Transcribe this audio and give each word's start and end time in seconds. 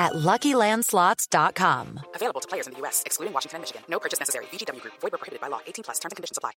at 0.00 0.14
LuckyLandSlots.com. 0.14 2.00
Available 2.14 2.40
to 2.40 2.48
players 2.48 2.66
in 2.66 2.72
the 2.72 2.78
U.S., 2.80 3.02
excluding 3.04 3.34
Washington 3.34 3.56
and 3.56 3.62
Michigan. 3.62 3.82
No 3.88 4.00
purchase 4.00 4.18
necessary. 4.18 4.46
VGW 4.46 4.80
Group. 4.80 4.94
Void 5.00 5.12
where 5.12 5.18
prohibited 5.18 5.42
by 5.42 5.48
law. 5.48 5.60
18 5.66 5.84
plus. 5.84 5.98
Terms 5.98 6.12
and 6.12 6.16
conditions 6.16 6.38
apply. 6.38 6.52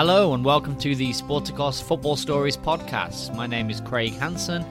Hello 0.00 0.32
and 0.32 0.42
welcome 0.46 0.78
to 0.78 0.94
the 0.94 1.10
Sporticos 1.10 1.82
Football 1.82 2.16
Stories 2.16 2.56
podcast. 2.56 3.36
My 3.36 3.46
name 3.46 3.68
is 3.68 3.82
Craig 3.82 4.14
Hanson, 4.14 4.64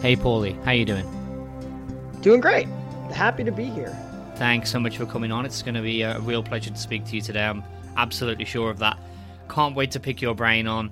Hey 0.00 0.16
Pauly, 0.16 0.58
how 0.64 0.72
you 0.72 0.86
doing? 0.86 1.04
Doing 2.22 2.40
great. 2.40 2.66
Happy 3.12 3.44
to 3.44 3.52
be 3.52 3.66
here. 3.66 3.94
Thanks 4.36 4.70
so 4.70 4.80
much 4.80 4.96
for 4.96 5.04
coming 5.04 5.30
on. 5.30 5.44
It's 5.44 5.60
going 5.60 5.74
to 5.74 5.82
be 5.82 6.00
a 6.00 6.18
real 6.20 6.42
pleasure 6.42 6.70
to 6.70 6.78
speak 6.78 7.04
to 7.04 7.16
you 7.16 7.20
today. 7.20 7.44
I'm 7.44 7.62
absolutely 8.00 8.46
sure 8.46 8.70
of 8.70 8.78
that. 8.78 8.98
Can't 9.48 9.76
wait 9.76 9.90
to 9.92 10.00
pick 10.00 10.22
your 10.22 10.34
brain 10.34 10.66
on 10.66 10.90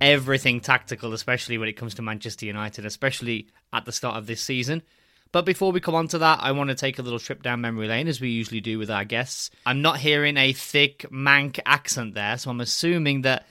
everything 0.00 0.60
tactical, 0.60 1.12
especially 1.12 1.58
when 1.58 1.68
it 1.68 1.74
comes 1.74 1.94
to 1.94 2.02
Manchester 2.02 2.46
United, 2.46 2.86
especially 2.86 3.48
at 3.72 3.84
the 3.84 3.92
start 3.92 4.16
of 4.16 4.26
this 4.26 4.40
season. 4.40 4.82
But 5.30 5.44
before 5.44 5.72
we 5.72 5.80
come 5.80 5.94
on 5.94 6.08
to 6.08 6.18
that, 6.18 6.38
I 6.42 6.52
want 6.52 6.70
to 6.70 6.74
take 6.74 6.98
a 6.98 7.02
little 7.02 7.18
trip 7.18 7.42
down 7.42 7.60
memory 7.60 7.86
lane 7.86 8.08
as 8.08 8.18
we 8.18 8.30
usually 8.30 8.62
do 8.62 8.78
with 8.78 8.90
our 8.90 9.04
guests. 9.04 9.50
I'm 9.66 9.82
not 9.82 9.98
hearing 9.98 10.38
a 10.38 10.54
thick 10.54 11.04
Manc 11.10 11.60
accent 11.66 12.14
there, 12.14 12.38
so 12.38 12.50
I'm 12.50 12.62
assuming 12.62 13.22
that 13.22 13.46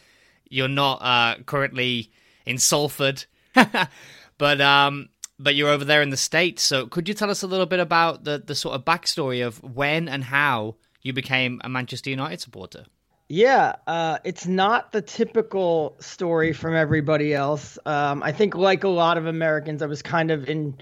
you're 0.49 0.67
not 0.67 0.95
uh, 0.95 1.43
currently 1.45 2.11
in 2.47 2.57
Salford, 2.57 3.25
but 4.39 4.61
um, 4.61 5.09
but 5.37 5.53
you're 5.53 5.69
over 5.69 5.85
there 5.85 6.01
in 6.01 6.09
the 6.09 6.17
states. 6.17 6.63
So 6.63 6.87
could 6.87 7.07
you 7.07 7.13
tell 7.13 7.29
us 7.29 7.43
a 7.43 7.47
little 7.47 7.67
bit 7.67 7.79
about 7.79 8.23
the 8.23 8.41
the 8.43 8.55
sort 8.55 8.73
of 8.73 8.85
backstory 8.85 9.45
of 9.45 9.61
when 9.61 10.09
and 10.09 10.23
how 10.23 10.77
you 11.01 11.13
became 11.13 11.61
a 11.63 11.69
Manchester 11.69 12.09
United 12.09 12.41
supporter? 12.41 12.85
Yeah, 13.29 13.75
uh, 13.87 14.19
it's 14.23 14.47
not 14.47 14.93
the 14.93 15.01
typical 15.01 15.97
story 15.99 16.53
from 16.53 16.75
everybody 16.75 17.33
else. 17.33 17.77
Um, 17.85 18.23
I 18.23 18.31
think, 18.31 18.55
like 18.55 18.85
a 18.85 18.89
lot 18.89 19.17
of 19.17 19.25
Americans, 19.25 19.81
I 19.81 19.87
was 19.87 20.01
kind 20.01 20.31
of 20.31 20.47
in, 20.47 20.77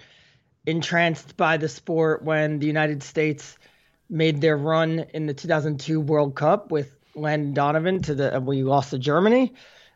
entranced 0.67 1.37
by 1.37 1.57
the 1.57 1.67
sport 1.67 2.23
when 2.23 2.59
the 2.59 2.67
United 2.67 3.01
States 3.01 3.57
made 4.09 4.41
their 4.41 4.57
run 4.57 5.05
in 5.13 5.25
the 5.25 5.33
2002 5.33 5.99
World 5.99 6.35
Cup 6.35 6.71
with 6.71 6.95
Landon 7.15 7.53
Donovan 7.53 8.01
to 8.03 8.13
the 8.13 8.39
we 8.39 8.61
lost 8.61 8.91
to 8.91 8.99
Germany, 8.99 9.53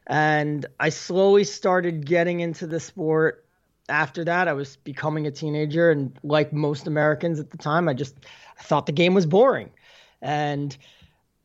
and 0.08 0.66
I 0.80 0.90
slowly 0.90 1.44
started 1.44 2.06
getting 2.06 2.40
into 2.40 2.66
the 2.66 2.80
sport. 2.80 3.46
After 3.90 4.26
that, 4.26 4.48
I 4.48 4.54
was 4.54 4.76
becoming 4.78 5.28
a 5.28 5.32
teenager, 5.32 5.92
and 5.92 6.18
like 6.24 6.52
most 6.52 6.88
Americans 6.88 7.40
at 7.40 7.52
the 7.52 7.58
time, 7.58 7.88
I 7.88 7.94
just 7.94 8.16
thought 8.60 8.88
the 8.88 8.92
game 8.92 9.14
was 9.14 9.28
boring, 9.28 9.70
and 10.22 10.76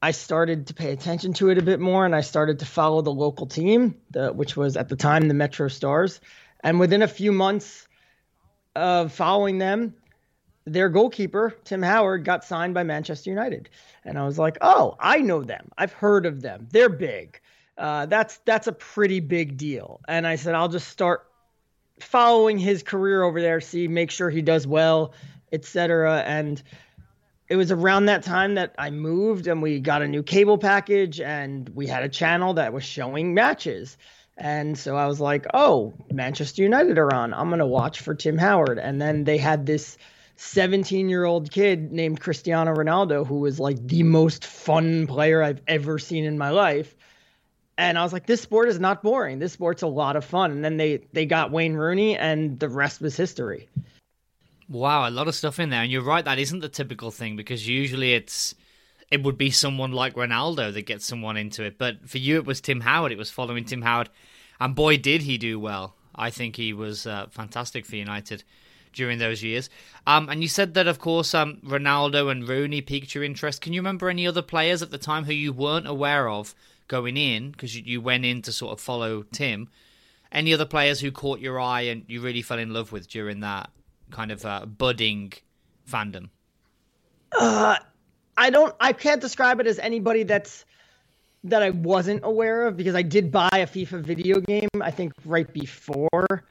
I 0.02 0.10
started 0.10 0.66
to 0.66 0.74
pay 0.74 0.92
attention 0.92 1.32
to 1.34 1.48
it 1.48 1.58
a 1.58 1.62
bit 1.62 1.80
more, 1.80 2.04
and 2.04 2.14
I 2.14 2.20
started 2.20 2.58
to 2.58 2.66
follow 2.66 3.00
the 3.00 3.12
local 3.12 3.46
team, 3.46 3.96
the, 4.10 4.32
which 4.32 4.54
was 4.56 4.76
at 4.76 4.88
the 4.90 4.96
time 4.96 5.28
the 5.28 5.34
MetroStars. 5.34 6.20
And 6.62 6.78
within 6.78 7.00
a 7.00 7.08
few 7.08 7.32
months 7.32 7.88
of 8.76 9.12
following 9.12 9.58
them, 9.58 9.94
their 10.66 10.88
goalkeeper 10.88 11.54
Tim 11.64 11.82
Howard 11.82 12.24
got 12.24 12.44
signed 12.44 12.74
by 12.74 12.82
Manchester 12.82 13.30
United, 13.30 13.68
and 14.04 14.18
I 14.18 14.24
was 14.24 14.38
like, 14.38 14.58
"Oh, 14.60 14.96
I 14.98 15.18
know 15.18 15.42
them. 15.42 15.70
I've 15.76 15.92
heard 15.92 16.26
of 16.26 16.40
them. 16.40 16.68
They're 16.70 16.88
big. 16.88 17.40
Uh, 17.76 18.06
that's 18.06 18.38
that's 18.44 18.66
a 18.66 18.72
pretty 18.72 19.20
big 19.20 19.56
deal." 19.56 20.00
And 20.08 20.26
I 20.26 20.36
said, 20.36 20.54
"I'll 20.54 20.68
just 20.68 20.88
start 20.88 21.26
following 22.00 22.58
his 22.58 22.82
career 22.82 23.22
over 23.22 23.40
there, 23.40 23.60
see, 23.60 23.88
make 23.88 24.10
sure 24.10 24.30
he 24.30 24.42
does 24.42 24.66
well, 24.66 25.12
etc." 25.52 26.20
And 26.20 26.62
it 27.48 27.56
was 27.56 27.70
around 27.70 28.06
that 28.06 28.22
time 28.22 28.54
that 28.54 28.74
I 28.78 28.90
moved 28.90 29.46
and 29.46 29.60
we 29.60 29.80
got 29.80 30.02
a 30.02 30.08
new 30.08 30.22
cable 30.22 30.58
package 30.58 31.20
and 31.20 31.68
we 31.70 31.86
had 31.86 32.02
a 32.02 32.08
channel 32.08 32.54
that 32.54 32.72
was 32.72 32.84
showing 32.84 33.34
matches. 33.34 33.98
And 34.36 34.76
so 34.76 34.96
I 34.96 35.06
was 35.06 35.20
like, 35.20 35.46
oh, 35.54 35.92
Manchester 36.10 36.62
United 36.62 36.98
are 36.98 37.14
on. 37.14 37.34
I'm 37.34 37.48
going 37.48 37.58
to 37.58 37.66
watch 37.66 38.00
for 38.00 38.14
Tim 38.14 38.38
Howard. 38.38 38.78
And 38.78 39.00
then 39.00 39.24
they 39.24 39.38
had 39.38 39.66
this 39.66 39.98
17 40.36 41.08
year 41.08 41.24
old 41.24 41.50
kid 41.50 41.92
named 41.92 42.20
Cristiano 42.20 42.74
Ronaldo 42.74 43.26
who 43.26 43.40
was 43.40 43.60
like 43.60 43.86
the 43.86 44.02
most 44.02 44.44
fun 44.44 45.06
player 45.06 45.42
I've 45.42 45.62
ever 45.68 45.98
seen 45.98 46.24
in 46.24 46.38
my 46.38 46.50
life. 46.50 46.96
And 47.76 47.98
I 47.98 48.02
was 48.04 48.12
like, 48.12 48.26
this 48.26 48.40
sport 48.40 48.68
is 48.68 48.80
not 48.80 49.02
boring. 49.02 49.38
This 49.38 49.52
sport's 49.52 49.82
a 49.82 49.88
lot 49.88 50.16
of 50.16 50.24
fun. 50.24 50.50
And 50.52 50.64
then 50.64 50.76
they, 50.76 51.02
they 51.12 51.26
got 51.26 51.50
Wayne 51.50 51.74
Rooney 51.74 52.16
and 52.16 52.58
the 52.58 52.68
rest 52.68 53.00
was 53.00 53.16
history. 53.16 53.68
Wow, 54.68 55.08
a 55.08 55.10
lot 55.10 55.28
of 55.28 55.34
stuff 55.34 55.58
in 55.58 55.70
there, 55.70 55.82
and 55.82 55.92
you're 55.92 56.02
right. 56.02 56.24
That 56.24 56.38
isn't 56.38 56.60
the 56.60 56.68
typical 56.68 57.10
thing 57.10 57.36
because 57.36 57.68
usually 57.68 58.14
it's 58.14 58.54
it 59.10 59.22
would 59.22 59.36
be 59.36 59.50
someone 59.50 59.92
like 59.92 60.14
Ronaldo 60.14 60.72
that 60.72 60.86
gets 60.86 61.04
someone 61.04 61.36
into 61.36 61.62
it. 61.62 61.78
But 61.78 62.08
for 62.08 62.18
you, 62.18 62.36
it 62.36 62.46
was 62.46 62.60
Tim 62.60 62.80
Howard. 62.80 63.12
It 63.12 63.18
was 63.18 63.30
following 63.30 63.64
Tim 63.64 63.82
Howard, 63.82 64.08
and 64.58 64.74
boy, 64.74 64.96
did 64.96 65.22
he 65.22 65.38
do 65.38 65.60
well. 65.60 65.94
I 66.14 66.30
think 66.30 66.56
he 66.56 66.72
was 66.72 67.06
uh, 67.06 67.26
fantastic 67.30 67.84
for 67.84 67.96
United 67.96 68.44
during 68.92 69.18
those 69.18 69.42
years. 69.42 69.68
Um, 70.06 70.28
and 70.28 70.40
you 70.40 70.48
said 70.48 70.74
that, 70.74 70.86
of 70.86 70.98
course, 70.98 71.34
um, 71.34 71.58
Ronaldo 71.64 72.30
and 72.30 72.48
Rooney 72.48 72.80
piqued 72.80 73.14
your 73.14 73.24
interest. 73.24 73.60
Can 73.60 73.72
you 73.72 73.80
remember 73.80 74.08
any 74.08 74.26
other 74.26 74.42
players 74.42 74.80
at 74.82 74.90
the 74.90 74.98
time 74.98 75.24
who 75.24 75.32
you 75.32 75.52
weren't 75.52 75.88
aware 75.88 76.28
of 76.28 76.54
going 76.86 77.16
in 77.16 77.50
because 77.50 77.76
you, 77.76 77.82
you 77.84 78.00
went 78.00 78.24
in 78.24 78.40
to 78.42 78.52
sort 78.52 78.72
of 78.72 78.80
follow 78.80 79.24
Tim? 79.32 79.68
Any 80.30 80.54
other 80.54 80.64
players 80.64 81.00
who 81.00 81.10
caught 81.10 81.40
your 81.40 81.60
eye 81.60 81.82
and 81.82 82.04
you 82.08 82.20
really 82.20 82.42
fell 82.42 82.58
in 82.58 82.72
love 82.72 82.92
with 82.92 83.08
during 83.08 83.40
that 83.40 83.70
kind 84.10 84.30
of 84.30 84.44
uh, 84.44 84.66
budding 84.66 85.32
fandom? 85.90 86.28
Uh, 87.32 87.76
I 88.36 88.50
don't. 88.50 88.74
I 88.80 88.92
can't 88.92 89.20
describe 89.20 89.60
it 89.60 89.66
as 89.66 89.78
anybody 89.78 90.22
that's 90.22 90.64
that 91.44 91.62
I 91.62 91.70
wasn't 91.70 92.20
aware 92.24 92.66
of 92.66 92.76
because 92.76 92.94
I 92.94 93.02
did 93.02 93.30
buy 93.30 93.50
a 93.52 93.66
FIFA 93.66 94.02
video 94.02 94.40
game. 94.40 94.68
I 94.80 94.90
think 94.90 95.12
right 95.24 95.50
before 95.52 96.44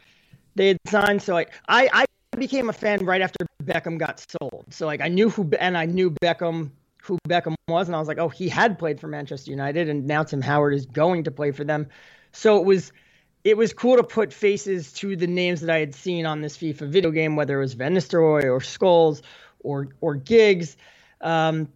they 0.55 0.67
had 0.69 0.77
signed. 0.87 1.21
So 1.21 1.37
I 1.37 1.47
I 1.67 2.05
became 2.37 2.69
a 2.69 2.73
fan 2.73 3.05
right 3.05 3.21
after 3.21 3.45
Beckham 3.63 3.97
got 3.97 4.23
sold. 4.29 4.65
So 4.69 4.85
like 4.85 5.01
I 5.01 5.07
knew 5.07 5.29
who 5.29 5.49
and 5.59 5.77
I 5.77 5.85
knew 5.85 6.11
Beckham 6.11 6.71
who 7.01 7.17
Beckham 7.27 7.55
was, 7.67 7.87
and 7.87 7.95
I 7.95 7.99
was 7.99 8.07
like, 8.07 8.17
oh, 8.17 8.29
he 8.29 8.47
had 8.47 8.79
played 8.79 8.99
for 8.99 9.07
Manchester 9.07 9.51
United, 9.51 9.89
and 9.89 10.07
now 10.07 10.23
Tim 10.23 10.41
Howard 10.41 10.73
is 10.73 10.85
going 10.85 11.25
to 11.25 11.31
play 11.31 11.51
for 11.51 11.65
them. 11.65 11.87
So 12.31 12.57
it 12.57 12.65
was 12.65 12.93
it 13.43 13.57
was 13.57 13.73
cool 13.73 13.97
to 13.97 14.03
put 14.03 14.31
faces 14.31 14.93
to 14.93 15.15
the 15.15 15.27
names 15.27 15.61
that 15.61 15.69
I 15.69 15.79
had 15.79 15.95
seen 15.95 16.25
on 16.25 16.41
this 16.41 16.57
FIFA 16.57 16.87
video 16.87 17.11
game, 17.11 17.35
whether 17.35 17.57
it 17.57 17.61
was 17.61 17.73
Van 17.73 17.93
Nistelrooy 17.93 18.45
or 18.45 18.59
Scholes 18.59 19.21
or 19.59 19.89
or 20.01 20.15
Giggs. 20.15 20.77
Um, 21.19 21.67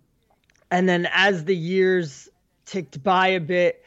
and 0.72 0.88
then 0.88 1.08
as 1.12 1.46
the 1.46 1.56
years 1.56 2.30
ticked 2.66 3.02
by 3.04 3.30
a 3.30 3.40
bit, 3.40 3.84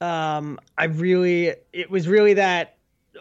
um, 0.00 0.58
I 0.78 0.86
really 0.86 1.54
it 1.72 1.90
was 1.90 2.08
really 2.08 2.34
that 2.34 2.76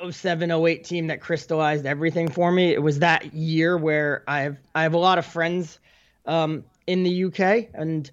07 0.09 0.49
08 0.49 0.83
team 0.83 1.07
that 1.07 1.21
crystallized 1.21 1.85
everything 1.85 2.29
for 2.29 2.51
me. 2.51 2.73
It 2.73 2.81
was 2.81 2.99
that 2.99 3.33
year 3.33 3.77
where 3.77 4.23
I 4.27 4.41
have 4.41 4.57
I 4.73 4.83
have 4.83 4.93
a 4.93 4.97
lot 4.99 5.17
of 5.17 5.25
friends 5.25 5.79
um, 6.25 6.63
in 6.87 7.03
the 7.03 7.25
UK 7.25 7.69
and 7.73 8.09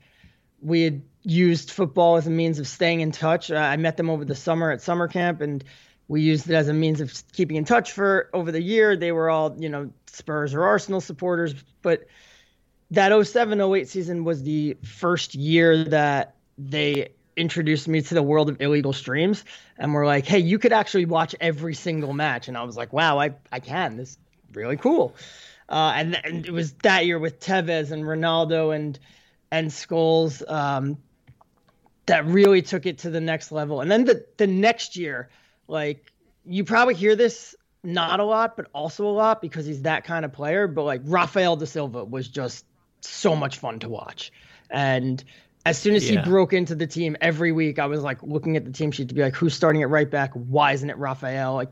we 0.61 0.82
had 0.82 1.02
used 1.22 1.70
football 1.70 2.17
as 2.17 2.26
a 2.26 2.31
means 2.31 2.58
of 2.58 2.67
staying 2.67 3.00
in 3.00 3.12
touch. 3.12 3.50
Uh, 3.50 3.56
I 3.56 3.76
met 3.76 3.96
them 3.96 4.11
over 4.11 4.25
the 4.25 4.34
summer 4.34 4.70
at 4.70 4.81
summer 4.81 5.08
camp 5.08 5.40
and 5.40 5.62
we 6.08 6.22
used 6.22 6.50
it 6.50 6.55
as 6.55 6.69
a 6.69 6.75
means 6.75 7.00
of 7.00 7.12
keeping 7.32 7.56
in 7.56 7.64
touch 7.64 7.93
for 7.93 8.31
over 8.32 8.50
the 8.50 8.62
year. 8.62 8.96
They 8.96 9.12
were 9.12 9.31
all, 9.31 9.55
you 9.58 9.69
know, 9.69 9.90
Spurs 10.06 10.55
or 10.55 10.64
Arsenal 10.64 11.00
supporters, 11.00 11.55
but 11.82 12.06
that 12.90 13.26
07 13.26 13.61
08 13.61 13.88
season 13.88 14.25
was 14.25 14.43
the 14.43 14.76
first 14.82 15.34
year 15.34 15.84
that 15.84 16.34
they 16.58 17.11
introduced 17.37 17.87
me 17.87 18.02
to 18.02 18.14
the 18.14 18.22
world 18.22 18.49
of 18.49 18.61
illegal 18.61 18.93
streams 18.93 19.44
and 19.78 19.94
were 19.94 20.05
like, 20.05 20.26
hey, 20.26 20.40
you 20.40 20.58
could 20.58 20.72
actually 20.72 21.05
watch 21.05 21.34
every 21.40 21.75
single 21.75 22.12
match. 22.12 22.49
And 22.49 22.56
I 22.56 22.64
was 22.64 22.76
like, 22.76 22.93
wow, 22.93 23.19
I, 23.19 23.34
I 23.52 23.61
can. 23.61 23.96
This 23.96 24.11
is 24.11 24.19
really 24.52 24.76
cool. 24.76 25.14
Uh, 25.69 25.93
and, 25.94 26.20
and 26.25 26.46
it 26.46 26.50
was 26.50 26.72
that 26.82 27.06
year 27.06 27.19
with 27.19 27.38
Tevez 27.38 27.93
and 27.93 28.02
Ronaldo 28.02 28.75
and 28.75 28.99
and 29.52 29.70
Scholes 29.70 30.49
um, 30.50 30.99
that 32.06 32.26
really 32.26 32.62
took 32.62 32.87
it 32.87 32.99
to 32.99 33.11
the 33.11 33.20
next 33.20 33.52
level. 33.52 33.81
And 33.81 33.91
then 33.91 34.05
the, 34.05 34.25
the 34.37 34.47
next 34.47 34.97
year, 34.97 35.31
like 35.69 36.12
you 36.44 36.64
probably 36.64 36.94
hear 36.94 37.17
this 37.17 37.55
not 37.82 38.20
a 38.20 38.25
lot, 38.25 38.56
but 38.56 38.67
also 38.75 39.06
a 39.06 39.11
lot 39.11 39.41
because 39.41 39.67
he's 39.67 39.82
that 39.82 40.05
kind 40.05 40.25
of 40.25 40.32
player. 40.32 40.67
But 40.67 40.85
like 40.85 41.00
Rafael 41.05 41.56
da 41.56 41.67
Silva 41.67 42.05
was 42.05 42.29
just 42.29 42.64
so 43.00 43.35
much 43.35 43.58
fun 43.58 43.79
to 43.81 43.88
watch. 43.88 44.32
And 44.70 45.23
as 45.67 45.79
soon 45.79 45.94
as 45.94 46.08
yeah. 46.08 46.23
he 46.23 46.29
broke 46.29 46.52
into 46.52 46.75
the 46.75 46.87
team 46.87 47.17
every 47.20 47.52
week, 47.52 47.79
I 47.79 47.87
was 47.87 48.03
like 48.03 48.23
looking 48.23 48.56
at 48.56 48.64
the 48.64 48.73
team 48.73 48.91
sheet 48.91 49.08
to 49.08 49.14
be 49.14 49.23
like, 49.23 49.35
who's 49.35 49.55
starting 49.55 49.82
at 49.82 49.88
right 49.88 50.11
back? 50.11 50.32
Why 50.35 50.73
isn't 50.73 50.88
it 50.88 50.96
Rafael? 50.96 51.55
Like, 51.55 51.70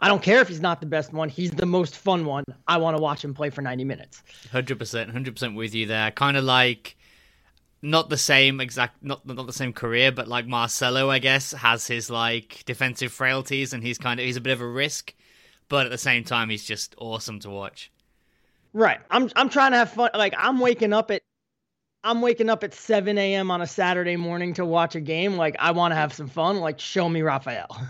I 0.00 0.08
don't 0.08 0.22
care 0.22 0.40
if 0.40 0.48
he's 0.48 0.60
not 0.60 0.80
the 0.80 0.86
best 0.86 1.12
one. 1.12 1.28
He's 1.28 1.50
the 1.50 1.66
most 1.66 1.96
fun 1.96 2.24
one. 2.24 2.44
I 2.66 2.78
want 2.78 2.96
to 2.96 3.02
watch 3.02 3.24
him 3.24 3.32
play 3.32 3.50
for 3.50 3.62
90 3.62 3.84
minutes. 3.84 4.22
100%, 4.52 5.12
100% 5.12 5.54
with 5.54 5.74
you 5.74 5.86
there. 5.86 6.10
Kind 6.10 6.36
of 6.36 6.44
like 6.44 6.96
not 7.84 8.08
the 8.08 8.16
same 8.16 8.60
exact 8.60 9.02
not 9.02 9.26
not 9.26 9.46
the 9.46 9.52
same 9.52 9.72
career 9.72 10.10
but 10.10 10.26
like 10.26 10.46
Marcelo 10.46 11.10
I 11.10 11.18
guess 11.18 11.52
has 11.52 11.86
his 11.86 12.10
like 12.10 12.62
defensive 12.66 13.12
frailties 13.12 13.72
and 13.72 13.82
he's 13.82 13.98
kind 13.98 14.18
of 14.18 14.26
he's 14.26 14.36
a 14.36 14.40
bit 14.40 14.52
of 14.52 14.60
a 14.60 14.66
risk 14.66 15.14
but 15.68 15.86
at 15.86 15.92
the 15.92 15.98
same 15.98 16.24
time 16.24 16.50
he's 16.50 16.64
just 16.64 16.94
awesome 16.98 17.40
to 17.40 17.50
watch. 17.50 17.92
Right. 18.72 19.00
I'm 19.10 19.30
I'm 19.36 19.48
trying 19.48 19.72
to 19.72 19.78
have 19.78 19.90
fun 19.92 20.10
like 20.14 20.34
I'm 20.36 20.58
waking 20.58 20.92
up 20.92 21.10
at 21.10 21.22
I'm 22.04 22.20
waking 22.20 22.50
up 22.50 22.62
at 22.62 22.74
7 22.74 23.16
a.m. 23.16 23.50
on 23.50 23.62
a 23.62 23.66
Saturday 23.66 24.16
morning 24.16 24.52
to 24.54 24.64
watch 24.64 24.94
a 24.94 25.00
game. 25.00 25.36
Like, 25.36 25.56
I 25.58 25.70
want 25.70 25.92
to 25.92 25.96
have 25.96 26.12
some 26.12 26.28
fun. 26.28 26.58
Like, 26.58 26.78
show 26.78 27.08
me 27.08 27.22
Rafael. 27.22 27.80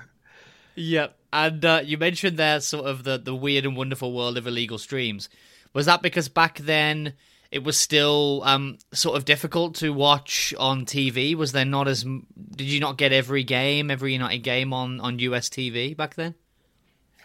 Yep. 0.77 1.17
And 1.33 1.65
uh, 1.65 1.83
you 1.85 1.99
mentioned 1.99 2.37
there 2.37 2.61
sort 2.61 2.87
of 2.87 3.03
the, 3.03 3.19
the 3.19 3.35
weird 3.35 3.65
and 3.65 3.77
wonderful 3.77 4.13
world 4.13 4.39
of 4.39 4.47
illegal 4.47 4.79
streams. 4.79 5.29
Was 5.73 5.87
that 5.87 6.03
because 6.03 6.29
back 6.29 6.59
then 6.59 7.15
it 7.55 7.63
was 7.63 7.79
still 7.79 8.43
um, 8.45 8.79
sort 8.93 9.17
of 9.17 9.25
difficult 9.25 9.77
to 9.77 9.93
watch 9.93 10.53
on 10.59 10.85
TV? 10.85 11.37
Was 11.37 11.53
there 11.53 11.65
not 11.65 11.87
as. 11.87 12.03
Did 12.03 12.65
you 12.65 12.81
not 12.81 12.99
get 12.99 13.13
every 13.13 13.45
game, 13.45 13.93
every 13.93 14.13
United 14.13 14.41
game 14.41 14.73
on, 14.73 14.99
on 15.01 15.21
US 15.21 15.49
TV 15.49 15.97
back 15.97 16.17
then? 16.17 16.35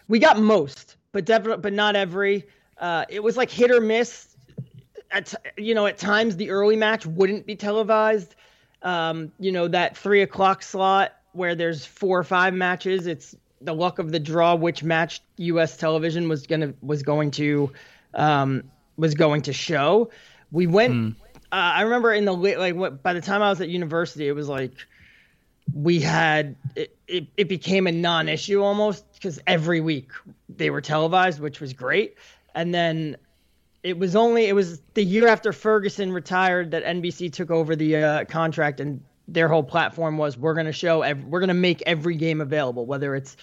We 0.07 0.19
got 0.19 0.39
most, 0.39 0.97
but 1.13 1.25
definitely, 1.25 1.61
but 1.63 1.73
not 1.73 1.95
every. 1.95 2.45
Uh, 2.77 3.05
it 3.09 3.23
was 3.23 3.37
like 3.37 3.49
hit 3.49 3.71
or 3.71 3.81
miss 3.81 4.27
at 5.09 5.33
you 5.57 5.73
know 5.73 5.87
at 5.87 5.97
times 5.97 6.37
the 6.37 6.51
early 6.51 6.75
match 6.75 7.07
wouldn't 7.07 7.47
be 7.47 7.55
televised. 7.55 8.35
Um, 8.83 9.31
you 9.39 9.51
know 9.51 9.67
that 9.67 9.97
three 9.97 10.21
o'clock 10.21 10.61
slot 10.61 11.13
where 11.31 11.55
there's 11.55 11.87
four 11.87 12.19
or 12.19 12.23
five 12.23 12.53
matches. 12.53 13.07
It's 13.07 13.35
the 13.61 13.73
luck 13.73 13.97
of 13.97 14.11
the 14.11 14.19
draw 14.19 14.53
which 14.53 14.83
match 14.83 15.21
U.S. 15.37 15.75
television 15.75 16.29
was 16.29 16.45
gonna 16.45 16.75
was 16.83 17.01
going 17.01 17.31
to 17.31 17.71
um, 18.13 18.63
was 18.99 19.15
going 19.15 19.43
to 19.43 19.53
show. 19.53 20.11
We 20.51 20.67
went. 20.67 20.93
Mm. 20.93 21.15
Uh, 21.51 21.55
I 21.55 21.81
remember 21.81 22.13
in 22.13 22.25
the 22.25 22.33
late, 22.33 22.59
like 22.59 22.75
what, 22.75 23.01
by 23.01 23.13
the 23.13 23.21
time 23.21 23.41
I 23.41 23.49
was 23.49 23.61
at 23.61 23.69
university, 23.69 24.27
it 24.27 24.33
was 24.33 24.47
like 24.47 24.73
we 25.73 25.99
had 25.99 26.55
it, 26.75 26.95
it, 27.07 27.27
it 27.37 27.49
became 27.49 27.87
a 27.87 27.91
non-issue 27.91 28.61
almost 28.61 29.05
because 29.13 29.39
every 29.47 29.81
week 29.81 30.11
they 30.47 30.69
were 30.69 30.81
televised, 30.81 31.39
which 31.39 31.59
was 31.59 31.73
great. 31.73 32.15
And 32.55 32.73
then 32.73 33.17
it 33.83 33.97
was 33.97 34.15
only 34.15 34.45
it 34.45 34.53
was 34.53 34.81
the 34.93 35.03
year 35.03 35.27
after 35.27 35.53
Ferguson 35.53 36.11
retired 36.11 36.71
that 36.71 36.83
NBC 36.83 37.31
took 37.31 37.49
over 37.49 37.75
the 37.75 37.95
uh, 37.95 38.25
contract 38.25 38.79
and 38.79 39.01
their 39.27 39.47
whole 39.47 39.63
platform 39.63 40.17
was 40.17 40.37
we're 40.37 40.55
going 40.55 40.65
to 40.65 40.73
show 40.73 41.01
every, 41.01 41.23
we're 41.23 41.39
going 41.39 41.49
to 41.49 41.53
make 41.53 41.83
every 41.85 42.15
game 42.15 42.41
available 42.41 42.85
whether 42.85 43.15
it's 43.15 43.37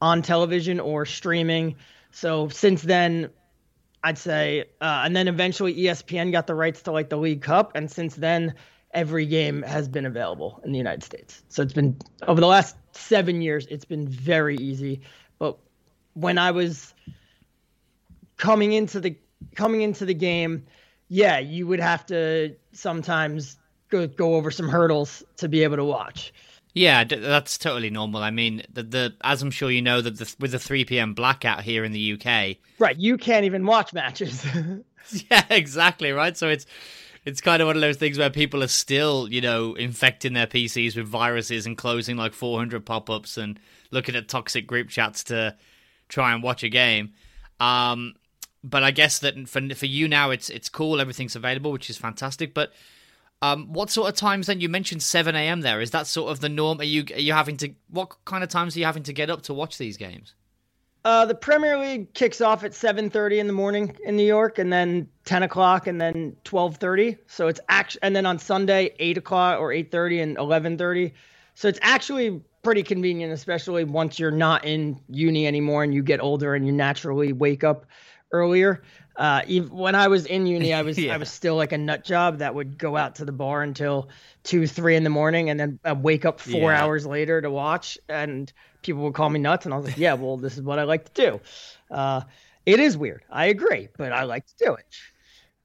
on 0.00 0.22
television 0.22 0.80
or 0.80 1.06
streaming. 1.06 1.76
So 2.10 2.48
since 2.48 2.82
then 2.82 3.30
I'd 4.04 4.18
say 4.18 4.66
uh, 4.80 5.02
and 5.04 5.16
then 5.16 5.26
eventually 5.28 5.74
ESPN 5.74 6.30
got 6.30 6.46
the 6.46 6.54
rights 6.54 6.82
to 6.82 6.92
like 6.92 7.08
the 7.08 7.16
League 7.16 7.42
Cup 7.42 7.72
and 7.74 7.90
since 7.90 8.14
then 8.14 8.54
every 8.92 9.26
game 9.26 9.62
has 9.62 9.88
been 9.88 10.06
available 10.06 10.60
in 10.64 10.70
the 10.70 10.78
United 10.78 11.02
States. 11.02 11.42
So 11.48 11.62
it's 11.62 11.72
been 11.72 11.96
over 12.28 12.40
the 12.40 12.46
last 12.46 12.76
7 12.92 13.40
years 13.40 13.66
it's 13.66 13.86
been 13.86 14.06
very 14.06 14.56
easy. 14.56 15.00
But 15.38 15.58
when 16.12 16.38
I 16.38 16.50
was 16.50 16.94
coming 18.36 18.72
into 18.72 19.00
the 19.00 19.16
coming 19.54 19.82
into 19.82 20.04
the 20.04 20.14
game, 20.14 20.66
yeah, 21.08 21.38
you 21.38 21.66
would 21.66 21.80
have 21.80 22.06
to 22.06 22.56
sometimes 22.72 23.56
go 23.88 24.06
go 24.06 24.34
over 24.34 24.50
some 24.50 24.68
hurdles 24.68 25.22
to 25.38 25.48
be 25.48 25.62
able 25.64 25.76
to 25.76 25.84
watch. 25.84 26.32
Yeah, 26.74 27.04
that's 27.04 27.56
totally 27.56 27.90
normal. 27.90 28.22
I 28.22 28.32
mean, 28.32 28.62
the, 28.72 28.82
the 28.82 29.14
as 29.22 29.42
I'm 29.42 29.52
sure 29.52 29.70
you 29.70 29.80
know 29.80 30.00
that 30.00 30.18
the, 30.18 30.34
with 30.40 30.50
the 30.50 30.58
3 30.58 30.84
p.m. 30.84 31.14
blackout 31.14 31.62
here 31.62 31.84
in 31.84 31.92
the 31.92 32.12
UK, 32.14 32.56
right? 32.80 32.98
You 32.98 33.16
can't 33.16 33.44
even 33.44 33.64
watch 33.64 33.92
matches. 33.92 34.44
yeah, 35.30 35.44
exactly. 35.50 36.10
Right. 36.10 36.36
So 36.36 36.48
it's 36.48 36.66
it's 37.24 37.40
kind 37.40 37.62
of 37.62 37.66
one 37.66 37.76
of 37.76 37.82
those 37.82 37.96
things 37.96 38.18
where 38.18 38.30
people 38.30 38.62
are 38.62 38.68
still, 38.68 39.28
you 39.30 39.40
know, 39.40 39.74
infecting 39.74 40.34
their 40.34 40.46
PCs 40.46 40.96
with 40.96 41.06
viruses 41.06 41.64
and 41.64 41.76
closing 41.76 42.16
like 42.16 42.34
400 42.34 42.84
pop-ups 42.84 43.38
and 43.38 43.58
looking 43.90 44.14
at 44.14 44.28
toxic 44.28 44.66
group 44.66 44.88
chats 44.90 45.24
to 45.24 45.56
try 46.08 46.34
and 46.34 46.42
watch 46.42 46.62
a 46.62 46.68
game. 46.68 47.14
Um, 47.60 48.14
but 48.62 48.82
I 48.82 48.90
guess 48.90 49.20
that 49.20 49.48
for 49.48 49.74
for 49.74 49.86
you 49.86 50.08
now, 50.08 50.30
it's 50.30 50.50
it's 50.50 50.68
cool. 50.68 51.00
Everything's 51.00 51.36
available, 51.36 51.70
which 51.70 51.90
is 51.90 51.98
fantastic. 51.98 52.52
But 52.52 52.72
um, 53.44 53.72
what 53.72 53.90
sort 53.90 54.08
of 54.08 54.14
times 54.14 54.46
then? 54.46 54.60
You 54.60 54.70
mentioned 54.70 55.02
seven 55.02 55.36
a.m. 55.36 55.60
There 55.60 55.82
is 55.82 55.90
that 55.90 56.06
sort 56.06 56.30
of 56.30 56.40
the 56.40 56.48
norm? 56.48 56.80
Are 56.80 56.84
you 56.84 57.04
are 57.12 57.20
you 57.20 57.34
having 57.34 57.58
to? 57.58 57.74
What 57.90 58.16
kind 58.24 58.42
of 58.42 58.48
times 58.48 58.74
are 58.74 58.78
you 58.78 58.86
having 58.86 59.02
to 59.02 59.12
get 59.12 59.28
up 59.28 59.42
to 59.42 59.54
watch 59.54 59.76
these 59.76 59.98
games? 59.98 60.34
Uh, 61.04 61.26
the 61.26 61.34
Premier 61.34 61.76
League 61.76 62.14
kicks 62.14 62.40
off 62.40 62.64
at 62.64 62.72
seven 62.72 63.10
thirty 63.10 63.38
in 63.38 63.46
the 63.46 63.52
morning 63.52 63.94
in 64.06 64.16
New 64.16 64.26
York, 64.26 64.58
and 64.58 64.72
then 64.72 65.06
ten 65.26 65.42
o'clock, 65.42 65.86
and 65.86 66.00
then 66.00 66.34
twelve 66.44 66.78
thirty. 66.78 67.18
So 67.26 67.48
it's 67.48 67.60
actually, 67.68 68.00
and 68.04 68.16
then 68.16 68.24
on 68.24 68.38
Sunday 68.38 68.94
eight 68.98 69.18
o'clock 69.18 69.60
or 69.60 69.72
eight 69.72 69.90
thirty 69.90 70.20
and 70.20 70.38
eleven 70.38 70.78
thirty. 70.78 71.12
So 71.54 71.68
it's 71.68 71.78
actually 71.82 72.40
pretty 72.62 72.82
convenient, 72.82 73.30
especially 73.32 73.84
once 73.84 74.18
you're 74.18 74.30
not 74.30 74.64
in 74.64 74.98
uni 75.08 75.46
anymore 75.46 75.84
and 75.84 75.92
you 75.92 76.02
get 76.02 76.18
older 76.20 76.54
and 76.54 76.66
you 76.66 76.72
naturally 76.72 77.32
wake 77.32 77.62
up 77.62 77.84
earlier. 78.34 78.82
Uh, 79.16 79.42
even 79.46 79.70
when 79.70 79.94
I 79.94 80.08
was 80.08 80.26
in 80.26 80.46
uni, 80.46 80.74
I 80.74 80.82
was 80.88 80.98
yeah. 80.98 81.14
I 81.14 81.18
was 81.18 81.30
still 81.30 81.56
like 81.56 81.72
a 81.72 81.78
nut 81.78 82.04
job 82.04 82.38
that 82.38 82.54
would 82.54 82.76
go 82.76 82.96
out 82.96 83.14
to 83.16 83.24
the 83.24 83.32
bar 83.32 83.62
until 83.62 84.08
two, 84.42 84.66
three 84.66 84.96
in 84.96 85.04
the 85.04 85.10
morning, 85.10 85.50
and 85.50 85.58
then 85.58 85.78
I'd 85.84 86.02
wake 86.02 86.24
up 86.24 86.40
four 86.40 86.72
yeah. 86.72 86.82
hours 86.82 87.06
later 87.06 87.40
to 87.40 87.50
watch. 87.50 87.96
And 88.08 88.52
people 88.82 89.02
would 89.04 89.14
call 89.14 89.30
me 89.30 89.38
nuts, 89.40 89.64
and 89.66 89.72
I 89.72 89.76
was 89.76 89.86
like, 89.86 89.98
"Yeah, 89.98 90.14
well, 90.14 90.36
this 90.36 90.54
is 90.56 90.62
what 90.62 90.78
I 90.78 90.82
like 90.84 91.12
to 91.14 91.22
do." 91.22 91.40
Uh, 91.90 92.22
It 92.66 92.80
is 92.80 92.96
weird. 92.96 93.22
I 93.30 93.46
agree, 93.46 93.88
but 93.96 94.12
I 94.12 94.24
like 94.24 94.46
to 94.46 94.54
do 94.58 94.74
it. 94.74 94.86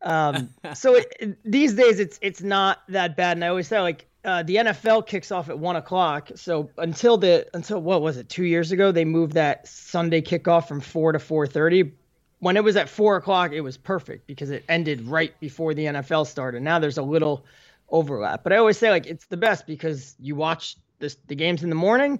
Um, 0.01 0.49
so 0.73 0.95
it, 0.95 1.37
these 1.45 1.73
days 1.73 1.99
it's 1.99 2.19
it's 2.21 2.41
not 2.41 2.79
that 2.89 3.15
bad, 3.17 3.37
and 3.37 3.43
I 3.43 3.47
always 3.49 3.67
say 3.67 3.79
like 3.79 4.05
uh, 4.25 4.43
the 4.43 4.57
NFL 4.57 5.07
kicks 5.07 5.31
off 5.31 5.49
at 5.49 5.57
one 5.59 5.75
o'clock. 5.75 6.31
So 6.35 6.69
until 6.77 7.17
the 7.17 7.47
until 7.53 7.81
what 7.81 8.01
was 8.01 8.17
it 8.17 8.29
two 8.29 8.43
years 8.45 8.71
ago 8.71 8.91
they 8.91 9.05
moved 9.05 9.33
that 9.33 9.67
Sunday 9.67 10.21
kickoff 10.21 10.67
from 10.67 10.81
four 10.81 11.11
to 11.13 11.19
four 11.19 11.47
thirty. 11.47 11.93
When 12.39 12.55
it 12.55 12.63
was 12.63 12.75
at 12.75 12.89
four 12.89 13.17
o'clock, 13.17 13.51
it 13.51 13.61
was 13.61 13.77
perfect 13.77 14.27
because 14.27 14.49
it 14.49 14.63
ended 14.69 15.01
right 15.01 15.37
before 15.39 15.73
the 15.73 15.85
NFL 15.85 16.25
started. 16.25 16.61
Now 16.61 16.79
there's 16.79 16.97
a 16.97 17.03
little 17.03 17.45
overlap, 17.89 18.43
but 18.43 18.53
I 18.53 18.57
always 18.57 18.77
say 18.77 18.89
like 18.89 19.05
it's 19.07 19.25
the 19.25 19.37
best 19.37 19.67
because 19.67 20.15
you 20.19 20.35
watch 20.35 20.77
this 20.99 21.17
the 21.27 21.35
games 21.35 21.63
in 21.63 21.69
the 21.69 21.75
morning, 21.75 22.19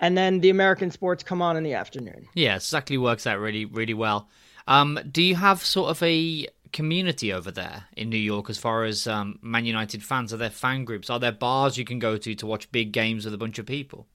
and 0.00 0.16
then 0.16 0.40
the 0.40 0.50
American 0.50 0.90
sports 0.90 1.22
come 1.22 1.42
on 1.42 1.56
in 1.56 1.64
the 1.64 1.74
afternoon. 1.74 2.28
Yeah, 2.34 2.56
exactly 2.56 2.98
works 2.98 3.26
out 3.26 3.38
really 3.38 3.64
really 3.64 3.94
well. 3.94 4.28
Um, 4.66 4.98
do 5.10 5.22
you 5.22 5.34
have 5.34 5.64
sort 5.64 5.90
of 5.90 6.02
a 6.02 6.46
community 6.72 7.32
over 7.32 7.50
there 7.50 7.84
in 7.96 8.10
New 8.10 8.18
York 8.18 8.50
as 8.50 8.58
far 8.58 8.84
as 8.84 9.06
um, 9.06 9.38
Man 9.42 9.64
United 9.64 10.02
fans? 10.02 10.32
Are 10.32 10.36
there 10.36 10.50
fan 10.50 10.84
groups? 10.84 11.10
Are 11.10 11.18
there 11.18 11.32
bars 11.32 11.78
you 11.78 11.84
can 11.84 11.98
go 11.98 12.16
to 12.16 12.34
to 12.34 12.46
watch 12.46 12.70
big 12.70 12.92
games 12.92 13.24
with 13.24 13.34
a 13.34 13.38
bunch 13.38 13.58
of 13.58 13.66
people? 13.66 14.06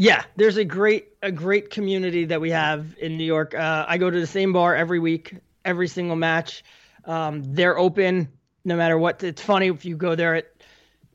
Yeah, 0.00 0.24
there's 0.36 0.56
a 0.56 0.64
great 0.64 1.08
a 1.22 1.30
great 1.30 1.68
community 1.68 2.24
that 2.24 2.40
we 2.40 2.50
have 2.50 2.96
in 2.98 3.18
New 3.18 3.24
York. 3.24 3.54
Uh, 3.54 3.84
I 3.86 3.98
go 3.98 4.10
to 4.10 4.18
the 4.18 4.26
same 4.26 4.52
bar 4.52 4.74
every 4.74 4.98
week, 4.98 5.36
every 5.64 5.88
single 5.88 6.16
match. 6.16 6.64
Um, 7.04 7.42
they're 7.54 7.78
open 7.78 8.28
no 8.64 8.76
matter 8.76 8.96
what. 8.98 9.22
It's 9.22 9.42
funny 9.42 9.68
if 9.68 9.84
you 9.84 9.96
go 9.96 10.14
there 10.14 10.36
at 10.36 10.46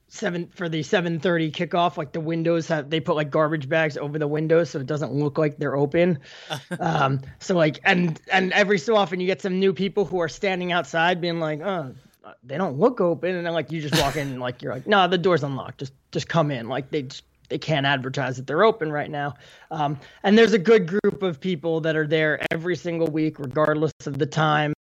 seven 0.08 0.48
for 0.54 0.70
the 0.70 0.82
7:30 0.82 1.52
kickoff. 1.52 1.98
Like 1.98 2.12
the 2.12 2.20
windows 2.20 2.68
have 2.68 2.92
they 2.92 3.00
put 3.00 3.16
like 3.16 3.32
garbage 3.32 3.68
bags 3.68 3.98
over 3.98 4.20
the 4.20 4.28
windows 4.28 4.70
so 4.70 4.80
it 4.80 4.86
doesn't 4.86 5.14
look 5.14 5.40
like 5.40 5.58
they're 5.58 5.76
open. 5.76 6.20
um, 6.80 7.22
so 7.40 7.56
like 7.56 7.80
and 7.84 8.22
and 8.32 8.54
every 8.54 8.78
so 8.78 8.96
often 8.96 9.20
you 9.20 9.26
get 9.26 9.42
some 9.42 9.60
new 9.60 9.74
people 9.74 10.06
who 10.06 10.20
are 10.20 10.30
standing 10.30 10.72
outside 10.72 11.20
being 11.22 11.40
like, 11.40 11.60
oh, 11.62 11.96
they 12.44 12.58
don't 12.58 12.78
look 12.78 13.02
open, 13.02 13.36
and 13.36 13.46
then 13.48 13.54
like 13.54 13.72
you 13.72 13.82
just 13.82 14.00
walk 14.02 14.16
in 14.16 14.28
and 14.28 14.40
like 14.40 14.62
you're 14.62 14.74
like, 14.74 14.86
no, 14.86 15.08
the 15.08 15.18
door's 15.18 15.44
unlocked. 15.44 15.80
Just 15.80 15.94
just 16.12 16.28
come 16.28 16.52
in. 16.52 16.70
Like 16.70 16.92
they 16.92 17.04
just, 17.04 17.24
they 17.50 17.58
can't 17.58 17.86
advertise 17.86 18.38
that 18.38 18.48
they're 18.48 18.64
open 18.64 18.92
right 18.92 19.10
now. 19.10 19.34
Um, 19.72 20.00
and 20.24 20.38
there's 20.38 20.54
a 20.54 20.60
good 20.60 20.88
group 20.88 21.24
of 21.24 21.40
people 21.40 21.82
that 21.82 21.96
are 21.96 22.08
there 22.08 22.46
every 22.52 22.76
single 22.76 23.08
week, 23.08 23.40
regardless 23.40 23.94
of 24.06 24.18
the 24.18 24.26
time. 24.26 24.74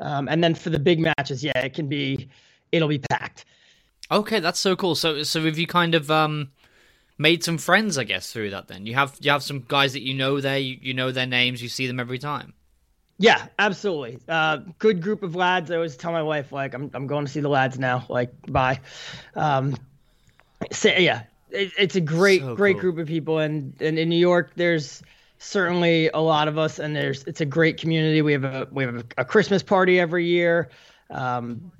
Um, 0.00 0.28
and 0.28 0.42
then 0.42 0.54
for 0.54 0.70
the 0.70 0.78
big 0.78 1.00
matches, 1.00 1.42
yeah, 1.44 1.58
it 1.58 1.74
can 1.74 1.88
be, 1.88 2.28
it'll 2.72 2.88
be 2.88 2.98
packed. 2.98 3.44
Okay, 4.10 4.40
that's 4.40 4.60
so 4.60 4.76
cool. 4.76 4.94
So, 4.94 5.22
so 5.22 5.44
have 5.44 5.58
you 5.58 5.66
kind 5.66 5.94
of 5.94 6.10
um, 6.10 6.50
made 7.18 7.42
some 7.42 7.58
friends, 7.58 7.96
I 7.96 8.04
guess, 8.04 8.32
through 8.32 8.50
that? 8.50 8.68
Then 8.68 8.86
you 8.86 8.94
have 8.94 9.16
you 9.20 9.30
have 9.30 9.42
some 9.42 9.64
guys 9.66 9.94
that 9.94 10.02
you 10.02 10.14
know 10.14 10.40
there. 10.40 10.58
You, 10.58 10.78
you 10.80 10.94
know 10.94 11.10
their 11.10 11.26
names. 11.26 11.62
You 11.62 11.68
see 11.68 11.86
them 11.86 11.98
every 11.98 12.18
time. 12.18 12.52
Yeah, 13.18 13.46
absolutely. 13.58 14.18
Uh, 14.28 14.58
good 14.78 15.00
group 15.00 15.22
of 15.22 15.36
lads. 15.36 15.70
I 15.70 15.76
always 15.76 15.96
tell 15.96 16.12
my 16.12 16.22
wife 16.22 16.52
like 16.52 16.74
I'm 16.74 16.90
I'm 16.94 17.06
going 17.06 17.24
to 17.24 17.30
see 17.30 17.40
the 17.40 17.48
lads 17.48 17.78
now. 17.78 18.04
Like 18.08 18.30
bye. 18.46 18.80
Um, 19.34 19.76
so, 20.72 20.88
yeah, 20.90 21.22
it, 21.54 21.72
it's 21.78 21.96
a 21.96 22.00
great 22.00 22.42
so 22.42 22.54
great 22.54 22.74
cool. 22.74 22.92
group 22.92 22.98
of 22.98 23.06
people, 23.06 23.38
and 23.38 23.74
and 23.80 23.98
in 23.98 24.08
New 24.08 24.18
York 24.18 24.52
there's 24.56 25.02
certainly 25.38 26.08
a 26.08 26.20
lot 26.20 26.48
of 26.48 26.58
us, 26.58 26.78
and 26.78 26.94
there's 26.94 27.24
it's 27.24 27.40
a 27.40 27.46
great 27.46 27.78
community. 27.78 28.22
We 28.22 28.32
have 28.32 28.44
a 28.44 28.68
we 28.70 28.84
have 28.84 28.96
a, 28.96 29.04
a 29.18 29.24
Christmas 29.24 29.62
party 29.62 30.00
every 30.00 30.26
year. 30.26 30.70
Um, 31.10 31.72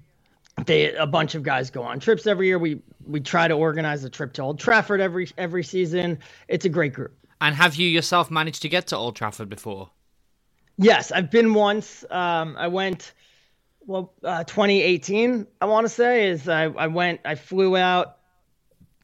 they 0.66 0.94
a 0.94 1.06
bunch 1.06 1.34
of 1.34 1.42
guys 1.42 1.70
go 1.70 1.82
on 1.82 2.00
trips 2.00 2.26
every 2.26 2.46
year. 2.46 2.58
We 2.58 2.80
we 3.06 3.20
try 3.20 3.48
to 3.48 3.54
organize 3.54 4.04
a 4.04 4.10
trip 4.10 4.32
to 4.34 4.42
Old 4.42 4.58
Trafford 4.58 5.00
every 5.00 5.28
every 5.36 5.64
season. 5.64 6.20
It's 6.48 6.64
a 6.64 6.68
great 6.68 6.92
group. 6.92 7.16
And 7.40 7.54
have 7.54 7.74
you 7.76 7.88
yourself 7.88 8.30
managed 8.30 8.62
to 8.62 8.68
get 8.68 8.88
to 8.88 8.96
Old 8.96 9.16
Trafford 9.16 9.48
before? 9.48 9.90
Yes, 10.76 11.12
I've 11.12 11.30
been 11.30 11.54
once. 11.54 12.04
Um, 12.10 12.56
I 12.58 12.68
went 12.68 13.12
well, 13.86 14.12
uh, 14.22 14.44
2018. 14.44 15.46
I 15.60 15.66
want 15.66 15.84
to 15.84 15.88
say 15.88 16.28
is 16.28 16.48
I 16.48 16.64
I 16.64 16.86
went 16.86 17.20
I 17.24 17.34
flew 17.34 17.76
out 17.76 18.18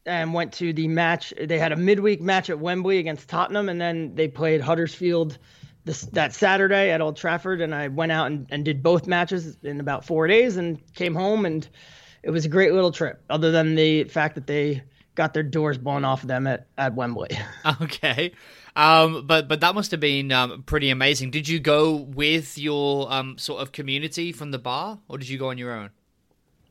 and 0.05 0.33
went 0.33 0.53
to 0.53 0.73
the 0.73 0.87
match. 0.87 1.33
They 1.39 1.59
had 1.59 1.71
a 1.71 1.75
midweek 1.75 2.21
match 2.21 2.49
at 2.49 2.59
Wembley 2.59 2.97
against 2.97 3.29
Tottenham, 3.29 3.69
and 3.69 3.79
then 3.79 4.15
they 4.15 4.27
played 4.27 4.61
Huddersfield 4.61 5.37
this 5.83 6.01
that 6.13 6.33
Saturday 6.33 6.91
at 6.91 7.01
Old 7.01 7.17
Trafford, 7.17 7.61
and 7.61 7.73
I 7.73 7.87
went 7.87 8.11
out 8.11 8.27
and, 8.27 8.47
and 8.49 8.63
did 8.63 8.83
both 8.83 9.07
matches 9.07 9.57
in 9.63 9.79
about 9.79 10.05
four 10.05 10.27
days, 10.27 10.57
and 10.57 10.79
came 10.93 11.15
home, 11.15 11.45
and 11.45 11.67
it 12.23 12.29
was 12.29 12.45
a 12.45 12.49
great 12.49 12.73
little 12.73 12.91
trip. 12.91 13.23
Other 13.29 13.51
than 13.51 13.75
the 13.75 14.03
fact 14.05 14.35
that 14.35 14.47
they 14.47 14.83
got 15.15 15.33
their 15.33 15.43
doors 15.43 15.77
blown 15.77 16.05
off 16.05 16.21
of 16.21 16.27
them 16.27 16.47
at, 16.47 16.67
at 16.77 16.95
Wembley. 16.95 17.29
Okay, 17.81 18.31
um, 18.75 19.25
but 19.25 19.47
but 19.47 19.61
that 19.61 19.75
must 19.75 19.91
have 19.91 19.99
been 19.99 20.31
um, 20.31 20.63
pretty 20.63 20.89
amazing. 20.89 21.31
Did 21.31 21.47
you 21.47 21.59
go 21.59 21.95
with 21.95 22.57
your 22.57 23.11
um, 23.11 23.37
sort 23.37 23.61
of 23.61 23.71
community 23.71 24.31
from 24.31 24.51
the 24.51 24.59
bar, 24.59 24.99
or 25.07 25.17
did 25.17 25.29
you 25.29 25.37
go 25.37 25.49
on 25.49 25.57
your 25.57 25.73
own? 25.73 25.91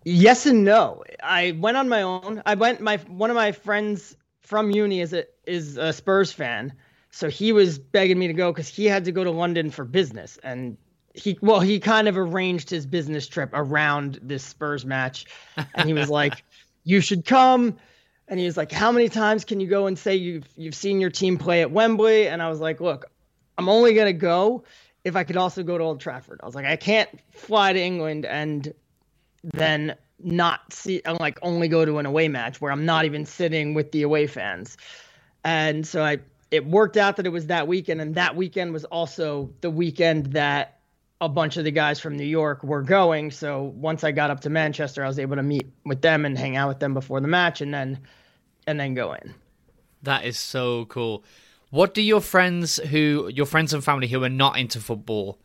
Yes 0.05 0.47
and 0.47 0.65
no. 0.65 1.05
I 1.23 1.53
went 1.53 1.77
on 1.77 1.89
my 1.89 2.03
own. 2.03 2.43
I 2.47 2.55
went 2.55 2.81
my 2.81 2.97
one 3.09 3.31
of 3.31 3.37
my 3.37 3.53
friends 3.53 4.17
from 4.41 4.71
uni 4.71 5.01
is 5.01 5.13
a 5.13 5.25
is 5.47 5.77
a 5.77 5.93
Spurs 5.93 6.33
fan 6.33 6.73
so 7.11 7.29
he 7.29 7.53
was 7.53 7.79
begging 7.79 8.19
me 8.19 8.29
to 8.29 8.33
go 8.33 8.53
because 8.53 8.69
he 8.69 8.87
had 8.87 9.05
to 9.05 9.13
go 9.13 9.25
to 9.25 9.31
London 9.31 9.71
for 9.71 9.85
business, 9.85 10.39
and 10.43 10.77
he 11.15 11.39
well 11.43 11.61
he 11.61 11.81
kind 11.81 12.09
of 12.09 12.17
arranged 12.17 12.71
his 12.71 12.87
business 12.87 13.27
trip 13.27 13.51
around 13.53 14.19
this 14.23 14.45
Spurs 14.45 14.87
match, 14.87 15.27
and 15.75 15.89
he 15.89 15.95
was 15.95 16.09
like, 16.21 16.45
"You 16.85 17.01
should 17.01 17.25
come." 17.25 17.77
And 18.29 18.39
he 18.39 18.47
was 18.47 18.57
like, 18.57 18.71
"How 18.71 18.93
many 18.93 19.09
times 19.09 19.45
can 19.45 19.59
you 19.59 19.67
go 19.67 19.87
and 19.87 19.99
say 19.99 20.15
you've 20.15 20.49
you've 20.57 20.75
seen 20.75 21.01
your 21.01 21.11
team 21.11 21.37
play 21.37 21.63
at 21.63 21.73
Wembley?" 21.73 22.29
And 22.29 22.41
I 22.41 22.49
was 22.49 22.61
like, 22.61 22.81
"Look, 22.81 23.07
I'm 23.59 23.69
only 23.69 23.95
gonna 23.95 24.13
go 24.13 24.63
if 25.03 25.17
I 25.17 25.25
could 25.25 25.37
also 25.37 25.65
go 25.65 25.77
to 25.77 25.85
Old 25.85 26.01
Trafford." 26.01 26.41
I 26.43 26.47
was 26.47 26.55
like, 26.55 26.67
"I 26.67 26.77
can't 26.77 27.11
fly 27.33 27.73
to 27.73 27.81
England 27.81 28.25
and 28.25 28.73
then 29.43 29.97
not 30.23 30.73
see 30.73 31.01
uh, 31.05 31.17
like 31.19 31.39
only 31.43 31.69
go 31.69 31.85
to 31.85 31.99
an 31.99 32.07
away 32.07 32.29
match 32.29 32.61
where 32.61 32.71
I'm 32.71 32.85
not 32.85 33.05
even 33.05 33.25
sitting 33.25 33.75
with 33.75 33.93
the 33.93 34.03
away 34.03 34.27
fans." 34.27 34.77
And 35.45 35.87
so 35.87 36.03
I 36.03 36.19
it 36.51 36.67
worked 36.67 36.97
out 36.97 37.17
that 37.17 37.27
it 37.27 37.31
was 37.31 37.47
that 37.47 37.69
weekend, 37.69 38.01
and 38.01 38.15
that 38.17 38.37
weekend 38.37 38.73
was 38.73 38.85
also 38.85 39.51
the 39.61 39.71
weekend 39.71 40.27
that 40.33 40.81
a 41.21 41.29
bunch 41.29 41.57
of 41.57 41.65
the 41.65 41.71
guys 41.71 42.01
from 42.01 42.17
New 42.17 42.25
York 42.25 42.65
were 42.65 42.83
going. 42.83 43.31
So 43.31 43.63
once 43.77 44.05
I 44.05 44.11
got 44.13 44.31
up 44.31 44.41
to 44.41 44.51
Manchester, 44.51 45.05
I 45.05 45.09
was 45.09 45.19
able 45.19 45.37
to 45.37 45.43
meet 45.43 45.71
with 45.85 46.01
them 46.01 46.25
and 46.25 46.37
hang 46.37 46.57
out 46.57 46.69
with 46.69 46.81
them 46.81 46.95
before 46.95 47.21
the 47.21 47.29
match, 47.29 47.61
and 47.61 47.73
then 47.73 47.99
and 48.67 48.79
then 48.81 48.95
go 48.95 49.13
in. 49.13 49.35
That 50.03 50.25
is 50.25 50.39
so 50.39 50.87
cool. 50.87 51.25
What 51.71 51.95
do 51.95 52.03
your 52.03 52.21
friends 52.21 52.77
who 52.77 53.31
your 53.33 53.47
friends 53.47 53.73
and 53.73 53.85
family 53.85 54.09
who 54.09 54.23
are 54.25 54.29
not 54.29 54.59
into 54.59 54.81
football, 54.81 55.39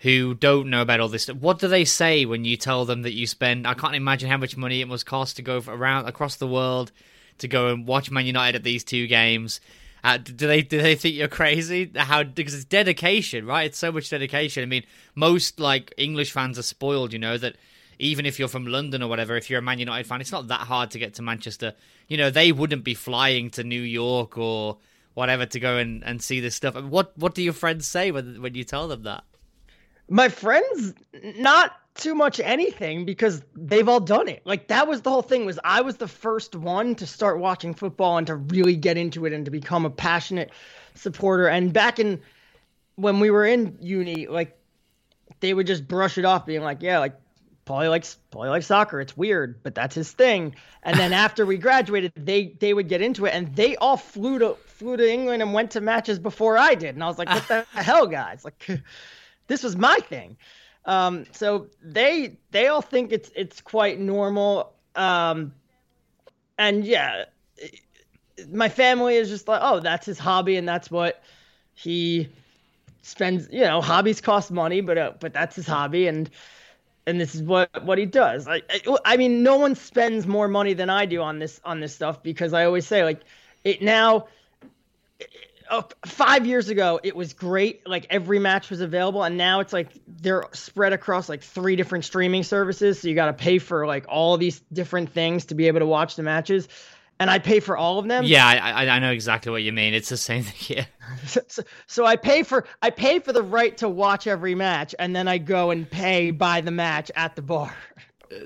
who 0.00 0.34
don't 0.34 0.70
know 0.70 0.82
about 0.82 1.00
all 1.00 1.08
this, 1.08 1.24
stuff. 1.24 1.36
what 1.38 1.58
do 1.58 1.68
they 1.68 1.84
say 1.84 2.24
when 2.24 2.44
you 2.44 2.56
tell 2.56 2.84
them 2.84 3.02
that 3.02 3.14
you 3.14 3.26
spend? 3.26 3.66
I 3.66 3.74
can't 3.74 3.94
imagine 3.94 4.30
how 4.30 4.36
much 4.36 4.56
money 4.56 4.80
it 4.80 4.86
must 4.86 5.06
cost 5.06 5.36
to 5.36 5.42
go 5.42 5.62
around 5.66 6.06
across 6.06 6.36
the 6.36 6.46
world 6.46 6.92
to 7.38 7.48
go 7.48 7.68
and 7.68 7.86
watch 7.86 8.10
Man 8.10 8.26
United 8.26 8.56
at 8.56 8.62
these 8.64 8.84
two 8.84 9.06
games 9.06 9.60
uh, 10.04 10.16
do 10.16 10.46
they 10.46 10.62
do 10.62 10.80
they 10.80 10.94
think 10.94 11.14
you're 11.14 11.28
crazy? 11.28 11.90
How 11.96 12.22
because 12.22 12.54
it's 12.54 12.64
dedication, 12.64 13.46
right? 13.46 13.66
It's 13.66 13.78
so 13.78 13.90
much 13.90 14.10
dedication. 14.10 14.62
I 14.62 14.66
mean, 14.66 14.84
most 15.14 15.58
like 15.58 15.92
English 15.96 16.32
fans 16.32 16.58
are 16.58 16.62
spoiled, 16.62 17.12
you 17.12 17.18
know 17.18 17.36
that 17.38 17.56
even 17.98 18.26
if 18.26 18.38
you're 18.38 18.48
from 18.48 18.66
London 18.66 19.02
or 19.02 19.08
whatever, 19.08 19.36
if 19.36 19.50
you're 19.50 19.58
a 19.58 19.62
Man 19.62 19.80
United 19.80 20.06
fan, 20.06 20.20
it's 20.20 20.30
not 20.30 20.48
that 20.48 20.60
hard 20.60 20.92
to 20.92 20.98
get 20.98 21.14
to 21.14 21.22
Manchester. 21.22 21.74
You 22.06 22.16
know, 22.16 22.30
they 22.30 22.52
wouldn't 22.52 22.84
be 22.84 22.94
flying 22.94 23.50
to 23.50 23.64
New 23.64 23.82
York 23.82 24.38
or 24.38 24.78
whatever 25.14 25.46
to 25.46 25.58
go 25.58 25.78
and, 25.78 26.04
and 26.04 26.22
see 26.22 26.38
this 26.38 26.54
stuff. 26.54 26.80
What 26.80 27.16
what 27.18 27.34
do 27.34 27.42
your 27.42 27.52
friends 27.52 27.86
say 27.86 28.10
when 28.10 28.40
when 28.40 28.54
you 28.54 28.64
tell 28.64 28.86
them 28.88 29.02
that? 29.02 29.24
My 30.08 30.28
friends, 30.28 30.94
not 31.22 31.72
too 31.94 32.14
much 32.14 32.40
anything 32.40 33.04
because 33.04 33.42
they've 33.54 33.88
all 33.88 34.00
done 34.00 34.28
it. 34.28 34.42
Like 34.44 34.68
that 34.68 34.86
was 34.86 35.02
the 35.02 35.10
whole 35.10 35.22
thing 35.22 35.44
was 35.44 35.58
I 35.64 35.80
was 35.82 35.96
the 35.96 36.08
first 36.08 36.54
one 36.54 36.94
to 36.96 37.06
start 37.06 37.40
watching 37.40 37.74
football 37.74 38.16
and 38.16 38.26
to 38.28 38.36
really 38.36 38.76
get 38.76 38.96
into 38.96 39.26
it 39.26 39.32
and 39.32 39.44
to 39.44 39.50
become 39.50 39.84
a 39.84 39.90
passionate 39.90 40.50
supporter. 40.94 41.48
And 41.48 41.72
back 41.72 41.98
in 41.98 42.20
when 42.94 43.20
we 43.20 43.30
were 43.30 43.44
in 43.44 43.76
uni, 43.80 44.26
like 44.28 44.56
they 45.40 45.52
would 45.52 45.66
just 45.66 45.86
brush 45.86 46.18
it 46.18 46.24
off 46.24 46.46
being 46.46 46.62
like, 46.62 46.82
yeah, 46.82 47.00
like 47.00 47.14
Pauly 47.68 47.90
likes 47.90 48.16
Pauly 48.32 48.48
likes 48.48 48.66
soccer. 48.66 49.00
It's 49.00 49.16
weird, 49.16 49.62
but 49.62 49.74
that's 49.74 49.94
his 49.94 50.10
thing. 50.10 50.54
And 50.82 50.98
then 50.98 51.12
after 51.26 51.44
we 51.44 51.58
graduated, 51.58 52.12
they 52.16 52.56
they 52.60 52.72
would 52.72 52.88
get 52.88 53.02
into 53.02 53.26
it, 53.26 53.34
and 53.34 53.54
they 53.54 53.76
all 53.76 53.96
flew 53.96 54.38
to 54.38 54.54
flew 54.66 54.96
to 54.96 55.12
England 55.12 55.42
and 55.42 55.52
went 55.52 55.72
to 55.72 55.80
matches 55.80 56.18
before 56.18 56.56
I 56.56 56.74
did. 56.74 56.94
And 56.94 57.04
I 57.04 57.08
was 57.08 57.18
like, 57.18 57.28
what 57.28 57.46
the 57.46 57.66
hell, 57.72 58.06
guys? 58.06 58.44
Like, 58.44 58.66
this 59.48 59.64
was 59.64 59.76
my 59.76 59.96
thing. 60.08 60.36
Um, 60.84 61.26
so 61.32 61.68
they 61.82 62.38
they 62.52 62.68
all 62.68 62.82
think 62.82 63.12
it's 63.12 63.30
it's 63.36 63.60
quite 63.60 64.00
normal. 64.00 64.72
Um, 64.94 65.52
and 66.58 66.84
yeah, 66.84 67.24
my 68.50 68.68
family 68.68 69.16
is 69.16 69.28
just 69.28 69.48
like, 69.48 69.60
oh, 69.62 69.80
that's 69.80 70.06
his 70.06 70.18
hobby, 70.18 70.56
and 70.56 70.68
that's 70.68 70.90
what 70.90 71.22
he 71.74 72.28
spends. 73.02 73.48
You 73.52 73.62
know, 73.62 73.80
hobbies 73.80 74.20
cost 74.20 74.50
money, 74.50 74.80
but 74.80 74.98
uh, 74.98 75.12
but 75.20 75.32
that's 75.34 75.56
his 75.56 75.66
hobby, 75.66 76.06
and 76.06 76.30
and 77.06 77.20
this 77.20 77.34
is 77.34 77.42
what 77.42 77.84
what 77.84 77.98
he 77.98 78.06
does. 78.06 78.48
I, 78.48 78.62
I 78.70 78.98
I 79.04 79.16
mean, 79.16 79.42
no 79.42 79.56
one 79.56 79.74
spends 79.74 80.26
more 80.26 80.48
money 80.48 80.74
than 80.74 80.90
I 80.90 81.06
do 81.06 81.22
on 81.22 81.38
this 81.38 81.60
on 81.64 81.80
this 81.80 81.94
stuff 81.94 82.22
because 82.22 82.52
I 82.52 82.64
always 82.64 82.86
say 82.86 83.04
like 83.04 83.22
it 83.64 83.82
now 83.82 84.28
uh, 85.70 85.82
five 86.06 86.46
years 86.46 86.68
ago, 86.68 87.00
it 87.02 87.14
was 87.14 87.32
great. 87.32 87.86
Like 87.86 88.06
every 88.10 88.38
match 88.38 88.70
was 88.70 88.80
available, 88.80 89.22
and 89.22 89.36
now 89.36 89.60
it's 89.60 89.72
like 89.72 89.88
they're 90.06 90.44
spread 90.52 90.92
across 90.92 91.28
like 91.28 91.42
three 91.42 91.76
different 91.76 92.04
streaming 92.04 92.42
services. 92.42 93.00
So 93.00 93.08
you 93.08 93.14
got 93.14 93.26
to 93.26 93.32
pay 93.32 93.58
for 93.58 93.86
like 93.86 94.06
all 94.08 94.36
these 94.36 94.60
different 94.72 95.10
things 95.10 95.46
to 95.46 95.54
be 95.54 95.66
able 95.66 95.80
to 95.80 95.86
watch 95.86 96.16
the 96.16 96.22
matches. 96.22 96.68
And 97.20 97.28
I 97.28 97.40
pay 97.40 97.58
for 97.58 97.76
all 97.76 97.98
of 97.98 98.06
them. 98.06 98.24
Yeah, 98.24 98.46
I, 98.46 98.88
I 98.88 98.98
know 99.00 99.10
exactly 99.10 99.50
what 99.50 99.64
you 99.64 99.72
mean. 99.72 99.92
It's 99.92 100.08
the 100.08 100.16
same 100.16 100.44
thing. 100.44 100.76
Yeah. 100.76 100.84
So, 101.26 101.40
so, 101.48 101.62
so 101.86 102.04
I 102.04 102.16
pay 102.16 102.42
for 102.42 102.66
I 102.82 102.90
pay 102.90 103.18
for 103.18 103.32
the 103.32 103.42
right 103.42 103.74
to 103.78 103.88
watch 103.88 104.26
every 104.26 104.54
match, 104.54 104.94
and 104.98 105.16
then 105.16 105.26
I 105.26 105.38
go 105.38 105.70
and 105.70 105.90
pay 105.90 106.30
by 106.30 106.60
the 106.60 106.70
match 106.70 107.10
at 107.16 107.34
the 107.34 107.40
bar. 107.40 107.74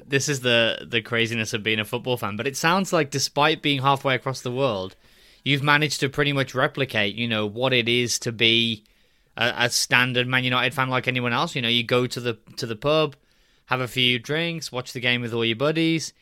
This 0.06 0.28
is 0.28 0.40
the 0.40 0.86
the 0.88 1.02
craziness 1.02 1.52
of 1.54 1.64
being 1.64 1.80
a 1.80 1.84
football 1.84 2.16
fan. 2.16 2.36
But 2.36 2.46
it 2.46 2.56
sounds 2.56 2.92
like, 2.92 3.10
despite 3.10 3.62
being 3.62 3.82
halfway 3.82 4.14
across 4.14 4.42
the 4.42 4.52
world, 4.52 4.94
you've 5.42 5.62
managed 5.62 6.00
to 6.00 6.08
pretty 6.08 6.32
much 6.32 6.54
replicate, 6.54 7.14
you 7.14 7.28
know, 7.28 7.46
what 7.46 7.72
it 7.72 7.88
is 7.88 8.18
to 8.20 8.32
be 8.32 8.84
a, 9.36 9.52
a, 9.56 9.70
standard 9.70 10.26
Man 10.26 10.44
United 10.44 10.74
fan 10.74 10.88
like 10.88 11.08
anyone 11.08 11.32
else. 11.32 11.54
You 11.54 11.62
know, 11.62 11.68
you 11.68 11.82
go 11.84 12.06
to 12.06 12.20
the 12.20 12.38
to 12.56 12.66
the 12.66 12.76
pub, 12.76 13.16
have 13.66 13.80
a 13.80 13.88
few 13.88 14.18
drinks, 14.18 14.72
watch 14.72 14.92
the 14.92 15.00
game 15.00 15.22
with 15.22 15.32
all 15.32 15.44
your 15.44 15.56
buddies. 15.56 16.12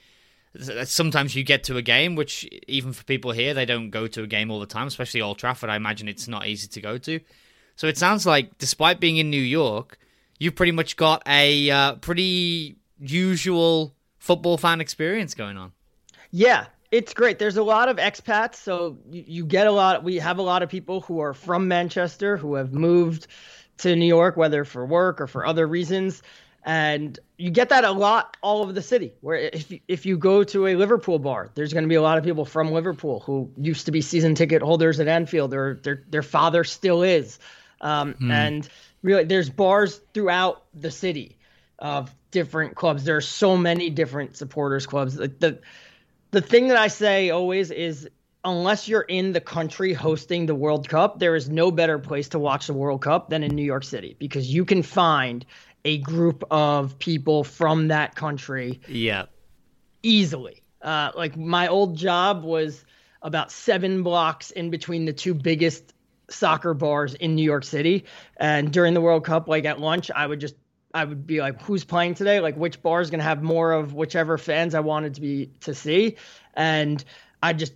Sometimes 0.85 1.37
you 1.37 1.45
get 1.45 1.65
to 1.65 1.77
a 1.77 1.83
game, 1.83 2.17
which 2.17 2.49
even 2.67 2.93
for 2.93 3.05
people 3.05 3.31
here, 3.31 3.55
they 3.55 3.65
don't 3.65 3.91
go 3.91 4.09
to 4.09 4.25
a 4.25 4.27
game 4.27 4.51
all 4.51 4.59
the 4.59 4.67
time, 4.67 4.89
especially 4.89 5.21
Old 5.21 5.39
Trafford. 5.39 5.71
I 5.71 5.77
imagine 5.77 6.09
it's 6.09 6.27
not 6.27 6.47
easy 6.47 6.67
to 6.67 6.81
go 6.81 6.99
to. 6.99 7.21
So 7.77 7.87
it 7.87 7.97
sounds 7.97 8.27
like, 8.27 8.59
despite 8.59 8.99
being 8.99 9.17
in 9.19 9.31
New 9.31 9.41
York, 9.41 9.97
you've 10.41 10.57
pretty 10.57 10.73
much 10.73 10.97
got 10.97 11.23
a 11.25 11.71
uh, 11.71 11.95
pretty 11.95 12.77
usual 12.99 13.95
football 14.19 14.59
fan 14.59 14.81
experience 14.81 15.35
going 15.35 15.57
on. 15.57 15.73
Yeah, 16.33 16.67
it's 16.91 17.15
great. 17.15 17.39
There's 17.39 17.57
a 17.57 17.63
lot 17.63 17.89
of 17.89 17.99
expats, 17.99 18.57
so 18.57 18.99
you, 19.11 19.25
you, 19.27 19.47
get 19.47 19.67
a 19.67 19.73
lot. 19.73 20.03
We 20.03 20.17
have 20.17 20.39
a 20.39 20.43
lot 20.43 20.63
of 20.63 20.69
people 20.69 21.01
who 21.01 21.21
are 21.21 21.35
from 21.35 21.69
Manchester 21.69 22.37
who 22.37 22.55
have 22.55 22.73
moved 22.73 23.29
to 23.79 23.95
New 23.95 24.07
York, 24.07 24.37
whether 24.37 24.65
for 24.65 24.85
work 24.85 25.21
or 25.21 25.27
for 25.27 25.47
other 25.47 25.67
reasons, 25.67 26.23
and 26.65 27.19
you 27.39 27.51
get 27.51 27.71
that 27.71 27.85
a 27.85 27.93
lot 27.93 28.37
all 28.43 28.61
over 28.61 28.73
the 28.73 28.83
city. 28.83 29.15
Where 29.21 29.37
if 29.37 29.71
you, 29.71 29.81
if 29.89 30.05
you 30.05 30.19
go 30.19 30.43
to 30.45 30.67
a 30.67 30.77
Liverpool 30.77 31.19
bar, 31.19 31.51
there's 31.55 31.73
going 31.73 31.85
to 31.85 31.89
be 31.89 31.95
a 31.95 32.03
lot 32.03 32.19
of 32.19 32.25
people 32.25 32.45
from 32.45 32.73
Liverpool 32.73 33.21
who 33.21 33.51
used 33.57 33.87
to 33.87 33.93
be 33.93 34.01
season 34.01 34.35
ticket 34.35 34.61
holders 34.61 34.99
at 34.99 35.09
Anfield, 35.09 35.55
or 35.55 35.81
their 35.83 36.05
their 36.09 36.23
father 36.23 36.65
still 36.65 37.03
is, 37.03 37.39
um, 37.81 38.15
hmm. 38.15 38.31
and 38.31 38.69
really 39.03 39.25
there's 39.25 39.49
bars 39.49 40.01
throughout 40.13 40.65
the 40.75 40.91
city 40.91 41.39
of 41.79 42.15
different 42.33 42.75
clubs. 42.75 43.05
There 43.05 43.17
are 43.17 43.23
so 43.23 43.57
many 43.57 43.91
different 43.91 44.37
supporters 44.37 44.87
clubs. 44.87 45.15
The, 45.15 45.29
the 45.29 45.61
the 46.31 46.41
thing 46.41 46.69
that 46.69 46.77
I 46.77 46.89
say 46.89 47.31
always 47.31 47.71
is 47.71 48.09
unless 48.45 48.89
you're 48.89 49.03
in 49.03 49.33
the 49.33 49.41
country 49.41 49.93
hosting 49.93 50.47
the 50.47 50.55
World 50.55 50.89
Cup, 50.89 51.19
there 51.19 51.37
is 51.37 51.49
no 51.49 51.71
better 51.71 51.99
place 51.99 52.31
to 52.31 52.39
watch 52.39 52.67
the 52.67 52.73
World 52.73 53.03
Cup 53.03 53.29
than 53.29 53.43
in 53.43 53.55
New 53.55 53.65
York 53.65 53.85
City 53.85 54.17
because 54.19 54.53
you 54.53 54.65
can 54.65 54.83
find 54.83 55.45
a 55.85 55.99
group 55.99 56.45
of 56.51 56.99
people 56.99 57.45
from 57.45 57.89
that 57.89 58.15
country. 58.15 58.81
Yeah. 58.89 59.27
Easily. 60.03 60.63
Uh, 60.81 61.11
like 61.15 61.37
my 61.37 61.69
old 61.69 61.97
job 61.97 62.45
was 62.45 62.85
about 63.23 63.53
seven 63.53 64.03
blocks 64.03 64.51
in 64.51 64.71
between 64.71 65.05
the 65.05 65.13
two 65.13 65.35
biggest 65.35 65.93
soccer 66.31 66.73
bars 66.73 67.15
in 67.15 67.35
New 67.35 67.43
York 67.43 67.65
City. 67.65 68.05
And 68.37 68.73
during 68.73 68.95
the 68.95 69.01
World 69.01 69.25
Cup, 69.25 69.49
like 69.49 69.65
at 69.67 69.81
lunch, 69.81 70.11
I 70.11 70.27
would 70.27 70.41
just 70.41 70.55
I 70.93 71.05
would 71.05 71.27
be 71.27 71.41
like, 71.41 71.61
who's 71.63 71.85
playing 71.85 72.15
today? 72.15 72.41
Like, 72.41 72.57
which 72.57 72.83
bar 72.83 73.01
is 73.01 73.11
going 73.11 73.21
to 73.21 73.25
have 73.25 73.43
more 73.43 73.73
of 73.73 73.95
whichever 73.95 74.39
fans 74.39 74.75
I 74.75 74.81
wanted 74.81 75.15
to 75.15 75.21
be 75.21 75.51
to 75.61 75.75
see, 75.75 76.17
and 76.55 77.03
I 77.43 77.53
just 77.53 77.75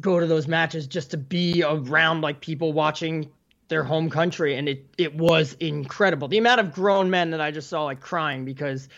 go 0.00 0.20
to 0.20 0.26
those 0.26 0.48
matches 0.48 0.86
just 0.86 1.12
to 1.12 1.16
be 1.16 1.62
around 1.62 2.20
like 2.20 2.40
people 2.40 2.72
watching 2.72 3.30
their 3.68 3.82
home 3.82 4.10
country, 4.10 4.56
and 4.56 4.68
it 4.68 4.86
it 4.96 5.14
was 5.14 5.54
incredible. 5.54 6.28
The 6.28 6.38
amount 6.38 6.60
of 6.60 6.72
grown 6.72 7.10
men 7.10 7.30
that 7.30 7.40
I 7.40 7.50
just 7.50 7.68
saw 7.68 7.84
like 7.84 8.00
crying 8.00 8.44
because 8.44 8.88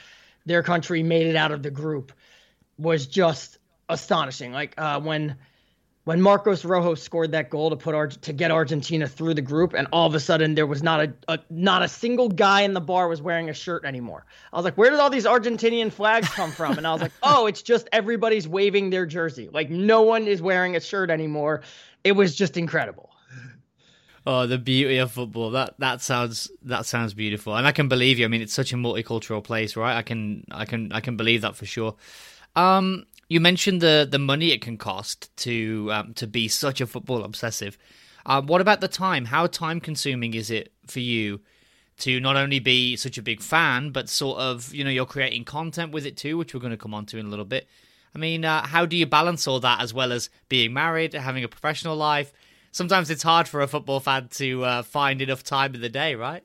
their 0.45 0.63
country 0.63 1.03
made 1.03 1.27
it 1.27 1.37
out 1.37 1.53
of 1.53 1.63
the 1.63 1.71
group 1.71 2.13
was 2.79 3.07
just 3.07 3.59
astonishing. 3.89 4.53
Like 4.53 4.75
uh, 4.77 5.01
when 5.01 5.37
when 6.09 6.23
Marcos 6.23 6.65
Rojo 6.65 6.95
scored 6.95 7.33
that 7.33 7.51
goal 7.51 7.69
to 7.69 7.77
put 7.77 7.95
Ar- 7.95 8.07
to 8.07 8.33
get 8.33 8.51
Argentina 8.51 9.07
through 9.07 9.35
the 9.35 9.43
group, 9.43 9.75
and 9.75 9.87
all 9.93 10.07
of 10.07 10.15
a 10.15 10.21
sudden 10.21 10.55
there 10.55 10.67
was 10.67 10.83
not 10.83 11.01
a, 11.01 11.13
a, 11.29 11.39
not 11.51 11.83
a 11.83 11.89
single 11.89 12.31
guy 12.31 12.63
in 12.63 12.73
the 12.73 12.81
bar 12.81 13.09
was 13.09 13.21
wearing 13.21 13.51
a 13.51 13.53
shirt 13.53 13.85
anymore. 13.85 14.25
I 14.51 14.57
was 14.57 14.65
like, 14.65 14.79
where 14.79 14.89
did 14.89 15.01
all 15.01 15.11
these 15.11 15.27
Argentinian 15.27 15.93
flags 15.93 16.27
come 16.31 16.51
from? 16.51 16.79
And 16.79 16.87
I 16.87 16.95
was 16.95 17.03
like, 17.03 17.13
oh, 17.23 17.45
it's 17.45 17.61
just 17.61 17.91
everybody's 17.93 18.49
waving 18.49 18.89
their 18.89 19.05
jersey. 19.05 19.51
Like 19.53 19.69
no 19.69 20.01
one 20.01 20.27
is 20.27 20.41
wearing 20.41 20.77
a 20.77 20.81
shirt 20.81 21.11
anymore. 21.11 21.61
It 22.05 22.13
was 22.13 22.35
just 22.35 22.57
incredible. 22.57 23.11
Oh, 24.27 24.47
the 24.47 24.57
beauty 24.57 24.97
of 24.97 25.13
football. 25.13 25.51
That 25.51 25.75
that 25.79 26.01
sounds 26.01 26.51
that 26.63 26.87
sounds 26.87 27.13
beautiful, 27.13 27.55
and 27.55 27.67
I 27.67 27.73
can 27.73 27.89
believe 27.89 28.19
you. 28.19 28.25
I 28.25 28.29
mean, 28.29 28.41
it's 28.41 28.55
such 28.55 28.73
a 28.73 28.77
multicultural 28.77 29.45
place, 29.45 29.77
right? 29.77 29.99
I 29.99 30.01
can 30.01 30.45
I 30.51 30.65
can 30.65 30.91
I 30.91 31.01
can 31.01 31.19
believe 31.19 31.43
that 31.43 31.55
for 31.55 31.67
sure. 31.67 31.97
Um, 32.57 33.07
you 33.29 33.41
mentioned 33.41 33.81
the 33.81 34.07
the 34.11 34.19
money 34.19 34.53
it 34.53 34.61
can 34.61 34.77
cost 34.77 35.35
to 35.39 35.89
um, 35.93 36.15
to 36.15 36.27
be 36.27 36.49
such 36.49 36.81
a 36.81 36.87
football 36.87 37.25
obsessive. 37.25 37.79
Uh, 38.27 38.43
what 38.43 38.61
about 38.61 38.81
the 38.81 38.89
time? 38.89 39.27
How 39.27 39.47
time 39.47 39.81
consuming 39.81 40.35
is 40.35 40.51
it 40.51 40.73
for 40.87 41.01
you 41.01 41.41
to 41.99 42.21
not 42.21 42.37
only 42.37 42.59
be 42.59 42.97
such 42.97 43.19
a 43.19 43.23
big 43.23 43.41
fan, 43.41 43.91
but 43.91 44.09
sort 44.09 44.39
of 44.39 44.75
you 44.75 44.83
know 44.85 44.91
you're 44.91 45.07
creating 45.07 45.45
content 45.45 45.93
with 45.93 46.07
it 46.07 46.17
too, 46.17 46.37
which 46.37 46.55
we're 46.55 46.61
going 46.61 46.71
to 46.71 46.77
come 46.77 46.95
on 46.95 47.07
to 47.07 47.19
in 47.19 47.27
a 47.27 47.31
little 47.31 47.45
bit. 47.45 47.69
I 48.15 48.19
mean, 48.19 48.45
uh, 48.45 48.67
how 48.67 48.87
do 48.87 48.97
you 48.97 49.07
balance 49.07 49.47
all 49.47 49.61
that 49.61 49.81
as 49.81 49.93
well 49.93 50.13
as 50.13 50.31
being 50.49 50.73
married, 50.73 51.13
having 51.13 51.45
a 51.45 51.49
professional 51.49 51.97
life? 51.97 52.33
Sometimes 52.73 53.11
it's 53.11 53.23
hard 53.23 53.47
for 53.47 53.61
a 53.61 53.69
football 53.69 54.01
fan 54.01 54.29
to 54.33 54.65
uh, 54.65 54.83
find 54.83 55.21
enough 55.21 55.43
time 55.43 55.75
in 55.75 55.81
the 55.81 55.89
day, 55.89 56.15
right? 56.15 56.43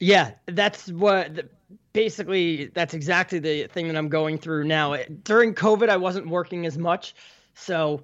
Yeah, 0.00 0.32
that's 0.46 0.88
what 0.88 1.48
basically 1.92 2.66
that's 2.66 2.94
exactly 2.94 3.38
the 3.38 3.66
thing 3.68 3.88
that 3.88 3.96
I'm 3.96 4.08
going 4.08 4.38
through 4.38 4.64
now. 4.64 4.96
During 5.24 5.54
COVID, 5.54 5.88
I 5.88 5.96
wasn't 5.96 6.28
working 6.28 6.66
as 6.66 6.78
much, 6.78 7.14
so 7.54 8.02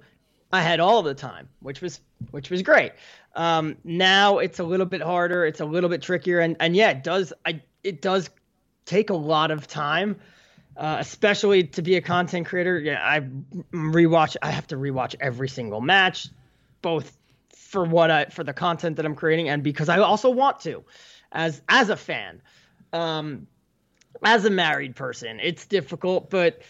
I 0.51 0.61
had 0.61 0.79
all 0.79 1.03
the 1.03 1.13
time, 1.13 1.49
which 1.59 1.81
was 1.81 1.99
which 2.31 2.49
was 2.49 2.61
great. 2.61 2.93
Um, 3.35 3.77
now 3.83 4.37
it's 4.37 4.59
a 4.59 4.63
little 4.63 4.85
bit 4.85 5.01
harder. 5.01 5.45
It's 5.45 5.59
a 5.59 5.65
little 5.65 5.89
bit 5.89 6.01
trickier, 6.01 6.39
and 6.39 6.55
and 6.59 6.75
yeah, 6.75 6.91
it 6.91 7.03
does. 7.03 7.33
I 7.45 7.61
it 7.83 8.01
does 8.01 8.29
take 8.85 9.09
a 9.09 9.15
lot 9.15 9.51
of 9.51 9.67
time, 9.67 10.17
uh, 10.77 10.97
especially 10.99 11.63
to 11.63 11.81
be 11.81 11.95
a 11.95 12.01
content 12.01 12.47
creator. 12.47 12.79
Yeah, 12.79 12.99
I 13.01 13.21
rewatch. 13.73 14.37
I 14.41 14.51
have 14.51 14.67
to 14.67 14.77
rewatch 14.77 15.15
every 15.19 15.49
single 15.49 15.81
match, 15.81 16.29
both 16.81 17.17
for 17.49 17.83
what 17.83 18.11
I 18.11 18.25
for 18.25 18.43
the 18.43 18.53
content 18.53 18.95
that 18.97 19.05
I'm 19.05 19.15
creating, 19.15 19.49
and 19.49 19.63
because 19.63 19.89
I 19.89 19.97
also 19.99 20.29
want 20.29 20.61
to, 20.61 20.83
as 21.31 21.61
as 21.67 21.89
a 21.89 21.97
fan. 21.97 22.41
Um, 22.93 23.47
as 24.23 24.45
a 24.45 24.49
married 24.49 24.95
person, 24.95 25.39
it's 25.41 25.65
difficult, 25.65 26.29
but 26.29 26.61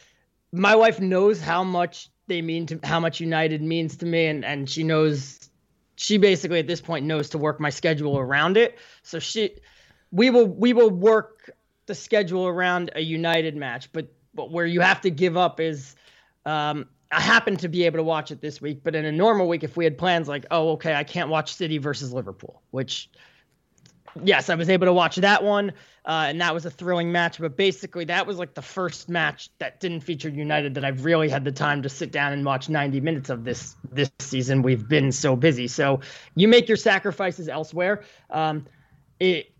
my 0.51 0.75
wife 0.75 0.99
knows 0.99 1.41
how 1.41 1.63
much 1.63 2.10
they 2.27 2.41
mean 2.41 2.65
to 2.67 2.79
how 2.84 2.99
much 2.99 3.19
United 3.19 3.62
means 3.62 3.97
to 3.97 4.05
me 4.05 4.25
and 4.25 4.43
and 4.43 4.69
she 4.69 4.84
knows 4.84 5.49
she 5.95 6.17
basically 6.17 6.60
at 6.60 6.67
this 6.67 6.81
point 6.81 7.05
knows 7.05 7.29
to 7.29 7.38
work 7.38 7.60
my 7.60 7.69
schedule 7.69 8.17
around 8.17 8.58
it. 8.58 8.77
So 9.03 9.19
she 9.19 9.51
we 10.12 10.29
will 10.29 10.47
we 10.47 10.73
will 10.73 10.89
work 10.89 11.49
the 11.86 11.95
schedule 11.95 12.47
around 12.47 12.91
a 12.95 13.01
United 13.01 13.55
match, 13.55 13.91
but 13.91 14.08
but 14.34 14.51
where 14.51 14.65
you 14.65 14.81
have 14.81 15.01
to 15.01 15.10
give 15.10 15.38
up 15.38 15.60
is 15.60 15.95
um 16.45 16.88
I 17.12 17.21
happen 17.21 17.55
to 17.58 17.69
be 17.69 17.84
able 17.86 17.97
to 17.97 18.03
watch 18.03 18.31
it 18.31 18.41
this 18.41 18.60
week, 18.60 18.81
but 18.84 18.95
in 18.95 19.05
a 19.05 19.12
normal 19.12 19.47
week 19.47 19.63
if 19.63 19.77
we 19.77 19.84
had 19.84 19.97
plans 19.97 20.27
like, 20.27 20.45
oh 20.51 20.71
okay, 20.71 20.95
I 20.95 21.03
can't 21.03 21.29
watch 21.29 21.53
City 21.53 21.77
versus 21.77 22.12
Liverpool, 22.12 22.62
which 22.71 23.10
yes, 24.23 24.49
I 24.49 24.56
was 24.56 24.69
able 24.69 24.86
to 24.86 24.93
watch 24.93 25.17
that 25.17 25.43
one, 25.43 25.71
uh, 26.06 26.25
and 26.30 26.41
that 26.41 26.54
was 26.54 26.65
a 26.65 26.69
thrilling 26.69 27.12
match. 27.12 27.39
But 27.39 27.58
basically, 27.58 28.06
that 28.06 28.25
was 28.28 28.38
like 28.38 28.54
the 28.54 28.62
first 28.62 29.10
match 29.10 29.49
that 29.60 29.80
didn't 29.80 30.01
feature 30.01 30.30
United 30.30 30.75
that 30.75 30.86
I've 30.86 31.04
really 31.04 31.30
had 31.30 31.43
the 31.43 31.51
time 31.51 31.82
to 31.84 31.89
sit 31.89 32.12
down 32.12 32.34
and 32.34 32.45
watch 32.45 32.69
90 32.69 33.01
minutes 33.01 33.30
of 33.30 33.43
this 33.43 33.75
this 33.91 34.12
season. 34.19 34.62
We've 34.62 34.88
been 34.88 35.12
so 35.12 35.36
busy, 35.36 35.67
so 35.67 36.01
you 36.36 36.47
make 36.47 36.67
your 36.67 36.78
sacrifices 36.78 37.49
elsewhere. 37.49 38.04
Um, 38.30 38.65
it 39.19 39.51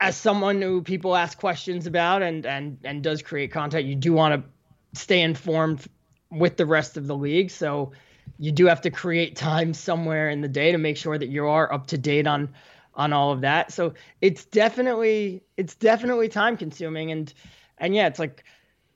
as 0.00 0.16
someone 0.16 0.60
who 0.60 0.82
people 0.82 1.14
ask 1.14 1.38
questions 1.38 1.86
about 1.86 2.22
and 2.22 2.44
and 2.44 2.78
and 2.84 3.02
does 3.02 3.22
create 3.22 3.52
content, 3.52 3.86
you 3.86 3.94
do 3.94 4.12
want 4.12 4.42
to 4.42 4.98
stay 5.00 5.20
informed 5.20 5.86
with 6.30 6.56
the 6.56 6.66
rest 6.66 6.96
of 6.96 7.06
the 7.06 7.16
league. 7.16 7.50
So 7.50 7.92
you 8.38 8.52
do 8.52 8.66
have 8.66 8.80
to 8.82 8.90
create 8.90 9.36
time 9.36 9.74
somewhere 9.74 10.30
in 10.30 10.40
the 10.40 10.48
day 10.48 10.72
to 10.72 10.78
make 10.78 10.96
sure 10.96 11.16
that 11.16 11.28
you 11.28 11.46
are 11.46 11.72
up 11.72 11.88
to 11.88 11.98
date 11.98 12.26
on 12.26 12.48
on 12.94 13.12
all 13.12 13.32
of 13.32 13.40
that. 13.42 13.72
So 13.72 13.94
it's 14.20 14.44
definitely 14.44 15.42
it's 15.56 15.74
definitely 15.74 16.28
time 16.28 16.56
consuming 16.56 17.10
and 17.10 17.32
and 17.78 17.94
yeah, 17.94 18.06
it's 18.06 18.18
like 18.18 18.44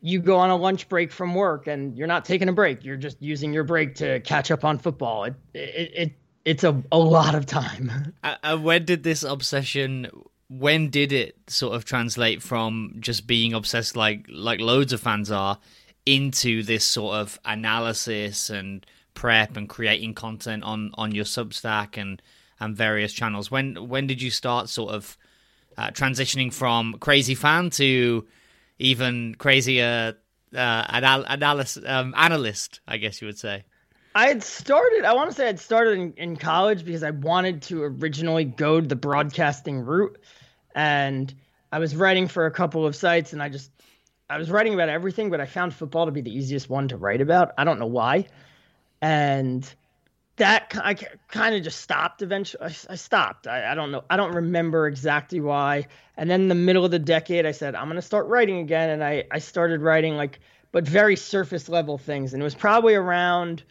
you 0.00 0.20
go 0.20 0.37
on 0.37 0.50
a 0.50 0.56
lunch 0.56 0.88
break 0.88 1.11
from 1.11 1.35
work 1.35 1.66
and 1.66 1.96
you're 1.96 2.06
not 2.06 2.24
taking 2.24 2.48
a 2.48 2.52
break. 2.52 2.85
You're 2.85 2.96
just 2.96 3.20
using 3.20 3.52
your 3.52 3.64
break 3.64 3.94
to 3.96 4.20
catch 4.20 4.50
up 4.50 4.64
on 4.64 4.78
football. 4.78 5.24
It 5.24 5.35
it, 5.54 5.92
it 5.94 6.12
it's 6.44 6.64
a, 6.64 6.80
a 6.92 6.98
lot 6.98 7.35
of 7.35 7.46
time. 7.46 8.14
Uh, 8.42 8.56
when 8.59 8.85
did 8.85 9.02
this 9.02 9.22
obsession 9.22 10.09
when 10.48 10.90
did 10.90 11.12
it 11.12 11.37
sort 11.48 11.74
of 11.74 11.85
translate 11.85 12.42
from 12.42 12.94
just 13.00 13.26
being 13.26 13.52
obsessed 13.52 13.96
like 13.96 14.26
like 14.28 14.61
loads 14.61 14.92
of 14.92 15.00
fans 15.00 15.30
are 15.30 15.59
into 16.04 16.62
this 16.62 16.85
sort 16.85 17.16
of 17.16 17.38
analysis 17.44 18.48
and 18.50 18.87
prep 19.14 19.56
and 19.56 19.68
creating 19.68 20.14
content 20.14 20.62
on 20.62 20.90
on 20.94 21.12
your 21.12 21.24
Substack 21.24 22.00
and 22.00 22.22
and 22.60 22.76
various 22.76 23.12
channels. 23.12 23.50
When 23.50 23.88
when 23.88 24.06
did 24.06 24.22
you 24.22 24.30
start 24.30 24.68
sort 24.68 24.92
of 24.92 25.16
uh, 25.76 25.90
transitioning 25.90 26.52
from 26.52 26.94
crazy 27.00 27.34
fan 27.34 27.70
to 27.70 28.26
even 28.78 29.34
crazier 29.36 30.16
uh, 30.54 30.86
anal- 30.92 31.26
analyst, 31.26 31.78
um, 31.86 32.14
analyst, 32.16 32.80
I 32.86 32.96
guess 32.98 33.20
you 33.20 33.26
would 33.26 33.38
say? 33.38 33.64
I 34.14 34.28
had 34.28 34.42
started, 34.42 35.04
I 35.04 35.12
want 35.12 35.30
to 35.30 35.36
say 35.36 35.48
I'd 35.48 35.60
started 35.60 35.98
in, 35.98 36.12
in 36.14 36.36
college 36.36 36.84
because 36.84 37.02
I 37.02 37.10
wanted 37.10 37.60
to 37.62 37.82
originally 37.82 38.44
go 38.44 38.80
the 38.80 38.96
broadcasting 38.96 39.80
route. 39.80 40.18
And 40.74 41.34
I 41.70 41.78
was 41.78 41.94
writing 41.94 42.26
for 42.26 42.46
a 42.46 42.50
couple 42.50 42.86
of 42.86 42.96
sites 42.96 43.34
and 43.34 43.42
I 43.42 43.50
just, 43.50 43.70
I 44.30 44.38
was 44.38 44.50
writing 44.50 44.72
about 44.72 44.88
everything, 44.88 45.28
but 45.30 45.40
I 45.40 45.46
found 45.46 45.74
football 45.74 46.06
to 46.06 46.12
be 46.12 46.22
the 46.22 46.34
easiest 46.34 46.70
one 46.70 46.88
to 46.88 46.96
write 46.96 47.20
about. 47.20 47.52
I 47.58 47.64
don't 47.64 47.78
know 47.78 47.86
why. 47.86 48.26
And 49.02 49.70
that 50.37 50.79
I 50.83 50.94
kind 51.29 51.55
of 51.55 51.62
just 51.62 51.81
stopped 51.81 52.20
eventually. 52.22 52.70
I, 52.88 52.96
stopped. 52.96 53.46
I, 53.46 53.72
I, 53.72 53.75
don't 53.75 53.90
know. 53.90 54.05
I 54.11 54.16
don't 54.16 54.35
remember 54.35 54.87
exactly 54.87 55.40
why. 55.40 55.87
And 56.16 56.31
then 56.31 56.42
in 56.42 56.49
the 56.49 56.55
middle 56.55 56.85
of 56.85 56.90
the 56.90 56.99
decade, 56.99 57.46
I 57.46 57.53
said, 57.53 57.75
I'm 57.75 57.87
going 57.87 57.96
to 57.96 58.03
start 58.03 58.27
writing 58.27 58.59
again. 58.59 58.90
And 58.90 59.03
I, 59.03 59.25
I 59.31 59.38
started 59.38 59.81
writing 59.81 60.16
like, 60.16 60.40
but 60.72 60.87
very 60.87 61.16
surface 61.16 61.68
level 61.70 61.96
things. 61.96 62.35
And 62.35 62.42
it 62.42 62.44
was 62.44 62.55
probably 62.55 62.94
around, 62.94 63.62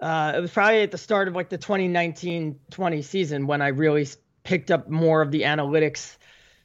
uh, 0.00 0.32
it 0.34 0.40
was 0.40 0.50
probably 0.50 0.82
at 0.82 0.90
the 0.90 0.98
start 0.98 1.28
of 1.28 1.34
like 1.34 1.50
the 1.50 1.58
2019 1.58 2.58
20 2.70 3.02
season 3.02 3.46
when 3.46 3.60
I 3.60 3.68
really 3.68 4.08
picked 4.44 4.70
up 4.70 4.88
more 4.88 5.20
of 5.20 5.30
the 5.30 5.42
analytics 5.42 6.16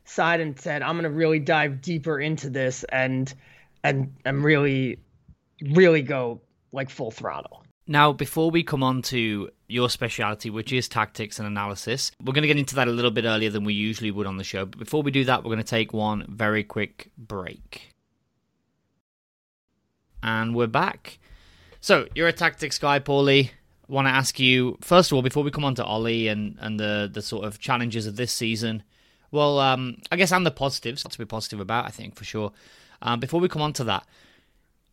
side 0.06 0.40
and 0.40 0.58
said, 0.58 0.82
I'm 0.82 0.94
going 0.94 1.04
to 1.04 1.10
really 1.10 1.40
dive 1.40 1.82
deeper 1.82 2.18
into 2.18 2.50
this 2.50 2.86
and, 2.86 3.32
and, 3.84 4.16
and 4.24 4.42
really, 4.42 5.00
really 5.62 6.02
go 6.02 6.40
like 6.72 6.90
full 6.90 7.12
throttle. 7.12 7.67
Now, 7.90 8.12
before 8.12 8.52
we 8.52 8.64
come 8.64 8.84
on 8.84 9.02
to 9.04 9.50
your 9.68 9.90
specialty, 9.90 10.50
which 10.50 10.74
is 10.74 10.90
tactics 10.90 11.40
and 11.40 11.48
analysis, 11.48 12.12
we're 12.22 12.34
going 12.34 12.42
to 12.42 12.48
get 12.48 12.58
into 12.58 12.76
that 12.76 12.90
a 12.90 12.92
little 12.92 13.12
bit 13.12 13.24
earlier 13.24 13.50
than 13.50 13.64
we 13.64 13.74
usually 13.74 14.12
would 14.12 14.28
on 14.28 14.36
the 14.36 14.44
show. 14.44 14.66
But 14.66 14.80
before 14.80 15.02
we 15.02 15.12
do 15.12 15.24
that, 15.24 15.44
we're 15.44 15.50
going 15.50 15.60
to 15.60 15.64
take 15.64 15.94
one 15.94 16.26
very 16.28 16.66
quick 16.66 17.12
break. 17.18 17.94
And 20.22 20.54
we're 20.54 20.68
back. 20.68 21.18
So, 21.80 22.08
you're 22.14 22.28
a 22.28 22.34
tactics 22.34 22.78
guy, 22.78 23.00
Pauly. 23.00 23.52
I 23.90 23.94
want 23.94 24.08
to 24.08 24.12
ask 24.12 24.38
you, 24.38 24.78
first 24.82 25.12
of 25.12 25.16
all, 25.16 25.22
before 25.22 25.44
we 25.44 25.52
come 25.52 25.64
on 25.64 25.76
to 25.76 25.86
Ole 25.86 26.28
and, 26.28 26.58
and 26.60 26.78
the, 26.78 27.10
the 27.12 27.22
sort 27.22 27.46
of 27.46 27.58
challenges 27.58 28.06
of 28.06 28.18
this 28.18 28.34
season, 28.34 28.84
well, 29.32 29.60
um, 29.60 29.98
I 30.12 30.18
guess 30.18 30.34
I'm 30.34 30.44
the 30.44 30.52
positives, 30.52 31.04
to 31.04 31.18
be 31.18 31.24
positive 31.24 31.62
about, 31.62 31.86
I 31.86 31.90
think, 31.90 32.16
for 32.16 32.26
sure. 32.26 32.52
Um, 33.02 33.22
before 33.22 33.40
we 33.40 33.48
come 33.48 33.62
on 33.62 33.72
to 33.74 33.86
that, 33.86 34.06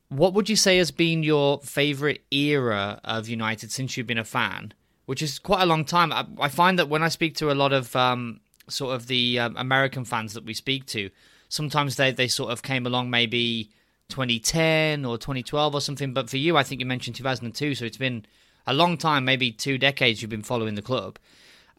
what 0.08 0.34
would 0.34 0.48
you 0.48 0.56
say 0.56 0.78
has 0.78 0.90
been 0.90 1.22
your 1.22 1.60
favorite 1.60 2.24
era 2.30 3.00
of 3.04 3.28
United 3.28 3.72
since 3.72 3.96
you've 3.96 4.06
been 4.06 4.18
a 4.18 4.24
fan? 4.24 4.72
Which 5.06 5.22
is 5.22 5.38
quite 5.38 5.62
a 5.62 5.66
long 5.66 5.84
time. 5.84 6.12
I, 6.12 6.26
I 6.40 6.48
find 6.48 6.78
that 6.78 6.88
when 6.88 7.02
I 7.02 7.08
speak 7.08 7.34
to 7.36 7.50
a 7.50 7.54
lot 7.54 7.72
of 7.72 7.94
um, 7.94 8.40
sort 8.68 8.94
of 8.94 9.06
the 9.06 9.38
um, 9.38 9.56
American 9.56 10.04
fans 10.04 10.34
that 10.34 10.44
we 10.44 10.54
speak 10.54 10.86
to, 10.86 11.10
sometimes 11.48 11.96
they, 11.96 12.10
they 12.10 12.28
sort 12.28 12.50
of 12.52 12.62
came 12.62 12.86
along 12.86 13.10
maybe 13.10 13.70
2010 14.08 15.04
or 15.04 15.18
2012 15.18 15.74
or 15.74 15.80
something. 15.80 16.12
But 16.14 16.30
for 16.30 16.36
you, 16.36 16.56
I 16.56 16.62
think 16.62 16.80
you 16.80 16.86
mentioned 16.86 17.16
2002, 17.16 17.74
so 17.74 17.84
it's 17.84 17.96
been 17.96 18.24
a 18.66 18.74
long 18.74 18.96
time, 18.96 19.24
maybe 19.24 19.52
two 19.52 19.78
decades 19.78 20.22
you've 20.22 20.30
been 20.30 20.42
following 20.42 20.74
the 20.74 20.82
club. 20.82 21.18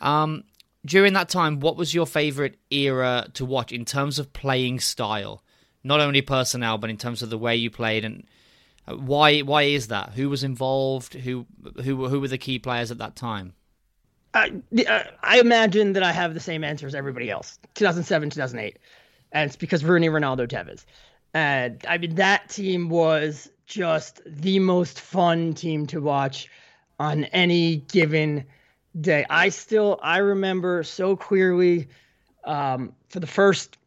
Um, 0.02 0.44
during 0.86 1.14
that 1.14 1.30
time, 1.30 1.60
what 1.60 1.78
was 1.78 1.94
your 1.94 2.06
favorite 2.06 2.60
era 2.70 3.28
to 3.34 3.46
watch 3.46 3.72
in 3.72 3.86
terms 3.86 4.20
of 4.20 4.34
playing 4.34 4.80
style? 4.80 5.42
Not 5.86 6.02
only 6.02 6.22
personnel 6.22 6.78
but 6.78 6.90
in 6.90 6.98
terms 6.98 7.22
of 7.22 7.30
the 7.30 7.38
way 7.38 7.56
you 7.56 7.70
played 7.70 8.04
and 8.04 8.26
uh, 8.88 8.96
why 8.96 9.40
why 9.42 9.64
is 9.64 9.88
that? 9.88 10.14
Who 10.14 10.30
was 10.30 10.44
involved? 10.44 11.14
Who 11.14 11.46
who 11.84 12.08
who 12.08 12.20
were 12.20 12.28
the 12.28 12.38
key 12.38 12.60
players 12.60 12.92
at 12.92 12.98
that 13.00 13.16
time? 13.16 13.54
I 14.34 14.52
uh, 14.88 15.04
I 15.24 15.40
imagine 15.40 15.94
that 15.94 16.04
I 16.04 16.12
have 16.12 16.34
the 16.34 16.40
same 16.40 16.64
answer 16.64 16.86
as 16.88 16.96
everybody 16.96 17.30
else. 17.30 17.58
2007, 17.76 18.32
2008, 18.32 18.78
and 19.32 19.48
it's 19.48 19.56
because 19.56 19.84
Rooney, 19.84 20.10
Ronaldo, 20.10 20.48
Tevez. 20.48 20.86
And 21.34 21.84
I 21.88 21.98
mean 21.98 22.16
that 22.16 22.50
team 22.50 22.90
was 22.90 23.50
just 23.66 24.22
the 24.26 24.60
most 24.60 25.00
fun 25.00 25.54
team 25.54 25.88
to 25.88 26.02
watch 26.02 26.50
on 27.00 27.26
any 27.26 27.78
given 27.78 28.46
day. 29.00 29.26
I 29.30 29.50
still 29.50 30.00
I 30.04 30.18
remember 30.18 30.84
so 30.84 31.16
clearly 31.16 31.88
um, 32.44 32.94
for 33.10 33.20
the 33.20 33.28
first 33.28 33.78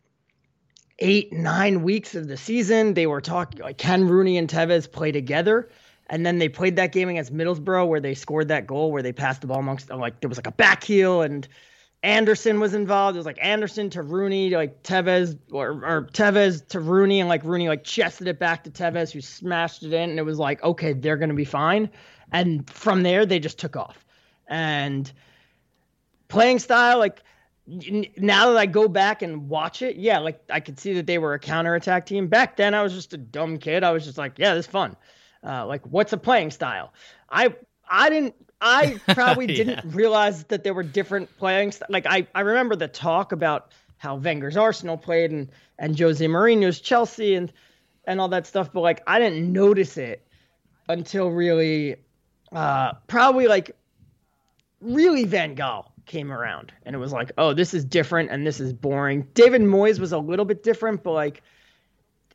eight, 0.99 1.33
nine 1.33 1.83
weeks 1.83 2.15
of 2.15 2.29
the 2.29 2.37
season. 2.37 2.95
They 2.95 3.07
were 3.07 3.21
talking 3.21 3.61
like 3.61 3.79
Ken 3.79 4.07
Rooney 4.07 4.37
and 4.37 4.49
Tevez 4.49 4.91
play 4.91 5.13
together. 5.13 5.69
And 6.11 6.25
then 6.25 6.39
they 6.39 6.49
played 6.49 6.77
that 6.77 6.93
game 6.93 7.09
against 7.09 7.35
Middlesbrough 7.35 7.87
where 7.87 8.01
they 8.01 8.15
scored 8.15 8.49
that 8.49 8.67
goal 8.67 8.91
where 8.91 9.03
they 9.03 9.13
passed 9.13 9.43
the 9.43 9.47
ball 9.47 9.59
amongst 9.59 9.91
like 9.91 10.21
there 10.21 10.29
was 10.29 10.39
like 10.39 10.47
a 10.47 10.53
back 10.53 10.83
heel 10.83 11.23
and 11.23 11.47
Anderson 12.03 12.61
was 12.61 12.75
involved. 12.75 13.17
It 13.17 13.19
was 13.19 13.27
like 13.27 13.39
Anderson 13.43 13.91
to 13.91 14.03
Rooney, 14.03 14.51
like 14.51 14.83
Tevez 14.83 15.37
or, 15.51 15.85
or 15.85 16.09
Tevez 16.13 16.67
to 16.69 16.81
Rooney, 16.81 17.21
and 17.21 17.29
like 17.29 17.43
Rooney 17.43 17.69
like 17.69 17.83
chested 17.83 18.29
it 18.29 18.39
back 18.39 18.65
to 18.65 18.71
Tevez, 18.71 19.11
who 19.11 19.21
smashed 19.21 19.83
it 19.83 19.93
in, 19.93 20.11
and 20.11 20.19
it 20.19 20.23
was 20.23 20.39
like, 20.39 20.63
okay, 20.63 20.93
they're 20.93 21.17
gonna 21.17 21.35
be 21.35 21.45
fine. 21.45 21.91
And 22.31 22.69
from 22.71 23.03
there, 23.03 23.27
they 23.27 23.41
just 23.41 23.59
took 23.59 23.77
off. 23.77 24.05
And 24.47 25.11
playing 26.29 26.61
style, 26.61 26.99
like 26.99 27.21
now 28.17 28.51
that 28.51 28.57
I 28.57 28.67
go 28.67 28.89
back 28.89 29.21
and 29.21 29.49
watch 29.49 29.83
it, 29.83 29.97
yeah, 29.97 30.19
like 30.19 30.41
I 30.51 30.61
could 30.61 30.79
see 30.79 30.95
that 30.95 31.07
they 31.07 31.19
were 31.19 31.35
a 31.35 31.39
counterattack 31.39 32.07
team. 32.07 32.29
Back 32.29 32.57
then, 32.57 32.75
I 32.75 32.83
was 32.83 32.95
just 32.95 33.13
a 33.13 33.19
dumb 33.19 33.59
kid. 33.59 33.85
I 33.85 33.93
was 33.93 34.05
just 34.05 34.17
like, 34.17 34.39
yeah, 34.39 34.55
this 34.55 34.65
is 34.67 34.71
fun. 34.71 34.97
Uh, 35.45 35.67
like, 35.67 35.87
what's 35.87 36.13
a 36.13 36.17
playing 36.17 36.51
style? 36.51 36.93
I 37.29 37.55
I 37.89 38.09
didn't. 38.09 38.35
I 38.61 38.99
probably 39.15 39.47
yeah. 39.47 39.65
didn't 39.65 39.95
realize 39.95 40.45
that 40.45 40.65
there 40.65 40.73
were 40.73 40.83
different 40.83 41.37
playing. 41.37 41.73
St- 41.73 41.91
like 41.91 42.07
I 42.07 42.27
I 42.35 42.41
remember 42.41 42.75
the 42.75 42.89
talk 42.89 43.33
about 43.33 43.73
how 43.99 44.17
Wenger's 44.17 44.57
Arsenal 44.57 44.97
played 44.97 45.31
and 45.31 45.49
and 45.79 45.99
Jose 45.99 46.25
Mourinho's 46.25 46.81
Chelsea 46.81 47.35
and 47.35 47.53
and 48.07 48.21
all 48.21 48.29
that 48.29 48.47
stuff, 48.47 48.73
but 48.73 48.81
like 48.81 49.03
I 49.07 49.19
didn't 49.19 49.53
notice 49.53 49.99
it 49.99 50.27
until 50.89 51.31
really, 51.31 51.97
uh, 52.51 52.95
probably 53.07 53.47
like 53.47 53.77
really 54.81 55.25
Van 55.25 55.55
Gaal 55.55 55.91
came 56.09 56.33
around 56.33 56.73
and 56.85 56.97
it 56.97 56.99
was 56.99 57.13
like, 57.13 57.31
oh, 57.39 57.53
this 57.53 57.75
is 57.75 57.85
different 57.85 58.31
and 58.31 58.47
this 58.47 58.59
is 58.59 58.73
boring. 58.73 59.29
David 59.35 59.63
Moyes 59.63 60.01
was 60.01 60.13
a 60.13 60.19
little 60.19 60.45
bit 60.45 60.65
different, 60.65 61.05
but 61.05 61.13
like 61.13 61.43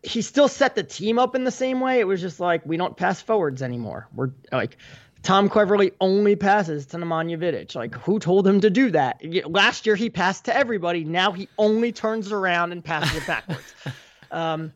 he 0.03 0.21
still 0.21 0.47
set 0.47 0.75
the 0.75 0.83
team 0.83 1.19
up 1.19 1.35
in 1.35 1.43
the 1.43 1.51
same 1.51 1.79
way. 1.81 1.99
It 1.99 2.07
was 2.07 2.21
just 2.21 2.39
like 2.39 2.65
we 2.65 2.77
don't 2.77 2.95
pass 2.95 3.21
forwards 3.21 3.61
anymore. 3.61 4.07
We're 4.13 4.31
like 4.51 4.77
Tom 5.23 5.49
Cleverley 5.49 5.93
only 5.99 6.35
passes 6.35 6.85
to 6.87 6.97
Nemanja 6.97 7.37
Vidic. 7.37 7.75
Like 7.75 7.95
who 7.95 8.19
told 8.19 8.47
him 8.47 8.61
to 8.61 8.69
do 8.69 8.91
that? 8.91 9.21
Last 9.49 9.85
year 9.85 9.95
he 9.95 10.09
passed 10.09 10.45
to 10.45 10.55
everybody. 10.55 11.03
Now 11.03 11.31
he 11.31 11.49
only 11.57 11.91
turns 11.91 12.31
around 12.31 12.71
and 12.71 12.83
passes 12.83 13.17
it 13.17 13.27
backwards. 13.27 13.73
um, 14.31 14.73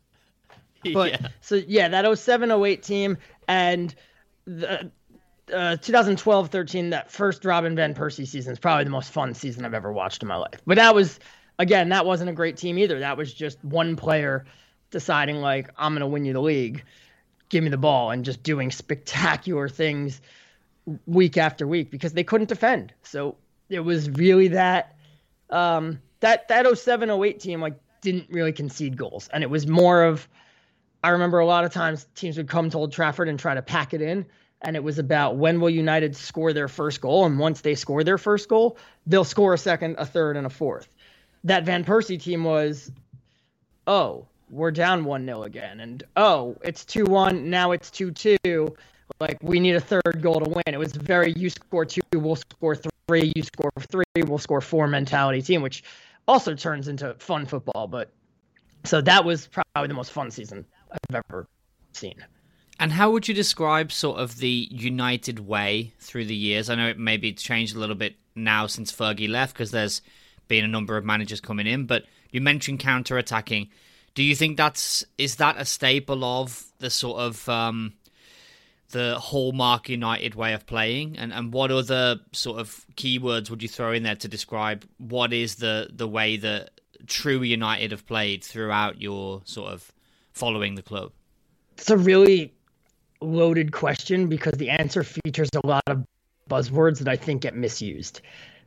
but 0.92 1.12
yeah. 1.12 1.28
so 1.40 1.54
yeah, 1.54 1.88
that 1.88 2.18
07 2.18 2.50
08 2.50 2.82
team 2.82 3.18
and 3.46 3.94
the 4.46 4.90
uh, 5.52 5.76
2012 5.76 6.48
13, 6.48 6.90
that 6.90 7.10
first 7.10 7.44
Robin 7.44 7.74
Van 7.74 7.94
Persie 7.94 8.26
season 8.26 8.52
is 8.52 8.58
probably 8.58 8.84
the 8.84 8.90
most 8.90 9.10
fun 9.12 9.34
season 9.34 9.64
I've 9.64 9.74
ever 9.74 9.92
watched 9.92 10.22
in 10.22 10.28
my 10.28 10.36
life. 10.36 10.60
But 10.66 10.76
that 10.76 10.94
was, 10.94 11.18
again, 11.58 11.88
that 11.90 12.06
wasn't 12.06 12.30
a 12.30 12.32
great 12.32 12.56
team 12.56 12.78
either. 12.78 13.00
That 13.00 13.16
was 13.16 13.32
just 13.32 13.62
one 13.64 13.96
player 13.96 14.44
deciding, 14.90 15.36
like, 15.36 15.70
I'm 15.76 15.92
going 15.92 16.00
to 16.00 16.06
win 16.06 16.24
you 16.24 16.32
the 16.32 16.40
league, 16.40 16.84
give 17.48 17.62
me 17.62 17.70
the 17.70 17.78
ball, 17.78 18.10
and 18.10 18.24
just 18.24 18.42
doing 18.42 18.70
spectacular 18.70 19.68
things 19.68 20.20
week 21.06 21.36
after 21.36 21.66
week 21.66 21.90
because 21.90 22.12
they 22.12 22.24
couldn't 22.24 22.48
defend. 22.48 22.94
So 23.02 23.36
it 23.68 23.80
was 23.80 24.08
really 24.10 24.48
that, 24.48 24.96
um, 25.50 26.00
that, 26.20 26.48
that 26.48 26.78
07 26.78 27.10
08 27.10 27.40
team, 27.40 27.60
like, 27.60 27.78
didn't 28.00 28.28
really 28.30 28.52
concede 28.52 28.96
goals. 28.96 29.28
And 29.32 29.42
it 29.42 29.50
was 29.50 29.66
more 29.66 30.04
of, 30.04 30.28
I 31.02 31.10
remember 31.10 31.38
a 31.38 31.46
lot 31.46 31.64
of 31.64 31.72
times 31.72 32.06
teams 32.14 32.36
would 32.36 32.48
come 32.48 32.70
to 32.70 32.78
Old 32.78 32.92
Trafford 32.92 33.28
and 33.28 33.38
try 33.38 33.54
to 33.54 33.62
pack 33.62 33.92
it 33.94 34.00
in 34.00 34.26
and 34.62 34.76
it 34.76 34.82
was 34.82 34.98
about 34.98 35.36
when 35.36 35.60
will 35.60 35.70
United 35.70 36.16
score 36.16 36.52
their 36.52 36.68
first 36.68 37.00
goal, 37.00 37.24
and 37.26 37.38
once 37.38 37.60
they 37.60 37.74
score 37.74 38.04
their 38.04 38.18
first 38.18 38.48
goal, 38.48 38.76
they'll 39.06 39.24
score 39.24 39.54
a 39.54 39.58
second, 39.58 39.96
a 39.98 40.06
third, 40.06 40.36
and 40.36 40.46
a 40.46 40.50
fourth. 40.50 40.88
That 41.44 41.64
Van 41.64 41.84
Persie 41.84 42.20
team 42.20 42.44
was, 42.44 42.90
oh, 43.86 44.26
we're 44.50 44.70
down 44.70 45.04
one 45.04 45.24
0 45.24 45.44
again, 45.44 45.80
and 45.80 46.02
oh, 46.16 46.56
it's 46.62 46.84
two 46.84 47.04
one, 47.04 47.50
now 47.50 47.72
it's 47.72 47.90
two 47.90 48.10
two. 48.10 48.76
Like 49.20 49.38
we 49.42 49.58
need 49.58 49.74
a 49.74 49.80
third 49.80 50.20
goal 50.20 50.40
to 50.40 50.50
win. 50.50 50.62
It 50.66 50.78
was 50.78 50.92
very 50.92 51.32
you 51.36 51.50
score 51.50 51.84
two, 51.84 52.00
we'll 52.12 52.36
score 52.36 52.76
three, 52.76 53.32
you 53.34 53.42
score 53.42 53.70
three, 53.90 54.04
we'll 54.16 54.38
score 54.38 54.60
four 54.60 54.86
mentality 54.86 55.42
team, 55.42 55.62
which 55.62 55.82
also 56.26 56.54
turns 56.54 56.88
into 56.88 57.14
fun 57.14 57.46
football. 57.46 57.86
But 57.86 58.10
so 58.84 59.00
that 59.00 59.24
was 59.24 59.46
probably 59.46 59.88
the 59.88 59.94
most 59.94 60.12
fun 60.12 60.30
season 60.30 60.64
I've 60.90 61.22
ever 61.30 61.46
seen. 61.92 62.24
And 62.78 62.92
how 62.92 63.10
would 63.10 63.26
you 63.26 63.34
describe 63.34 63.90
sort 63.90 64.18
of 64.18 64.38
the 64.38 64.68
United 64.70 65.40
way 65.40 65.92
through 65.98 66.26
the 66.26 66.36
years? 66.36 66.70
I 66.70 66.76
know 66.76 66.88
it 66.88 66.98
maybe 66.98 67.32
changed 67.32 67.74
a 67.74 67.78
little 67.78 67.96
bit 67.96 68.14
now 68.36 68.66
since 68.66 68.92
Fergie 68.92 69.28
left 69.28 69.54
because 69.54 69.72
there's 69.72 70.00
been 70.46 70.64
a 70.64 70.68
number 70.68 70.96
of 70.96 71.04
managers 71.04 71.40
coming 71.40 71.66
in, 71.66 71.86
but 71.86 72.04
you 72.30 72.40
mentioned 72.40 72.78
counter 72.78 73.18
attacking. 73.18 73.68
Do 74.14 74.22
you 74.22 74.34
think 74.34 74.56
that's 74.56 75.04
is 75.16 75.36
that 75.36 75.56
a 75.58 75.64
staple 75.64 76.24
of 76.24 76.64
the 76.78 76.90
sort 76.90 77.20
of 77.20 77.48
um, 77.48 77.94
the 78.90 79.18
hallmark 79.18 79.88
United 79.88 80.34
way 80.34 80.54
of 80.54 80.66
playing, 80.66 81.18
and 81.18 81.32
and 81.32 81.52
what 81.52 81.70
other 81.70 82.20
sort 82.32 82.58
of 82.58 82.84
keywords 82.96 83.50
would 83.50 83.62
you 83.62 83.68
throw 83.68 83.92
in 83.92 84.02
there 84.02 84.16
to 84.16 84.28
describe 84.28 84.84
what 84.98 85.32
is 85.32 85.56
the 85.56 85.88
the 85.92 86.08
way 86.08 86.36
that 86.36 86.80
true 87.06 87.42
United 87.42 87.90
have 87.90 88.06
played 88.06 88.42
throughout 88.42 89.00
your 89.00 89.42
sort 89.44 89.72
of 89.72 89.92
following 90.32 90.74
the 90.74 90.82
club? 90.82 91.12
It's 91.76 91.90
a 91.90 91.96
really 91.96 92.52
loaded 93.20 93.72
question 93.72 94.28
because 94.28 94.54
the 94.54 94.70
answer 94.70 95.02
features 95.02 95.48
a 95.54 95.66
lot 95.66 95.82
of 95.86 96.04
buzzwords 96.48 96.98
that 96.98 97.08
I 97.08 97.16
think 97.16 97.42
get 97.42 97.54
misused. 97.54 98.20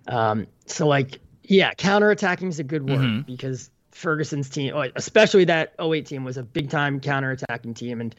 Um, 0.07 0.47
so 0.65 0.87
like, 0.87 1.19
yeah, 1.43 1.73
counterattacking 1.73 2.49
is 2.49 2.59
a 2.59 2.63
good 2.63 2.87
word 2.89 2.99
mm-hmm. 2.99 3.21
because 3.21 3.69
Ferguson's 3.91 4.49
team, 4.49 4.73
oh, 4.75 4.85
especially 4.95 5.45
that 5.45 5.73
08 5.79 6.05
team, 6.05 6.23
was 6.23 6.37
a 6.37 6.43
big 6.43 6.69
time 6.69 6.99
counterattacking 6.99 7.75
team. 7.75 8.01
And 8.01 8.15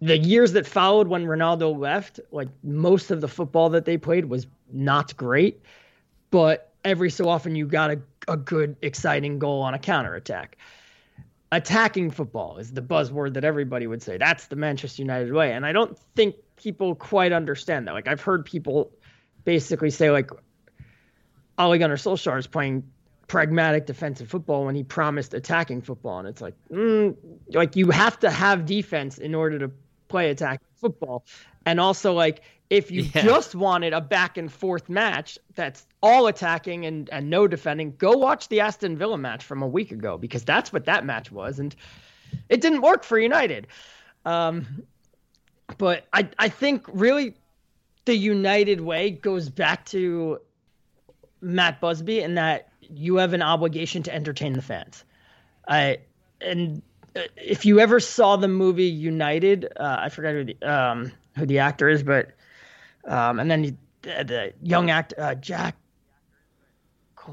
the 0.00 0.18
years 0.18 0.52
that 0.52 0.66
followed 0.66 1.08
when 1.08 1.26
Ronaldo 1.26 1.76
left, 1.76 2.20
like 2.30 2.48
most 2.62 3.10
of 3.10 3.20
the 3.20 3.28
football 3.28 3.68
that 3.70 3.84
they 3.84 3.96
played 3.96 4.26
was 4.26 4.46
not 4.72 5.16
great, 5.16 5.62
but 6.30 6.72
every 6.84 7.10
so 7.10 7.28
often 7.28 7.54
you 7.54 7.66
got 7.66 7.90
a, 7.90 8.00
a 8.28 8.36
good, 8.36 8.76
exciting 8.82 9.38
goal 9.38 9.62
on 9.62 9.74
a 9.74 9.78
counterattack. 9.78 10.56
Attacking 11.50 12.10
football 12.10 12.58
is 12.58 12.72
the 12.72 12.82
buzzword 12.82 13.34
that 13.34 13.44
everybody 13.44 13.86
would 13.86 14.02
say. 14.02 14.18
That's 14.18 14.46
the 14.46 14.56
Manchester 14.56 15.02
United 15.02 15.32
way. 15.32 15.52
And 15.52 15.64
I 15.64 15.72
don't 15.72 15.98
think 16.14 16.36
people 16.56 16.94
quite 16.94 17.32
understand 17.32 17.86
that. 17.86 17.92
Like 17.92 18.06
I've 18.06 18.20
heard 18.20 18.44
people 18.44 18.92
basically 19.44 19.90
say 19.90 20.10
like 20.10 20.30
Ole 21.58 21.78
Gunnar 21.78 21.96
Solskjaer 21.96 22.38
is 22.38 22.46
playing 22.46 22.84
pragmatic 23.28 23.86
defensive 23.86 24.28
football 24.28 24.64
when 24.64 24.74
he 24.74 24.82
promised 24.82 25.34
attacking 25.34 25.82
football, 25.82 26.18
and 26.18 26.28
it's 26.28 26.40
like, 26.40 26.54
mm, 26.70 27.14
like 27.52 27.76
you 27.76 27.90
have 27.90 28.18
to 28.20 28.30
have 28.30 28.64
defense 28.66 29.18
in 29.18 29.34
order 29.34 29.58
to 29.58 29.70
play 30.08 30.30
attacking 30.30 30.68
football, 30.80 31.24
and 31.66 31.78
also 31.78 32.14
like 32.14 32.42
if 32.70 32.90
you 32.90 33.02
yeah. 33.02 33.22
just 33.22 33.54
wanted 33.54 33.92
a 33.92 34.00
back 34.00 34.36
and 34.36 34.52
forth 34.52 34.88
match 34.88 35.38
that's 35.54 35.86
all 36.02 36.26
attacking 36.26 36.84
and 36.84 37.08
and 37.10 37.30
no 37.30 37.46
defending, 37.46 37.94
go 37.96 38.12
watch 38.12 38.48
the 38.48 38.60
Aston 38.60 38.96
Villa 38.96 39.18
match 39.18 39.44
from 39.44 39.62
a 39.62 39.66
week 39.66 39.92
ago 39.92 40.18
because 40.18 40.44
that's 40.44 40.72
what 40.72 40.84
that 40.84 41.04
match 41.04 41.32
was, 41.32 41.58
and 41.58 41.74
it 42.48 42.60
didn't 42.60 42.82
work 42.82 43.04
for 43.04 43.18
United. 43.18 43.66
Um, 44.24 44.84
but 45.78 46.06
I 46.12 46.28
I 46.38 46.48
think 46.48 46.84
really 46.88 47.34
the 48.04 48.16
United 48.16 48.80
way 48.80 49.10
goes 49.10 49.48
back 49.48 49.84
to 49.86 50.40
Matt 51.40 51.80
Busby 51.80 52.20
in 52.20 52.34
that 52.34 52.68
you 52.80 53.16
have 53.16 53.32
an 53.32 53.42
obligation 53.42 54.02
to 54.04 54.14
entertain 54.14 54.52
the 54.52 54.62
fans. 54.62 55.04
I 55.66 55.98
and 56.40 56.82
uh, 57.16 57.20
if 57.36 57.64
you 57.64 57.80
ever 57.80 58.00
saw 58.00 58.36
the 58.36 58.48
movie 58.48 58.84
United, 58.84 59.66
uh, 59.76 59.96
I 60.00 60.08
forgot 60.10 60.34
who 60.34 60.44
the 60.44 60.62
um, 60.62 61.12
who 61.36 61.46
the 61.46 61.60
actor 61.60 61.88
is, 61.88 62.02
but 62.02 62.32
um, 63.08 63.40
and 63.40 63.50
then 63.50 63.62
the, 64.02 64.24
the 64.24 64.52
young 64.62 64.90
actor 64.90 65.16
uh, 65.18 65.34
Jack 65.34 65.76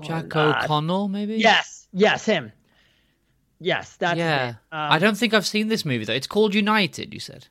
Jack 0.01 0.35
O'Connell, 0.35 1.07
maybe. 1.07 1.35
Yes, 1.35 1.88
yes, 1.93 2.25
him. 2.25 2.51
Yes, 3.59 3.95
that's 3.97 4.17
yeah. 4.17 4.55
Um, 4.71 4.91
I 4.91 4.99
don't 4.99 5.17
think 5.17 5.33
I've 5.33 5.45
seen 5.45 5.67
this 5.67 5.85
movie 5.85 6.05
though. 6.05 6.13
It's 6.13 6.27
called 6.27 6.53
United. 6.53 7.13
You 7.13 7.19
said 7.19 7.47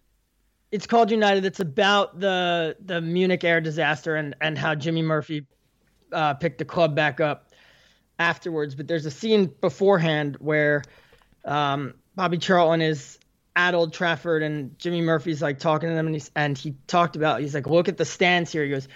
it's 0.75 0.89
called 0.89 1.11
United. 1.11 1.45
It's 1.45 1.61
about 1.61 2.19
the 2.19 2.77
the 2.85 3.01
Munich 3.01 3.45
air 3.45 3.61
disaster 3.61 4.17
and 4.17 4.35
and 4.41 4.59
how 4.59 4.75
Jimmy 4.75 5.03
Murphy 5.03 5.47
uh, 6.13 6.35
picked 6.35 6.59
the 6.59 6.65
club 6.65 6.95
back 6.95 7.21
up 7.21 7.53
afterwards. 8.19 8.75
But 8.75 8.89
there's 8.89 9.07
a 9.07 9.11
scene 9.11 9.47
beforehand 9.61 10.37
where 10.41 10.83
um, 11.45 11.95
Bobby 12.17 12.39
Charlton 12.39 12.83
is 12.83 13.19
at 13.57 13.75
Old 13.75 13.93
Trafford 13.93 14.43
and 14.43 14.79
Jimmy 14.79 15.01
Murphy's 15.01 15.41
like 15.41 15.59
talking 15.59 15.89
to 15.89 15.95
them 15.95 16.07
and, 16.07 16.15
he's, 16.15 16.31
and 16.35 16.59
he 16.59 16.75
talked 16.87 17.17
about 17.17 17.41
he's 17.41 17.55
like 17.55 17.67
look 17.67 17.89
at 17.89 17.97
the 17.97 18.05
stands 18.05 18.51
here. 18.51 18.65
He 18.65 18.71
goes, 18.71 18.89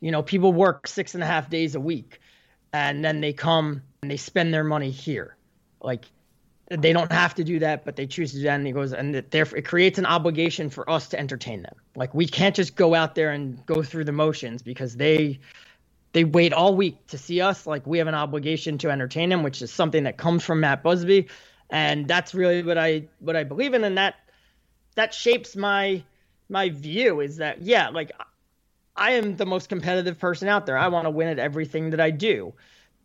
you 0.00 0.10
know, 0.10 0.22
people 0.22 0.52
work 0.52 0.86
six 0.86 1.14
and 1.14 1.22
a 1.22 1.26
half 1.26 1.48
days 1.48 1.74
a 1.74 1.80
week, 1.80 2.20
and 2.72 3.04
then 3.04 3.20
they 3.20 3.32
come 3.32 3.82
and 4.02 4.10
they 4.10 4.16
spend 4.18 4.52
their 4.52 4.64
money 4.64 4.90
here. 4.90 5.36
Like 5.80 6.04
they 6.68 6.92
don't 6.92 7.12
have 7.12 7.34
to 7.36 7.44
do 7.44 7.60
that, 7.60 7.84
but 7.84 7.96
they 7.96 8.06
choose 8.06 8.32
to 8.32 8.38
do 8.38 8.44
that. 8.44 8.56
And 8.56 8.66
he 8.66 8.72
goes, 8.72 8.92
and 8.92 9.14
therefore 9.14 9.58
it 9.58 9.64
creates 9.66 9.98
an 9.98 10.06
obligation 10.06 10.68
for 10.68 10.88
us 10.90 11.08
to 11.08 11.18
entertain 11.18 11.62
them. 11.62 11.76
Like 11.94 12.12
we 12.12 12.26
can't 12.26 12.54
just 12.54 12.76
go 12.76 12.94
out 12.94 13.14
there 13.14 13.30
and 13.30 13.64
go 13.66 13.82
through 13.82 14.04
the 14.04 14.12
motions 14.12 14.62
because 14.62 14.96
they 14.96 15.40
they 16.12 16.24
wait 16.24 16.52
all 16.52 16.74
week 16.74 17.06
to 17.08 17.18
see 17.18 17.40
us. 17.40 17.66
Like 17.66 17.86
we 17.86 17.98
have 17.98 18.08
an 18.08 18.14
obligation 18.14 18.78
to 18.78 18.90
entertain 18.90 19.28
them, 19.28 19.42
which 19.42 19.62
is 19.62 19.72
something 19.72 20.04
that 20.04 20.16
comes 20.16 20.44
from 20.44 20.60
Matt 20.60 20.82
Busby, 20.82 21.28
and 21.70 22.06
that's 22.06 22.34
really 22.34 22.62
what 22.62 22.78
I 22.78 23.08
what 23.20 23.36
I 23.36 23.44
believe 23.44 23.74
in, 23.74 23.84
and 23.84 23.98
that 23.98 24.16
that 24.94 25.14
shapes 25.14 25.56
my 25.56 26.02
my 26.48 26.70
view. 26.70 27.20
Is 27.20 27.36
that 27.36 27.62
yeah, 27.62 27.88
like 27.88 28.12
I 28.96 29.12
am 29.12 29.36
the 29.36 29.46
most 29.46 29.68
competitive 29.68 30.18
person 30.18 30.48
out 30.48 30.66
there. 30.66 30.78
I 30.78 30.88
want 30.88 31.06
to 31.06 31.10
win 31.10 31.28
at 31.28 31.38
everything 31.38 31.90
that 31.90 32.00
I 32.00 32.10
do. 32.10 32.54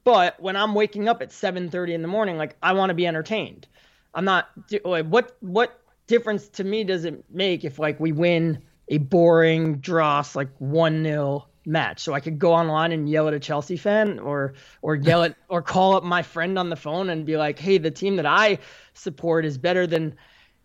But 0.04 0.40
when 0.40 0.56
I'm 0.56 0.74
waking 0.74 1.08
up 1.08 1.22
at 1.22 1.30
7:30 1.30 1.94
in 1.94 2.02
the 2.02 2.08
morning, 2.08 2.38
like 2.38 2.56
I 2.62 2.74
want 2.74 2.90
to 2.90 2.96
be 2.96 3.08
entertained. 3.08 3.68
I'm 4.14 4.26
not 4.26 4.50
like 4.84 5.08
what 5.08 5.38
what 5.42 5.80
difference 6.08 6.50
to 6.50 6.64
me 6.64 6.84
does 6.84 7.06
it 7.06 7.24
make 7.30 7.64
if 7.64 7.80
like 7.80 8.00
we 8.00 8.12
win 8.12 8.62
a 8.90 8.98
boring 8.98 9.78
dross 9.78 10.36
like 10.36 10.50
1-0 10.60 11.46
match. 11.66 12.02
So 12.02 12.14
I 12.14 12.20
could 12.20 12.40
go 12.40 12.54
online 12.54 12.92
and 12.92 13.10
yell 13.10 13.28
at 13.28 13.34
a 13.34 13.40
Chelsea 13.40 13.78
fan 13.78 14.20
or 14.20 14.54
or 14.82 14.96
yell 14.96 15.24
at 15.24 15.36
or 15.50 15.62
call 15.62 15.96
up 15.96 16.04
my 16.04 16.22
friend 16.22 16.58
on 16.58 16.70
the 16.70 16.76
phone 16.76 17.10
and 17.10 17.26
be 17.26 17.38
like, 17.38 17.60
"Hey, 17.60 17.78
the 17.78 17.92
team 17.92 18.16
that 18.18 18.26
I 18.26 18.60
support 18.94 19.46
is 19.46 19.58
better 19.58 19.88
than 19.88 20.16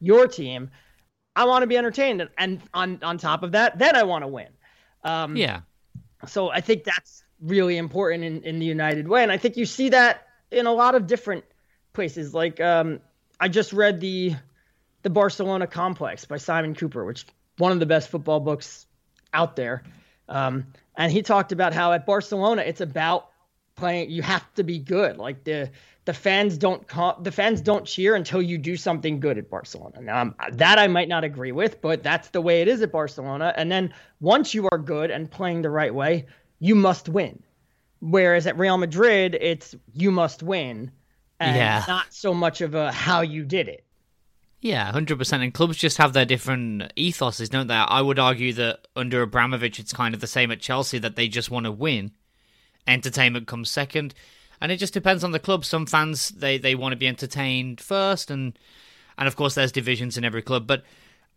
your 0.01 0.27
team." 0.27 0.71
I 1.35 1.45
want 1.45 1.63
to 1.63 1.67
be 1.67 1.77
entertained 1.77 2.27
and 2.39 2.63
on 2.73 2.99
on 3.03 3.19
top 3.19 3.43
of 3.43 3.53
that, 3.53 3.79
then 3.79 3.95
I 3.95 4.05
want 4.05 4.25
to 4.25 4.29
win. 4.29 4.49
Um, 5.05 5.37
yeah. 5.37 5.61
So 6.27 6.51
I 6.51 6.61
think 6.61 6.85
that's 6.85 7.23
really 7.41 7.77
important 7.77 8.25
in, 8.25 8.43
in 8.43 8.59
the 8.59 8.67
United 8.67 9.07
way. 9.07 9.23
And 9.23 9.31
I 9.31 9.37
think 9.37 9.57
you 9.57 9.67
see 9.67 9.91
that 9.91 10.27
in 10.51 10.67
a 10.67 10.73
lot 10.73 10.95
of 10.95 11.07
different 11.07 11.45
places. 11.93 12.33
Like 12.35 12.61
um, 12.61 13.01
I 13.39 13.49
just 13.49 13.73
read 13.73 14.01
the 14.01 14.35
the 15.03 15.11
Barcelona 15.11 15.67
Complex 15.67 16.25
by 16.25 16.39
Simon 16.39 16.75
Kuper, 16.75 17.07
which 17.07 17.27
one 17.59 17.73
of 17.73 17.81
the 17.81 17.87
best 17.87 18.09
football 18.09 18.41
books 18.41 18.87
out 19.33 19.57
there. 19.57 19.85
Um, 20.29 20.67
and 20.97 21.13
he 21.13 21.23
talked 21.23 21.53
about 21.53 21.73
how 21.73 21.93
at 21.93 22.07
Barcelona 22.07 22.63
it's 22.63 22.81
about 22.81 23.29
playing. 23.77 24.11
You 24.11 24.23
have 24.23 24.53
to 24.55 24.65
be 24.65 24.79
good. 24.79 25.19
Like 25.19 25.45
the 25.45 25.71
the 26.05 26.15
fans 26.15 26.57
don't 26.57 26.87
the 27.23 27.33
fans 27.33 27.61
don't 27.61 27.85
cheer 27.85 28.15
until 28.15 28.41
you 28.41 28.59
do 28.59 28.77
something 28.77 29.21
good 29.21 29.39
at 29.39 29.51
Barcelona. 29.51 30.01
Now 30.01 30.21
um, 30.23 30.35
that 30.53 30.79
I 30.79 30.87
might 30.87 31.09
not 31.09 31.25
agree 31.25 31.53
with, 31.53 31.81
but 31.81 32.03
that's 32.03 32.29
the 32.29 32.41
way 32.41 32.63
it 32.63 32.69
is 32.69 32.83
at 32.83 32.93
Barcelona. 32.93 33.53
And 33.57 33.71
then 33.71 33.93
once 34.21 34.55
you 34.55 34.69
are 34.73 34.79
good 34.79 35.11
and 35.11 35.31
playing 35.31 35.63
the 35.63 35.71
right 35.71 35.95
way, 35.95 36.27
you 36.59 36.75
must 36.75 37.09
win. 37.09 37.43
Whereas 38.01 38.47
at 38.47 38.59
Real 38.59 38.79
Madrid, 38.79 39.37
it's 39.41 39.75
you 39.95 40.11
must 40.11 40.43
win, 40.43 40.91
and 41.41 41.57
yeah. 41.57 41.85
not 41.89 42.13
so 42.13 42.35
much 42.35 42.61
of 42.61 42.75
a 42.75 42.93
how 42.93 43.23
you 43.23 43.45
did 43.45 43.69
it. 43.69 43.86
Yeah, 44.67 44.91
hundred 44.91 45.19
percent. 45.19 45.45
And 45.45 45.55
clubs 45.55 45.77
just 45.77 45.99
have 45.99 46.13
their 46.13 46.25
different 46.25 46.93
ethoses, 46.97 47.49
don't 47.49 47.69
they? 47.69 47.75
I 47.75 48.01
would 48.01 48.19
argue 48.19 48.53
that 48.55 48.89
under 48.97 49.23
Abramovich, 49.23 49.79
it's 49.79 49.93
kind 49.93 50.13
of 50.13 50.21
the 50.21 50.27
same 50.27 50.51
at 50.51 50.59
Chelsea 50.59 50.99
that 50.99 51.15
they 51.15 51.29
just 51.29 51.53
want 51.53 51.67
to 51.67 51.71
win. 51.71 52.11
Entertainment 52.85 53.47
comes 53.47 53.71
second, 53.71 54.13
and 54.61 54.73
it 54.73 54.79
just 54.79 54.93
depends 54.93 55.23
on 55.23 55.31
the 55.31 55.39
club. 55.39 55.65
Some 55.65 55.87
fans 55.87 56.31
they 56.31 56.59
they 56.59 56.75
want 56.75 56.91
to 56.95 56.97
be 56.97 57.07
entertained 57.07 57.81
first, 57.81 58.29
and 58.29 58.59
and 59.17 59.29
of 59.29 59.37
course 59.37 59.55
there's 59.55 59.71
divisions 59.71 60.19
in 60.19 60.25
every 60.25 60.43
club, 60.43 60.67
but 60.67 60.83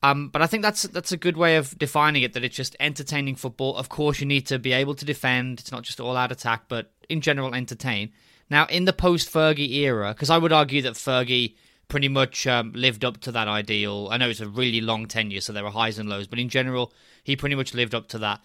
um, 0.02 0.30
but 0.30 0.42
I 0.42 0.48
think 0.48 0.64
that's 0.64 0.82
that's 0.84 1.12
a 1.12 1.18
good 1.18 1.38
way 1.38 1.58
of 1.58 1.78
defining 1.78 2.24
it. 2.24 2.34
That 2.34 2.44
it's 2.44 2.56
just 2.56 2.76
entertaining 2.80 3.36
football. 3.36 3.76
Of 3.76 3.90
course, 3.90 4.20
you 4.20 4.26
need 4.26 4.48
to 4.48 4.58
be 4.58 4.72
able 4.72 4.96
to 4.96 5.06
defend. 5.06 5.60
It's 5.60 5.72
not 5.72 5.84
just 5.84 6.00
all 6.00 6.18
out 6.18 6.32
attack, 6.32 6.64
but 6.68 6.94
in 7.10 7.22
general, 7.22 7.54
entertain. 7.54 8.12
Now, 8.50 8.66
in 8.66 8.86
the 8.86 8.94
post 8.94 9.32
Fergie 9.32 9.70
era, 9.74 10.16
because 10.16 10.32
I 10.32 10.40
would 10.40 10.52
argue 10.52 10.82
that 10.82 10.94
Fergie 10.94 11.54
pretty 11.90 12.08
much 12.08 12.48
um, 12.48 12.72
lived 12.74 13.04
up 13.04 13.20
to 13.22 13.32
that 13.34 13.48
ideal. 13.48 14.08
I 14.12 14.18
know 14.18 14.30
it's 14.30 14.40
a 14.40 14.48
really 14.48 14.80
long 14.80 15.08
tenure, 15.08 15.42
so 15.42 15.52
there 15.52 15.64
were 15.64 15.72
highs 15.72 16.00
and 16.00 16.08
lows, 16.08 16.28
but 16.28 16.40
in 16.40 16.48
general, 16.48 16.94
he 17.24 17.36
pretty 17.36 17.56
much 17.56 17.74
lived 17.74 17.94
up 17.94 18.08
to 18.10 18.20
that. 18.20 18.40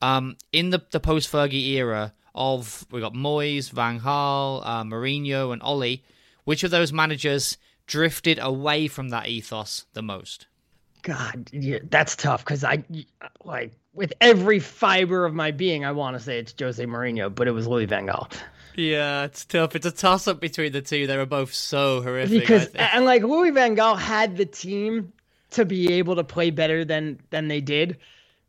Um, 0.00 0.36
in 0.52 0.70
the 0.70 0.82
the 0.90 1.00
post 1.00 1.30
Fergie 1.30 1.68
era 1.72 2.14
of 2.34 2.86
we 2.90 3.00
got 3.00 3.14
Moyes, 3.14 3.70
Van 3.70 4.00
Gaal, 4.00 4.62
uh, 4.64 4.82
Mourinho, 4.82 5.52
and 5.52 5.62
Ole, 5.62 6.02
which 6.44 6.64
of 6.64 6.70
those 6.70 6.92
managers 6.92 7.56
drifted 7.86 8.38
away 8.40 8.88
from 8.88 9.10
that 9.10 9.28
ethos 9.28 9.84
the 9.92 10.02
most? 10.02 10.46
God, 11.02 11.50
yeah, 11.52 11.78
that's 11.90 12.16
tough 12.16 12.44
because 12.44 12.64
I 12.64 12.82
like 13.44 13.72
with 13.92 14.12
every 14.20 14.58
fiber 14.58 15.24
of 15.24 15.34
my 15.34 15.50
being, 15.50 15.84
I 15.84 15.92
want 15.92 16.16
to 16.16 16.22
say 16.22 16.38
it's 16.38 16.54
Jose 16.58 16.84
Mourinho, 16.84 17.32
but 17.32 17.46
it 17.46 17.52
was 17.52 17.66
Louis 17.66 17.84
Van 17.86 18.06
Gaal. 18.06 18.30
Yeah, 18.76 19.24
it's 19.24 19.44
tough. 19.44 19.76
It's 19.76 19.86
a 19.86 19.90
toss 19.90 20.26
up 20.26 20.40
between 20.40 20.72
the 20.72 20.82
two. 20.82 21.06
They 21.06 21.16
were 21.16 21.26
both 21.26 21.52
so 21.52 22.02
horrific. 22.02 22.40
Because 22.40 22.66
and 22.74 23.04
like 23.04 23.22
Louis 23.22 23.50
Van 23.50 23.76
Gaal 23.76 23.98
had 23.98 24.36
the 24.36 24.46
team 24.46 25.12
to 25.50 25.64
be 25.64 25.94
able 25.94 26.16
to 26.16 26.24
play 26.24 26.50
better 26.50 26.84
than 26.84 27.20
than 27.30 27.48
they 27.48 27.60
did, 27.60 27.98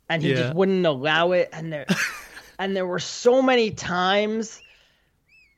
and 0.09 0.21
he 0.21 0.29
yeah. 0.29 0.35
just 0.35 0.55
wouldn't 0.55 0.85
allow 0.85 1.31
it. 1.31 1.49
And 1.53 1.71
there, 1.71 1.85
and 2.59 2.75
there 2.75 2.85
were 2.85 2.99
so 2.99 3.41
many 3.41 3.71
times 3.71 4.61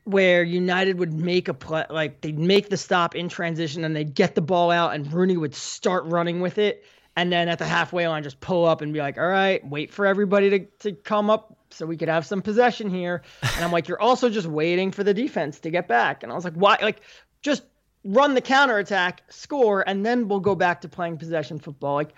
where 0.04 0.42
United 0.44 1.00
would 1.00 1.14
make 1.14 1.50
a 1.50 1.54
play, 1.54 1.86
like 1.90 2.22
they'd 2.22 2.40
make 2.40 2.70
the 2.70 2.78
stop 2.78 3.16
in 3.16 3.28
transition 3.28 3.84
and 3.84 3.94
they'd 3.94 4.16
get 4.16 4.36
the 4.36 4.42
ball 4.42 4.72
out 4.72 4.96
and 4.96 5.12
Rooney 5.12 5.36
would 5.36 5.54
start 5.54 6.06
running 6.06 6.40
with 6.40 6.58
it 6.58 6.86
and 7.18 7.30
then 7.30 7.50
at 7.50 7.60
the 7.60 7.66
halfway 7.66 8.08
line 8.08 8.24
just 8.24 8.40
pull 8.40 8.66
up 8.66 8.82
and 8.82 8.94
be 8.94 9.00
like, 9.00 9.18
all 9.18 9.28
right, 9.28 9.68
wait 9.68 9.92
for 9.92 10.06
everybody 10.06 10.50
to, 10.52 10.60
to 10.80 10.94
come 10.94 11.30
up 11.30 11.57
so 11.70 11.86
we 11.86 11.98
could 11.98 12.10
have 12.10 12.26
some 12.26 12.42
possession 12.42 12.90
here. 12.90 13.22
And 13.42 13.64
I'm 13.64 13.72
like, 13.72 13.88
you're 13.88 14.02
also 14.02 14.30
just 14.30 14.48
waiting 14.48 14.92
for 14.92 15.04
the 15.04 15.14
defense 15.14 15.60
to 15.62 15.70
get 15.70 15.88
back. 15.88 16.24
And 16.24 16.32
I 16.32 16.36
was 16.36 16.44
like, 16.44 16.54
why? 16.54 16.78
Like, 16.82 17.02
just 17.42 17.64
run 18.04 18.34
the 18.34 18.42
counterattack, 18.42 19.24
score, 19.30 19.88
and 19.88 20.06
then 20.06 20.28
we'll 20.28 20.40
go 20.40 20.56
back 20.56 20.82
to 20.82 20.90
playing 20.90 21.18
possession 21.18 21.60
football. 21.60 21.96
Like, 21.96 22.14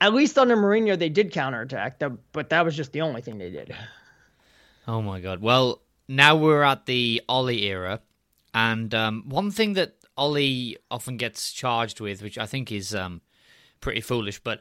at 0.00 0.14
least 0.14 0.38
under 0.38 0.56
Mourinho, 0.56 0.98
they 0.98 1.08
did 1.08 1.32
counterattack, 1.32 2.02
but 2.32 2.50
that 2.50 2.64
was 2.64 2.76
just 2.76 2.92
the 2.92 3.02
only 3.02 3.22
thing 3.22 3.38
they 3.38 3.50
did. 3.50 3.74
Oh 4.88 5.00
my 5.00 5.20
god. 5.20 5.40
Well, 5.40 5.82
now 6.08 6.36
we're 6.36 6.62
at 6.62 6.86
the 6.86 7.22
Ole 7.28 7.50
era, 7.50 8.00
and 8.52 8.92
um, 8.94 9.24
one 9.28 9.50
thing 9.50 9.74
that 9.74 9.94
Ole 10.16 10.74
often 10.90 11.16
gets 11.16 11.52
charged 11.52 12.00
with, 12.00 12.22
which 12.22 12.36
I 12.36 12.46
think 12.46 12.72
is 12.72 12.94
um, 12.94 13.20
pretty 13.80 14.00
foolish, 14.00 14.40
but 14.40 14.60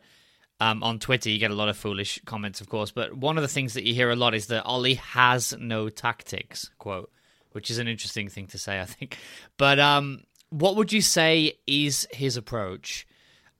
um, 0.62 0.84
on 0.84 1.00
Twitter 1.00 1.28
you 1.28 1.40
get 1.40 1.50
a 1.50 1.56
lot 1.56 1.70
of 1.70 1.76
foolish 1.76 2.22
comments, 2.26 2.62
of 2.62 2.70
course. 2.70 2.92
But 2.92 3.16
one 3.16 3.36
of 3.36 3.42
the 3.42 3.48
things 3.48 3.74
that 3.74 3.84
you 3.84 3.96
hear 3.96 4.12
a 4.12 4.16
lot 4.16 4.36
is 4.36 4.46
that 4.48 4.64
Ole 4.64 4.94
has 4.96 5.56
no 5.60 5.90
tactics, 5.90 6.70
quote, 6.78 7.12
which 7.52 7.72
is 7.72 7.80
an 7.80 7.88
interesting 7.88 8.30
thing 8.30 8.46
to 8.48 8.60
say, 8.60 8.80
I 8.80 8.86
think. 8.86 9.18
But 9.58 9.80
um, 9.80 10.22
what 10.52 10.76
would 10.76 10.94
you 10.94 11.02
say 11.02 11.54
is 11.66 12.08
his 12.12 12.38
approach? 12.38 13.08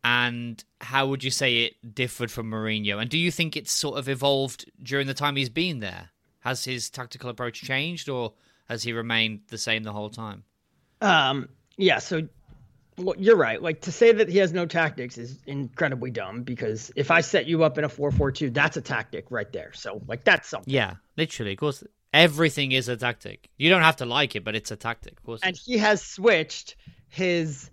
And 0.04 0.64
how 0.80 1.08
would 1.08 1.24
you 1.24 1.32
say 1.32 1.64
it 1.64 1.96
differed 1.96 2.30
from 2.30 2.52
Mourinho? 2.52 3.02
And 3.02 3.10
do 3.10 3.18
you 3.18 3.32
think 3.32 3.58
it's 3.58 3.72
sort 3.72 3.98
of 3.98 4.08
evolved 4.08 4.70
during 4.82 5.08
the 5.08 5.16
time 5.16 5.36
he's 5.36 5.50
been 5.50 5.80
there? 5.80 6.12
Has 6.42 6.66
his 6.66 6.92
tactical 6.92 7.32
approach 7.32 7.62
changed, 7.64 8.10
or 8.10 8.34
has 8.70 8.84
he 8.84 8.94
remained 8.94 9.42
the 9.48 9.58
same 9.58 9.82
the 9.82 9.92
whole 9.92 10.10
time? 10.12 10.44
Um, 11.02 11.50
yeah. 11.78 11.98
So 11.98 12.28
you're 13.18 13.38
right. 13.38 13.62
Like 13.62 13.82
to 13.82 13.92
say 13.92 14.12
that 14.12 14.30
he 14.30 14.38
has 14.40 14.54
no 14.54 14.66
tactics 14.66 15.18
is 15.18 15.38
incredibly 15.46 16.12
dumb 16.12 16.44
because 16.44 16.92
if 16.96 17.12
I 17.12 17.22
set 17.22 17.46
you 17.48 17.64
up 17.64 17.78
in 17.78 17.84
a 17.84 17.90
4-4-2, 17.90 18.54
that's 18.54 18.78
a 18.78 18.82
tactic 18.82 19.26
right 19.30 19.52
there. 19.52 19.72
So 19.74 20.02
like 20.08 20.24
that's 20.24 20.48
something. 20.48 20.74
Yeah, 20.74 20.96
literally. 21.18 21.54
Of 21.54 21.60
course, 21.60 21.84
everything 22.14 22.72
is 22.72 22.88
a 22.88 22.98
tactic. 22.98 23.50
You 23.58 23.70
don't 23.70 23.82
have 23.82 23.98
to 23.98 24.06
like 24.06 24.36
it, 24.36 24.44
but 24.44 24.56
it's 24.56 24.72
a 24.72 24.76
tactic. 24.76 25.14
Of 25.14 25.24
course. 25.24 25.42
And 25.44 25.56
he 25.56 25.78
has 25.78 26.02
switched 26.02 26.76
his 27.08 27.70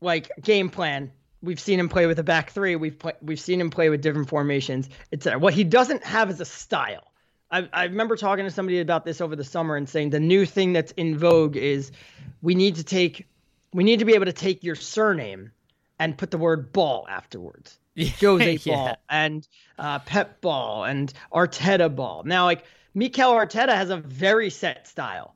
like 0.00 0.30
game 0.42 0.70
plan. 0.70 1.12
We've 1.42 1.60
seen 1.60 1.78
him 1.78 1.88
play 1.88 2.06
with 2.06 2.18
a 2.18 2.24
back 2.24 2.50
three. 2.50 2.76
We've 2.76 2.98
play, 2.98 3.12
we've 3.22 3.40
seen 3.40 3.60
him 3.60 3.70
play 3.70 3.90
with 3.90 4.00
different 4.00 4.28
formations. 4.28 4.88
etc. 5.12 5.38
what 5.38 5.54
he 5.54 5.64
doesn't 5.64 6.04
have 6.04 6.30
is 6.30 6.40
a 6.40 6.44
style. 6.44 7.04
I, 7.50 7.68
I 7.72 7.84
remember 7.84 8.16
talking 8.16 8.44
to 8.44 8.50
somebody 8.50 8.80
about 8.80 9.04
this 9.04 9.20
over 9.20 9.34
the 9.34 9.44
summer 9.44 9.76
and 9.76 9.88
saying 9.88 10.10
the 10.10 10.20
new 10.20 10.44
thing 10.44 10.72
that's 10.72 10.92
in 10.92 11.16
vogue 11.16 11.56
is 11.56 11.92
we 12.42 12.54
need 12.54 12.76
to 12.76 12.84
take 12.84 13.26
we 13.72 13.84
need 13.84 13.98
to 13.98 14.04
be 14.04 14.14
able 14.14 14.26
to 14.26 14.32
take 14.32 14.64
your 14.64 14.74
surname 14.74 15.52
and 15.98 16.16
put 16.16 16.30
the 16.30 16.38
word 16.38 16.72
ball 16.72 17.06
afterwards. 17.08 17.78
Jose 18.20 18.58
yeah. 18.62 18.74
Ball 18.74 18.96
and 19.08 19.48
uh, 19.78 19.98
Pep 20.00 20.40
Ball 20.40 20.84
and 20.84 21.12
Arteta 21.32 21.94
Ball. 21.94 22.22
Now, 22.24 22.44
like 22.44 22.64
Mikel 22.94 23.32
Arteta 23.32 23.74
has 23.74 23.90
a 23.90 23.96
very 23.96 24.50
set 24.50 24.86
style. 24.86 25.34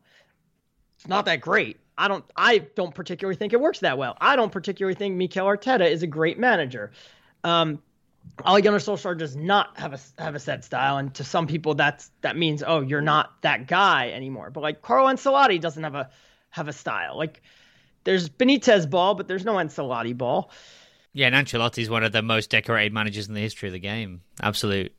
It's 0.96 1.08
not 1.08 1.24
that 1.24 1.40
great. 1.40 1.78
I 1.98 2.08
don't. 2.08 2.24
I 2.36 2.58
don't 2.58 2.94
particularly 2.94 3.36
think 3.36 3.52
it 3.52 3.60
works 3.60 3.80
that 3.80 3.98
well. 3.98 4.16
I 4.20 4.36
don't 4.36 4.52
particularly 4.52 4.94
think 4.94 5.16
Mikel 5.16 5.46
Arteta 5.46 5.90
is 5.90 6.02
a 6.02 6.06
great 6.06 6.38
manager. 6.38 6.92
Um, 7.44 7.82
Gunnar 8.36 8.78
Solskjaer 8.78 9.18
does 9.18 9.36
not 9.36 9.78
have 9.78 9.92
a 9.92 10.22
have 10.22 10.34
a 10.34 10.38
set 10.38 10.64
style, 10.64 10.96
and 10.96 11.12
to 11.14 11.24
some 11.24 11.46
people 11.46 11.74
that's 11.74 12.10
that 12.22 12.36
means 12.36 12.62
oh 12.66 12.80
you're 12.80 13.00
not 13.00 13.42
that 13.42 13.66
guy 13.66 14.10
anymore. 14.10 14.50
But 14.50 14.62
like 14.62 14.82
Carlo 14.82 15.12
Ancelotti 15.12 15.60
doesn't 15.60 15.82
have 15.82 15.94
a 15.94 16.10
have 16.50 16.68
a 16.68 16.72
style. 16.72 17.16
Like 17.16 17.42
there's 18.04 18.28
Benitez 18.28 18.88
ball, 18.88 19.14
but 19.14 19.28
there's 19.28 19.44
no 19.44 19.54
Ancelotti 19.54 20.16
ball. 20.16 20.50
Yeah, 21.12 21.26
and 21.26 21.34
Ancelotti's 21.46 21.90
one 21.90 22.04
of 22.04 22.12
the 22.12 22.22
most 22.22 22.50
decorated 22.50 22.92
managers 22.92 23.28
in 23.28 23.34
the 23.34 23.40
history 23.40 23.68
of 23.68 23.72
the 23.72 23.78
game. 23.78 24.22
Absolute 24.42 24.92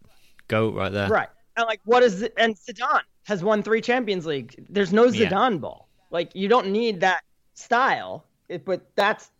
goat 0.48 0.76
right 0.76 0.92
there. 0.92 1.10
Right. 1.10 1.30
And 1.58 1.66
like 1.66 1.82
what 1.86 2.04
is 2.04 2.22
it? 2.22 2.34
and 2.38 2.56
Zidane 2.56 3.02
has 3.24 3.44
won 3.44 3.64
three 3.64 3.82
Champions 3.82 4.26
League. 4.26 4.66
There's 4.70 4.94
no 4.94 5.08
Zidane 5.08 5.52
yeah. 5.52 5.58
ball. 5.58 5.90
Like 6.12 6.36
you 6.36 6.48
don't 6.48 6.72
need 6.72 7.02
that 7.02 7.24
style, 7.54 8.26
it, 8.50 8.66
but 8.66 8.86
that's 8.96 9.32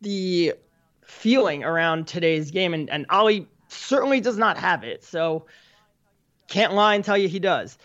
the 0.00 0.54
feeling 1.02 1.64
around 1.64 2.06
today's 2.06 2.50
game 2.50 2.74
and 2.74 2.90
and 2.90 3.06
Ole 3.10 3.46
certainly 3.68 4.20
does 4.20 4.36
not 4.36 4.58
have 4.58 4.84
it. 4.84 5.04
So 5.04 5.46
can't 6.48 6.74
lie 6.74 6.94
and 6.94 7.04
tell 7.04 7.16
you 7.16 7.28
he 7.28 7.38
does. 7.38 7.78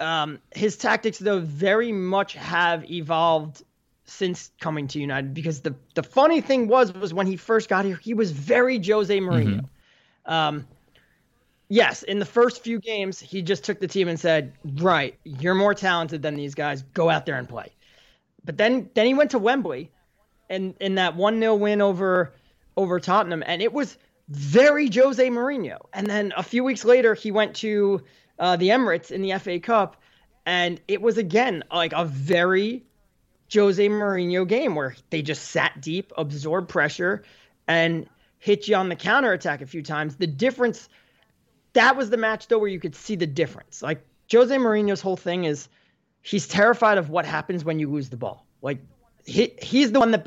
Um, 0.00 0.40
his 0.54 0.76
tactics 0.76 1.18
though 1.18 1.40
very 1.40 1.92
much 1.92 2.34
have 2.34 2.88
evolved 2.90 3.62
since 4.04 4.50
coming 4.60 4.88
to 4.88 5.00
United 5.00 5.32
because 5.32 5.60
the 5.60 5.74
the 5.94 6.02
funny 6.02 6.40
thing 6.40 6.68
was 6.68 6.92
was 6.92 7.14
when 7.14 7.26
he 7.26 7.36
first 7.36 7.68
got 7.68 7.84
here 7.84 7.96
he 7.96 8.14
was 8.14 8.30
very 8.32 8.82
Jose 8.82 9.16
Mourinho. 9.18 9.60
Mm-hmm. 9.60 10.32
Um, 10.32 10.66
yes, 11.68 12.02
in 12.02 12.18
the 12.18 12.24
first 12.24 12.62
few 12.62 12.80
games 12.80 13.20
he 13.20 13.42
just 13.42 13.64
took 13.64 13.80
the 13.80 13.86
team 13.86 14.08
and 14.08 14.18
said, 14.18 14.52
"Right, 14.64 15.18
you're 15.24 15.54
more 15.54 15.74
talented 15.74 16.22
than 16.22 16.34
these 16.34 16.54
guys. 16.54 16.82
Go 16.94 17.10
out 17.10 17.26
there 17.26 17.36
and 17.36 17.48
play." 17.48 17.72
But 18.44 18.58
then 18.58 18.90
then 18.94 19.06
he 19.06 19.14
went 19.14 19.30
to 19.32 19.38
Wembley, 19.38 19.90
and 20.50 20.74
in 20.80 20.96
that 20.96 21.14
one 21.16 21.38
0 21.38 21.54
win 21.56 21.80
over 21.80 22.32
over 22.76 22.98
Tottenham, 22.98 23.42
and 23.46 23.62
it 23.62 23.72
was 23.72 23.98
very 24.28 24.90
Jose 24.92 25.24
Mourinho. 25.28 25.78
And 25.92 26.06
then 26.06 26.32
a 26.36 26.42
few 26.42 26.64
weeks 26.64 26.84
later 26.84 27.14
he 27.14 27.30
went 27.30 27.54
to 27.56 28.02
uh, 28.38 28.56
the 28.56 28.68
Emirates 28.68 29.10
in 29.10 29.22
the 29.22 29.38
FA 29.38 29.60
Cup, 29.60 29.96
and 30.44 30.80
it 30.88 31.00
was 31.00 31.18
again 31.18 31.62
like 31.70 31.92
a 31.92 32.04
very 32.04 32.84
Jose 33.54 33.88
Mourinho 33.88 34.46
game 34.46 34.74
where 34.74 34.94
they 35.10 35.22
just 35.22 35.50
sat 35.50 35.80
deep, 35.80 36.12
absorbed 36.16 36.68
pressure, 36.68 37.22
and 37.68 38.08
hit 38.38 38.68
you 38.68 38.76
on 38.76 38.88
the 38.88 38.96
counter 38.96 39.32
attack 39.32 39.60
a 39.60 39.66
few 39.66 39.82
times. 39.82 40.16
The 40.16 40.26
difference 40.26 40.88
that 41.74 41.96
was 41.96 42.10
the 42.10 42.16
match 42.16 42.48
though 42.48 42.58
where 42.58 42.68
you 42.68 42.80
could 42.80 42.94
see 42.94 43.16
the 43.16 43.26
difference. 43.26 43.82
Like 43.82 44.04
Jose 44.30 44.54
Mourinho's 44.54 45.00
whole 45.00 45.16
thing 45.16 45.44
is 45.44 45.68
he's 46.22 46.48
terrified 46.48 46.98
of 46.98 47.10
what 47.10 47.24
happens 47.24 47.64
when 47.64 47.78
you 47.78 47.90
lose 47.90 48.08
the 48.08 48.16
ball. 48.16 48.46
Like 48.60 48.78
he 49.24 49.54
he's 49.60 49.92
the 49.92 50.00
one 50.00 50.10
that 50.12 50.26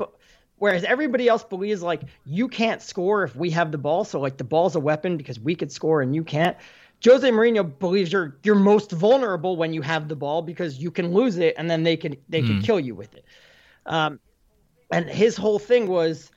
whereas 0.56 0.84
everybody 0.84 1.28
else 1.28 1.44
believes 1.44 1.82
like 1.82 2.02
you 2.24 2.48
can't 2.48 2.82
score 2.82 3.24
if 3.24 3.36
we 3.36 3.50
have 3.50 3.72
the 3.72 3.78
ball, 3.78 4.04
so 4.04 4.20
like 4.20 4.36
the 4.36 4.44
ball's 4.44 4.76
a 4.76 4.80
weapon 4.80 5.16
because 5.16 5.38
we 5.38 5.54
could 5.54 5.72
score 5.72 6.02
and 6.02 6.14
you 6.14 6.24
can't. 6.24 6.56
Jose 7.04 7.28
Mourinho 7.30 7.78
believes 7.78 8.12
you're 8.12 8.38
you're 8.42 8.54
most 8.54 8.90
vulnerable 8.90 9.56
when 9.56 9.72
you 9.72 9.82
have 9.82 10.08
the 10.08 10.16
ball 10.16 10.42
because 10.42 10.78
you 10.78 10.90
can 10.90 11.12
lose 11.12 11.36
it 11.36 11.54
and 11.58 11.70
then 11.70 11.82
they 11.82 11.96
can 11.96 12.16
they 12.28 12.42
mm. 12.42 12.46
can 12.46 12.62
kill 12.62 12.80
you 12.80 12.94
with 12.94 13.14
it. 13.14 13.24
Um, 13.86 14.18
and 14.90 15.08
his 15.08 15.36
whole 15.36 15.58
thing 15.58 15.86
was 15.88 16.30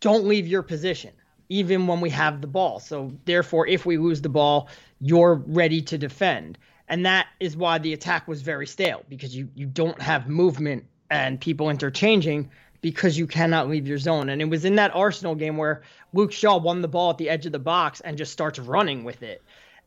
don't 0.00 0.24
leave 0.24 0.46
your 0.46 0.62
position 0.62 1.12
even 1.48 1.86
when 1.86 2.00
we 2.00 2.10
have 2.10 2.40
the 2.40 2.46
ball. 2.46 2.78
So 2.78 3.10
therefore, 3.24 3.66
if 3.66 3.86
we 3.86 3.96
lose 3.96 4.20
the 4.20 4.28
ball, 4.28 4.68
you're 5.00 5.42
ready 5.46 5.80
to 5.82 5.96
defend. 5.96 6.58
And 6.88 7.04
that 7.06 7.28
is 7.40 7.56
why 7.56 7.78
the 7.78 7.92
attack 7.92 8.28
was 8.28 8.42
very 8.42 8.66
stale 8.66 9.04
because 9.08 9.36
you 9.36 9.48
you 9.54 9.66
don't 9.66 10.00
have 10.00 10.28
movement 10.28 10.84
and 11.10 11.40
people 11.40 11.70
interchanging 11.70 12.50
because 12.80 13.18
you 13.18 13.26
cannot 13.26 13.68
leave 13.68 13.86
your 13.86 13.98
zone. 13.98 14.28
And 14.28 14.40
it 14.40 14.48
was 14.48 14.64
in 14.64 14.76
that 14.76 14.94
Arsenal 14.94 15.34
game 15.34 15.56
where 15.56 15.82
Luke 16.12 16.32
Shaw 16.32 16.58
won 16.58 16.80
the 16.82 16.88
ball 16.88 17.10
at 17.10 17.18
the 17.18 17.28
edge 17.28 17.46
of 17.46 17.52
the 17.52 17.58
box 17.58 18.00
and 18.00 18.16
just 18.16 18.32
starts 18.32 18.58
running 18.58 19.04
with 19.04 19.22
it 19.22 19.42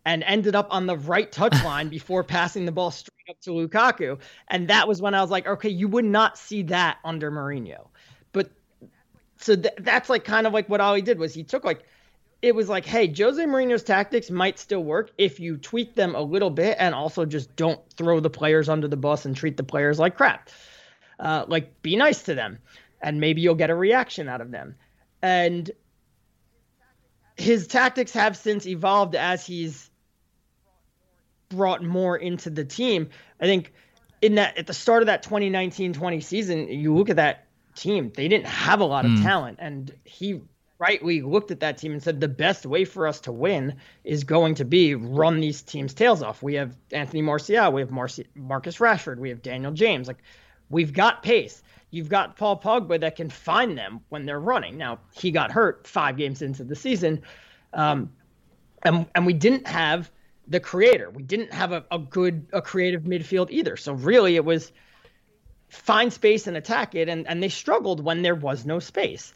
and 0.05 0.23
ended 0.23 0.55
up 0.55 0.67
on 0.71 0.87
the 0.87 0.97
right 0.97 1.31
touchline 1.31 1.89
before 1.89 2.23
passing 2.23 2.65
the 2.65 2.71
ball 2.71 2.91
straight 2.91 3.29
up 3.29 3.39
to 3.41 3.51
Lukaku. 3.51 4.19
And 4.49 4.67
that 4.67 4.87
was 4.87 5.01
when 5.01 5.13
I 5.13 5.21
was 5.21 5.31
like, 5.31 5.47
okay, 5.47 5.69
you 5.69 5.87
would 5.87 6.05
not 6.05 6.37
see 6.37 6.63
that 6.63 6.97
under 7.05 7.31
Mourinho. 7.31 7.87
But 8.33 8.51
so 9.37 9.55
th- 9.55 9.75
that's 9.79 10.09
like 10.09 10.23
kind 10.23 10.47
of 10.47 10.53
like 10.53 10.67
what 10.69 10.81
Ole 10.81 11.01
did 11.01 11.19
was 11.19 11.33
he 11.33 11.43
took 11.43 11.63
like 11.63 11.83
it 12.41 12.55
was 12.55 12.69
like, 12.69 12.85
hey, 12.85 13.07
Jose 13.07 13.43
Mourinho's 13.43 13.83
tactics 13.83 14.31
might 14.31 14.57
still 14.57 14.83
work 14.83 15.11
if 15.19 15.39
you 15.39 15.57
tweak 15.57 15.93
them 15.93 16.15
a 16.15 16.21
little 16.21 16.49
bit 16.49 16.75
and 16.79 16.95
also 16.95 17.23
just 17.23 17.55
don't 17.55 17.79
throw 17.91 18.19
the 18.19 18.31
players 18.31 18.67
under 18.67 18.87
the 18.87 18.97
bus 18.97 19.25
and 19.25 19.35
treat 19.35 19.57
the 19.57 19.63
players 19.63 19.99
like 19.99 20.17
crap. 20.17 20.49
Uh, 21.21 21.45
like, 21.47 21.81
be 21.81 21.95
nice 21.95 22.23
to 22.23 22.35
them 22.35 22.57
and 23.01 23.19
maybe 23.19 23.41
you'll 23.41 23.55
get 23.55 23.69
a 23.69 23.75
reaction 23.75 24.29
out 24.29 24.41
of 24.41 24.51
them. 24.51 24.75
And 25.21 25.69
his 27.35 27.67
tactics 27.67 28.11
have 28.13 28.37
since 28.37 28.65
evolved 28.67 29.15
as 29.15 29.45
he's 29.45 29.89
brought 31.49 31.83
more 31.83 32.15
into 32.15 32.49
the 32.49 32.63
team. 32.63 33.09
I 33.39 33.45
think 33.45 33.73
in 34.21 34.35
that 34.35 34.57
at 34.57 34.67
the 34.67 34.73
start 34.73 35.01
of 35.01 35.07
that 35.07 35.23
2019-20 35.23 36.23
season, 36.23 36.67
you 36.67 36.95
look 36.95 37.09
at 37.09 37.15
that 37.15 37.47
team, 37.75 38.11
they 38.15 38.27
didn't 38.27 38.47
have 38.47 38.79
a 38.79 38.85
lot 38.85 39.05
of 39.05 39.11
mm. 39.11 39.23
talent 39.23 39.57
and 39.59 39.93
he 40.03 40.41
rightly 40.77 41.21
looked 41.21 41.51
at 41.51 41.59
that 41.59 41.77
team 41.77 41.91
and 41.91 42.01
said 42.01 42.19
the 42.19 42.27
best 42.27 42.65
way 42.65 42.85
for 42.85 43.05
us 43.05 43.21
to 43.21 43.31
win 43.31 43.75
is 44.03 44.23
going 44.23 44.55
to 44.55 44.65
be 44.65 44.95
run 44.95 45.39
these 45.39 45.61
teams 45.61 45.93
tails 45.93 46.23
off. 46.23 46.41
We 46.41 46.55
have 46.55 46.75
Anthony 46.91 47.21
Martial, 47.21 47.71
we 47.71 47.81
have 47.81 47.91
Marci- 47.91 48.25
Marcus 48.35 48.77
Rashford, 48.77 49.17
we 49.17 49.29
have 49.29 49.43
Daniel 49.43 49.71
James. 49.71 50.07
Like 50.07 50.23
we've 50.71 50.93
got 50.93 51.23
pace 51.23 51.61
you've 51.91 52.09
got 52.09 52.37
Paul 52.37 52.59
Pogba 52.59 52.99
that 53.01 53.15
can 53.15 53.29
find 53.29 53.77
them 53.77 53.99
when 54.09 54.25
they're 54.25 54.39
running. 54.39 54.77
Now 54.77 54.99
he 55.13 55.29
got 55.29 55.51
hurt 55.51 55.85
five 55.85 56.17
games 56.17 56.41
into 56.41 56.63
the 56.63 56.75
season, 56.75 57.21
um, 57.73 58.11
and 58.83 59.05
and 59.13 59.25
we 59.25 59.33
didn't 59.33 59.67
have 59.67 60.09
the 60.47 60.59
creator. 60.59 61.09
We 61.09 61.23
didn't 61.23 61.53
have 61.53 61.71
a, 61.71 61.85
a 61.91 61.99
good 61.99 62.47
a 62.53 62.61
creative 62.61 63.03
midfield 63.03 63.51
either. 63.51 63.77
So 63.77 63.93
really, 63.93 64.35
it 64.37 64.45
was 64.45 64.71
find 65.69 66.11
space 66.11 66.47
and 66.47 66.57
attack 66.57 66.95
it, 66.95 67.09
and 67.09 67.27
and 67.27 67.43
they 67.43 67.49
struggled 67.49 68.03
when 68.03 68.21
there 68.21 68.35
was 68.35 68.65
no 68.65 68.79
space. 68.79 69.33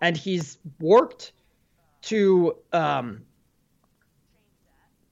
and 0.00 0.16
he's 0.16 0.58
worked 0.80 1.32
to 2.02 2.56
um, 2.72 3.22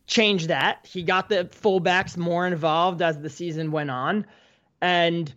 change 0.06 0.48
that. 0.48 0.86
He 0.86 1.02
got 1.02 1.28
the 1.30 1.46
fullbacks 1.46 2.16
more 2.16 2.46
involved 2.46 3.00
as 3.00 3.18
the 3.18 3.30
season 3.30 3.72
went 3.72 3.90
on, 3.90 4.26
and 4.80 5.32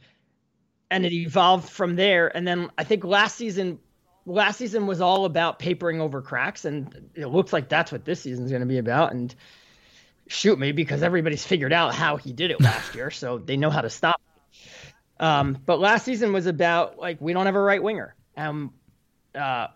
and 0.91 1.05
it 1.05 1.13
evolved 1.13 1.69
from 1.69 1.95
there. 1.95 2.35
And 2.35 2.47
then 2.47 2.69
I 2.77 2.83
think 2.83 3.03
last 3.03 3.35
season, 3.35 3.79
last 4.25 4.57
season 4.57 4.87
was 4.87 5.01
all 5.01 5.25
about 5.25 5.59
papering 5.59 6.01
over 6.01 6.21
cracks, 6.21 6.65
and 6.65 7.09
it 7.15 7.27
looks 7.27 7.53
like 7.53 7.69
that's 7.69 7.91
what 7.91 8.05
this 8.05 8.21
season 8.21 8.45
is 8.45 8.51
going 8.51 8.61
to 8.61 8.67
be 8.67 8.77
about. 8.77 9.13
And 9.13 9.33
shoot 10.27 10.57
me 10.57 10.71
because 10.71 11.03
everybody's 11.03 11.45
figured 11.45 11.73
out 11.73 11.93
how 11.93 12.17
he 12.17 12.33
did 12.33 12.51
it 12.51 12.61
last 12.61 12.95
year, 12.95 13.11
so 13.11 13.37
they 13.37 13.57
know 13.57 13.69
how 13.69 13.81
to 13.81 13.89
stop. 13.89 14.21
Um, 15.19 15.57
but 15.65 15.79
last 15.79 16.03
season 16.03 16.33
was 16.33 16.45
about 16.45 16.97
like 16.99 17.21
we 17.21 17.33
don't 17.33 17.45
have 17.45 17.55
a 17.55 17.61
right 17.61 17.81
winger, 17.81 18.15
and 18.35 18.69
uh, 19.33 19.67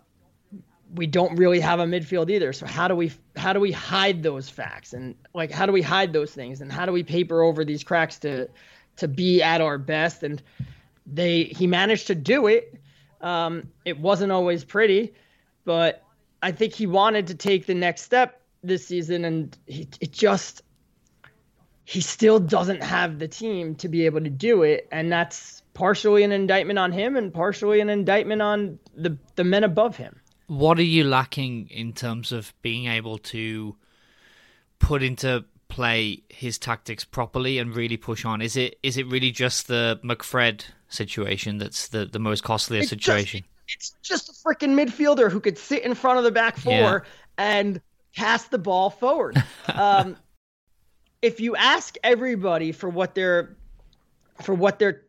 we 0.94 1.08
don't 1.08 1.36
really 1.36 1.60
have 1.60 1.80
a 1.80 1.86
midfield 1.86 2.30
either. 2.30 2.54
So 2.54 2.66
how 2.66 2.88
do 2.88 2.96
we 2.96 3.12
how 3.36 3.54
do 3.54 3.60
we 3.60 3.72
hide 3.72 4.24
those 4.24 4.50
facts 4.50 4.94
and 4.94 5.16
like 5.34 5.52
how 5.52 5.66
do 5.66 5.72
we 5.72 5.82
hide 5.82 6.14
those 6.14 6.32
things 6.32 6.62
and 6.62 6.72
how 6.72 6.86
do 6.86 6.92
we 6.92 7.04
paper 7.04 7.42
over 7.42 7.64
these 7.64 7.84
cracks 7.84 8.20
to 8.20 8.50
to 8.98 9.08
be 9.08 9.42
at 9.42 9.62
our 9.62 9.78
best? 9.78 10.24
And 10.24 10.42
they 11.12 11.44
he 11.44 11.68
managed 11.68 12.08
to 12.08 12.16
do 12.16 12.48
it. 12.48 12.76
Um, 13.22 13.70
it 13.86 14.00
wasn't 14.00 14.32
always 14.32 14.64
pretty, 14.64 15.14
but 15.66 16.04
I 16.42 16.52
think 16.52 16.74
he 16.74 16.88
wanted 16.88 17.28
to 17.28 17.36
take 17.36 17.66
the 17.66 17.74
next 17.74 18.04
step 18.04 18.42
this 18.64 18.88
season, 18.88 19.26
and 19.26 19.58
he, 19.66 19.88
it 20.00 20.12
just 20.12 20.62
he 21.86 22.02
still 22.02 22.40
doesn't 22.40 22.84
have 22.84 23.20
the 23.20 23.28
team 23.28 23.76
to 23.76 23.90
be 23.90 24.06
able 24.06 24.22
to 24.22 24.30
do 24.30 24.64
it, 24.64 24.88
and 24.92 25.12
that's 25.12 25.64
partially 25.74 26.24
an 26.24 26.32
indictment 26.32 26.80
on 26.80 26.92
him 26.92 27.16
and 27.16 27.34
partially 27.34 27.80
an 27.80 27.90
indictment 27.90 28.42
on 28.42 28.80
the 28.96 29.18
the 29.36 29.44
men 29.44 29.64
above 29.64 29.96
him 29.98 30.20
what 30.50 30.80
are 30.80 30.84
you 30.84 31.04
lacking 31.04 31.68
in 31.70 31.94
terms 31.94 32.32
of 32.32 32.54
being 32.64 32.88
able 32.88 33.20
to 33.20 33.76
put 34.80 35.04
into 35.04 35.46
play 35.68 36.24
his 36.30 36.58
tactics 36.58 37.06
properly 37.06 37.60
and 37.60 37.76
really 37.76 37.98
push 37.98 38.26
on? 38.26 38.42
Is 38.42 38.58
it 38.58 38.80
is 38.82 38.98
it 38.98 39.06
really 39.06 39.30
just 39.30 39.68
the 39.68 40.00
McFred 40.04 40.64
situation 40.90 41.58
that's 41.58 41.88
the, 41.88 42.06
the 42.06 42.20
most 42.20 42.44
costly 42.44 42.80
it's 42.80 42.90
situation? 42.90 43.44
Just, 43.66 43.96
it's 44.00 44.08
just 44.08 44.30
a 44.30 44.34
freaking 44.34 44.74
midfielder 44.74 45.32
who 45.32 45.40
could 45.40 45.58
sit 45.58 45.84
in 45.84 45.94
front 45.94 46.18
of 46.18 46.24
the 46.24 46.32
back 46.32 46.58
four 46.58 46.74
yeah. 46.74 47.00
and 47.38 47.82
pass 48.16 48.46
the 48.46 48.58
ball 48.58 48.90
forward. 48.90 49.42
um, 49.74 50.18
if 51.22 51.40
you 51.40 51.56
ask 51.56 51.96
everybody 52.04 52.72
for 52.72 52.90
what 52.90 53.16
their 53.16 53.56
for 54.44 54.54
what 54.54 54.80
their 54.80 55.04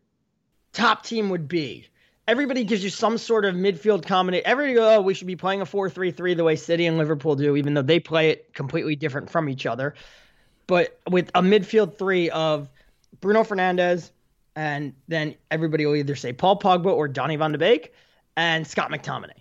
top 0.72 1.04
team 1.04 1.30
would 1.30 1.48
be, 1.48 1.86
everybody 2.26 2.64
gives 2.64 2.82
you 2.82 2.90
some 2.90 3.18
sort 3.18 3.44
of 3.44 3.54
midfield 3.54 4.06
combination. 4.06 4.46
Everybody 4.46 4.74
go, 4.74 4.96
oh, 4.96 5.00
we 5.00 5.14
should 5.14 5.26
be 5.26 5.36
playing 5.36 5.60
a 5.60 5.66
4-3-3 5.66 6.36
the 6.36 6.44
way 6.44 6.56
City 6.56 6.86
and 6.86 6.98
Liverpool 6.98 7.36
do, 7.36 7.56
even 7.56 7.74
though 7.74 7.82
they 7.82 8.00
play 8.00 8.30
it 8.30 8.52
completely 8.54 8.96
different 8.96 9.30
from 9.30 9.48
each 9.48 9.66
other. 9.66 9.94
But 10.66 10.98
with 11.08 11.30
a 11.34 11.42
midfield 11.42 11.96
three 11.96 12.30
of 12.30 12.68
Bruno 13.20 13.42
Fernandes, 13.42 14.10
and 14.60 14.92
then 15.08 15.36
everybody 15.50 15.86
will 15.86 15.96
either 15.96 16.16
say 16.16 16.34
Paul 16.34 16.58
Pogba 16.58 16.92
or 16.92 17.08
Donny 17.08 17.36
van 17.36 17.52
de 17.52 17.58
Beek 17.58 17.94
and 18.36 18.66
Scott 18.66 18.90
McTominay. 18.90 19.40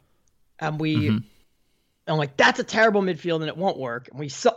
And 0.60 0.80
we, 0.80 0.96
mm-hmm. 0.96 1.18
I'm 2.08 2.18
like, 2.18 2.38
that's 2.38 2.60
a 2.60 2.64
terrible 2.64 3.02
midfield 3.02 3.42
and 3.42 3.50
it 3.50 3.58
won't 3.58 3.78
work. 3.78 4.08
And 4.10 4.20
we 4.20 4.30
saw, 4.30 4.54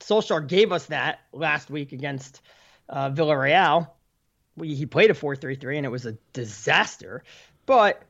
Solskjaer 0.00 0.48
gave 0.48 0.72
us 0.72 0.86
that 0.86 1.20
last 1.30 1.68
week 1.68 1.92
against 1.92 2.40
uh, 2.88 3.10
Villarreal 3.10 3.90
we, 4.56 4.74
he 4.74 4.86
played 4.86 5.10
a 5.10 5.14
4-3-3 5.14 5.76
and 5.76 5.84
it 5.84 5.90
was 5.90 6.06
a 6.06 6.12
disaster. 6.32 7.22
But 7.66 8.02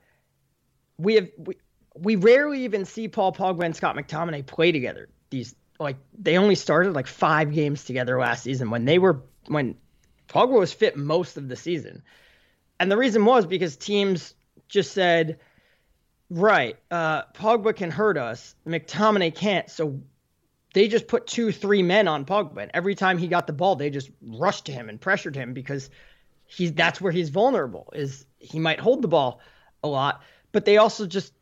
we 0.99 1.15
have 1.17 1.29
we, 1.37 1.57
we 1.97 2.15
rarely 2.15 2.63
even 2.63 2.85
see 2.85 3.09
Paul 3.09 3.33
Pogba 3.33 3.65
and 3.65 3.75
Scott 3.75 3.97
McTominay 3.97 4.47
play 4.47 4.71
together. 4.71 5.09
These 5.31 5.57
like 5.81 5.97
they 6.17 6.39
only 6.39 6.55
started 6.55 6.93
like 6.93 7.09
five 7.09 7.53
games 7.53 7.85
together 7.85 8.19
last 8.21 8.45
season 8.45 8.71
when 8.71 8.85
they 8.85 8.99
were 8.99 9.23
when 9.49 9.77
Pogba 10.29 10.59
was 10.59 10.73
fit 10.73 10.97
most 10.97 11.37
of 11.37 11.49
the 11.49 11.57
season. 11.57 12.03
And 12.79 12.91
the 12.91 12.97
reason 12.97 13.25
was 13.25 13.47
because 13.47 13.77
teams 13.77 14.35
just 14.69 14.93
said, 14.93 15.39
right, 16.31 16.77
uh, 16.91 17.23
Pogba 17.35 17.75
can 17.75 17.91
hurt 17.91 18.19
us, 18.19 18.55
McTominay 18.67 19.35
can't, 19.35 19.71
so 19.71 20.01
they 20.75 20.89
just 20.89 21.07
put 21.07 21.27
two, 21.27 21.53
three 21.53 21.83
men 21.83 22.09
on 22.09 22.25
Pogba. 22.25 22.59
And 22.59 22.71
every 22.75 22.95
time 22.95 23.17
he 23.19 23.29
got 23.29 23.47
the 23.47 23.53
ball, 23.53 23.77
they 23.77 23.89
just 23.89 24.11
rushed 24.21 24.67
to 24.67 24.73
him 24.73 24.89
and 24.89 25.01
pressured 25.01 25.35
him 25.35 25.55
because 25.55 25.89
he's 26.47 26.73
that's 26.73 27.01
where 27.01 27.13
he's 27.13 27.29
vulnerable 27.29 27.93
is 27.95 28.25
he 28.39 28.59
might 28.59 28.81
hold 28.81 29.03
the 29.03 29.09
ball 29.09 29.41
a 29.83 29.89
lot 29.89 30.23
but 30.53 30.65
they 30.65 30.77
also 30.77 31.07
just 31.07 31.33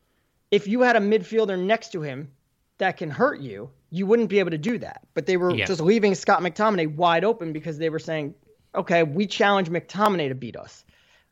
if 0.51 0.67
you 0.67 0.81
had 0.81 0.97
a 0.97 1.01
midfielder 1.01 1.59
next 1.59 1.93
to 1.93 2.03
him 2.03 2.31
that 2.79 2.97
can 2.97 3.11
hurt 3.11 3.41
you 3.41 3.71
you 3.91 4.07
wouldn't 4.07 4.29
be 4.29 4.39
able 4.39 4.51
to 4.51 4.59
do 4.59 4.79
that 4.79 5.07
but 5.13 5.27
they 5.27 5.37
were 5.37 5.55
yeah. 5.55 5.67
just 5.67 5.81
leaving 5.81 6.15
Scott 6.15 6.41
McTominay 6.41 6.95
wide 6.97 7.25
open 7.25 7.53
because 7.53 7.79
they 7.79 7.91
were 7.91 7.99
saying 7.99 8.35
okay 8.75 9.03
we 9.03 9.27
challenge 9.27 9.69
McTominay 9.71 10.29
to 10.29 10.35
beat 10.35 10.57
us 10.57 10.85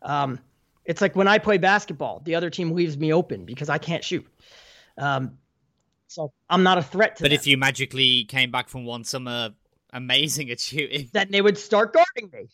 um, 0.03 0.39
it's 0.85 1.01
like 1.01 1.15
when 1.15 1.29
I 1.29 1.39
play 1.39 1.59
basketball 1.59 2.21
the 2.25 2.35
other 2.35 2.51
team 2.51 2.73
leaves 2.73 2.97
me 2.97 3.13
open 3.13 3.45
because 3.45 3.69
I 3.69 3.79
can't 3.79 4.05
shoot 4.05 4.27
um, 4.99 5.39
so 6.09 6.33
I'm 6.51 6.63
not 6.63 6.79
a 6.79 6.83
threat 6.83 7.17
to 7.17 7.25
But 7.25 7.31
them. 7.31 7.37
if 7.37 7.47
you 7.47 7.57
magically 7.57 8.25
came 8.25 8.51
back 8.51 8.69
from 8.69 8.85
one 8.85 9.05
summer 9.05 9.51
amazing 9.93 10.51
at 10.51 10.61
shooting 10.61 11.09
then 11.13 11.29
they 11.31 11.43
would 11.43 11.59
start 11.59 11.93
guarding 11.93 12.31
me 12.33 12.49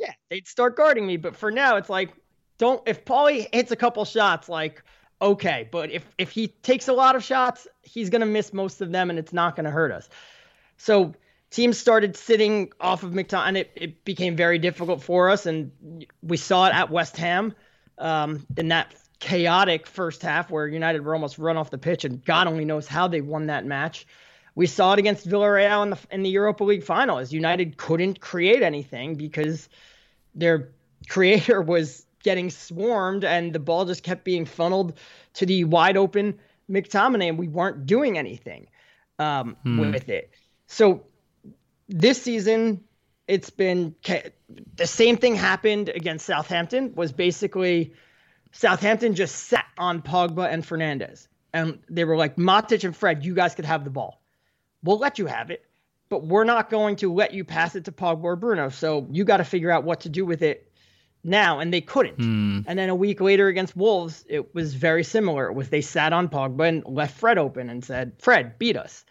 yeah, 0.00 0.12
they'd 0.30 0.48
start 0.48 0.76
guarding 0.76 1.06
me. 1.06 1.18
But 1.18 1.36
for 1.36 1.50
now, 1.50 1.76
it's 1.76 1.90
like, 1.90 2.12
don't 2.58 2.82
if 2.88 3.04
Pauly 3.04 3.46
hits 3.54 3.70
a 3.70 3.76
couple 3.76 4.04
shots, 4.04 4.48
like 4.48 4.82
okay, 5.22 5.68
but 5.70 5.90
if 5.90 6.04
if 6.18 6.30
he 6.30 6.48
takes 6.48 6.88
a 6.88 6.92
lot 6.92 7.14
of 7.14 7.22
shots, 7.22 7.68
he's 7.82 8.10
gonna 8.10 8.26
miss 8.26 8.52
most 8.52 8.80
of 8.80 8.90
them, 8.90 9.10
and 9.10 9.18
it's 9.18 9.32
not 9.32 9.56
gonna 9.56 9.70
hurt 9.70 9.92
us. 9.92 10.08
So 10.78 11.14
teams 11.50 11.78
started 11.78 12.16
sitting 12.16 12.72
off 12.80 13.02
of 13.02 13.12
McTominay, 13.12 13.48
and 13.48 13.56
it, 13.56 13.72
it 13.74 14.04
became 14.04 14.36
very 14.36 14.58
difficult 14.58 15.02
for 15.02 15.30
us, 15.30 15.46
and 15.46 15.72
we 16.22 16.36
saw 16.36 16.66
it 16.66 16.74
at 16.74 16.90
West 16.90 17.16
Ham 17.16 17.54
um, 17.98 18.46
in 18.56 18.68
that 18.68 18.94
chaotic 19.18 19.86
first 19.86 20.22
half 20.22 20.50
where 20.50 20.66
United 20.66 21.04
were 21.04 21.14
almost 21.14 21.38
run 21.38 21.56
off 21.56 21.70
the 21.70 21.78
pitch, 21.78 22.04
and 22.04 22.24
God 22.24 22.46
only 22.46 22.64
knows 22.64 22.86
how 22.86 23.08
they 23.08 23.20
won 23.20 23.46
that 23.46 23.66
match. 23.66 24.06
We 24.54 24.66
saw 24.66 24.94
it 24.94 24.98
against 24.98 25.28
Villarreal 25.28 25.82
in 25.84 25.90
the 25.90 25.98
in 26.10 26.22
the 26.22 26.30
Europa 26.30 26.64
League 26.64 26.84
final, 26.84 27.18
as 27.18 27.32
United 27.32 27.76
couldn't 27.76 28.20
create 28.20 28.62
anything 28.62 29.14
because 29.14 29.68
their 30.34 30.70
creator 31.08 31.62
was 31.76 32.06
getting 32.22 32.50
swarmed 32.50 33.24
and 33.24 33.52
the 33.52 33.58
ball 33.58 33.86
just 33.86 34.02
kept 34.02 34.24
being 34.24 34.44
funneled 34.44 34.98
to 35.32 35.46
the 35.46 35.64
wide 35.64 35.96
open 35.96 36.38
McTominay 36.70 37.30
and 37.30 37.38
we 37.38 37.48
weren't 37.48 37.86
doing 37.86 38.18
anything 38.18 38.66
um, 39.18 39.56
hmm. 39.62 39.80
with 39.80 40.08
it. 40.10 40.30
So 40.66 41.04
this 41.90 42.22
season, 42.22 42.84
it's 43.26 43.50
been 43.50 43.94
the 44.76 44.86
same 44.86 45.16
thing 45.16 45.34
happened 45.34 45.88
against 45.88 46.26
Southampton. 46.26 46.94
Was 46.94 47.12
basically 47.12 47.94
Southampton 48.52 49.14
just 49.14 49.36
sat 49.36 49.66
on 49.78 50.02
Pogba 50.02 50.50
and 50.50 50.64
Fernandes, 50.64 51.28
and 51.52 51.78
they 51.88 52.04
were 52.04 52.16
like 52.16 52.36
Matic 52.36 52.84
and 52.84 52.96
Fred, 52.96 53.24
you 53.24 53.34
guys 53.34 53.54
could 53.54 53.64
have 53.64 53.84
the 53.84 53.90
ball. 53.90 54.22
We'll 54.82 54.98
let 54.98 55.18
you 55.18 55.26
have 55.26 55.50
it 55.50 55.66
but 56.10 56.24
we're 56.24 56.44
not 56.44 56.68
going 56.68 56.96
to 56.96 57.14
let 57.14 57.32
you 57.32 57.44
pass 57.44 57.76
it 57.76 57.86
to 57.86 57.92
Pogba 57.92 58.24
or 58.24 58.36
Bruno. 58.36 58.68
So 58.68 59.06
you 59.10 59.24
got 59.24 59.38
to 59.38 59.44
figure 59.44 59.70
out 59.70 59.84
what 59.84 60.00
to 60.00 60.08
do 60.10 60.26
with 60.26 60.42
it 60.42 60.70
now. 61.22 61.60
And 61.60 61.72
they 61.72 61.80
couldn't. 61.80 62.16
Hmm. 62.16 62.60
And 62.66 62.78
then 62.78 62.90
a 62.90 62.94
week 62.94 63.20
later 63.20 63.46
against 63.46 63.76
Wolves, 63.76 64.24
it 64.28 64.52
was 64.52 64.74
very 64.74 65.04
similar. 65.04 65.46
It 65.46 65.54
was 65.54 65.68
they 65.68 65.80
sat 65.80 66.12
on 66.12 66.28
Pogba 66.28 66.68
and 66.68 66.84
left 66.84 67.18
Fred 67.18 67.38
open 67.38 67.70
and 67.70 67.84
said, 67.84 68.14
Fred, 68.18 68.58
beat 68.58 68.76
us. 68.76 69.04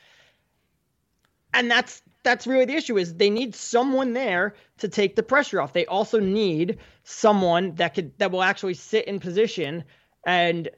And 1.54 1.72
that's 1.72 2.02
that's 2.24 2.46
really 2.46 2.66
the 2.66 2.76
issue 2.76 2.98
is 2.98 3.16
they 3.16 3.30
need 3.30 3.56
someone 3.56 4.14
there 4.14 4.56
to 4.80 4.88
take 4.88 5.16
the 5.16 5.24
pressure 5.24 5.62
off. 5.62 5.74
They 5.74 5.86
also 5.86 6.20
need 6.20 6.78
someone 7.04 7.76
that 7.76 7.96
could 7.96 8.18
that 8.20 8.32
will 8.32 8.44
actually 8.44 8.74
sit 8.74 9.06
in 9.06 9.20
position 9.20 9.84
and 10.26 10.70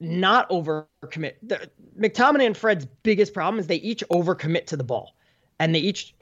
not 0.00 0.48
overcommit. 0.48 1.34
The, 1.42 1.70
McTominay 1.98 2.46
and 2.46 2.56
Fred's 2.56 2.86
biggest 3.02 3.34
problem 3.34 3.60
is 3.60 3.66
they 3.66 3.76
each 3.76 4.02
overcommit 4.10 4.66
to 4.66 4.76
the 4.76 4.84
ball, 4.84 5.14
and 5.58 5.74
they 5.74 5.80
each. 5.80 6.14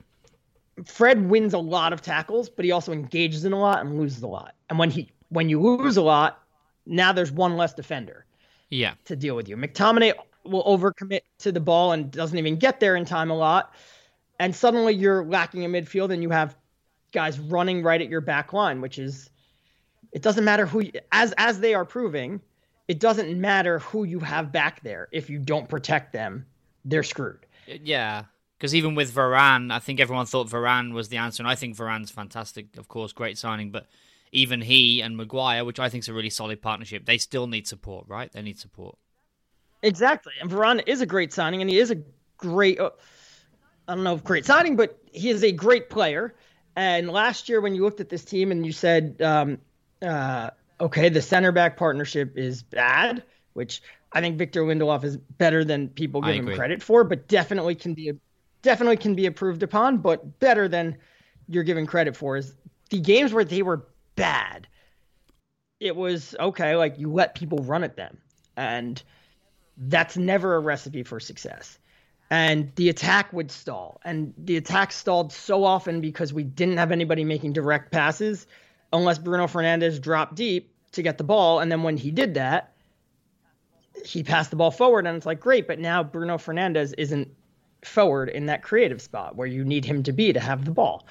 Fred 0.84 1.28
wins 1.28 1.54
a 1.54 1.58
lot 1.58 1.92
of 1.92 2.02
tackles, 2.02 2.48
but 2.48 2.64
he 2.64 2.70
also 2.70 2.92
engages 2.92 3.44
in 3.44 3.52
a 3.52 3.58
lot 3.58 3.80
and 3.80 3.98
loses 3.98 4.22
a 4.22 4.28
lot. 4.28 4.54
And 4.70 4.78
when 4.78 4.90
he 4.90 5.10
when 5.28 5.48
you 5.48 5.60
lose 5.60 5.96
a 5.96 6.02
lot, 6.02 6.42
now 6.86 7.12
there's 7.12 7.32
one 7.32 7.56
less 7.56 7.74
defender. 7.74 8.24
Yeah. 8.70 8.94
To 9.06 9.16
deal 9.16 9.34
with 9.34 9.48
you, 9.48 9.56
McTominay 9.56 10.12
will 10.44 10.64
overcommit 10.64 11.22
to 11.38 11.52
the 11.52 11.60
ball 11.60 11.92
and 11.92 12.10
doesn't 12.10 12.38
even 12.38 12.56
get 12.56 12.80
there 12.80 12.96
in 12.96 13.04
time 13.04 13.30
a 13.30 13.36
lot, 13.36 13.74
and 14.39 14.55
suddenly 14.55 14.95
you're 14.95 15.24
lacking 15.24 15.64
a 15.64 15.68
midfield 15.68 16.12
and 16.12 16.22
you 16.22 16.30
have 16.30 16.57
guys 17.12 17.39
running 17.39 17.82
right 17.82 18.01
at 18.01 18.09
your 18.09 18.20
back 18.20 18.53
line, 18.53 18.80
which 18.80 18.99
is 18.99 19.30
it 20.12 20.22
doesn't 20.22 20.45
matter 20.45 20.66
who 20.66 20.84
as 21.12 21.32
as 21.36 21.61
they 21.61 21.74
are 21.74 21.84
proving 21.84 22.41
it 22.89 22.99
doesn't 22.99 23.39
matter 23.39 23.78
who 23.78 24.05
you 24.05 24.18
have 24.20 24.51
back 24.51 24.82
there 24.82 25.09
if 25.12 25.28
you 25.28 25.39
don't 25.39 25.68
protect 25.68 26.12
them, 26.14 26.47
they're 26.86 27.03
screwed. 27.03 27.45
Yeah, 27.66 28.24
because 28.59 28.74
even 28.74 28.95
with 28.95 29.14
Varane, 29.14 29.70
I 29.70 29.78
think 29.78 30.01
everyone 30.01 30.24
thought 30.24 30.49
Varane 30.49 30.95
was 30.95 31.11
the 31.11 31.18
answer, 31.18 31.43
and 31.43 31.51
I 31.51 31.55
think 31.55 31.76
Varane's 31.76 32.11
fantastic, 32.11 32.78
of 32.78 32.89
course, 32.89 33.12
great 33.12 33.36
signing. 33.36 33.70
But 33.70 33.86
even 34.32 34.62
he 34.62 35.03
and 35.03 35.18
Maguire, 35.18 35.66
which 35.66 35.78
I 35.78 35.91
think 35.91 36.05
is 36.05 36.09
a 36.09 36.14
really 36.14 36.30
solid 36.30 36.62
partnership, 36.62 37.05
they 37.05 37.18
still 37.18 37.47
need 37.47 37.68
support, 37.68 38.07
right? 38.09 38.32
They 38.32 38.41
need 38.41 38.59
support. 38.59 38.97
Exactly. 39.82 40.32
And 40.41 40.51
Varane 40.51 40.82
is 40.86 41.03
a 41.03 41.07
great 41.07 41.32
signing, 41.32 41.61
and 41.61 41.70
he 41.70 41.78
is 41.78 41.91
a 41.91 41.99
great, 42.39 42.80
uh, 42.80 42.91
I 43.89 43.95
don't 43.95 44.05
know 44.05 44.14
if 44.14 44.22
great 44.22 44.45
signing, 44.45 44.76
but 44.76 44.99
he 45.11 45.30
is 45.30 45.43
a 45.43 45.51
great 45.51 45.89
player. 45.89 46.34
And 46.76 47.11
last 47.11 47.49
year, 47.49 47.61
when 47.61 47.74
you 47.74 47.82
looked 47.82 48.01
at 48.01 48.11
this 48.11 48.24
team 48.24 48.53
and 48.53 48.64
you 48.64 48.70
said, 48.70 49.20
um, 49.22 49.59
uh, 50.03 50.51
okay, 50.80 51.09
the 51.09 51.22
center 51.22 51.51
back 51.51 51.76
partnership 51.76 52.36
is 52.36 52.62
bad, 52.62 53.24
which 53.55 53.82
I 54.12 54.20
think 54.20 54.36
Victor 54.36 54.62
Lindelof 54.62 55.05
is 55.05 55.16
better 55.16 55.64
than 55.64 55.89
people 55.89 56.20
give 56.20 56.34
him 56.34 56.55
credit 56.55 56.82
for, 56.82 57.03
but 57.03 57.26
definitely 57.28 57.74
can 57.74 57.95
be 57.95 58.12
definitely 58.62 58.97
can 58.97 59.14
be 59.14 59.26
improved 59.26 59.62
upon, 59.62 59.99
but 59.99 60.39
better 60.39 60.68
than 60.68 60.97
you're 61.49 61.64
giving 61.64 61.86
credit 61.86 62.16
for 62.16 62.36
is 62.36 62.55
the 62.91 63.01
games 63.01 63.32
where 63.32 63.45
they 63.45 63.62
were 63.62 63.86
bad. 64.16 64.68
It 65.80 65.97
was 65.97 66.34
okay, 66.39 66.76
like 66.76 66.99
you 66.99 67.11
let 67.11 67.34
people 67.34 67.59
run 67.59 67.84
at 67.84 67.97
them. 67.97 68.18
And 68.57 69.03
that's 69.76 70.16
never 70.16 70.57
a 70.57 70.61
recipe 70.61 71.05
for 71.05 71.20
success. 71.20 71.78
And 72.31 72.70
the 72.76 72.91
attack 72.91 73.33
would 73.33 73.51
stall. 73.51 74.01
And 74.05 74.35
the 74.37 74.57
attack 74.57 74.93
stalled 74.93 75.33
so 75.33 75.64
often 75.64 76.01
because 76.01 76.33
we 76.33 76.45
didn't 76.45 76.76
have 76.76 76.93
anybody 76.93 77.24
making 77.24 77.55
direct 77.55 77.91
passes 77.91 78.47
unless 78.93 79.18
Bruno 79.18 79.47
Fernandes 79.47 80.01
dropped 80.01 80.35
deep 80.35 80.72
to 80.93 81.03
get 81.03 81.18
the 81.18 81.24
ball. 81.24 81.61
And 81.61 81.72
then 81.72 81.83
when 81.83 81.97
he 81.97 82.11
did 82.11 82.35
that, 82.35 82.74
he 84.05 84.22
passed 84.22 84.51
the 84.51 84.57
ball 84.57 84.70
forward. 84.70 85.07
And 85.07 85.16
it's 85.16 85.26
like, 85.26 85.41
great. 85.41 85.66
But 85.66 85.79
now 85.79 86.03
Bruno 86.03 86.37
Fernandes 86.37 86.93
isn't 86.99 87.29
forward 87.83 88.29
in 88.29 88.47
that 88.47 88.62
creative 88.62 89.01
spot 89.01 89.37
where 89.37 89.47
you 89.47 89.64
need 89.64 89.85
him 89.85 90.03
to 90.03 90.12
be 90.12 90.33
to 90.33 90.41
have 90.41 90.64
the 90.64 90.70
ball. 90.70 91.07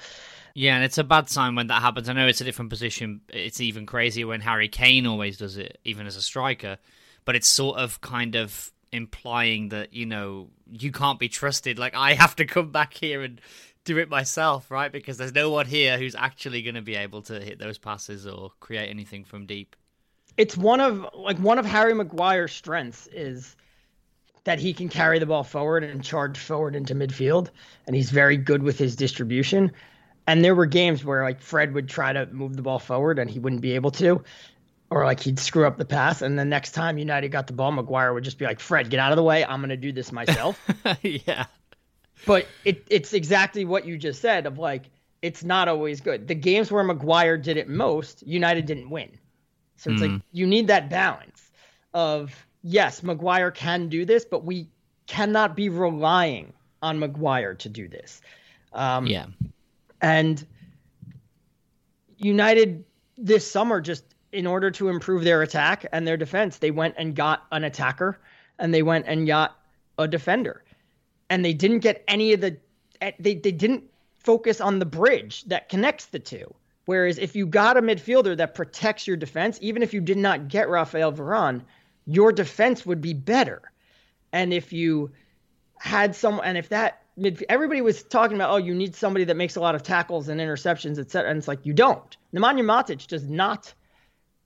Yeah, 0.54 0.74
and 0.74 0.84
it's 0.84 0.98
a 0.98 1.04
bad 1.04 1.28
sign 1.28 1.54
when 1.54 1.68
that 1.68 1.82
happens. 1.82 2.08
I 2.08 2.12
know 2.12 2.26
it's 2.26 2.40
a 2.40 2.44
different 2.44 2.70
position. 2.70 3.20
It's 3.28 3.60
even 3.60 3.86
crazier 3.86 4.26
when 4.26 4.40
Harry 4.40 4.68
Kane 4.68 5.06
always 5.06 5.38
does 5.38 5.56
it, 5.56 5.78
even 5.84 6.06
as 6.06 6.16
a 6.16 6.22
striker. 6.22 6.78
But 7.24 7.36
it's 7.36 7.48
sort 7.48 7.78
of 7.78 8.00
kind 8.00 8.34
of 8.34 8.72
implying 8.92 9.70
that, 9.70 9.92
you 9.92 10.06
know, 10.06 10.48
you 10.70 10.92
can't 10.92 11.18
be 11.18 11.28
trusted. 11.28 11.78
Like, 11.78 11.94
I 11.94 12.14
have 12.14 12.36
to 12.36 12.44
come 12.44 12.70
back 12.70 12.94
here 12.94 13.22
and 13.22 13.40
do 13.84 13.98
it 13.98 14.08
myself, 14.08 14.70
right? 14.70 14.92
Because 14.92 15.16
there's 15.16 15.34
no 15.34 15.50
one 15.50 15.66
here 15.66 15.98
who's 15.98 16.14
actually 16.14 16.62
going 16.62 16.74
to 16.74 16.82
be 16.82 16.94
able 16.94 17.22
to 17.22 17.40
hit 17.40 17.58
those 17.58 17.78
passes 17.78 18.26
or 18.26 18.52
create 18.60 18.88
anything 18.88 19.24
from 19.24 19.46
deep. 19.46 19.76
It's 20.36 20.56
one 20.56 20.80
of, 20.80 21.06
like, 21.14 21.38
one 21.38 21.58
of 21.58 21.66
Harry 21.66 21.94
Maguire's 21.94 22.52
strengths 22.52 23.08
is 23.08 23.56
that 24.44 24.60
he 24.60 24.72
can 24.72 24.88
carry 24.88 25.18
the 25.18 25.26
ball 25.26 25.44
forward 25.44 25.84
and 25.84 26.02
charge 26.02 26.38
forward 26.38 26.74
into 26.74 26.94
midfield, 26.94 27.50
and 27.86 27.94
he's 27.94 28.10
very 28.10 28.36
good 28.36 28.62
with 28.62 28.78
his 28.78 28.96
distribution. 28.96 29.72
And 30.26 30.44
there 30.44 30.54
were 30.54 30.66
games 30.66 31.04
where 31.04 31.22
like 31.22 31.40
Fred 31.40 31.74
would 31.74 31.88
try 31.88 32.12
to 32.12 32.26
move 32.26 32.56
the 32.56 32.62
ball 32.62 32.78
forward 32.78 33.18
and 33.18 33.28
he 33.30 33.38
wouldn't 33.38 33.62
be 33.62 33.72
able 33.72 33.90
to, 33.92 34.22
or 34.90 35.04
like 35.04 35.20
he'd 35.20 35.38
screw 35.38 35.66
up 35.66 35.76
the 35.76 35.84
pass. 35.84 36.22
And 36.22 36.38
the 36.38 36.44
next 36.44 36.72
time 36.72 36.98
United 36.98 37.28
got 37.28 37.46
the 37.46 37.52
ball, 37.52 37.72
Maguire 37.72 38.12
would 38.12 38.24
just 38.24 38.38
be 38.38 38.44
like, 38.44 38.60
"Fred, 38.60 38.90
get 38.90 39.00
out 39.00 39.12
of 39.12 39.16
the 39.16 39.22
way. 39.22 39.44
I'm 39.44 39.60
going 39.60 39.70
to 39.70 39.76
do 39.76 39.92
this 39.92 40.12
myself." 40.12 40.60
yeah. 41.02 41.46
But 42.26 42.46
it, 42.64 42.86
it's 42.90 43.12
exactly 43.12 43.64
what 43.64 43.86
you 43.86 43.96
just 43.96 44.20
said 44.20 44.46
of 44.46 44.58
like 44.58 44.84
it's 45.22 45.44
not 45.44 45.68
always 45.68 46.00
good. 46.00 46.28
The 46.28 46.34
games 46.34 46.70
where 46.70 46.82
Maguire 46.84 47.36
did 47.36 47.56
it 47.56 47.68
most, 47.68 48.26
United 48.26 48.66
didn't 48.66 48.90
win. 48.90 49.10
So 49.76 49.90
it's 49.90 50.02
mm. 50.02 50.12
like 50.12 50.22
you 50.32 50.46
need 50.46 50.68
that 50.68 50.90
balance 50.90 51.50
of 51.94 52.34
yes, 52.62 53.02
Maguire 53.02 53.50
can 53.50 53.88
do 53.88 54.04
this, 54.04 54.24
but 54.24 54.44
we 54.44 54.68
cannot 55.06 55.56
be 55.56 55.68
relying 55.68 56.52
on 56.82 56.98
Maguire 56.98 57.54
to 57.54 57.68
do 57.68 57.88
this. 57.88 58.20
Um, 58.72 59.06
yeah. 59.06 59.26
And 60.00 60.44
United 62.16 62.84
this 63.16 63.48
summer, 63.50 63.80
just 63.80 64.04
in 64.32 64.46
order 64.46 64.70
to 64.70 64.88
improve 64.88 65.24
their 65.24 65.42
attack 65.42 65.86
and 65.92 66.06
their 66.06 66.16
defense, 66.16 66.58
they 66.58 66.70
went 66.70 66.94
and 66.98 67.14
got 67.14 67.44
an 67.50 67.64
attacker 67.64 68.18
and 68.58 68.72
they 68.72 68.82
went 68.82 69.06
and 69.06 69.26
got 69.26 69.56
a 69.98 70.06
defender. 70.06 70.64
And 71.30 71.44
they 71.44 71.54
didn't 71.54 71.80
get 71.80 72.04
any 72.08 72.32
of 72.32 72.40
the, 72.40 72.56
eh, 73.00 73.12
they, 73.18 73.34
they 73.34 73.52
didn't 73.52 73.84
focus 74.18 74.60
on 74.60 74.78
the 74.78 74.86
bridge 74.86 75.44
that 75.44 75.68
connects 75.68 76.06
the 76.06 76.18
two. 76.18 76.54
Whereas 76.84 77.18
if 77.18 77.36
you 77.36 77.46
got 77.46 77.76
a 77.76 77.82
midfielder 77.82 78.36
that 78.38 78.54
protects 78.54 79.06
your 79.06 79.16
defense, 79.16 79.58
even 79.60 79.82
if 79.82 79.92
you 79.92 80.00
did 80.00 80.16
not 80.16 80.48
get 80.48 80.68
Rafael 80.68 81.12
Varane, 81.12 81.62
your 82.06 82.32
defense 82.32 82.86
would 82.86 83.00
be 83.00 83.12
better. 83.12 83.70
And 84.32 84.52
if 84.52 84.72
you 84.72 85.10
had 85.78 86.16
some, 86.16 86.40
and 86.42 86.56
if 86.56 86.70
that 86.70 87.02
mid, 87.16 87.44
everybody 87.48 87.82
was 87.82 88.02
talking 88.02 88.36
about, 88.36 88.50
oh, 88.50 88.56
you 88.56 88.74
need 88.74 88.94
somebody 88.94 89.24
that 89.24 89.36
makes 89.36 89.56
a 89.56 89.60
lot 89.60 89.74
of 89.74 89.82
tackles 89.82 90.28
and 90.28 90.40
interceptions, 90.40 90.98
etc. 90.98 91.30
And 91.30 91.38
it's 91.38 91.48
like 91.48 91.66
you 91.66 91.74
don't. 91.74 92.16
Nemanja 92.34 92.64
Matic 92.64 93.06
does 93.06 93.28
not 93.28 93.74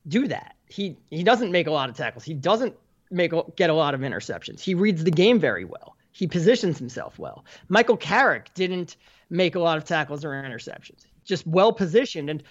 do 0.08 0.28
that. 0.28 0.56
He 0.66 0.96
he 1.10 1.22
doesn't 1.22 1.52
make 1.52 1.66
a 1.66 1.70
lot 1.70 1.88
of 1.88 1.96
tackles. 1.96 2.24
He 2.24 2.34
doesn't 2.34 2.74
make 3.10 3.32
get 3.56 3.70
a 3.70 3.74
lot 3.74 3.94
of 3.94 4.00
interceptions. 4.00 4.60
He 4.60 4.74
reads 4.74 5.04
the 5.04 5.10
game 5.10 5.38
very 5.38 5.64
well. 5.64 5.96
He 6.12 6.26
positions 6.26 6.78
himself 6.78 7.18
well. 7.18 7.44
Michael 7.68 7.96
Carrick 7.96 8.52
didn't 8.54 8.96
make 9.30 9.54
a 9.54 9.60
lot 9.60 9.78
of 9.78 9.84
tackles 9.84 10.24
or 10.24 10.30
interceptions. 10.30 11.06
Just 11.24 11.46
well 11.46 11.72
positioned 11.72 12.30
and 12.30 12.42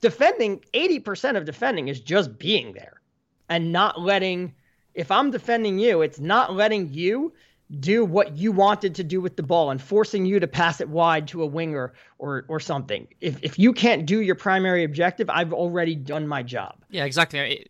defending. 0.00 0.64
Eighty 0.74 0.98
percent 0.98 1.36
of 1.36 1.44
defending 1.44 1.88
is 1.88 2.00
just 2.00 2.38
being 2.38 2.72
there 2.72 3.00
and 3.48 3.72
not 3.72 4.00
letting, 4.00 4.54
if 4.94 5.10
I'm 5.10 5.30
defending 5.30 5.78
you, 5.78 6.02
it's 6.02 6.20
not 6.20 6.54
letting 6.54 6.92
you 6.92 7.32
do 7.78 8.04
what 8.04 8.36
you 8.36 8.50
wanted 8.50 8.96
to 8.96 9.04
do 9.04 9.20
with 9.20 9.36
the 9.36 9.42
ball 9.42 9.70
and 9.70 9.80
forcing 9.80 10.26
you 10.26 10.40
to 10.40 10.48
pass 10.48 10.80
it 10.80 10.88
wide 10.88 11.28
to 11.28 11.42
a 11.42 11.46
winger 11.46 11.92
or 12.18 12.44
or 12.48 12.58
something. 12.58 13.06
If 13.20 13.38
if 13.42 13.58
you 13.58 13.72
can't 13.72 14.06
do 14.06 14.20
your 14.20 14.34
primary 14.34 14.84
objective, 14.84 15.30
I've 15.30 15.52
already 15.52 15.94
done 15.94 16.26
my 16.26 16.42
job. 16.42 16.76
Yeah, 16.90 17.04
exactly. 17.04 17.66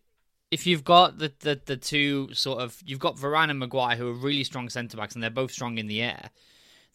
If 0.51 0.67
you've 0.67 0.83
got 0.83 1.19
the, 1.19 1.33
the, 1.41 1.61
the 1.65 1.77
two 1.77 2.33
sort 2.35 2.61
of 2.61 2.83
you've 2.85 2.99
got 2.99 3.17
Varane 3.17 3.51
and 3.51 3.59
Maguire 3.59 3.97
who 3.97 4.09
are 4.09 4.15
really 4.15 4.45
strong 4.45 4.69
centre 4.69 4.97
backs 4.97 5.15
and 5.15 5.23
they're 5.23 5.31
both 5.31 5.53
strong 5.53 5.79
in 5.79 5.87
the 5.87 6.03
air, 6.03 6.31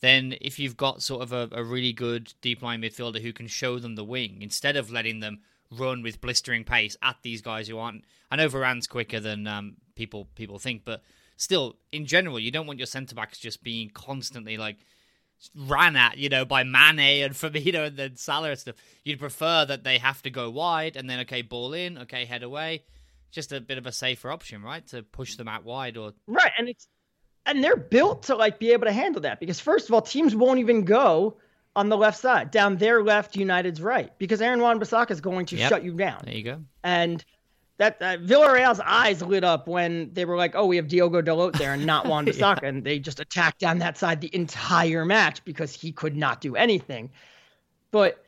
then 0.01 0.35
if 0.41 0.59
you've 0.59 0.75
got 0.75 1.01
sort 1.01 1.21
of 1.21 1.31
a, 1.31 1.47
a 1.51 1.63
really 1.63 1.93
good 1.93 2.33
deep 2.41 2.61
line 2.61 2.81
midfielder 2.81 3.21
who 3.21 3.31
can 3.31 3.47
show 3.47 3.79
them 3.79 3.95
the 3.95 4.03
wing 4.03 4.39
instead 4.41 4.75
of 4.75 4.91
letting 4.91 5.19
them 5.19 5.39
run 5.71 6.01
with 6.01 6.21
blistering 6.21 6.63
pace 6.63 6.97
at 7.01 7.17
these 7.21 7.41
guys 7.41 7.67
who 7.67 7.77
aren't. 7.77 8.03
I 8.31 8.35
know 8.35 8.49
Varane's 8.49 8.87
quicker 8.87 9.19
than 9.19 9.47
um, 9.47 9.75
people 9.95 10.27
people 10.35 10.59
think, 10.59 10.83
but 10.83 11.01
still, 11.37 11.75
in 11.91 12.05
general, 12.05 12.39
you 12.39 12.51
don't 12.51 12.67
want 12.67 12.79
your 12.79 12.85
centre 12.85 13.15
backs 13.15 13.37
just 13.37 13.63
being 13.63 13.89
constantly 13.89 14.57
like 14.57 14.77
ran 15.55 15.95
at, 15.95 16.17
you 16.17 16.29
know, 16.29 16.45
by 16.45 16.63
Mane 16.63 17.23
and 17.23 17.33
Firmino 17.33 17.87
and 17.87 17.97
then 17.97 18.15
Salah 18.15 18.51
and 18.51 18.59
stuff. 18.59 18.75
You'd 19.03 19.19
prefer 19.19 19.65
that 19.65 19.83
they 19.83 19.97
have 19.97 20.21
to 20.23 20.29
go 20.29 20.49
wide 20.49 20.95
and 20.95 21.09
then 21.09 21.19
okay, 21.21 21.41
ball 21.41 21.73
in, 21.73 21.97
okay, 21.99 22.25
head 22.25 22.43
away. 22.43 22.83
Just 23.31 23.51
a 23.51 23.59
bit 23.59 23.77
of 23.77 23.85
a 23.85 23.91
safer 23.91 24.31
option, 24.31 24.63
right? 24.63 24.85
To 24.87 25.03
push 25.03 25.35
them 25.35 25.47
out 25.47 25.65
wide 25.65 25.97
or 25.97 26.13
right, 26.25 26.51
and 26.57 26.69
it's 26.69 26.87
and 27.45 27.61
they're 27.61 27.75
built 27.75 28.23
to 28.23 28.35
like 28.35 28.59
be 28.59 28.71
able 28.71 28.85
to 28.85 28.93
handle 28.93 29.23
that 29.23 29.41
because 29.41 29.59
first 29.59 29.89
of 29.89 29.93
all, 29.93 30.01
teams 30.01 30.33
won't 30.33 30.59
even 30.59 30.85
go 30.85 31.37
on 31.75 31.89
the 31.89 31.97
left 31.97 32.17
side, 32.19 32.51
down 32.51 32.77
their 32.77 33.03
left, 33.03 33.35
United's 33.35 33.81
right, 33.81 34.17
because 34.17 34.41
Aaron 34.41 34.61
Wan-Bissaka 34.61 35.11
is 35.11 35.19
going 35.19 35.45
to 35.47 35.57
yep. 35.57 35.69
shut 35.69 35.83
you 35.83 35.91
down. 35.93 36.21
There 36.23 36.33
you 36.33 36.43
go. 36.43 36.61
And 36.83 37.23
that 37.77 38.01
uh, 38.01 38.17
Villarreal's 38.17 38.79
eyes 38.79 39.21
lit 39.21 39.43
up 39.43 39.67
when 39.67 40.13
they 40.13 40.25
were 40.25 40.37
like, 40.37 40.55
"Oh, 40.55 40.65
we 40.65 40.77
have 40.77 40.87
Diogo 40.87 41.21
Dalot 41.21 41.57
there 41.57 41.73
and 41.73 41.85
not 41.85 42.05
Wan-Bissaka," 42.07 42.61
yeah. 42.61 42.69
and 42.69 42.83
they 42.83 42.99
just 42.99 43.19
attacked 43.19 43.59
down 43.59 43.79
that 43.79 43.97
side 43.97 44.21
the 44.21 44.33
entire 44.33 45.05
match 45.05 45.43
because 45.45 45.73
he 45.73 45.91
could 45.91 46.15
not 46.15 46.41
do 46.41 46.55
anything. 46.55 47.09
But 47.91 48.23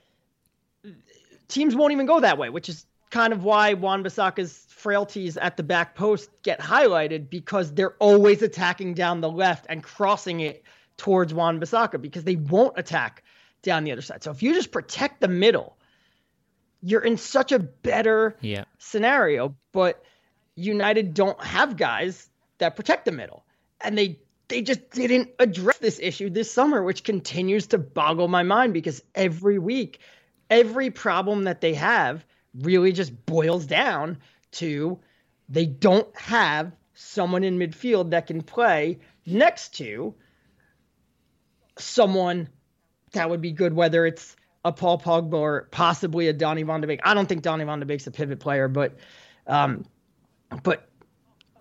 teams 1.47 1.75
won't 1.75 1.93
even 1.93 2.05
go 2.05 2.19
that 2.19 2.37
way, 2.37 2.49
which 2.49 2.69
is 2.69 2.85
kind 3.09 3.31
of 3.31 3.43
why 3.43 3.73
Wan-Bissaka's 3.73 4.65
frailties 4.69 5.37
at 5.37 5.57
the 5.57 5.63
back 5.63 5.95
post 5.95 6.29
get 6.43 6.59
highlighted 6.59 7.29
because 7.29 7.73
they're 7.73 7.95
always 7.95 8.41
attacking 8.41 8.93
down 8.93 9.21
the 9.21 9.29
left 9.29 9.65
and 9.69 9.81
crossing 9.81 10.41
it 10.41 10.63
towards 10.97 11.33
Wan-Bissaka 11.33 12.01
because 12.01 12.23
they 12.25 12.35
won't 12.35 12.77
attack 12.77 13.23
down 13.61 13.83
the 13.83 13.91
other 13.91 14.01
side. 14.01 14.23
So 14.23 14.31
if 14.31 14.43
you 14.43 14.53
just 14.53 14.71
protect 14.71 15.21
the 15.21 15.27
middle, 15.27 15.76
you're 16.81 17.03
in 17.03 17.17
such 17.17 17.51
a 17.51 17.59
better 17.59 18.37
yeah. 18.41 18.65
scenario. 18.77 19.55
But 19.71 20.03
United 20.55 21.13
don't 21.13 21.41
have 21.43 21.77
guys 21.77 22.29
that 22.57 22.75
protect 22.75 23.05
the 23.05 23.11
middle. 23.11 23.45
And 23.81 23.97
they 23.97 24.19
they 24.47 24.61
just 24.61 24.89
didn't 24.91 25.31
address 25.39 25.77
this 25.79 25.99
issue 26.01 26.29
this 26.29 26.51
summer, 26.51 26.81
which 26.81 27.03
continues 27.03 27.67
to 27.67 27.77
boggle 27.77 28.29
my 28.29 28.43
mind 28.43 28.73
because 28.73 29.03
every 29.13 29.59
week, 29.59 29.99
every 30.49 30.89
problem 30.89 31.43
that 31.43 31.59
they 31.59 31.73
have 31.73 32.25
really 32.55 32.93
just 32.93 33.25
boils 33.25 33.65
down 33.65 34.17
to 34.51 34.99
they 35.49 35.65
don't 35.65 36.15
have 36.17 36.71
someone 36.93 37.43
in 37.43 37.59
midfield 37.59 38.11
that 38.11 38.27
can 38.27 38.41
play 38.41 38.99
next 39.25 39.75
to 39.75 40.15
someone 41.77 42.47
that 43.11 43.29
would 43.29 43.41
be 43.41 43.51
good, 43.51 43.73
whether 43.73 44.05
it's 44.05 44.36
a 44.67 44.71
Paul 44.71 44.99
Pogba 44.99 45.33
or 45.33 45.67
possibly 45.71 46.27
a 46.27 46.33
Donny 46.33 46.63
van 46.63 46.81
de 46.81 46.87
Beek. 46.87 46.99
I 47.03 47.13
don't 47.13 47.27
think 47.27 47.41
Donny 47.41 47.63
van 47.63 47.79
de 47.79 47.85
Beek's 47.85 48.05
a 48.07 48.11
pivot 48.11 48.39
player, 48.39 48.67
but 48.67 48.97
um, 49.47 49.85
but 50.63 50.89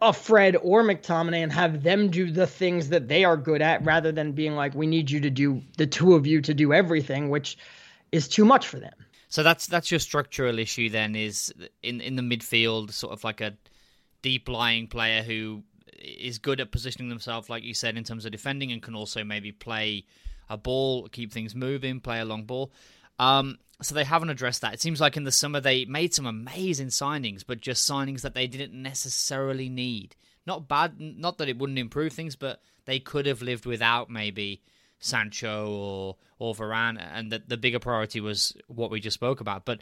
a 0.02 0.12
Fred 0.12 0.56
or 0.62 0.82
McTominay 0.82 1.42
and 1.42 1.52
have 1.52 1.82
them 1.82 2.10
do 2.10 2.30
the 2.30 2.46
things 2.46 2.88
that 2.90 3.08
they 3.08 3.24
are 3.24 3.36
good 3.36 3.62
at 3.62 3.84
rather 3.84 4.12
than 4.12 4.32
being 4.32 4.54
like, 4.54 4.74
we 4.74 4.86
need 4.86 5.10
you 5.10 5.20
to 5.20 5.30
do 5.30 5.62
the 5.78 5.86
two 5.86 6.14
of 6.14 6.26
you 6.26 6.40
to 6.42 6.52
do 6.52 6.72
everything, 6.72 7.30
which 7.30 7.56
is 8.12 8.28
too 8.28 8.44
much 8.44 8.66
for 8.66 8.78
them. 8.78 8.92
So 9.28 9.42
that's 9.42 9.66
that's 9.66 9.90
your 9.90 10.00
structural 10.00 10.58
issue 10.58 10.90
then 10.90 11.16
is 11.16 11.52
in 11.82 12.00
in 12.00 12.16
the 12.16 12.22
midfield, 12.22 12.92
sort 12.92 13.12
of 13.12 13.24
like 13.24 13.40
a 13.40 13.54
deep 14.22 14.48
lying 14.48 14.86
player 14.86 15.22
who 15.22 15.62
is 15.98 16.38
good 16.38 16.60
at 16.60 16.70
positioning 16.70 17.08
themselves, 17.08 17.48
like 17.48 17.62
you 17.62 17.74
said, 17.74 17.96
in 17.96 18.04
terms 18.04 18.24
of 18.24 18.32
defending, 18.32 18.72
and 18.72 18.82
can 18.82 18.94
also 18.94 19.24
maybe 19.24 19.52
play 19.52 20.04
a 20.48 20.56
ball, 20.56 21.08
keep 21.08 21.32
things 21.32 21.54
moving, 21.54 22.00
play 22.00 22.20
a 22.20 22.24
long 22.24 22.44
ball. 22.44 22.72
Um, 23.18 23.58
so 23.82 23.94
they 23.94 24.04
haven't 24.04 24.30
addressed 24.30 24.62
that. 24.62 24.74
It 24.74 24.80
seems 24.80 25.00
like 25.00 25.16
in 25.16 25.24
the 25.24 25.32
summer 25.32 25.60
they 25.60 25.84
made 25.84 26.14
some 26.14 26.26
amazing 26.26 26.88
signings, 26.88 27.44
but 27.46 27.60
just 27.60 27.88
signings 27.88 28.22
that 28.22 28.34
they 28.34 28.46
didn't 28.46 28.74
necessarily 28.74 29.68
need. 29.68 30.16
Not 30.46 30.68
bad, 30.68 30.98
not 30.98 31.38
that 31.38 31.48
it 31.48 31.58
wouldn't 31.58 31.78
improve 31.78 32.12
things, 32.12 32.36
but 32.36 32.60
they 32.84 32.98
could 33.00 33.26
have 33.26 33.42
lived 33.42 33.66
without 33.66 34.08
maybe 34.08 34.62
Sancho 34.98 35.70
or 35.70 36.16
or 36.38 36.54
Varane, 36.54 37.00
and 37.00 37.32
the, 37.32 37.42
the 37.46 37.56
bigger 37.56 37.78
priority 37.78 38.20
was 38.20 38.54
what 38.68 38.90
we 38.90 39.00
just 39.00 39.14
spoke 39.14 39.40
about. 39.40 39.64
But 39.64 39.80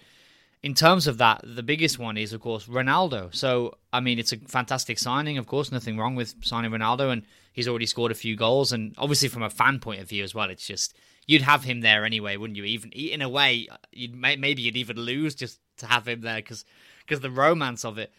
in 0.65 0.73
terms 0.73 1.07
of 1.07 1.19
that, 1.19 1.43
the 1.45 1.63
biggest 1.63 1.99
one 1.99 2.17
is, 2.17 2.33
of 2.33 2.41
course, 2.41 2.65
Ronaldo. 2.65 3.35
So, 3.35 3.77
I 3.93 4.01
mean, 4.01 4.19
it's 4.19 4.33
a 4.33 4.39
fantastic 4.39 4.99
signing, 4.99 5.37
of 5.37 5.47
course, 5.47 5.71
nothing 5.71 5.99
wrong 5.99 6.15
with 6.15 6.37
signing 6.43 6.71
Ronaldo, 6.71 7.13
and 7.13 7.23
he's 7.53 7.69
already 7.69 7.85
scored 7.85 8.11
a 8.11 8.15
few 8.15 8.35
goals. 8.35 8.73
And 8.73 8.95
obviously, 8.97 9.29
from 9.29 9.43
a 9.43 9.51
fan 9.51 9.79
point 9.79 10.01
of 10.01 10.09
view 10.09 10.25
as 10.25 10.35
well, 10.35 10.49
it's 10.49 10.67
just 10.67 10.97
you'd 11.27 11.43
have 11.43 11.65
him 11.65 11.83
there 11.83 12.07
anyway, 12.07 12.39
wouldn't 12.39 12.57
you? 12.57 12.65
Even 12.65 12.93
in 12.93 13.21
a 13.21 13.29
way, 13.29 13.69
you'd 13.93 14.15
maybe 14.15 14.63
you'd 14.63 14.79
even 14.79 14.97
lose 14.97 15.35
just 15.35 15.61
to 15.77 15.87
have 15.87 16.09
him 16.09 16.23
there 16.23 16.37
because 16.37 16.65
because 17.01 17.21
the 17.21 17.31
romance 17.31 17.85
of 17.85 17.99
it. 17.99 18.11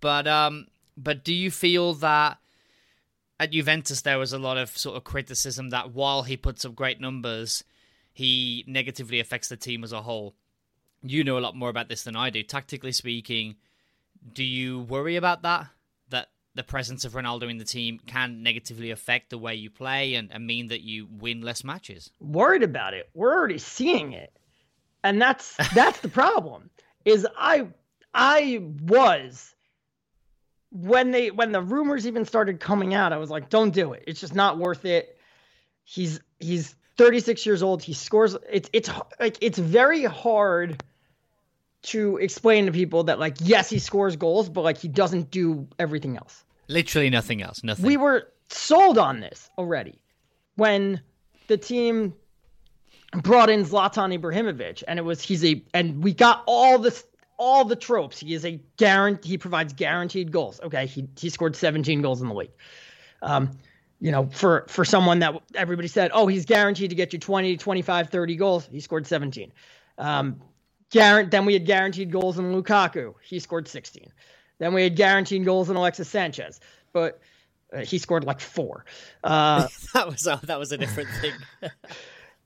But 0.00 0.26
um, 0.26 0.68
but 0.96 1.22
do 1.22 1.34
you 1.34 1.50
feel 1.50 1.92
that 1.94 2.38
at 3.38 3.52
Juventus 3.52 4.00
there 4.00 4.18
was 4.18 4.32
a 4.32 4.38
lot 4.38 4.56
of 4.56 4.70
sort 4.70 4.96
of 4.96 5.04
criticism 5.04 5.68
that 5.68 5.92
while 5.92 6.22
he 6.22 6.38
puts 6.38 6.64
up 6.64 6.74
great 6.74 6.98
numbers, 6.98 7.62
he 8.14 8.64
negatively 8.66 9.20
affects 9.20 9.50
the 9.50 9.56
team 9.58 9.84
as 9.84 9.92
a 9.92 10.00
whole? 10.00 10.34
You 11.02 11.24
know 11.24 11.38
a 11.38 11.40
lot 11.40 11.56
more 11.56 11.68
about 11.68 11.88
this 11.88 12.02
than 12.02 12.16
I 12.16 12.30
do. 12.30 12.42
Tactically 12.42 12.92
speaking, 12.92 13.56
do 14.32 14.44
you 14.44 14.80
worry 14.80 15.16
about 15.16 15.42
that? 15.42 15.66
That 16.08 16.28
the 16.54 16.62
presence 16.62 17.04
of 17.04 17.12
Ronaldo 17.12 17.50
in 17.50 17.58
the 17.58 17.64
team 17.64 18.00
can 18.06 18.42
negatively 18.42 18.90
affect 18.90 19.30
the 19.30 19.38
way 19.38 19.54
you 19.54 19.70
play 19.70 20.14
and, 20.14 20.30
and 20.32 20.46
mean 20.46 20.68
that 20.68 20.82
you 20.82 21.08
win 21.10 21.42
less 21.42 21.64
matches? 21.64 22.10
Worried 22.20 22.62
about 22.62 22.94
it. 22.94 23.08
We're 23.14 23.34
already 23.34 23.58
seeing 23.58 24.12
it. 24.12 24.32
And 25.02 25.20
that's 25.20 25.56
that's 25.74 26.00
the 26.00 26.08
problem. 26.08 26.70
Is 27.04 27.26
I 27.36 27.68
I 28.12 28.62
was 28.82 29.54
when 30.70 31.10
they 31.10 31.30
when 31.30 31.52
the 31.52 31.62
rumors 31.62 32.06
even 32.06 32.24
started 32.24 32.60
coming 32.60 32.94
out, 32.94 33.12
I 33.12 33.16
was 33.16 33.30
like, 33.30 33.48
don't 33.48 33.72
do 33.72 33.92
it. 33.92 34.04
It's 34.06 34.20
just 34.20 34.34
not 34.34 34.58
worth 34.58 34.84
it. 34.84 35.18
He's 35.84 36.20
he's 36.38 36.74
36 36.96 37.46
years 37.46 37.62
old. 37.62 37.82
He 37.82 37.94
scores. 37.94 38.36
It's 38.50 38.68
it's 38.72 38.90
like 39.18 39.38
it's 39.40 39.58
very 39.58 40.04
hard 40.04 40.82
to 41.82 42.18
explain 42.18 42.66
to 42.66 42.72
people 42.72 43.04
that 43.04 43.18
like 43.18 43.36
yes 43.40 43.70
he 43.70 43.78
scores 43.78 44.16
goals 44.16 44.48
but 44.48 44.62
like 44.62 44.78
he 44.78 44.88
doesn't 44.88 45.30
do 45.30 45.66
everything 45.78 46.16
else. 46.16 46.44
Literally 46.68 47.10
nothing 47.10 47.42
else 47.42 47.62
nothing. 47.64 47.84
We 47.84 47.96
were 47.96 48.28
sold 48.48 48.98
on 48.98 49.20
this 49.20 49.50
already 49.56 49.98
when 50.56 51.00
the 51.46 51.56
team 51.56 52.14
brought 53.22 53.50
in 53.50 53.64
Zlatan 53.64 54.18
Ibrahimovic 54.18 54.82
and 54.86 54.98
it 54.98 55.02
was 55.02 55.22
he's 55.22 55.44
a 55.44 55.62
and 55.74 56.02
we 56.02 56.12
got 56.12 56.42
all 56.46 56.78
this 56.78 57.04
all 57.38 57.64
the 57.64 57.76
tropes. 57.76 58.20
He 58.20 58.34
is 58.34 58.44
a 58.44 58.60
guarantee 58.76 59.30
he 59.30 59.38
provides 59.38 59.72
guaranteed 59.72 60.30
goals. 60.32 60.60
Okay 60.60 60.86
he 60.86 61.08
he 61.18 61.30
scored 61.30 61.56
17 61.56 62.02
goals 62.02 62.20
in 62.20 62.28
the 62.28 62.34
league. 62.34 62.52
Um 63.22 63.50
you 64.00 64.10
know 64.10 64.28
for 64.32 64.66
for 64.68 64.84
someone 64.84 65.20
that 65.20 65.34
everybody 65.54 65.88
said 65.88 66.10
oh 66.12 66.26
he's 66.26 66.44
guaranteed 66.44 66.90
to 66.90 66.96
get 66.96 67.12
you 67.12 67.18
20 67.18 67.56
25 67.56 68.08
30 68.08 68.36
goals 68.36 68.68
he 68.70 68.80
scored 68.80 69.06
17 69.06 69.52
um 69.98 70.40
then 70.90 71.44
we 71.44 71.52
had 71.52 71.66
guaranteed 71.66 72.10
goals 72.10 72.38
in 72.38 72.52
Lukaku. 72.52 73.14
He 73.22 73.38
scored 73.38 73.68
16. 73.68 74.12
Then 74.58 74.74
we 74.74 74.82
had 74.82 74.96
guaranteed 74.96 75.44
goals 75.44 75.70
in 75.70 75.76
Alexis 75.76 76.08
Sanchez, 76.08 76.60
but 76.92 77.20
uh, 77.72 77.78
he 77.80 77.98
scored 77.98 78.24
like 78.24 78.40
four. 78.40 78.84
Uh, 79.24 79.68
that 79.94 80.06
was 80.06 80.26
a, 80.26 80.40
that 80.44 80.58
was 80.58 80.72
a 80.72 80.76
different 80.76 81.08
thing. 81.20 81.32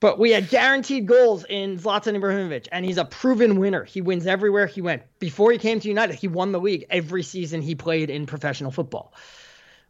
but 0.00 0.18
we 0.18 0.30
had 0.30 0.48
guaranteed 0.48 1.06
goals 1.06 1.44
in 1.48 1.78
Zlatan 1.78 2.16
Ibrahimovic, 2.16 2.68
and 2.70 2.84
he's 2.84 2.98
a 2.98 3.04
proven 3.04 3.58
winner. 3.58 3.84
He 3.84 4.00
wins 4.00 4.26
everywhere 4.26 4.66
he 4.66 4.80
went. 4.80 5.02
Before 5.18 5.50
he 5.50 5.58
came 5.58 5.80
to 5.80 5.88
United, 5.88 6.14
he 6.14 6.28
won 6.28 6.52
the 6.52 6.60
league 6.60 6.84
every 6.88 7.22
season 7.22 7.62
he 7.62 7.74
played 7.74 8.10
in 8.10 8.26
professional 8.26 8.70
football, 8.70 9.12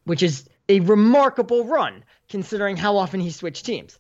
which 0.05 0.23
is 0.23 0.49
a 0.69 0.81
remarkable 0.81 1.65
run 1.65 2.05
considering 2.29 2.77
how 2.77 2.97
often 2.97 3.21
he 3.21 3.31
switched 3.31 3.67
teams. 3.67 3.99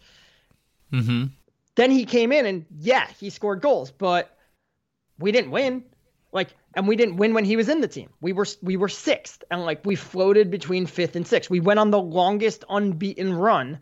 Mm-hmm. 0.92 1.26
Then 1.74 1.90
he 1.90 2.06
came 2.06 2.32
in, 2.32 2.46
and 2.46 2.64
yeah, 2.78 3.06
he 3.18 3.28
scored 3.30 3.60
goals, 3.60 3.90
but 3.90 4.33
we 5.18 5.32
didn't 5.32 5.50
win. 5.50 5.84
Like, 6.32 6.48
and 6.74 6.88
we 6.88 6.96
didn't 6.96 7.16
win 7.16 7.34
when 7.34 7.44
he 7.44 7.56
was 7.56 7.68
in 7.68 7.80
the 7.80 7.88
team. 7.88 8.10
We 8.20 8.32
were 8.32 8.46
we 8.60 8.76
were 8.76 8.88
sixth, 8.88 9.44
and 9.50 9.64
like 9.64 9.84
we 9.86 9.94
floated 9.94 10.50
between 10.50 10.86
fifth 10.86 11.14
and 11.14 11.26
sixth. 11.26 11.48
We 11.48 11.60
went 11.60 11.78
on 11.78 11.90
the 11.90 12.00
longest 12.00 12.64
unbeaten 12.68 13.32
run 13.32 13.78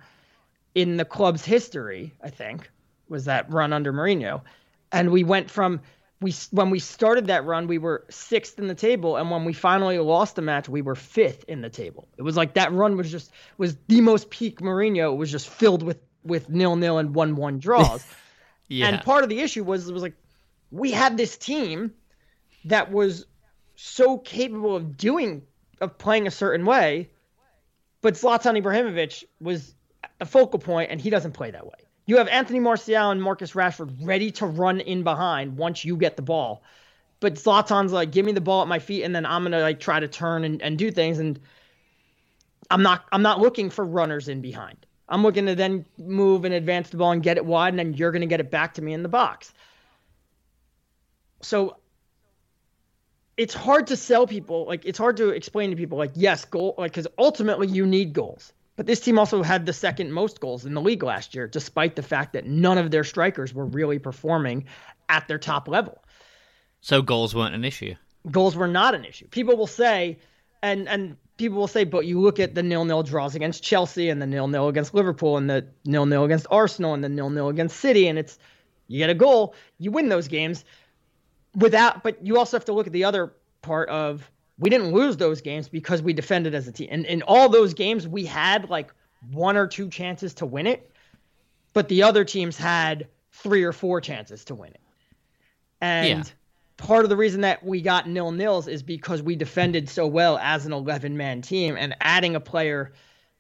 in 0.75 0.99
the 0.99 1.05
club's 1.05 1.45
history. 1.45 2.13
I 2.23 2.29
think 2.29 2.71
was 3.09 3.25
that 3.25 3.51
run 3.51 3.73
under 3.73 3.93
Mourinho, 3.93 4.43
and 4.91 5.11
we 5.11 5.25
went 5.25 5.51
from 5.51 5.81
we 6.23 6.35
when 6.51 6.71
we 6.71 6.79
started 6.79 7.27
that 7.27 7.45
run, 7.45 7.67
we 7.67 7.79
were 7.79 8.05
sixth 8.09 8.59
in 8.59 8.69
the 8.69 8.75
table, 8.75 9.17
and 9.17 9.31
when 9.31 9.45
we 9.45 9.53
finally 9.53 9.99
lost 9.99 10.37
the 10.37 10.43
match, 10.43 10.69
we 10.69 10.83
were 10.83 10.95
fifth 10.95 11.45
in 11.49 11.61
the 11.61 11.71
table. 11.71 12.09
It 12.17 12.23
was 12.23 12.37
like 12.37 12.55
that 12.55 12.73
run 12.73 12.97
was 12.97 13.11
just 13.11 13.31
was 13.59 13.77
the 13.89 14.01
most 14.01 14.31
peak 14.31 14.61
Mourinho. 14.61 15.13
It 15.13 15.17
was 15.17 15.31
just 15.31 15.49
filled 15.49 15.83
with 15.83 15.99
with 16.25 16.49
nil 16.49 16.77
nil 16.77 16.99
and 16.99 17.15
one 17.15 17.35
one 17.35 17.59
draws. 17.59 18.05
yeah. 18.69 18.89
And 18.89 19.03
part 19.03 19.25
of 19.25 19.29
the 19.29 19.41
issue 19.41 19.65
was 19.65 19.89
it 19.89 19.93
was 19.93 20.03
like 20.03 20.15
we 20.73 20.91
had 20.91 21.17
this 21.17 21.37
team 21.37 21.93
that 22.65 22.91
was 22.91 23.27
so 23.77 24.19
capable 24.19 24.75
of 24.75 24.97
doing 24.97 25.43
of 25.81 25.99
playing 25.99 26.27
a 26.27 26.31
certain 26.31 26.65
way, 26.65 27.11
but 28.01 28.15
Zlatan 28.15 28.61
Ibrahimovic 28.61 29.25
was 29.41 29.75
a 30.21 30.27
focal 30.27 30.59
point, 30.59 30.91
and 30.91 31.01
he 31.01 31.11
doesn't 31.11 31.33
play 31.33 31.51
that 31.51 31.67
way. 31.67 31.79
You 32.07 32.17
have 32.17 32.29
Anthony 32.29 32.61
Martial 32.61 33.11
and 33.11 33.23
Marcus 33.23 33.53
Rashford 33.53 33.95
ready 34.03 34.31
to 34.33 34.47
run 34.47 34.81
in 34.81 35.03
behind 35.03 35.57
once 35.57 35.85
you 35.85 35.97
get 35.97 36.17
the 36.17 36.23
ball, 36.23 36.63
but 37.21 37.35
Zlatan's 37.35 37.93
like, 37.93 38.11
give 38.11 38.25
me 38.25 38.33
the 38.33 38.41
ball 38.41 38.63
at 38.63 38.69
my 38.69 38.79
feet, 38.79 39.03
and 39.03 39.15
then 39.15 39.27
I'm 39.27 39.43
gonna 39.43 39.61
like 39.61 39.79
try 39.79 40.01
to 40.01 40.09
turn 40.09 40.45
and, 40.45 40.63
and 40.63 40.79
do 40.79 40.91
things, 40.91 41.19
and 41.19 41.39
I'm 42.71 42.83
not 42.83 43.05
I'm 43.13 43.23
not 43.23 43.41
looking 43.41 43.69
for 43.69 43.85
runners 43.85 44.29
in 44.29 44.41
behind. 44.41 44.87
I'm 45.09 45.23
looking 45.23 45.45
to 45.47 45.55
then 45.55 45.85
move 45.99 46.47
and 46.47 46.55
advance 46.55 46.89
the 46.89 46.97
ball 46.97 47.11
and 47.11 47.23
get 47.23 47.37
it 47.37 47.45
wide, 47.45 47.71
and 47.71 47.79
then 47.79 47.93
you're 47.93 48.13
gonna 48.13 48.27
get 48.27 48.41
it 48.41 48.51
back 48.51 48.75
to 48.75 48.83
me 48.83 48.95
in 48.95 49.03
the 49.03 49.11
box 49.11 49.53
so 51.43 51.77
it's 53.37 53.55
hard 53.55 53.89
to 53.89 53.97
sell 53.97 54.27
people 54.27 54.67
like 54.67 54.85
it's 54.85 54.99
hard 54.99 55.17
to 55.17 55.31
explain 55.31 55.71
to 55.71 55.77
people 55.77 55.99
like 55.99 56.13
yes 56.15 56.45
goal 56.45 56.75
like 56.79 56.93
because 56.93 57.07
ultimately 57.19 57.67
you 57.67 57.87
need 57.87 58.13
goals. 58.13 58.53
But 58.75 58.87
this 58.87 59.01
team 59.01 59.19
also 59.19 59.43
had 59.43 59.67
the 59.67 59.73
second 59.73 60.13
most 60.13 60.41
goals 60.41 60.65
in 60.65 60.73
the 60.73 60.81
league 60.81 61.03
last 61.03 61.35
year 61.35 61.47
despite 61.47 61.97
the 61.97 62.03
fact 62.03 62.33
that 62.33 62.47
none 62.47 62.79
of 62.79 62.91
their 62.91 63.05
strikers 63.05 63.53
were 63.53 63.67
really 63.67 63.99
performing 63.99 64.65
at 65.09 65.29
their 65.29 65.39
top 65.39 65.69
level. 65.69 66.03
So 66.81 67.03
goals 67.03 67.35
weren't 67.35 67.55
an 67.55 67.65
issue. 67.65 67.95
Goals 68.31 68.57
were 68.57 68.69
not 68.69 68.95
an 68.95 69.05
issue. 69.05 69.29
People 69.29 69.57
will 69.57 69.67
say 69.67 70.19
and 70.63 70.89
and 70.89 71.17
people 71.37 71.59
will 71.59 71.69
say 71.69 71.85
but 71.85 72.07
you 72.07 72.21
look 72.21 72.39
at 72.39 72.55
the 72.55 72.63
nil-nil 72.63 73.03
draws 73.03 73.35
against 73.35 73.63
chelsea 73.63 74.09
and 74.09 74.23
the 74.23 74.27
nil-nil 74.27 74.69
against 74.69 74.95
liverpool 74.95 75.37
and 75.37 75.51
the 75.51 75.67
nil-nil 75.85 76.25
against 76.25 76.47
arsenal 76.51 76.95
and 76.95 77.03
the 77.03 77.09
nil-nil 77.09 77.49
against 77.49 77.81
city 77.81 78.07
and 78.07 78.19
it's 78.19 78.39
you 78.87 78.99
get 78.99 79.11
a 79.11 79.15
goal 79.15 79.55
you 79.79 79.91
win 79.91 80.09
those 80.09 80.29
games 80.29 80.65
without, 81.55 82.03
but 82.03 82.25
you 82.25 82.39
also 82.39 82.57
have 82.57 82.65
to 82.67 82.73
look 82.73 82.87
at 82.87 82.93
the 82.93 83.05
other 83.05 83.35
part 83.61 83.89
of 83.89 84.31
we 84.59 84.71
didn't 84.71 84.93
lose 84.93 85.17
those 85.17 85.41
games 85.41 85.69
because 85.69 86.03
we 86.03 86.13
defended 86.13 86.55
as 86.55 86.69
a 86.69 86.73
team. 86.73 86.89
And 86.91 87.05
in 87.07 87.23
all 87.23 87.49
those 87.49 87.75
games, 87.75 88.07
we 88.07 88.25
had 88.25 88.71
like 88.71 88.93
one 89.31 89.57
or 89.57 89.67
two 89.67 89.89
chances 89.89 90.35
to 90.35 90.47
win 90.47 90.67
it, 90.67 90.91
but 91.73 91.89
the 91.89 92.03
other 92.03 92.25
teams 92.25 92.57
had 92.57 93.09
three 93.33 93.65
or 93.65 93.73
four 93.73 94.01
chances 94.01 94.45
to 94.47 94.55
win 94.55 94.71
it. 94.71 94.81
And 95.81 96.25
yeah. 96.25 96.33
part 96.77 97.05
of 97.05 97.11
the 97.11 97.17
reason 97.17 97.41
that 97.41 97.65
we 97.65 97.81
got 97.81 98.09
nil 98.09 98.31
nils 98.31 98.69
is 98.69 98.83
because 98.83 99.23
we 99.23 99.37
defended 99.37 99.89
so 99.89 100.07
well 100.07 100.39
as 100.39 100.67
an 100.67 100.73
11 100.73 101.17
man 101.17 101.43
team. 101.43 101.77
And 101.77 101.97
adding 102.01 102.37
a 102.37 102.41
player 102.41 102.93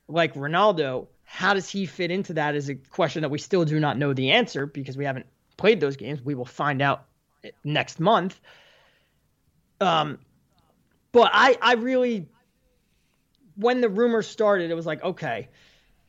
like 0.08 0.34
Ronaldo, 0.34 1.06
how 1.24 1.54
does 1.54 1.68
he 1.68 1.86
fit 1.86 2.10
into 2.10 2.34
that 2.34 2.54
is 2.54 2.68
a 2.68 2.74
question 2.74 3.22
that 3.22 3.30
we 3.30 3.38
still 3.38 3.64
do 3.64 3.78
not 3.78 3.96
know 3.96 4.12
the 4.12 4.32
answer 4.32 4.66
because 4.66 4.96
we 4.96 5.04
haven't 5.04 5.26
played 5.56 5.80
those 5.80 5.96
games. 5.96 6.20
We 6.20 6.34
will 6.34 6.44
find 6.44 6.82
out 6.82 7.06
next 7.64 8.00
month. 8.00 8.40
Um, 9.80 10.18
but 11.12 11.30
I, 11.32 11.58
I 11.60 11.74
really, 11.74 12.26
when 13.56 13.80
the 13.80 13.88
rumors 13.88 14.26
started, 14.26 14.70
it 14.70 14.74
was 14.74 14.86
like, 14.86 15.02
okay, 15.02 15.48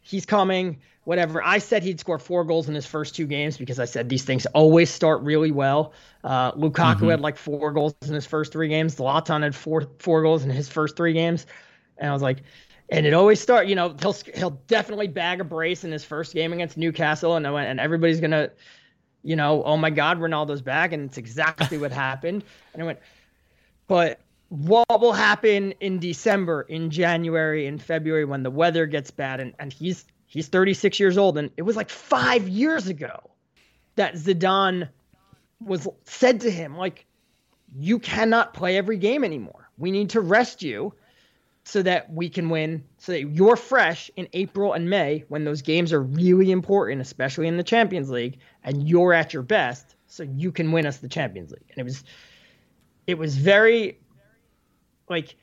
he's 0.02 0.26
coming, 0.26 0.80
whatever. 1.06 1.44
I 1.44 1.58
said 1.58 1.84
he'd 1.84 2.00
score 2.00 2.20
four 2.20 2.44
goals 2.44 2.70
in 2.70 2.76
his 2.76 2.86
first 2.86 3.16
two 3.16 3.26
games 3.26 3.58
because 3.58 3.80
I 3.80 3.86
said 3.86 4.10
these 4.10 4.24
things 4.24 4.46
always 4.48 4.90
start 4.90 5.22
really 5.22 5.52
well. 5.52 5.94
Uh, 6.24 6.52
Lukaku 6.54 6.96
mm-hmm. 6.96 7.10
had 7.10 7.22
like 7.22 7.38
four 7.38 7.72
goals 7.72 7.96
in 8.04 8.14
his 8.14 8.26
first 8.26 8.52
three 8.52 8.68
games. 8.68 8.96
Zlatan 8.96 9.42
had 9.42 9.56
four 9.56 9.88
four 10.00 10.22
goals 10.22 10.44
in 10.44 10.50
his 10.50 10.70
first 10.70 10.96
three 10.96 11.14
games, 11.14 11.46
and 11.98 12.10
I 12.10 12.14
was 12.14 12.22
like, 12.22 12.40
and 12.90 13.06
it 13.06 13.14
always 13.14 13.40
start. 13.40 13.68
You 13.68 13.76
know, 13.76 13.96
he'll 14.00 14.16
he'll 14.36 14.62
definitely 14.68 15.08
bag 15.08 15.42
a 15.42 15.44
brace 15.44 15.84
in 15.84 15.92
his 15.92 16.04
first 16.04 16.34
game 16.34 16.54
against 16.54 16.78
Newcastle, 16.78 17.36
and 17.36 17.46
and 17.46 17.80
everybody's 17.80 18.20
gonna 18.20 18.52
you 19.24 19.36
know, 19.36 19.64
oh 19.64 19.78
my 19.78 19.90
God, 19.90 20.20
Ronaldo's 20.20 20.62
back, 20.62 20.92
and 20.92 21.06
it's 21.06 21.18
exactly 21.18 21.78
what 21.78 21.92
happened. 21.92 22.44
And 22.74 22.84
I 22.84 22.86
went, 22.86 23.00
but 23.88 24.20
what 24.50 25.02
will 25.02 25.14
happen 25.14 25.72
in 25.80 26.00
December, 26.00 26.62
in 26.62 26.92
January, 26.92 27.66
in 27.66 27.80
February 27.80 28.26
when 28.26 28.44
the 28.44 28.52
weather 28.52 28.86
gets 28.86 29.12
bad? 29.12 29.40
And 29.40 29.54
and 29.60 29.72
he's 29.72 30.06
he's 30.28 30.48
36 30.48 31.00
years 31.00 31.18
old, 31.18 31.38
and 31.38 31.50
it 31.58 31.64
was 31.64 31.76
like 31.76 31.90
five 31.90 32.48
years 32.48 32.88
ago 32.88 33.32
that 33.96 34.16
Zidane 34.16 34.90
was 35.60 35.88
said 36.06 36.42
to 36.42 36.52
him 36.52 36.78
like, 36.78 37.06
you 37.76 38.00
cannot 38.00 38.54
play 38.54 38.78
every 38.78 38.98
game 38.98 39.24
anymore. 39.24 39.70
We 39.78 39.92
need 39.92 40.12
to 40.12 40.22
rest 40.22 40.62
you 40.62 40.94
so 41.66 41.82
that 41.82 42.12
we 42.12 42.30
can 42.30 42.50
win, 42.50 42.84
so 42.98 43.14
that 43.14 43.22
you're 43.22 43.56
fresh 43.56 44.12
in 44.16 44.28
April 44.34 44.74
and 44.74 44.90
May 44.90 45.24
when 45.30 45.46
those 45.46 45.62
games 45.62 45.94
are 45.94 46.02
really 46.02 46.52
important, 46.52 47.02
especially 47.02 47.48
in 47.48 47.58
the 47.58 47.64
Champions 47.64 48.10
League, 48.10 48.40
and 48.64 48.88
you're 48.88 49.14
at 49.14 49.34
your 49.34 49.44
best, 49.44 49.96
so 50.08 50.24
you 50.24 50.52
can 50.52 50.72
win 50.72 50.86
us 50.86 50.98
the 50.98 51.08
Champions 51.08 51.52
League. 51.52 51.66
And 51.70 51.78
it 51.78 51.84
was, 51.84 52.04
it 53.08 53.18
was 53.18 53.38
very, 53.38 53.98
like, 55.10 55.36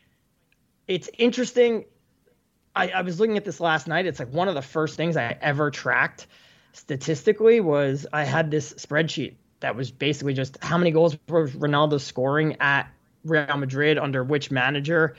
it's 0.87 1.09
interesting. 1.16 1.87
I, 2.77 2.89
I 2.89 3.03
was 3.03 3.18
looking 3.18 3.39
at 3.39 3.45
this 3.45 3.59
last 3.59 3.89
night. 3.89 4.05
It's 4.07 4.18
like 4.18 4.33
one 4.33 4.49
of 4.49 4.55
the 4.55 4.62
first 4.62 4.97
things 4.97 5.16
I 5.16 5.39
ever 5.41 5.71
tracked 5.71 6.27
statistically 6.73 7.61
was 7.61 8.07
I 8.12 8.25
had 8.25 8.51
this 8.51 8.75
spreadsheet 8.75 9.35
that 9.61 9.75
was 9.75 9.91
basically 9.91 10.35
just 10.35 10.62
how 10.62 10.77
many 10.79 10.91
goals 10.91 11.16
was 11.29 11.53
Ronaldo 11.53 12.01
scoring 12.01 12.57
at 12.61 12.91
Real 13.25 13.57
Madrid 13.57 13.99
under 13.99 14.23
which 14.23 14.51
manager 14.51 15.16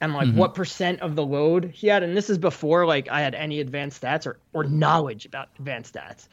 and 0.00 0.14
like 0.14 0.28
mm-hmm. 0.28 0.38
what 0.38 0.54
percent 0.54 1.00
of 1.00 1.14
the 1.16 1.24
load 1.24 1.64
he 1.74 1.86
had. 1.86 2.02
And 2.02 2.16
this 2.16 2.30
is 2.30 2.38
before 2.38 2.86
like 2.86 3.08
I 3.10 3.20
had 3.20 3.34
any 3.34 3.60
advanced 3.60 4.02
stats 4.02 4.26
or, 4.26 4.38
or 4.52 4.64
knowledge 4.64 5.26
about 5.26 5.48
advanced 5.58 5.94
stats. 5.94 6.28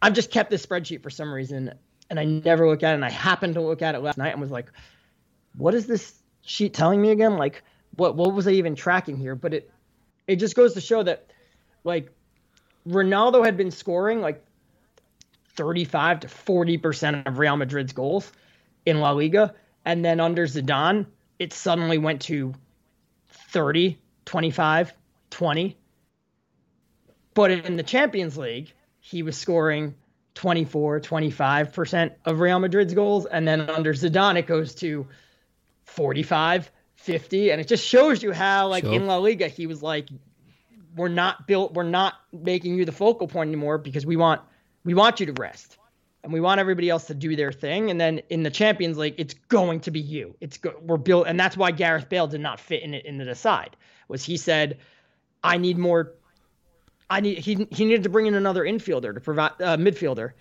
I've 0.00 0.14
just 0.14 0.30
kept 0.30 0.50
this 0.50 0.64
spreadsheet 0.64 1.02
for 1.02 1.10
some 1.10 1.32
reason 1.32 1.74
and 2.10 2.18
I 2.18 2.24
never 2.24 2.68
look 2.68 2.82
at 2.82 2.92
it. 2.92 2.94
And 2.94 3.04
I 3.04 3.10
happened 3.10 3.54
to 3.54 3.60
look 3.60 3.82
at 3.82 3.94
it 3.94 4.00
last 4.00 4.18
night 4.18 4.32
and 4.32 4.40
was 4.40 4.50
like, 4.50 4.70
what 5.56 5.74
is 5.74 5.86
this 5.86 6.14
sheet 6.42 6.74
telling 6.74 7.00
me 7.00 7.10
again? 7.10 7.36
Like 7.36 7.62
what 7.96 8.16
what 8.16 8.32
was 8.32 8.46
I 8.48 8.52
even 8.52 8.74
tracking 8.74 9.16
here? 9.16 9.34
But 9.34 9.54
it 9.54 9.70
it 10.26 10.36
just 10.36 10.56
goes 10.56 10.74
to 10.74 10.80
show 10.80 11.02
that 11.02 11.26
like 11.84 12.10
Ronaldo 12.88 13.44
had 13.44 13.56
been 13.56 13.70
scoring 13.70 14.20
like 14.20 14.42
35 15.54 16.20
to 16.20 16.28
40% 16.28 17.26
of 17.26 17.38
Real 17.38 17.56
Madrid's 17.56 17.92
goals 17.92 18.32
in 18.86 19.00
La 19.00 19.10
Liga. 19.10 19.54
And 19.84 20.04
then 20.04 20.20
under 20.20 20.46
Zidane, 20.46 21.06
it 21.38 21.52
suddenly 21.52 21.98
went 21.98 22.22
to 22.22 22.54
30, 23.52 23.98
25, 24.24 24.92
20. 25.30 25.76
But 27.34 27.50
in 27.50 27.76
the 27.76 27.82
Champions 27.82 28.36
League, 28.36 28.72
he 29.00 29.22
was 29.22 29.36
scoring 29.36 29.94
24, 30.34 31.00
25% 31.00 32.12
of 32.24 32.40
Real 32.40 32.58
Madrid's 32.58 32.94
goals. 32.94 33.26
And 33.26 33.46
then 33.46 33.68
under 33.68 33.92
Zidane, 33.94 34.36
it 34.36 34.46
goes 34.46 34.74
to 34.76 35.06
45, 35.84 36.70
50. 36.96 37.50
And 37.50 37.60
it 37.60 37.68
just 37.68 37.84
shows 37.84 38.22
you 38.22 38.32
how, 38.32 38.68
like 38.68 38.84
sure. 38.84 38.94
in 38.94 39.06
La 39.06 39.16
Liga, 39.16 39.48
he 39.48 39.66
was 39.66 39.82
like, 39.82 40.08
we're 40.96 41.08
not 41.08 41.46
built, 41.46 41.74
we're 41.74 41.84
not 41.84 42.14
making 42.32 42.74
you 42.74 42.84
the 42.84 42.92
focal 42.92 43.28
point 43.28 43.48
anymore 43.48 43.78
because 43.78 44.04
we 44.04 44.16
want 44.16 44.42
we 44.84 44.94
want 44.94 45.20
you 45.20 45.26
to 45.26 45.32
rest 45.32 45.78
and 46.24 46.32
we 46.32 46.40
want 46.40 46.60
everybody 46.60 46.88
else 46.88 47.06
to 47.06 47.14
do 47.14 47.34
their 47.34 47.52
thing. 47.52 47.90
And 47.90 48.00
then 48.00 48.18
in 48.30 48.42
the 48.42 48.50
Champions 48.50 48.96
League, 48.96 49.14
it's 49.18 49.34
going 49.34 49.80
to 49.80 49.90
be 49.90 50.00
you. 50.00 50.36
It's 50.40 50.58
go- 50.58 50.78
we're 50.80 50.96
built, 50.96 51.26
and 51.26 51.38
that's 51.38 51.56
why 51.56 51.70
Gareth 51.72 52.08
Bale 52.08 52.26
did 52.26 52.40
not 52.40 52.60
fit 52.60 52.82
in 52.82 52.94
it 52.94 53.04
in 53.04 53.18
the 53.18 53.34
side. 53.34 53.76
Was 54.08 54.24
he 54.24 54.36
said, 54.36 54.78
I 55.42 55.58
need 55.58 55.78
more. 55.78 56.14
I 57.10 57.20
need 57.20 57.38
he 57.38 57.66
he 57.70 57.84
needed 57.84 58.04
to 58.04 58.08
bring 58.08 58.26
in 58.26 58.34
another 58.34 58.64
infielder 58.64 59.14
to 59.14 59.20
provide 59.20 59.52
uh, 59.60 59.76
midfielder 59.76 60.32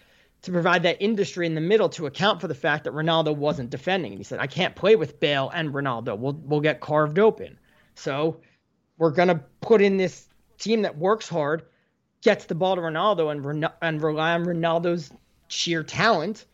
to 0.44 0.52
provide 0.52 0.84
that 0.84 0.98
industry 1.00 1.46
in 1.46 1.54
the 1.54 1.62
middle 1.62 1.90
to 1.90 2.08
account 2.08 2.42
for 2.42 2.48
the 2.48 2.56
fact 2.56 2.84
that 2.86 2.94
Ronaldo 2.94 3.36
wasn't 3.36 3.70
defending. 3.70 4.14
And 4.14 4.20
he 4.20 4.24
said, 4.24 4.40
I 4.40 4.48
can't 4.48 4.76
play 4.76 4.96
with 4.96 5.20
Bale 5.20 5.52
and 5.54 5.74
Ronaldo. 5.74 6.18
We'll 6.18 6.34
we'll 6.34 6.62
get 6.62 6.80
carved 6.80 7.20
open. 7.20 7.58
So 7.96 8.42
we're 8.98 9.12
gonna 9.12 9.44
put 9.62 9.82
in 9.82 9.98
this 9.98 10.28
team 10.58 10.84
that 10.84 10.98
works 10.98 11.28
hard 11.28 11.64
gets 12.22 12.46
the 12.46 12.56
ball 12.56 12.76
to 12.76 12.82
Ronaldo 12.82 13.32
and 13.32 13.68
and 13.82 14.02
rely 14.02 14.34
on 14.34 14.46
Ronaldo's 14.46 15.12
sheer 15.52 15.84
talent 15.84 16.46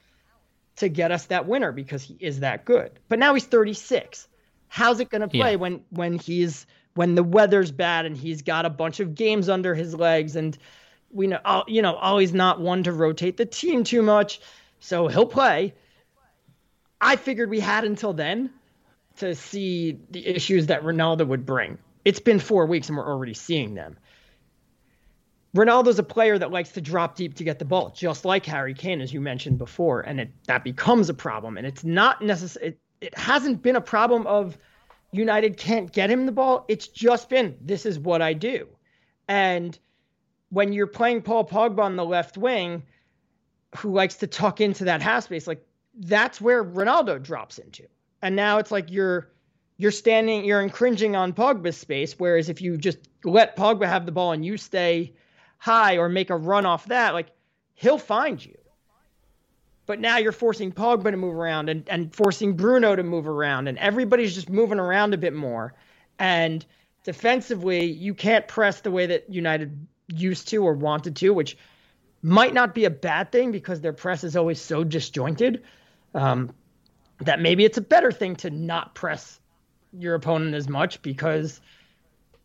to 0.77 0.89
get 0.89 1.11
us 1.11 1.25
that 1.25 1.47
winner 1.47 1.71
because 1.71 2.03
he 2.03 2.17
is 2.19 2.41
that 2.41 2.65
good. 2.65 2.91
But 3.09 3.19
now 3.19 3.33
he's 3.33 3.45
36. 3.45 4.27
How's 4.67 4.99
it 4.99 5.09
going 5.09 5.21
to 5.21 5.27
play 5.27 5.51
yeah. 5.51 5.57
when 5.57 5.81
when 5.89 6.17
he's 6.17 6.65
when 6.95 7.15
the 7.15 7.23
weather's 7.23 7.71
bad 7.71 8.05
and 8.05 8.17
he's 8.17 8.41
got 8.41 8.65
a 8.65 8.69
bunch 8.69 8.99
of 8.99 9.15
games 9.15 9.49
under 9.49 9.73
his 9.75 9.95
legs 9.95 10.35
and 10.35 10.57
we 11.11 11.27
know 11.27 11.39
all, 11.45 11.63
you 11.67 11.81
know 11.81 11.95
always 11.95 12.33
not 12.33 12.59
one 12.59 12.83
to 12.83 12.91
rotate 12.91 13.37
the 13.37 13.45
team 13.45 13.83
too 13.83 14.01
much, 14.01 14.41
so 14.79 15.07
he'll 15.07 15.25
play. 15.25 15.73
I 16.99 17.15
figured 17.15 17.49
we 17.49 17.59
had 17.59 17.85
until 17.85 18.13
then 18.13 18.49
to 19.17 19.35
see 19.35 19.99
the 20.11 20.25
issues 20.27 20.67
that 20.67 20.83
Ronaldo 20.83 21.27
would 21.27 21.45
bring. 21.45 21.77
It's 22.03 22.19
been 22.19 22.39
4 22.39 22.65
weeks 22.65 22.89
and 22.89 22.97
we're 22.97 23.07
already 23.07 23.33
seeing 23.33 23.73
them. 23.73 23.97
Ronaldo's 25.57 25.97
a 25.97 26.03
player 26.03 26.37
that 26.37 26.51
likes 26.51 26.71
to 26.73 26.81
drop 26.81 27.15
deep 27.15 27.33
to 27.33 27.43
get 27.43 27.57
the 27.57 27.65
ball, 27.65 27.89
just 27.89 28.25
like 28.25 28.45
Harry 28.45 28.75
Kane, 28.75 29.01
as 29.01 29.11
you 29.11 29.19
mentioned 29.19 29.57
before, 29.57 30.01
and 30.01 30.19
it, 30.19 30.29
that 30.45 30.63
becomes 30.63 31.09
a 31.09 31.15
problem. 31.15 31.57
And 31.57 31.65
it's 31.65 31.83
not 31.83 32.21
necessary. 32.21 32.67
It, 32.67 32.79
it 33.01 33.17
hasn't 33.17 33.63
been 33.63 33.75
a 33.75 33.81
problem 33.81 34.27
of 34.27 34.55
United 35.11 35.57
can't 35.57 35.91
get 35.91 36.11
him 36.11 36.27
the 36.27 36.31
ball. 36.31 36.63
It's 36.67 36.87
just 36.87 37.27
been 37.27 37.57
this 37.59 37.87
is 37.87 37.97
what 37.97 38.21
I 38.21 38.33
do. 38.33 38.67
And 39.27 39.77
when 40.49 40.73
you're 40.73 40.85
playing 40.85 41.23
Paul 41.23 41.45
Pogba 41.45 41.79
on 41.79 41.95
the 41.95 42.05
left 42.05 42.37
wing, 42.37 42.83
who 43.77 43.91
likes 43.91 44.15
to 44.17 44.27
tuck 44.27 44.61
into 44.61 44.83
that 44.85 45.01
half 45.01 45.23
space, 45.23 45.47
like 45.47 45.65
that's 45.95 46.39
where 46.39 46.63
Ronaldo 46.63 47.21
drops 47.21 47.57
into. 47.57 47.83
And 48.21 48.35
now 48.35 48.59
it's 48.59 48.71
like 48.71 48.91
you're 48.91 49.31
you're 49.77 49.91
standing, 49.91 50.45
you're 50.45 50.61
encroaching 50.61 51.15
on 51.15 51.33
Pogba's 51.33 51.77
space. 51.77 52.13
Whereas 52.17 52.47
if 52.47 52.61
you 52.61 52.77
just 52.77 52.99
let 53.23 53.55
Pogba 53.55 53.87
have 53.87 54.05
the 54.05 54.11
ball 54.11 54.33
and 54.33 54.45
you 54.45 54.57
stay 54.57 55.13
high 55.57 55.97
or 55.97 56.09
make 56.09 56.29
a 56.29 56.37
run 56.37 56.65
off 56.65 56.85
that, 56.85 57.13
like 57.13 57.27
he'll 57.73 57.97
find 57.97 58.43
you. 58.43 58.57
But 59.85 59.99
now 59.99 60.17
you're 60.17 60.33
forcing 60.33 60.73
Pogba 60.73 61.11
to 61.11 61.17
move 61.17 61.35
around 61.35 61.69
and, 61.69 61.87
and 61.87 62.13
forcing 62.13 62.57
Bruno 62.57 62.95
to 62.95 63.03
move 63.03 63.27
around, 63.27 63.67
and 63.67 63.77
everybody's 63.77 64.35
just 64.35 64.49
moving 64.49 64.79
around 64.79 65.13
a 65.13 65.17
bit 65.17 65.33
more. 65.33 65.73
And 66.19 66.65
defensively, 67.03 67.85
you 67.85 68.13
can't 68.13 68.47
press 68.47 68.81
the 68.81 68.91
way 68.91 69.05
that 69.05 69.29
United 69.29 69.87
used 70.07 70.49
to 70.49 70.57
or 70.65 70.73
wanted 70.73 71.15
to, 71.17 71.29
which 71.29 71.57
might 72.21 72.53
not 72.53 72.75
be 72.75 72.83
a 72.83 72.89
bad 72.89 73.31
thing 73.31 73.51
because 73.51 73.79
their 73.79 73.93
press 73.93 74.25
is 74.25 74.35
always 74.35 74.59
so 74.59 74.83
disjointed. 74.83 75.63
Um, 76.13 76.53
that 77.19 77.39
maybe 77.39 77.63
it's 77.65 77.77
a 77.77 77.81
better 77.81 78.11
thing 78.11 78.35
to 78.37 78.49
not 78.49 78.93
press 78.93 79.39
your 79.97 80.15
opponent 80.15 80.53
as 80.53 80.67
much 80.67 81.01
because 81.01 81.61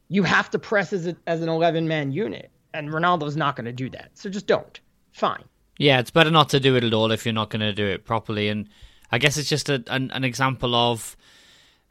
you 0.08 0.22
have 0.22 0.50
to 0.50 0.58
press 0.58 0.92
as, 0.92 1.06
a, 1.08 1.16
as 1.26 1.42
an 1.42 1.48
11 1.48 1.88
man 1.88 2.12
unit 2.12 2.51
and 2.74 2.90
Ronaldo's 2.90 3.36
not 3.36 3.56
going 3.56 3.66
to 3.66 3.72
do 3.72 3.90
that. 3.90 4.10
So 4.14 4.30
just 4.30 4.46
don't. 4.46 4.80
Fine. 5.12 5.44
Yeah, 5.78 5.98
it's 6.00 6.10
better 6.10 6.30
not 6.30 6.50
to 6.50 6.60
do 6.60 6.76
it 6.76 6.84
at 6.84 6.94
all 6.94 7.10
if 7.12 7.24
you're 7.24 7.32
not 7.32 7.50
going 7.50 7.60
to 7.60 7.72
do 7.72 7.86
it 7.86 8.04
properly. 8.04 8.48
And 8.48 8.68
I 9.10 9.18
guess 9.18 9.36
it's 9.36 9.48
just 9.48 9.68
a, 9.68 9.82
an, 9.88 10.10
an 10.10 10.24
example 10.24 10.74
of 10.74 11.16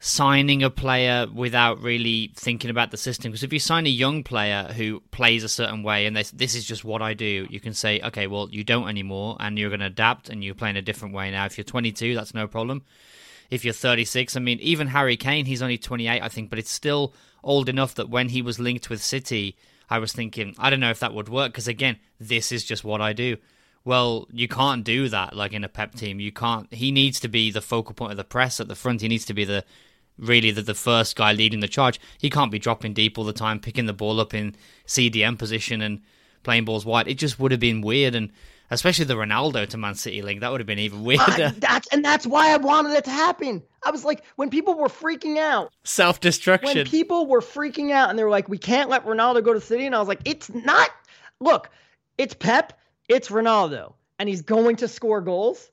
signing 0.04 0.64
a 0.64 0.70
player 0.70 1.28
without 1.32 1.80
really 1.80 2.32
thinking 2.34 2.70
about 2.70 2.90
the 2.90 2.96
system. 2.96 3.30
Because 3.30 3.44
if 3.44 3.52
you 3.52 3.60
sign 3.60 3.86
a 3.86 3.90
young 3.90 4.24
player 4.24 4.72
who 4.76 5.00
plays 5.12 5.44
a 5.44 5.48
certain 5.48 5.84
way 5.84 6.06
and 6.06 6.16
they, 6.16 6.24
this 6.32 6.56
is 6.56 6.64
just 6.64 6.84
what 6.84 7.02
I 7.02 7.14
do, 7.14 7.46
you 7.48 7.60
can 7.60 7.72
say, 7.72 8.00
okay, 8.00 8.26
well, 8.26 8.48
you 8.50 8.64
don't 8.64 8.88
anymore 8.88 9.36
and 9.38 9.56
you're 9.58 9.70
going 9.70 9.80
to 9.80 9.86
adapt 9.86 10.28
and 10.28 10.42
you're 10.42 10.56
playing 10.56 10.76
a 10.76 10.82
different 10.82 11.14
way 11.14 11.30
now. 11.30 11.44
If 11.46 11.56
you're 11.56 11.64
22, 11.64 12.16
that's 12.16 12.34
no 12.34 12.48
problem. 12.48 12.82
If 13.48 13.64
you're 13.64 13.74
36, 13.74 14.34
I 14.34 14.40
mean, 14.40 14.58
even 14.60 14.88
Harry 14.88 15.16
Kane, 15.16 15.44
he's 15.44 15.62
only 15.62 15.78
28, 15.78 16.20
I 16.20 16.28
think, 16.28 16.50
but 16.50 16.58
it's 16.58 16.70
still 16.70 17.14
old 17.44 17.68
enough 17.68 17.94
that 17.94 18.08
when 18.08 18.30
he 18.30 18.42
was 18.42 18.58
linked 18.58 18.90
with 18.90 19.02
City, 19.02 19.56
I 19.92 19.98
was 19.98 20.14
thinking, 20.14 20.54
I 20.58 20.70
don't 20.70 20.80
know 20.80 20.88
if 20.88 21.00
that 21.00 21.12
would 21.12 21.28
work 21.28 21.52
because 21.52 21.68
again, 21.68 21.98
this 22.18 22.50
is 22.50 22.64
just 22.64 22.82
what 22.82 23.02
I 23.02 23.12
do. 23.12 23.36
Well, 23.84 24.26
you 24.32 24.48
can't 24.48 24.84
do 24.84 25.10
that 25.10 25.36
like 25.36 25.52
in 25.52 25.64
a 25.64 25.68
pep 25.68 25.94
team. 25.94 26.18
You 26.18 26.32
can't. 26.32 26.72
He 26.72 26.90
needs 26.90 27.20
to 27.20 27.28
be 27.28 27.50
the 27.50 27.60
focal 27.60 27.94
point 27.94 28.12
of 28.12 28.16
the 28.16 28.24
press 28.24 28.58
at 28.58 28.68
the 28.68 28.74
front. 28.74 29.02
He 29.02 29.08
needs 29.08 29.26
to 29.26 29.34
be 29.34 29.44
the 29.44 29.66
really 30.16 30.50
the, 30.50 30.62
the 30.62 30.72
first 30.72 31.14
guy 31.14 31.34
leading 31.34 31.60
the 31.60 31.68
charge. 31.68 32.00
He 32.16 32.30
can't 32.30 32.50
be 32.50 32.58
dropping 32.58 32.94
deep 32.94 33.18
all 33.18 33.24
the 33.24 33.34
time, 33.34 33.60
picking 33.60 33.84
the 33.84 33.92
ball 33.92 34.18
up 34.18 34.32
in 34.32 34.56
CDM 34.86 35.38
position 35.38 35.82
and 35.82 36.00
playing 36.42 36.64
balls 36.64 36.86
wide. 36.86 37.06
It 37.06 37.18
just 37.18 37.38
would 37.38 37.50
have 37.50 37.60
been 37.60 37.82
weird 37.82 38.14
and 38.14 38.32
especially 38.72 39.04
the 39.04 39.14
Ronaldo 39.14 39.68
to 39.68 39.76
Man 39.76 39.94
City 39.94 40.22
link. 40.22 40.40
That 40.40 40.50
would 40.50 40.60
have 40.60 40.66
been 40.66 40.78
even 40.78 41.04
weirder. 41.04 41.24
Uh, 41.24 41.52
that's 41.58 41.86
and 41.88 42.04
that's 42.04 42.26
why 42.26 42.52
I 42.52 42.56
wanted 42.56 42.94
it 42.94 43.04
to 43.04 43.10
happen. 43.10 43.62
I 43.84 43.90
was 43.90 44.04
like, 44.04 44.24
when 44.36 44.50
people 44.50 44.74
were 44.74 44.88
freaking 44.88 45.38
out, 45.38 45.72
self 45.84 46.20
destruction. 46.20 46.78
When 46.78 46.86
people 46.86 47.26
were 47.26 47.40
freaking 47.40 47.92
out 47.92 48.10
and 48.10 48.18
they 48.18 48.24
were 48.24 48.30
like, 48.30 48.48
we 48.48 48.58
can't 48.58 48.88
let 48.88 49.04
Ronaldo 49.04 49.44
go 49.44 49.52
to 49.52 49.60
City, 49.60 49.86
and 49.86 49.94
I 49.94 49.98
was 49.98 50.08
like, 50.08 50.22
it's 50.24 50.52
not. 50.52 50.90
Look, 51.38 51.70
it's 52.18 52.34
Pep, 52.34 52.78
it's 53.08 53.28
Ronaldo, 53.28 53.92
and 54.18 54.28
he's 54.28 54.42
going 54.42 54.76
to 54.76 54.88
score 54.88 55.20
goals. 55.20 55.70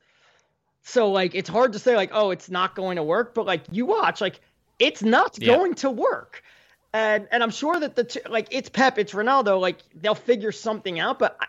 So 0.84 1.12
like, 1.12 1.36
it's 1.36 1.50
hard 1.50 1.74
to 1.74 1.80
say 1.80 1.96
like, 1.96 2.10
oh, 2.14 2.32
it's 2.32 2.50
not 2.50 2.76
going 2.76 2.98
to 2.98 3.04
work, 3.04 3.34
but 3.34 3.46
like, 3.46 3.64
you 3.72 3.86
watch, 3.86 4.22
like, 4.22 4.42
it's 4.80 5.04
not 5.04 5.38
yeah. 5.40 5.56
going 5.56 5.76
to 5.76 5.90
work. 5.90 6.44
And 6.92 7.28
and 7.32 7.44
I'm 7.44 7.52
sure 7.52 7.80
that 7.80 7.96
the 7.96 8.04
t- 8.04 8.22
like 8.28 8.48
it's 8.50 8.68
Pep, 8.68 8.98
it's 8.98 9.14
Ronaldo, 9.14 9.62
like 9.62 9.78
they'll 9.94 10.16
figure 10.16 10.52
something 10.52 11.00
out. 11.00 11.20
But 11.20 11.38
I, 11.40 11.46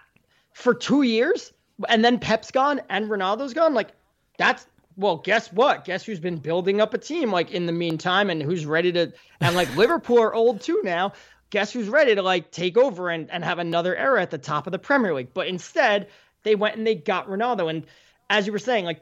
for 0.61 0.75
two 0.75 1.03
years, 1.03 1.53
and 1.89 2.05
then 2.05 2.19
Pep's 2.19 2.51
gone 2.51 2.81
and 2.89 3.09
Ronaldo's 3.09 3.55
gone. 3.55 3.75
Like 3.75 3.93
that's 4.39 4.67
well, 4.97 5.17
guess 5.17 5.51
what? 5.53 5.85
Guess 5.85 6.05
who's 6.05 6.21
been 6.21 6.37
building 6.37 6.81
up 6.81 6.93
a 6.93 6.99
team 6.99 7.33
like 7.33 7.51
in 7.53 7.67
the 7.67 7.73
meantime 7.73 8.29
and 8.29 8.43
who's 8.43 8.67
ready 8.67 8.93
to 8.93 9.13
and 9.41 9.57
like 9.57 9.75
Liverpool 9.77 10.21
are 10.21 10.35
old 10.35 10.61
too 10.61 10.81
now. 10.85 11.13
Guess 11.49 11.73
who's 11.73 11.89
ready 11.89 12.15
to 12.15 12.23
like 12.23 12.51
take 12.51 12.77
over 12.77 13.09
and, 13.09 13.31
and 13.31 13.45
have 13.45 13.59
another 13.59 13.97
era 13.97 14.23
at 14.23 14.31
the 14.31 14.39
top 14.39 14.67
of 14.67 14.73
the 14.73 14.79
Premier 14.79 15.15
League? 15.15 15.33
But 15.35 15.49
instead, 15.49 16.09
they 16.43 16.55
went 16.55 16.77
and 16.77 16.87
they 16.87 16.95
got 16.95 17.29
Ronaldo. 17.29 17.71
And 17.71 17.87
as 18.29 18.47
you 18.47 18.53
were 18.53 18.59
saying, 18.59 18.85
like 18.85 19.01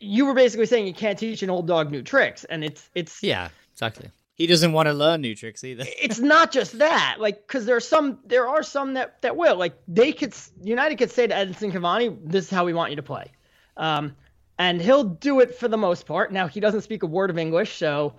you 0.00 0.26
were 0.26 0.34
basically 0.34 0.66
saying 0.66 0.86
you 0.86 0.94
can't 0.94 1.18
teach 1.18 1.42
an 1.42 1.50
old 1.50 1.66
dog 1.66 1.90
new 1.90 2.02
tricks. 2.02 2.44
And 2.44 2.64
it's 2.64 2.88
it's 2.94 3.22
Yeah, 3.22 3.50
exactly. 3.72 4.10
He 4.38 4.46
doesn't 4.46 4.70
want 4.72 4.86
to 4.86 4.94
learn 4.94 5.20
new 5.20 5.34
tricks 5.34 5.64
either. 5.64 5.84
it's 6.00 6.20
not 6.20 6.52
just 6.52 6.78
that, 6.78 7.16
like, 7.18 7.44
because 7.44 7.66
there 7.66 7.74
are 7.74 7.80
some, 7.80 8.20
there 8.24 8.46
are 8.46 8.62
some 8.62 8.94
that 8.94 9.20
that 9.22 9.36
will, 9.36 9.56
like, 9.56 9.74
they 9.88 10.12
could, 10.12 10.32
United 10.62 10.96
could 10.96 11.10
say 11.10 11.26
to 11.26 11.34
Edinson 11.34 11.72
Cavani, 11.72 12.16
"This 12.24 12.44
is 12.44 12.50
how 12.50 12.64
we 12.64 12.72
want 12.72 12.90
you 12.90 12.96
to 12.96 13.02
play," 13.02 13.32
um, 13.76 14.14
and 14.56 14.80
he'll 14.80 15.02
do 15.02 15.40
it 15.40 15.56
for 15.56 15.66
the 15.66 15.76
most 15.76 16.06
part. 16.06 16.32
Now 16.32 16.46
he 16.46 16.60
doesn't 16.60 16.82
speak 16.82 17.02
a 17.02 17.06
word 17.06 17.30
of 17.30 17.38
English, 17.38 17.76
so 17.76 18.14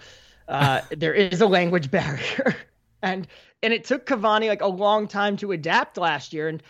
uh, 0.50 0.82
there 0.98 1.14
is 1.14 1.40
a 1.40 1.48
language 1.48 1.90
barrier, 1.90 2.54
and 3.02 3.26
and 3.64 3.74
it 3.74 3.86
took 3.86 4.06
Cavani 4.06 4.50
like 4.50 4.62
a 4.62 4.68
long 4.68 5.08
time 5.08 5.38
to 5.38 5.54
adapt 5.54 5.98
last 5.98 6.34
year, 6.34 6.50
and 6.50 6.62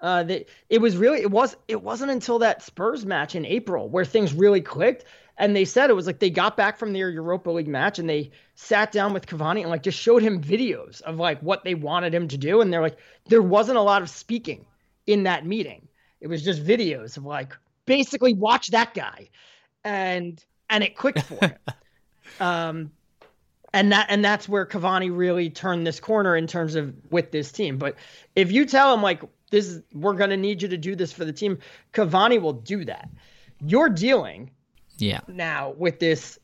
uh, 0.00 0.22
that 0.22 0.48
it 0.70 0.80
was 0.80 0.96
really 0.96 1.20
it 1.20 1.30
was 1.30 1.58
it 1.68 1.82
wasn't 1.82 2.10
until 2.10 2.38
that 2.38 2.62
Spurs 2.62 3.04
match 3.04 3.34
in 3.34 3.44
April 3.44 3.86
where 3.86 4.06
things 4.06 4.32
really 4.32 4.62
clicked 4.62 5.04
and 5.36 5.54
they 5.54 5.64
said 5.64 5.90
it 5.90 5.94
was 5.94 6.06
like 6.06 6.20
they 6.20 6.30
got 6.30 6.56
back 6.56 6.78
from 6.78 6.92
their 6.92 7.10
Europa 7.10 7.50
League 7.50 7.68
match 7.68 7.98
and 7.98 8.08
they 8.08 8.30
sat 8.54 8.92
down 8.92 9.12
with 9.12 9.26
Cavani 9.26 9.62
and 9.62 9.70
like 9.70 9.82
just 9.82 9.98
showed 9.98 10.22
him 10.22 10.40
videos 10.40 11.02
of 11.02 11.16
like 11.16 11.40
what 11.40 11.64
they 11.64 11.74
wanted 11.74 12.14
him 12.14 12.28
to 12.28 12.38
do. 12.38 12.60
And 12.60 12.72
they're 12.72 12.82
like, 12.82 12.98
there 13.26 13.42
wasn't 13.42 13.78
a 13.78 13.82
lot 13.82 14.02
of 14.02 14.08
speaking 14.08 14.64
in 15.06 15.24
that 15.24 15.44
meeting. 15.44 15.88
It 16.20 16.28
was 16.28 16.44
just 16.44 16.64
videos 16.64 17.16
of 17.16 17.24
like 17.24 17.52
basically 17.84 18.34
watch 18.34 18.68
that 18.68 18.94
guy. 18.94 19.28
And 19.82 20.42
and 20.70 20.84
it 20.84 20.96
clicked 20.96 21.22
for 21.22 21.46
him. 21.46 21.54
um 22.40 22.92
and 23.72 23.90
that 23.90 24.06
and 24.10 24.24
that's 24.24 24.48
where 24.48 24.64
Cavani 24.64 25.10
really 25.14 25.50
turned 25.50 25.84
this 25.84 25.98
corner 25.98 26.36
in 26.36 26.46
terms 26.46 26.76
of 26.76 26.94
with 27.10 27.32
this 27.32 27.50
team. 27.50 27.76
But 27.76 27.96
if 28.36 28.52
you 28.52 28.66
tell 28.66 28.94
him 28.94 29.02
like 29.02 29.22
this 29.50 29.66
is 29.66 29.82
we're 29.92 30.14
gonna 30.14 30.36
need 30.36 30.62
you 30.62 30.68
to 30.68 30.78
do 30.78 30.94
this 30.94 31.12
for 31.12 31.24
the 31.24 31.32
team, 31.32 31.58
Cavani 31.92 32.40
will 32.40 32.52
do 32.52 32.84
that. 32.84 33.08
You're 33.60 33.88
dealing 33.88 34.50
Yeah. 34.98 35.20
now 35.28 35.74
with 35.76 35.98
this 35.98 36.38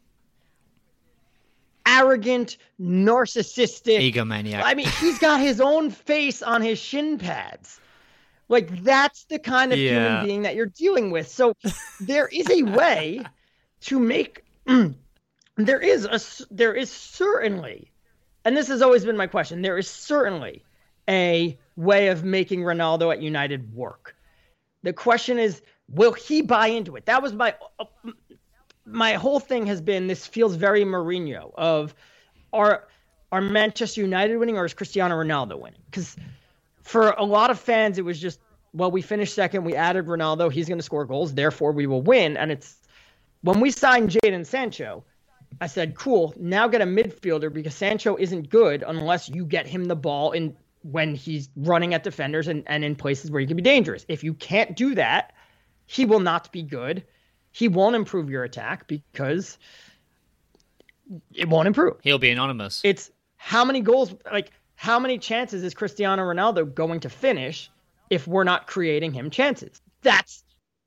arrogant, 1.86 2.56
narcissistic 2.80 4.12
Egomaniac. 4.12 4.62
I 4.64 4.74
mean, 4.74 4.88
he's 5.00 5.18
got 5.18 5.40
his 5.40 5.60
own 5.60 5.90
face 5.90 6.42
on 6.42 6.62
his 6.62 6.78
shin 6.78 7.18
pads. 7.18 7.80
Like 8.48 8.82
that's 8.82 9.24
the 9.24 9.38
kind 9.38 9.72
of 9.72 9.78
Yeah. 9.78 9.90
human 9.90 10.26
being 10.26 10.42
that 10.42 10.54
you're 10.54 10.66
dealing 10.66 11.10
with. 11.10 11.28
So 11.28 11.54
there 12.00 12.28
is 12.28 12.48
a 12.50 12.62
way 12.64 13.22
to 13.82 13.98
make 13.98 14.44
there 15.56 15.80
is 15.80 16.04
a 16.04 16.20
there 16.52 16.74
is 16.74 16.90
certainly 16.90 17.90
and 18.44 18.56
this 18.56 18.68
has 18.68 18.82
always 18.82 19.04
been 19.04 19.16
my 19.16 19.26
question. 19.26 19.62
There 19.62 19.78
is 19.78 19.88
certainly 19.88 20.64
a 21.08 21.58
way 21.76 22.08
of 22.08 22.24
making 22.24 22.60
Ronaldo 22.60 23.12
at 23.12 23.20
United 23.22 23.74
work. 23.74 24.16
The 24.82 24.92
question 24.92 25.38
is, 25.38 25.60
will 25.88 26.12
he 26.14 26.40
buy 26.40 26.68
into 26.68 26.96
it? 26.96 27.04
That 27.06 27.22
was 27.22 27.32
my 27.34 27.54
uh, 27.78 27.84
my 28.90 29.14
whole 29.14 29.40
thing 29.40 29.66
has 29.66 29.80
been 29.80 30.06
this 30.06 30.26
feels 30.26 30.54
very 30.54 30.84
Mourinho 30.84 31.52
of 31.54 31.94
are 32.52 32.88
are 33.32 33.40
Manchester 33.40 34.00
United 34.00 34.36
winning 34.36 34.56
or 34.58 34.64
is 34.64 34.74
Cristiano 34.74 35.14
Ronaldo 35.14 35.58
winning? 35.58 35.80
Because 35.86 36.16
for 36.82 37.10
a 37.10 37.24
lot 37.24 37.50
of 37.50 37.60
fans, 37.60 37.98
it 37.98 38.04
was 38.04 38.20
just 38.20 38.40
well, 38.72 38.90
we 38.90 39.02
finished 39.02 39.34
second, 39.34 39.64
we 39.64 39.74
added 39.74 40.06
Ronaldo, 40.06 40.50
he's 40.50 40.68
going 40.68 40.78
to 40.78 40.84
score 40.84 41.04
goals, 41.04 41.34
therefore 41.34 41.72
we 41.72 41.86
will 41.86 42.02
win. 42.02 42.36
And 42.36 42.52
it's 42.52 42.76
when 43.42 43.60
we 43.60 43.70
signed 43.70 44.10
Jadon 44.10 44.46
Sancho, 44.46 45.04
I 45.60 45.66
said, 45.66 45.96
cool, 45.96 46.34
now 46.38 46.68
get 46.68 46.80
a 46.80 46.86
midfielder 46.86 47.52
because 47.52 47.74
Sancho 47.74 48.16
isn't 48.16 48.48
good 48.48 48.84
unless 48.86 49.28
you 49.28 49.44
get 49.44 49.66
him 49.66 49.86
the 49.86 49.96
ball 49.96 50.32
in 50.32 50.56
when 50.82 51.14
he's 51.14 51.50
running 51.56 51.94
at 51.94 52.04
defenders 52.04 52.48
and, 52.48 52.62
and 52.66 52.84
in 52.84 52.94
places 52.94 53.30
where 53.30 53.40
he 53.40 53.46
can 53.46 53.56
be 53.56 53.62
dangerous. 53.62 54.06
If 54.08 54.24
you 54.24 54.34
can't 54.34 54.76
do 54.76 54.94
that, 54.94 55.34
he 55.86 56.06
will 56.06 56.20
not 56.20 56.50
be 56.52 56.62
good. 56.62 57.04
He 57.52 57.68
won't 57.68 57.96
improve 57.96 58.30
your 58.30 58.44
attack 58.44 58.86
because 58.86 59.58
it 61.34 61.48
won't 61.48 61.66
improve. 61.66 61.96
He'll 62.02 62.18
be 62.18 62.30
anonymous. 62.30 62.80
It's 62.84 63.10
how 63.36 63.64
many 63.64 63.80
goals, 63.80 64.14
like 64.30 64.52
how 64.76 64.98
many 64.98 65.18
chances 65.18 65.64
is 65.64 65.74
Cristiano 65.74 66.22
Ronaldo 66.22 66.72
going 66.74 67.00
to 67.00 67.10
finish 67.10 67.70
if 68.08 68.26
we're 68.26 68.44
not 68.44 68.66
creating 68.66 69.12
him 69.12 69.30
chances? 69.30 69.80
That's 70.02 70.44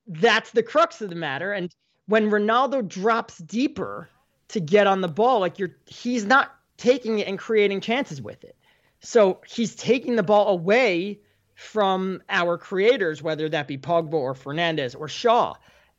that's 0.07 0.51
the 0.51 0.63
crux 0.63 1.01
of 1.01 1.09
the 1.09 1.15
matter. 1.15 1.53
And 1.53 1.73
when 2.07 2.29
Ronaldo 2.29 2.87
drops 2.87 3.37
deeper 3.37 4.09
to 4.49 4.59
get 4.59 4.87
on 4.87 5.01
the 5.01 5.07
ball, 5.07 5.39
like 5.39 5.59
you're 5.59 5.75
he's 5.85 6.25
not 6.25 6.55
taking 6.77 7.19
it 7.19 7.27
and 7.27 7.37
creating 7.37 7.81
chances 7.81 8.21
with 8.21 8.43
it. 8.43 8.55
So 8.99 9.41
he's 9.47 9.75
taking 9.75 10.15
the 10.15 10.23
ball 10.23 10.47
away 10.47 11.19
from 11.55 12.21
our 12.29 12.57
creators, 12.57 13.21
whether 13.21 13.49
that 13.49 13.67
be 13.67 13.77
Pogba 13.77 14.13
or 14.13 14.33
Fernandes 14.33 14.95
or 14.97 15.07
Shaw. 15.07 15.53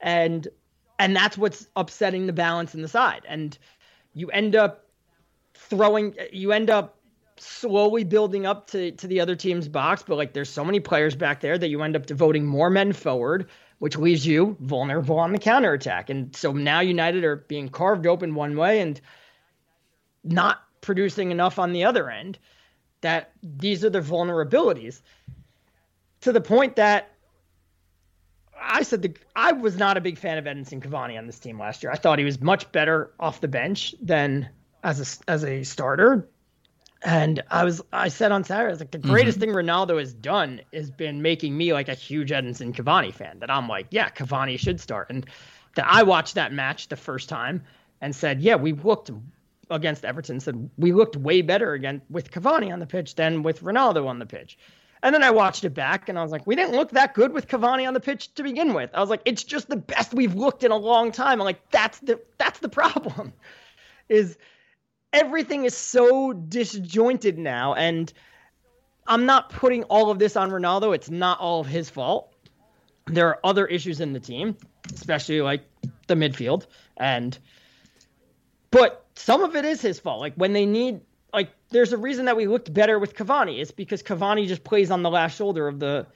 And 0.05 0.47
and 1.01 1.17
that's 1.17 1.37
what's 1.37 1.67
upsetting 1.75 2.27
the 2.27 2.33
balance 2.33 2.75
in 2.75 2.83
the 2.83 2.89
side. 2.89 3.23
And 3.27 3.59
you 4.13 4.29
end 4.29 4.55
up 4.55 4.87
throwing 5.55 6.15
you 6.31 6.53
end 6.53 6.71
up 6.71 6.99
slowly 7.37 8.05
building 8.05 8.47
up 8.47 8.69
to, 8.69 8.93
to 8.93 9.09
the 9.09 9.19
other 9.19 9.35
team's 9.35 9.67
box, 9.67 10.05
but 10.07 10.17
like 10.17 10.35
there's 10.35 10.49
so 10.49 10.65
many 10.65 10.79
players 10.79 11.17
back 11.17 11.41
there 11.41 11.59
that 11.59 11.69
you 11.69 11.83
end 11.83 11.97
up 11.97 12.07
devoting 12.07 12.47
more 12.47 12.71
men 12.71 12.93
forward, 12.93 13.49
which 13.81 13.97
leaves 13.97 14.25
you 14.25 14.57
vulnerable 14.61 15.19
on 15.19 15.33
the 15.33 15.39
counterattack. 15.39 16.11
And 16.11 16.35
so 16.37 16.53
now 16.53 16.79
United 16.81 17.25
are 17.25 17.37
being 17.37 17.69
carved 17.69 18.07
open 18.07 18.37
one 18.37 18.57
way 18.57 18.81
and 18.81 19.01
not 20.23 20.63
producing 20.81 21.31
enough 21.33 21.59
on 21.59 21.73
the 21.73 21.85
other 21.85 22.09
end 22.09 22.39
that 23.01 23.33
these 23.43 23.85
are 23.85 23.91
their 23.91 24.03
vulnerabilities 24.03 25.01
to 26.21 26.31
the 26.31 26.41
point 26.41 26.77
that 26.77 27.14
I 28.67 28.83
said 28.83 29.03
the 29.03 29.15
I 29.37 29.53
was 29.53 29.77
not 29.77 29.97
a 29.97 30.01
big 30.01 30.19
fan 30.19 30.39
of 30.39 30.45
Edinson 30.45 30.83
Cavani 30.83 31.19
on 31.19 31.27
this 31.27 31.39
team 31.39 31.59
last 31.59 31.83
year. 31.83 31.93
I 31.93 31.97
thought 31.97 32.19
he 32.19 32.25
was 32.25 32.41
much 32.41 32.71
better 32.73 33.13
off 33.21 33.41
the 33.41 33.49
bench 33.49 33.95
than 34.01 34.49
as 34.83 35.01
a 35.27 35.31
as 35.31 35.45
a 35.45 35.63
starter. 35.65 36.29
And 37.03 37.43
I 37.51 37.65
was 37.65 37.83
I 37.93 38.09
said 38.09 38.33
on 38.33 38.45
Saturday, 38.45 38.69
I 38.69 38.71
was 38.71 38.81
like 38.81 38.91
the 38.91 38.99
mm-hmm. 38.99 39.11
greatest 39.11 39.39
thing 39.39 39.51
Ronaldo 39.51 39.99
has 39.99 40.15
done 40.15 40.63
has 40.73 40.91
been 40.91 41.23
making 41.23 41.57
me 41.57 41.73
like 41.73 41.89
a 41.89 41.95
huge 41.95 42.31
Edinson 42.31 42.75
Cavani 42.75 43.13
fan. 43.13 43.41
That 43.41 43.51
I'm 43.51 43.69
like, 43.69 43.89
yeah, 43.91 44.09
Cavani 44.09 44.59
should 44.59 44.81
start. 44.81 45.11
And 45.11 45.27
that 45.77 45.87
I 45.89 46.03
watched 46.03 46.37
that 46.37 46.53
match 46.53 46.89
the 46.89 46.97
first 46.97 47.29
time 47.29 47.65
and 48.01 48.15
said, 48.17 48.41
yeah, 48.41 48.57
we 48.57 48.73
looked 48.73 49.11
against 49.71 50.05
Everton. 50.05 50.41
Said 50.41 50.71
we 50.79 50.93
looked 50.93 51.17
way 51.17 51.43
better 51.43 51.75
again 51.75 52.01
with 52.09 52.31
Cavani 52.31 52.73
on 52.73 52.79
the 52.79 52.87
pitch 52.87 53.15
than 53.15 53.43
with 53.43 53.61
Ronaldo 53.61 54.07
on 54.07 54.19
the 54.19 54.27
pitch. 54.27 54.57
And 55.05 55.15
then 55.15 55.23
I 55.23 55.33
watched 55.33 55.65
it 55.65 55.75
back 55.75 56.09
and 56.09 56.19
I 56.19 56.23
was 56.23 56.33
like, 56.33 56.47
we 56.47 56.57
didn't 56.57 56.75
look 56.75 56.93
that 56.93 57.13
good 57.13 57.35
with 57.35 57.47
Cavani 57.47 57.87
on 57.87 57.93
the 57.93 58.01
pitch 58.01 58.33
to 58.37 58.43
begin 58.43 58.73
with. 58.73 58.89
I 58.95 59.01
was 59.01 59.11
like, 59.11 59.21
it's 59.27 59.45
just 59.45 59.69
the 59.69 59.77
best 59.77 60.15
we've 60.15 60.35
looked 60.35 60.65
in 60.65 60.71
a 60.71 60.77
long 60.77 61.13
time. 61.13 61.43
I'm 61.43 61.45
like, 61.45 61.71
that's 61.71 61.99
the 61.99 62.19
that's 62.39 62.59
the 62.61 62.71
problem. 62.71 63.35
Is 64.09 64.39
everything 65.13 65.65
is 65.65 65.77
so 65.77 66.33
disjointed 66.33 67.39
now 67.39 67.75
and 67.75 68.13
I'm 69.07 69.27
not 69.27 69.51
putting 69.51 69.85
all 69.85 70.11
of 70.11 70.19
this 70.19 70.37
on 70.37 70.51
Ronaldo. 70.51 70.95
It's 70.95 71.09
not 71.09 71.39
all 71.39 71.61
of 71.61 71.67
his 71.67 71.89
fault. 71.89 72.35
There 73.07 73.29
are 73.29 73.39
other 73.45 73.67
issues 73.67 74.01
in 74.01 74.13
the 74.13 74.21
team, 74.21 74.57
especially 74.93 75.41
like 75.41 75.65
the 76.07 76.15
midfield 76.15 76.67
and 76.97 77.39
but 78.71 79.05
some 79.15 79.43
of 79.43 79.55
it 79.55 79.65
is 79.65 79.81
his 79.81 79.99
fault. 80.01 80.21
Like 80.21 80.35
when 80.35 80.55
they 80.55 80.67
need 80.67 81.01
like 81.35 81.51
there's 81.71 81.93
a 81.93 81.99
reason 81.99 82.25
that 82.27 82.37
we 82.37 82.47
looked 82.47 82.73
better 82.73 82.99
with 82.99 83.15
Cavani. 83.15 83.61
It's 83.61 83.73
because 83.73 84.03
Cavani 84.03 84.47
just 84.47 84.65
plays 84.65 84.91
on 84.91 85.03
the 85.03 85.11
last 85.11 85.37
shoulder 85.37 85.69
of 85.69 85.81
the 85.81 86.07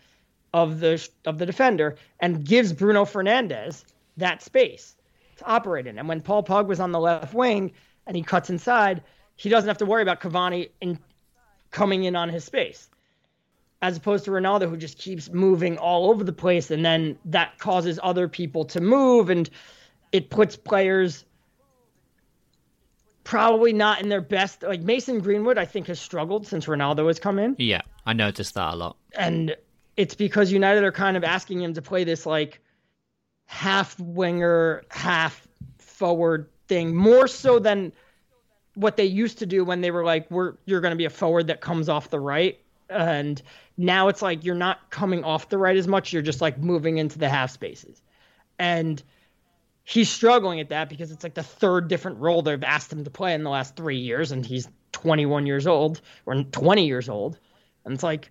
of 0.54 0.80
the 0.80 1.06
of 1.26 1.38
the 1.38 1.44
defender 1.44 1.96
and 2.20 2.44
gives 2.44 2.72
Bruno 2.72 3.04
Fernandes 3.04 3.84
that 4.16 4.42
space 4.42 4.96
to 5.36 5.44
operate 5.44 5.86
in. 5.86 5.98
And 5.98 6.08
when 6.08 6.20
Paul 6.20 6.42
Pogba 6.42 6.68
was 6.68 6.80
on 6.80 6.92
the 6.92 7.00
left 7.00 7.34
wing 7.34 7.72
and 8.06 8.16
he 8.16 8.22
cuts 8.22 8.48
inside, 8.48 9.02
he 9.36 9.48
doesn't 9.48 9.68
have 9.68 9.78
to 9.78 9.86
worry 9.86 10.02
about 10.02 10.20
Cavani 10.20 10.70
in 10.80 10.98
coming 11.70 12.04
in 12.04 12.16
on 12.16 12.28
his 12.28 12.44
space. 12.44 12.88
As 13.82 13.96
opposed 13.96 14.24
to 14.24 14.30
Ronaldo 14.30 14.68
who 14.68 14.76
just 14.76 14.98
keeps 14.98 15.30
moving 15.30 15.78
all 15.78 16.10
over 16.10 16.24
the 16.24 16.32
place 16.32 16.70
and 16.70 16.84
then 16.84 17.18
that 17.26 17.58
causes 17.58 18.00
other 18.02 18.26
people 18.28 18.64
to 18.66 18.80
move 18.80 19.30
and 19.30 19.48
it 20.10 20.30
puts 20.30 20.56
players 20.56 21.24
probably 23.28 23.74
not 23.74 24.00
in 24.00 24.08
their 24.08 24.22
best. 24.22 24.62
Like 24.62 24.80
Mason 24.80 25.20
Greenwood, 25.20 25.58
I 25.58 25.66
think 25.66 25.88
has 25.88 26.00
struggled 26.00 26.46
since 26.46 26.64
Ronaldo 26.64 27.06
has 27.08 27.18
come 27.18 27.38
in, 27.38 27.54
Yeah, 27.58 27.82
I 28.06 28.14
noticed 28.14 28.54
that 28.54 28.72
a 28.72 28.76
lot. 28.76 28.96
and 29.18 29.54
it's 29.98 30.14
because 30.14 30.50
United 30.50 30.82
are 30.82 30.92
kind 30.92 31.14
of 31.16 31.24
asking 31.24 31.60
him 31.60 31.74
to 31.74 31.82
play 31.82 32.04
this 32.04 32.24
like 32.24 32.60
half 33.44 33.98
winger, 34.00 34.82
half 34.90 35.46
forward 35.76 36.48
thing, 36.68 36.94
more 36.96 37.28
so 37.28 37.58
than 37.58 37.92
what 38.74 38.96
they 38.96 39.04
used 39.04 39.38
to 39.40 39.46
do 39.46 39.62
when 39.64 39.82
they 39.82 39.90
were 39.90 40.04
like, 40.04 40.30
"We're 40.30 40.54
you're 40.64 40.80
going 40.80 40.92
to 40.92 40.96
be 40.96 41.04
a 41.04 41.10
forward 41.10 41.48
that 41.48 41.60
comes 41.60 41.88
off 41.88 42.08
the 42.10 42.20
right." 42.20 42.58
And 42.88 43.42
now 43.76 44.08
it's 44.08 44.22
like 44.22 44.42
you're 44.44 44.54
not 44.54 44.88
coming 44.88 45.22
off 45.24 45.50
the 45.50 45.58
right 45.58 45.76
as 45.76 45.86
much. 45.86 46.12
You're 46.14 46.22
just 46.22 46.40
like 46.40 46.58
moving 46.58 46.96
into 46.96 47.18
the 47.18 47.28
half 47.28 47.50
spaces. 47.50 48.00
And 48.58 49.02
he's 49.88 50.10
struggling 50.10 50.60
at 50.60 50.68
that 50.68 50.90
because 50.90 51.10
it's 51.10 51.24
like 51.24 51.32
the 51.32 51.42
third 51.42 51.88
different 51.88 52.18
role 52.18 52.42
they've 52.42 52.62
asked 52.62 52.92
him 52.92 53.04
to 53.04 53.10
play 53.10 53.32
in 53.32 53.42
the 53.42 53.48
last 53.48 53.74
three 53.74 53.96
years. 53.96 54.32
And 54.32 54.44
he's 54.44 54.68
21 54.92 55.46
years 55.46 55.66
old 55.66 56.02
or 56.26 56.42
20 56.42 56.86
years 56.86 57.08
old. 57.08 57.38
And 57.84 57.94
it's 57.94 58.02
like 58.02 58.30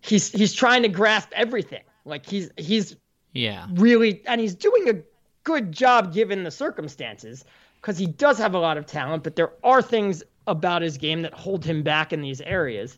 he's 0.00 0.30
he's 0.30 0.54
trying 0.54 0.82
to 0.82 0.88
grasp 0.88 1.28
everything. 1.32 1.82
Like 2.06 2.24
he's 2.24 2.50
he's 2.56 2.96
yeah 3.34 3.66
really 3.74 4.22
and 4.26 4.40
he's 4.40 4.54
doing 4.54 4.88
a 4.88 5.02
good 5.44 5.72
job 5.72 6.14
given 6.14 6.42
the 6.42 6.50
circumstances 6.50 7.44
because 7.82 7.98
he 7.98 8.06
does 8.06 8.38
have 8.38 8.54
a 8.54 8.58
lot 8.58 8.78
of 8.78 8.86
talent, 8.86 9.24
but 9.24 9.36
there 9.36 9.52
are 9.62 9.82
things 9.82 10.22
about 10.46 10.80
his 10.80 10.96
game 10.96 11.20
that 11.20 11.34
hold 11.34 11.66
him 11.66 11.82
back 11.82 12.14
in 12.14 12.22
these 12.22 12.40
areas. 12.40 12.96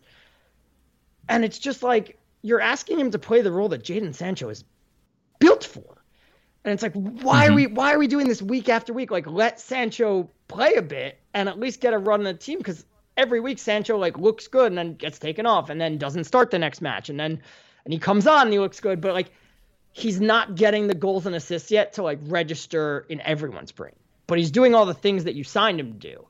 And 1.29 1.45
it's 1.45 1.59
just 1.59 1.83
like 1.83 2.21
you're 2.43 2.61
asking 2.61 3.01
him 3.01 3.11
to 3.11 3.19
play 3.19 3.43
the 3.43 3.51
role 3.51 3.69
that 3.71 3.83
Jadon 3.83 4.15
Sancho 4.15 4.49
is 4.49 4.63
built 5.41 5.65
for. 5.65 5.98
And 6.69 6.75
it's 6.75 6.83
like, 6.83 6.93
why 6.93 7.45
mm-hmm. 7.45 7.53
are 7.53 7.55
we 7.55 7.67
why 7.67 7.95
are 7.95 7.99
we 7.99 8.07
doing 8.07 8.29
this 8.29 8.43
week 8.43 8.69
after 8.69 8.93
week? 8.93 9.11
Like 9.11 9.27
let 9.27 9.59
Sancho 9.59 10.29
play 10.49 10.75
a 10.75 10.83
bit 10.83 11.19
and 11.33 11.49
at 11.49 11.59
least 11.59 11.81
get 11.81 11.95
a 11.95 11.99
run 11.99 12.21
on 12.21 12.25
the 12.25 12.35
team 12.35 12.59
because 12.59 12.85
every 13.17 13.41
week 13.41 13.59
Sancho 13.59 13.97
like 13.97 14.19
looks 14.19 14.49
good 14.49 14.67
and 14.67 14.77
then 14.77 14.95
gets 14.95 15.19
taken 15.19 15.47
off 15.47 15.71
and 15.71 15.81
then 15.81 15.97
doesn't 15.97 16.25
start 16.25 16.51
the 16.51 16.59
next 16.59 16.83
match 16.83 17.09
and 17.09 17.19
then 17.19 17.41
and 17.85 17.93
he 17.95 17.99
comes 17.99 18.27
on 18.27 18.43
and 18.43 18.53
he 18.53 18.59
looks 18.59 18.81
good, 18.81 19.01
but 19.01 19.15
like 19.15 19.31
he's 19.93 20.21
not 20.21 20.57
getting 20.57 20.89
the 20.89 20.95
goals 20.95 21.25
and 21.25 21.35
assists 21.35 21.71
yet 21.71 21.95
to 21.95 22.03
like 22.03 22.19
register 22.25 23.07
in 23.09 23.23
everyone's 23.23 23.73
brain. 23.73 23.95
But 24.27 24.37
he's 24.37 24.51
doing 24.51 24.75
all 24.75 24.85
the 24.85 24.93
things 24.93 25.25
that 25.25 25.35
you 25.35 25.43
signed 25.43 25.81
him 25.81 25.95
to 25.95 25.99
do. 25.99 26.27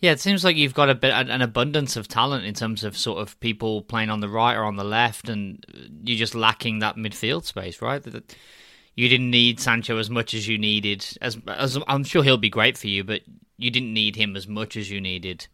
Yeah, 0.00 0.12
it 0.12 0.20
seems 0.20 0.44
like 0.44 0.56
you've 0.56 0.74
got 0.74 0.90
a 0.90 0.94
bit 0.94 1.12
an 1.12 1.42
abundance 1.42 1.96
of 1.96 2.06
talent 2.06 2.44
in 2.44 2.52
terms 2.52 2.84
of 2.84 2.98
sort 2.98 3.20
of 3.20 3.38
people 3.40 3.82
playing 3.82 4.10
on 4.10 4.20
the 4.20 4.28
right 4.28 4.54
or 4.54 4.64
on 4.64 4.76
the 4.76 4.84
left, 4.84 5.28
and 5.28 5.64
you're 6.04 6.18
just 6.18 6.34
lacking 6.34 6.80
that 6.80 6.96
midfield 6.96 7.44
space, 7.44 7.80
right? 7.82 8.02
You 9.00 9.08
didn't 9.08 9.30
need 9.30 9.58
Sancho 9.58 9.96
as 9.96 10.10
much 10.10 10.34
as 10.34 10.46
you 10.46 10.58
needed. 10.58 11.06
As, 11.22 11.38
as 11.46 11.78
I'm 11.88 12.04
sure 12.04 12.22
he'll 12.22 12.36
be 12.36 12.50
great 12.50 12.76
for 12.76 12.86
you, 12.86 13.02
but 13.02 13.22
you 13.56 13.70
didn't 13.70 13.94
need 13.94 14.14
him 14.14 14.36
as 14.36 14.46
much 14.46 14.76
as 14.76 14.90
you 14.90 15.00
needed 15.00 15.46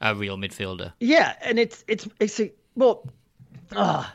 a 0.00 0.14
real 0.14 0.38
midfielder. 0.38 0.94
Yeah, 1.00 1.34
and 1.42 1.58
it's 1.58 1.84
it's 1.86 2.08
it's 2.18 2.40
a, 2.40 2.50
well, 2.76 3.06
uh, 3.76 4.06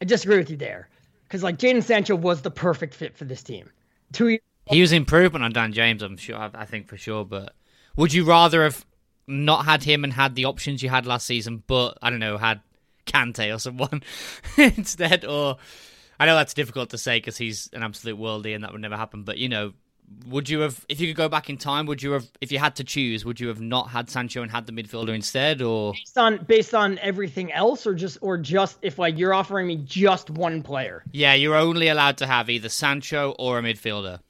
I 0.00 0.04
disagree 0.04 0.38
with 0.38 0.48
you 0.48 0.56
there 0.56 0.88
because 1.24 1.42
like 1.42 1.58
Jadon 1.58 1.82
Sancho 1.82 2.14
was 2.14 2.42
the 2.42 2.52
perfect 2.52 2.94
fit 2.94 3.16
for 3.16 3.24
this 3.24 3.42
team. 3.42 3.68
Two. 4.12 4.28
years. 4.28 4.40
He 4.66 4.80
was 4.80 4.92
improvement 4.92 5.44
on 5.44 5.52
Dan 5.52 5.72
James, 5.72 6.00
I'm 6.00 6.16
sure. 6.16 6.52
I 6.54 6.66
think 6.66 6.86
for 6.86 6.96
sure, 6.96 7.24
but 7.24 7.52
would 7.96 8.12
you 8.12 8.22
rather 8.22 8.62
have 8.62 8.86
not 9.26 9.64
had 9.64 9.82
him 9.82 10.04
and 10.04 10.12
had 10.12 10.36
the 10.36 10.44
options 10.44 10.84
you 10.84 10.88
had 10.88 11.04
last 11.04 11.26
season, 11.26 11.64
but 11.66 11.98
I 12.00 12.10
don't 12.10 12.20
know, 12.20 12.38
had 12.38 12.60
Kante 13.06 13.52
or 13.52 13.58
someone 13.58 14.04
instead, 14.56 15.24
or 15.24 15.56
I 16.24 16.26
know 16.26 16.36
that's 16.36 16.54
difficult 16.54 16.88
to 16.90 16.96
say 16.96 17.18
because 17.18 17.36
he's 17.36 17.68
an 17.74 17.82
absolute 17.82 18.18
worldie 18.18 18.54
and 18.54 18.64
that 18.64 18.72
would 18.72 18.80
never 18.80 18.96
happen. 18.96 19.24
But 19.24 19.36
you 19.36 19.50
know, 19.50 19.74
would 20.26 20.48
you 20.48 20.60
have, 20.60 20.82
if 20.88 20.98
you 20.98 21.06
could 21.08 21.18
go 21.18 21.28
back 21.28 21.50
in 21.50 21.58
time, 21.58 21.84
would 21.84 22.02
you 22.02 22.12
have, 22.12 22.26
if 22.40 22.50
you 22.50 22.58
had 22.58 22.76
to 22.76 22.84
choose, 22.84 23.26
would 23.26 23.38
you 23.40 23.48
have 23.48 23.60
not 23.60 23.90
had 23.90 24.08
Sancho 24.08 24.40
and 24.40 24.50
had 24.50 24.64
the 24.64 24.72
midfielder 24.72 25.14
instead, 25.14 25.60
or 25.60 25.92
based 25.92 26.16
on 26.16 26.44
based 26.46 26.74
on 26.74 26.98
everything 27.00 27.52
else, 27.52 27.86
or 27.86 27.92
just 27.92 28.16
or 28.22 28.38
just 28.38 28.78
if 28.80 28.98
like 28.98 29.18
you're 29.18 29.34
offering 29.34 29.66
me 29.66 29.76
just 29.76 30.30
one 30.30 30.62
player? 30.62 31.04
Yeah, 31.12 31.34
you're 31.34 31.56
only 31.56 31.88
allowed 31.88 32.16
to 32.18 32.26
have 32.26 32.48
either 32.48 32.70
Sancho 32.70 33.34
or 33.38 33.58
a 33.58 33.62
midfielder. 33.62 34.20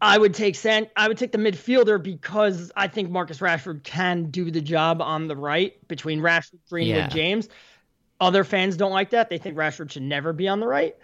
I 0.00 0.18
would 0.18 0.34
take 0.34 0.56
San. 0.56 0.88
I 0.96 1.06
would 1.06 1.18
take 1.18 1.30
the 1.30 1.38
midfielder 1.38 2.02
because 2.02 2.72
I 2.74 2.88
think 2.88 3.10
Marcus 3.10 3.38
Rashford 3.38 3.84
can 3.84 4.24
do 4.32 4.50
the 4.50 4.60
job 4.60 5.00
on 5.00 5.28
the 5.28 5.36
right 5.36 5.86
between 5.86 6.18
Rashford, 6.18 6.58
Greenwood, 6.68 6.96
yeah. 6.96 7.06
James. 7.06 7.48
Other 8.20 8.44
fans 8.44 8.76
don't 8.76 8.92
like 8.92 9.10
that. 9.10 9.28
They 9.28 9.38
think 9.38 9.56
Rashford 9.56 9.90
should 9.90 10.02
never 10.02 10.32
be 10.32 10.48
on 10.48 10.60
the 10.60 10.66
right. 10.66 10.96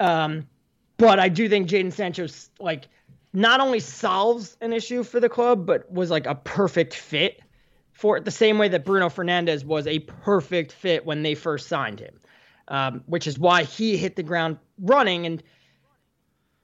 Um, 0.00 0.48
but 0.96 1.18
I 1.18 1.28
do 1.28 1.48
think 1.48 1.68
Jadon 1.68 1.92
Sancho's 1.92 2.50
like 2.58 2.88
not 3.32 3.60
only 3.60 3.80
solves 3.80 4.56
an 4.60 4.72
issue 4.72 5.02
for 5.02 5.20
the 5.20 5.28
club, 5.28 5.66
but 5.66 5.90
was 5.90 6.10
like 6.10 6.26
a 6.26 6.34
perfect 6.34 6.94
fit 6.94 7.40
for 7.92 8.16
it. 8.16 8.24
The 8.24 8.30
same 8.30 8.58
way 8.58 8.68
that 8.68 8.84
Bruno 8.84 9.08
Fernandes 9.08 9.64
was 9.64 9.86
a 9.86 10.00
perfect 10.00 10.72
fit 10.72 11.06
when 11.06 11.22
they 11.22 11.34
first 11.34 11.68
signed 11.68 12.00
him, 12.00 12.18
um, 12.68 13.04
which 13.06 13.26
is 13.26 13.38
why 13.38 13.62
he 13.62 13.96
hit 13.96 14.16
the 14.16 14.22
ground 14.22 14.58
running 14.80 15.26
and 15.26 15.42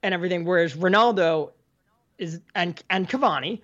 and 0.03 0.13
everything. 0.13 0.45
Whereas 0.45 0.75
Ronaldo 0.75 1.53
is 2.19 2.41
and 2.55 2.83
and 2.91 3.09
Cavani 3.09 3.61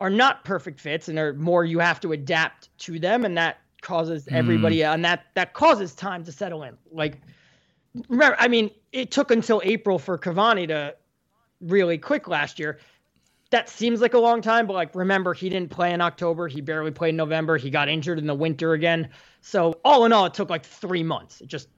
are 0.00 0.10
not 0.10 0.44
perfect 0.44 0.80
fits 0.80 1.08
and 1.08 1.18
are 1.18 1.34
more 1.34 1.64
you 1.64 1.80
have 1.80 2.00
to 2.00 2.12
adapt 2.12 2.76
to 2.78 2.98
them 2.98 3.24
and 3.24 3.36
that 3.36 3.58
causes 3.82 4.26
hmm. 4.26 4.34
everybody 4.34 4.78
mm. 4.78 4.94
and 4.94 5.04
that 5.04 5.26
that 5.34 5.54
causes 5.54 5.94
time 5.94 6.24
to 6.24 6.32
settle 6.32 6.62
in. 6.62 6.76
Like 6.90 7.20
remember 8.08 8.36
I 8.38 8.48
mean 8.48 8.70
it 8.92 9.10
took 9.10 9.30
until 9.30 9.60
April 9.64 9.98
for 9.98 10.18
Cavani 10.18 10.68
to 10.68 10.94
really 11.60 11.98
quick 11.98 12.28
last 12.28 12.58
year. 12.58 12.78
That 13.50 13.68
seems 13.68 14.00
like 14.00 14.14
a 14.14 14.18
long 14.18 14.42
time, 14.42 14.66
but 14.66 14.74
like 14.74 14.94
remember 14.94 15.32
he 15.32 15.48
didn't 15.48 15.70
play 15.70 15.92
in 15.92 16.00
October, 16.00 16.48
he 16.48 16.60
barely 16.60 16.90
played 16.90 17.10
in 17.10 17.16
November, 17.16 17.56
he 17.56 17.70
got 17.70 17.88
injured 17.88 18.18
in 18.18 18.26
the 18.26 18.34
winter 18.34 18.74
again. 18.74 19.08
So 19.40 19.80
all 19.84 20.04
in 20.04 20.12
all 20.12 20.26
it 20.26 20.34
took 20.34 20.50
like 20.50 20.64
3 20.64 21.02
months. 21.02 21.40
It 21.40 21.48
just 21.48 21.68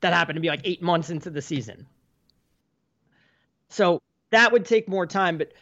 that 0.00 0.12
happened 0.12 0.36
to 0.36 0.40
be 0.40 0.48
like 0.48 0.62
8 0.64 0.82
months 0.82 1.10
into 1.10 1.30
the 1.30 1.42
season. 1.42 1.86
So 3.68 4.02
that 4.30 4.50
would 4.50 4.64
take 4.64 4.88
more 4.88 5.06
time, 5.06 5.38
but 5.38 5.52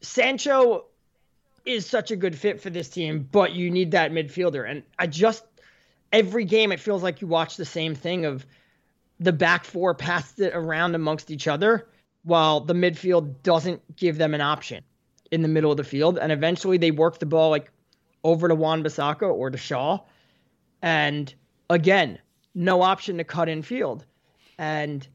Sancho 0.00 0.86
is 1.64 1.86
such 1.86 2.10
a 2.10 2.16
good 2.16 2.36
fit 2.36 2.60
for 2.60 2.70
this 2.70 2.88
team, 2.88 3.28
but 3.30 3.52
you 3.52 3.70
need 3.70 3.92
that 3.92 4.12
midfielder. 4.12 4.68
And 4.68 4.82
I 4.98 5.06
just 5.06 5.44
every 6.12 6.44
game 6.44 6.72
it 6.72 6.80
feels 6.80 7.02
like 7.02 7.20
you 7.20 7.26
watch 7.26 7.56
the 7.56 7.64
same 7.64 7.94
thing 7.94 8.24
of 8.24 8.46
the 9.22 9.32
back 9.32 9.64
four 9.64 9.94
passed 9.94 10.40
it 10.40 10.52
around 10.54 10.94
amongst 10.94 11.30
each 11.30 11.46
other 11.46 11.88
while 12.24 12.60
the 12.60 12.74
midfield 12.74 13.42
doesn't 13.42 13.96
give 13.96 14.18
them 14.18 14.34
an 14.34 14.40
option 14.40 14.82
in 15.30 15.42
the 15.42 15.48
middle 15.48 15.70
of 15.70 15.76
the 15.76 15.84
field. 15.84 16.18
And 16.18 16.32
eventually 16.32 16.76
they 16.76 16.90
work 16.90 17.18
the 17.18 17.26
ball 17.26 17.50
like 17.50 17.70
over 18.24 18.48
to 18.48 18.54
Wan-Bissaka 18.54 19.22
or 19.22 19.50
to 19.50 19.58
Shaw. 19.58 20.00
And 20.82 21.32
again, 21.70 22.18
no 22.54 22.82
option 22.82 23.18
to 23.18 23.24
cut 23.24 23.48
in 23.48 23.62
field. 23.62 24.04
And 24.58 25.06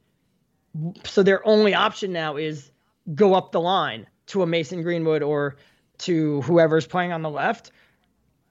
so 1.03 1.23
their 1.23 1.45
only 1.45 1.73
option 1.73 2.13
now 2.13 2.37
is 2.37 2.71
go 3.13 3.33
up 3.33 3.51
the 3.51 3.61
line 3.61 4.07
to 4.27 4.41
a 4.41 4.47
Mason 4.47 4.83
Greenwood 4.83 5.23
or 5.23 5.57
to 5.99 6.41
whoever's 6.41 6.87
playing 6.87 7.11
on 7.11 7.21
the 7.21 7.29
left. 7.29 7.71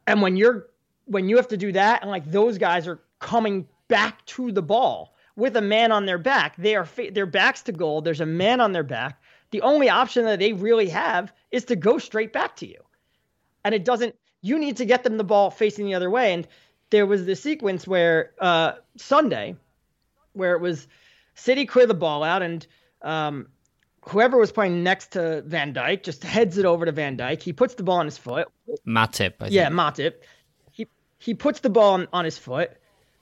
And 0.07 0.22
when 0.22 0.36
you're 0.36 0.66
when 1.07 1.28
you 1.28 1.36
have 1.36 1.48
to 1.48 1.57
do 1.57 1.72
that 1.72 2.02
and 2.02 2.11
like 2.11 2.24
those 2.24 2.59
guys 2.59 2.88
are 2.88 3.00
coming 3.20 3.66
back 3.88 4.24
to 4.26 4.50
the 4.50 4.62
ball 4.62 5.16
with 5.37 5.57
a 5.57 5.61
man 5.61 5.93
on 5.93 6.07
their 6.07 6.18
back, 6.18 6.57
they 6.57 6.74
are 6.74 6.84
fa- 6.84 7.11
their 7.12 7.26
backs 7.26 7.62
to 7.62 7.72
goal. 7.72 8.01
There's 8.01 8.20
a 8.20 8.26
man 8.26 8.61
on 8.61 8.72
their 8.72 8.82
back. 8.82 9.22
The 9.51 9.62
only 9.62 9.89
option 9.89 10.24
that 10.24 10.39
they 10.39 10.53
really 10.53 10.89
have 10.89 11.32
is 11.51 11.64
to 11.66 11.76
go 11.76 11.99
straight 11.99 12.32
back 12.32 12.57
to 12.57 12.66
you. 12.66 12.82
And 13.64 13.74
it 13.74 13.84
doesn't 13.84 14.14
you 14.43 14.59
need 14.59 14.76
to 14.76 14.84
get 14.84 15.03
them 15.03 15.16
the 15.16 15.24
ball 15.24 15.51
facing 15.51 15.87
the 15.87 15.95
other 15.95 16.11
way 16.11 16.32
and 16.32 16.47
there 16.91 17.07
was 17.07 17.26
this 17.26 17.43
sequence 17.43 17.87
where 17.87 18.32
uh 18.39 18.72
Sunday 18.97 19.57
where 20.34 20.55
it 20.55 20.61
was 20.61 20.87
City 21.34 21.66
clear 21.66 21.87
the 21.87 21.95
ball 21.95 22.22
out 22.22 22.43
and 22.43 22.66
um 23.03 23.49
whoever 24.09 24.39
was 24.39 24.53
playing 24.53 24.82
next 24.82 25.12
to 25.12 25.43
Van 25.43 25.74
Dijk 25.74 26.03
just 26.03 26.22
heads 26.22 26.59
it 26.59 26.64
over 26.64 26.84
to 26.84 26.93
Van 26.93 27.16
Dijk. 27.16 27.43
He 27.43 27.53
puts 27.53 27.74
the 27.74 27.82
ball 27.82 27.99
on 27.99 28.07
his 28.07 28.18
foot. 28.18 28.49
Matip. 28.87 29.34
I 29.41 29.49
yeah, 29.49 29.68
Matip. 29.68 30.14
He 30.70 30.87
he 31.18 31.34
puts 31.34 31.61
the 31.61 31.70
ball 31.70 31.95
on, 31.95 32.09
on 32.12 32.24
his 32.24 32.39
foot. 32.39 32.70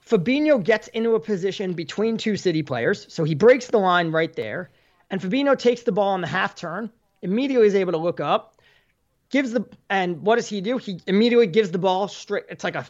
Fabinho 0.07 0.63
gets 0.63 0.87
into 0.89 1.15
a 1.15 1.19
position 1.19 1.73
between 1.73 2.17
two 2.17 2.37
City 2.37 2.61
players, 2.61 3.11
so 3.11 3.23
he 3.23 3.35
breaks 3.35 3.67
the 3.67 3.79
line 3.79 4.11
right 4.11 4.33
there. 4.35 4.69
And 5.09 5.21
Fabinho 5.21 5.57
takes 5.57 5.83
the 5.83 5.91
ball 5.91 6.09
on 6.09 6.21
the 6.21 6.27
half 6.27 6.55
turn. 6.55 6.91
Immediately 7.21 7.67
is 7.67 7.75
able 7.75 7.93
to 7.93 7.97
look 7.97 8.19
up, 8.19 8.61
gives 9.29 9.51
the 9.51 9.65
and 9.89 10.21
what 10.21 10.35
does 10.35 10.47
he 10.47 10.61
do? 10.61 10.77
He 10.77 10.99
immediately 11.07 11.47
gives 11.47 11.71
the 11.71 11.79
ball 11.79 12.07
straight. 12.07 12.45
It's 12.49 12.63
like 12.63 12.75
a 12.75 12.85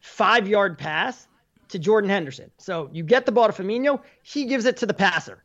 five 0.00 0.46
yard 0.46 0.78
pass 0.78 1.26
to 1.68 1.78
Jordan 1.78 2.10
Henderson. 2.10 2.50
So 2.58 2.90
you 2.92 3.02
get 3.02 3.26
the 3.26 3.32
ball 3.32 3.48
to 3.48 3.52
Firmino, 3.52 4.00
he 4.22 4.44
gives 4.44 4.64
it 4.66 4.78
to 4.78 4.86
the 4.86 4.94
passer. 4.94 5.42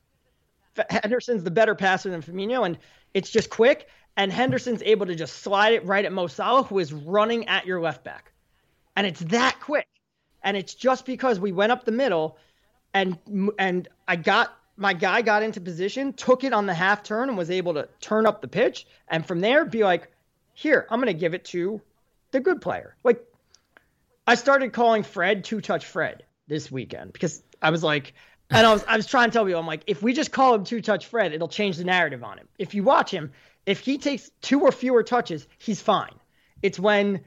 Henderson's 0.89 1.43
the 1.43 1.51
better 1.51 1.74
passer 1.74 2.11
than 2.11 2.22
Firmino, 2.22 2.65
and 2.65 2.78
it's 3.13 3.32
just 3.32 3.49
quick. 3.49 3.88
And 4.15 4.32
Henderson's 4.32 4.82
able 4.84 5.05
to 5.07 5.15
just 5.15 5.38
slide 5.38 5.74
it 5.74 5.86
right 5.86 6.03
at 6.03 6.11
Mo 6.11 6.28
Salah, 6.28 6.63
who 6.63 6.80
is 6.80 6.91
running 6.91 7.47
at 7.47 7.65
your 7.65 7.82
left 7.82 8.03
back. 8.03 8.32
And 8.95 9.05
it's 9.07 9.20
that 9.22 9.59
quick. 9.61 9.88
And 10.47 10.55
it's 10.55 10.73
just 10.73 11.05
because 11.05 11.41
we 11.41 11.51
went 11.51 11.73
up 11.73 11.83
the 11.83 11.91
middle 11.91 12.37
and 12.93 13.17
and 13.59 13.85
I 14.07 14.15
got 14.15 14.57
my 14.77 14.93
guy 14.93 15.21
got 15.21 15.43
into 15.43 15.59
position, 15.59 16.13
took 16.13 16.45
it 16.45 16.53
on 16.53 16.67
the 16.67 16.73
half 16.73 17.03
turn 17.03 17.27
and 17.27 17.37
was 17.37 17.51
able 17.51 17.73
to 17.73 17.89
turn 17.99 18.25
up 18.25 18.39
the 18.39 18.47
pitch. 18.47 18.87
And 19.09 19.25
from 19.25 19.41
there, 19.41 19.65
be 19.65 19.83
like, 19.83 20.09
here, 20.53 20.87
I'm 20.89 21.01
going 21.01 21.13
to 21.13 21.19
give 21.19 21.33
it 21.33 21.43
to 21.45 21.81
the 22.31 22.39
good 22.39 22.61
player. 22.61 22.95
Like, 23.03 23.21
I 24.25 24.35
started 24.35 24.71
calling 24.71 25.03
Fred 25.03 25.43
two 25.43 25.59
touch 25.59 25.85
Fred 25.85 26.23
this 26.47 26.71
weekend 26.71 27.11
because 27.11 27.43
I 27.61 27.71
was 27.71 27.83
like, 27.83 28.13
and 28.49 28.65
I 28.65 28.71
was 28.71 28.85
I 28.87 28.95
was 28.95 29.05
trying 29.05 29.29
to 29.29 29.33
tell 29.33 29.49
you, 29.49 29.57
I'm 29.57 29.67
like, 29.67 29.83
if 29.85 30.01
we 30.01 30.13
just 30.13 30.31
call 30.31 30.55
him 30.55 30.63
two 30.63 30.79
touch 30.79 31.07
Fred, 31.07 31.33
it'll 31.33 31.49
change 31.49 31.75
the 31.75 31.83
narrative 31.83 32.23
on 32.23 32.37
him. 32.37 32.47
If 32.57 32.73
you 32.73 32.83
watch 32.83 33.11
him, 33.11 33.33
if 33.65 33.81
he 33.81 33.97
takes 33.97 34.31
two 34.41 34.61
or 34.61 34.71
fewer 34.71 35.03
touches, 35.03 35.45
he's 35.57 35.81
fine. 35.81 36.15
It's 36.61 36.79
when 36.79 37.25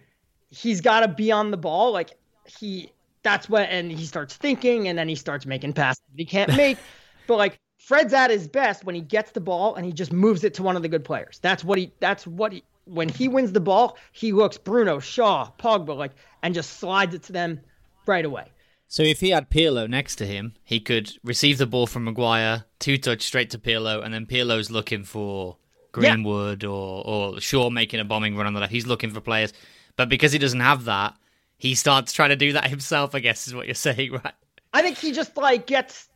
he's 0.48 0.80
got 0.80 1.00
to 1.00 1.08
be 1.08 1.32
on 1.32 1.50
the 1.50 1.58
ball, 1.58 1.92
like 1.92 2.12
he 2.58 2.90
that's 3.22 3.48
what, 3.48 3.68
and 3.68 3.90
he 3.90 4.04
starts 4.06 4.36
thinking, 4.36 4.88
and 4.88 4.98
then 4.98 5.08
he 5.08 5.14
starts 5.14 5.46
making 5.46 5.72
passes 5.72 6.02
he 6.16 6.24
can't 6.24 6.54
make. 6.56 6.78
but 7.26 7.36
like 7.36 7.58
Fred's 7.78 8.12
at 8.12 8.30
his 8.30 8.46
best 8.46 8.84
when 8.84 8.94
he 8.94 9.00
gets 9.00 9.32
the 9.32 9.40
ball 9.40 9.74
and 9.74 9.84
he 9.84 9.92
just 9.92 10.12
moves 10.12 10.44
it 10.44 10.54
to 10.54 10.62
one 10.62 10.76
of 10.76 10.82
the 10.82 10.88
good 10.88 11.04
players. 11.04 11.38
That's 11.42 11.64
what 11.64 11.78
he. 11.78 11.92
That's 12.00 12.26
what 12.26 12.52
he. 12.52 12.62
When 12.84 13.08
he 13.08 13.28
wins 13.28 13.52
the 13.52 13.60
ball, 13.60 13.98
he 14.12 14.32
looks 14.32 14.58
Bruno, 14.58 14.98
Shaw, 14.98 15.50
Pogba, 15.58 15.96
like, 15.96 16.12
and 16.42 16.54
just 16.54 16.78
slides 16.78 17.14
it 17.14 17.22
to 17.24 17.32
them 17.32 17.60
right 18.06 18.24
away. 18.24 18.46
So 18.88 19.04
if 19.04 19.20
he 19.20 19.30
had 19.30 19.50
Pirlo 19.50 19.88
next 19.88 20.16
to 20.16 20.26
him, 20.26 20.54
he 20.64 20.80
could 20.80 21.12
receive 21.22 21.58
the 21.58 21.66
ball 21.66 21.86
from 21.86 22.04
Maguire, 22.04 22.64
two 22.80 22.98
touch 22.98 23.22
straight 23.22 23.50
to 23.50 23.58
Pirlo, 23.58 24.04
and 24.04 24.12
then 24.12 24.26
Pirlo's 24.26 24.70
looking 24.70 25.04
for 25.04 25.58
Greenwood 25.92 26.64
yeah. 26.64 26.68
or 26.70 27.06
or 27.06 27.40
Shaw 27.40 27.70
making 27.70 28.00
a 28.00 28.04
bombing 28.04 28.36
run 28.36 28.48
on 28.48 28.54
the 28.54 28.60
left. 28.60 28.72
He's 28.72 28.86
looking 28.86 29.10
for 29.10 29.20
players, 29.20 29.52
but 29.96 30.08
because 30.08 30.32
he 30.32 30.38
doesn't 30.38 30.60
have 30.60 30.84
that, 30.86 31.14
he 31.60 31.74
starts 31.74 32.14
trying 32.14 32.30
to 32.30 32.36
do 32.36 32.54
that 32.54 32.68
himself. 32.68 33.14
I 33.14 33.20
guess 33.20 33.46
is 33.46 33.54
what 33.54 33.66
you're 33.66 33.74
saying, 33.74 34.12
right? 34.12 34.34
I 34.72 34.82
think 34.82 34.96
he 34.96 35.12
just 35.12 35.36
like 35.36 35.66
gets 35.66 36.08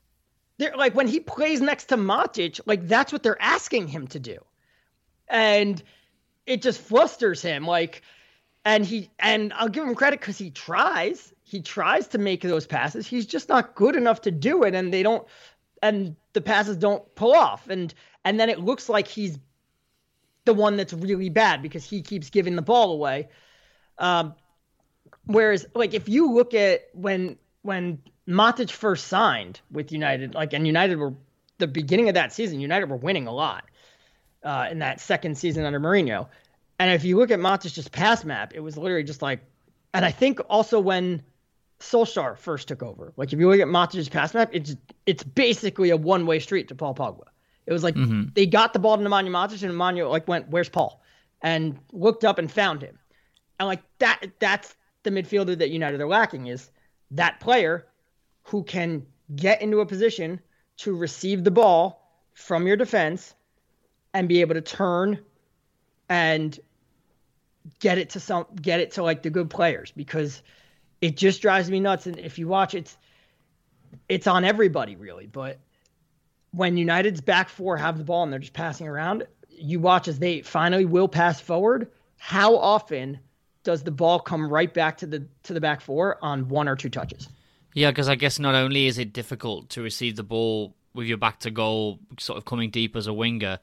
there. 0.59 0.75
Like 0.75 0.95
when 0.95 1.07
he 1.07 1.21
plays 1.21 1.61
next 1.61 1.87
to 1.87 1.97
Matic, 1.97 2.61
like 2.67 2.89
that's 2.89 3.13
what 3.13 3.23
they're 3.23 3.41
asking 3.41 3.89
him 3.89 4.07
to 4.09 4.19
do, 4.19 4.39
and 5.29 5.81
it 6.47 6.63
just 6.63 6.81
flusters 6.81 7.43
him. 7.43 7.67
Like, 7.67 8.03
and 8.65 8.87
he 8.87 9.11
and 9.19 9.53
I'll 9.53 9.69
give 9.69 9.85
him 9.85 9.95
credit 9.95 10.21
because 10.21 10.39
he 10.39 10.51
tries. 10.51 11.33
He 11.43 11.61
tries 11.61 12.09
to 12.09 12.19
make 12.19 12.41
those 12.41 12.67
passes. 12.67 13.07
He's 13.07 13.27
just 13.27 13.51
not 13.51 13.75
good 13.75 13.97
enough 13.97 14.23
to 14.23 14.31
do 14.31 14.65
it, 14.65 14.75
and 14.75 14.93
they 14.93 15.03
don't. 15.03 15.27
And 15.83 16.17
the 16.33 16.41
passes 16.41 16.79
don't 16.79 17.15
pull 17.17 17.35
off, 17.35 17.69
and 17.69 17.93
and 18.25 18.41
then 18.41 18.49
it 18.49 18.61
looks 18.61 18.89
like 18.89 19.07
he's 19.07 19.39
the 20.47 20.55
one 20.55 20.77
that's 20.77 20.95
really 20.95 21.29
bad 21.29 21.61
because 21.61 21.85
he 21.85 22.01
keeps 22.01 22.31
giving 22.31 22.57
the 22.57 22.63
ball 22.63 22.93
away. 22.93 23.29
Um, 23.99 24.35
whereas, 25.27 25.67
like, 25.75 25.95
if 25.95 26.09
you 26.09 26.33
look 26.33 26.55
at 26.55 26.89
when 26.93 27.37
when 27.63 27.99
Matic 28.29 28.71
first 28.71 29.09
signed 29.09 29.61
with 29.71 29.93
United, 29.93 30.35
like, 30.35 30.53
and 30.53 30.67
United 30.67 30.99
were 30.99 31.15
the 31.59 31.67
beginning 31.67 32.09
of 32.09 32.15
that 32.15 32.33
season, 32.33 32.61
United 32.61 32.91
were 32.91 32.97
winning 32.97 33.27
a 33.27 33.33
lot 33.33 33.65
uh, 34.43 34.69
in 34.71 34.81
that 34.81 35.01
second 35.01 35.37
season 35.37 35.65
under 35.65 35.81
Mourinho. 35.81 36.29
And 36.79 36.93
if 36.93 37.05
you 37.05 37.17
look 37.17 37.31
at 37.31 37.39
Matic's 37.39 37.89
pass 37.89 38.25
map, 38.25 38.53
it 38.55 38.61
was 38.61 38.77
literally 38.77 39.05
just 39.05 39.23
like, 39.23 39.41
and 39.93 40.05
I 40.05 40.11
think 40.11 40.41
also 40.49 40.81
when 40.81 41.23
Solskjaer 41.81 42.37
first 42.37 42.69
took 42.69 42.83
over, 42.83 43.13
like 43.17 43.33
if 43.33 43.39
you 43.39 43.49
look 43.49 43.61
at 43.61 43.69
Matic's 43.69 44.09
pass 44.09 44.35
map, 44.35 44.51
it's 44.53 44.77
it's 45.07 45.23
basically 45.23 45.91
a 45.91 45.97
one 45.97 46.27
way 46.27 46.41
street 46.41 46.69
to 46.69 46.75
Paul 46.75 46.95
Pogba. 46.95 47.25
It 47.67 47.73
was 47.73 47.85
like 47.85 47.95
mm-hmm. 47.95 48.25
they 48.35 48.47
got 48.47 48.73
the 48.73 48.79
ball 48.79 48.99
to 48.99 49.03
Nemanja 49.03 49.31
Matic 49.31 49.63
and 49.63 49.73
Nemanja 49.73 50.11
like 50.11 50.27
went, 50.27 50.49
"Where's 50.49 50.69
Paul?" 50.69 51.01
and 51.41 51.79
looked 51.93 52.25
up 52.25 52.39
and 52.39 52.51
found 52.51 52.83
him. 52.83 52.99
And 53.61 53.69
like 53.69 53.83
that 53.99 54.33
that's 54.41 54.75
the 55.05 55.11
midfielder 55.11 55.57
that 55.59 55.71
United 55.71 56.01
are 56.01 56.09
lacking 56.09 56.47
is 56.47 56.71
that 57.13 57.41
player 57.41 57.87
who 58.45 58.63
can 58.63 59.07
get 59.35 59.63
into 59.63 59.81
a 59.81 59.87
position 59.87 60.41
to 60.79 60.97
receive 60.97 61.45
the 61.45 61.51
ball 61.51 62.11
from 62.35 62.67
your 62.67 62.77
defense 62.77 63.35
and 64.13 64.29
be 64.29 64.41
able 64.41 64.55
to 64.55 64.61
turn 64.61 65.19
and 66.09 66.59
get 67.81 67.97
it 67.99 68.11
to 68.11 68.21
some 68.21 68.47
get 68.61 68.81
it 68.81 68.93
to 68.93 69.03
like 69.03 69.23
the 69.23 69.31
good 69.31 69.49
players 69.49 69.91
because 69.93 70.43
it 71.01 71.17
just 71.17 71.41
drives 71.41 71.71
me 71.71 71.81
nuts 71.81 72.07
and 72.07 72.19
if 72.19 72.39
you 72.39 72.47
watch 72.47 72.75
it's 72.75 72.97
it's 74.09 74.27
on 74.27 74.45
everybody 74.45 74.97
really 74.97 75.27
but 75.27 75.59
when 76.55 76.77
United's 76.77 77.21
back 77.21 77.49
four 77.49 77.77
have 77.77 77.99
the 77.99 78.05
ball 78.05 78.23
and 78.23 78.33
they're 78.33 78.39
just 78.39 78.53
passing 78.53 78.87
around, 78.87 79.27
you 79.49 79.81
watch 79.81 80.09
as 80.09 80.19
they 80.19 80.41
finally 80.43 80.85
will 80.85 81.09
pass 81.09 81.41
forward. 81.41 81.91
How 82.17 82.57
often 82.57 83.19
does 83.65 83.83
the 83.83 83.91
ball 83.91 84.21
come 84.21 84.49
right 84.49 84.73
back 84.73 84.99
to 84.99 85.07
the 85.07 85.27
to 85.43 85.53
the 85.53 85.61
back 85.61 85.81
four 85.81 86.19
on 86.23 86.49
one 86.49 86.69
or 86.69 86.77
two 86.77 86.89
touches? 86.89 87.29
Yeah, 87.73 87.91
because 87.91 88.09
I 88.09 88.15
guess 88.15 88.39
not 88.39 88.55
only 88.55 88.87
is 88.87 88.99
it 88.99 89.13
difficult 89.13 89.71
to 89.71 89.83
receive 89.83 90.15
the 90.15 90.23
ball 90.23 90.77
with 90.95 91.09
your 91.09 91.19
back 91.19 91.41
to 91.41 91.51
goal, 91.51 91.99
sort 92.21 92.39
of 92.39 92.45
coming 92.45 92.71
deep 92.71 92.95
as 92.95 93.09
a 93.09 93.13
winger, 93.13 93.59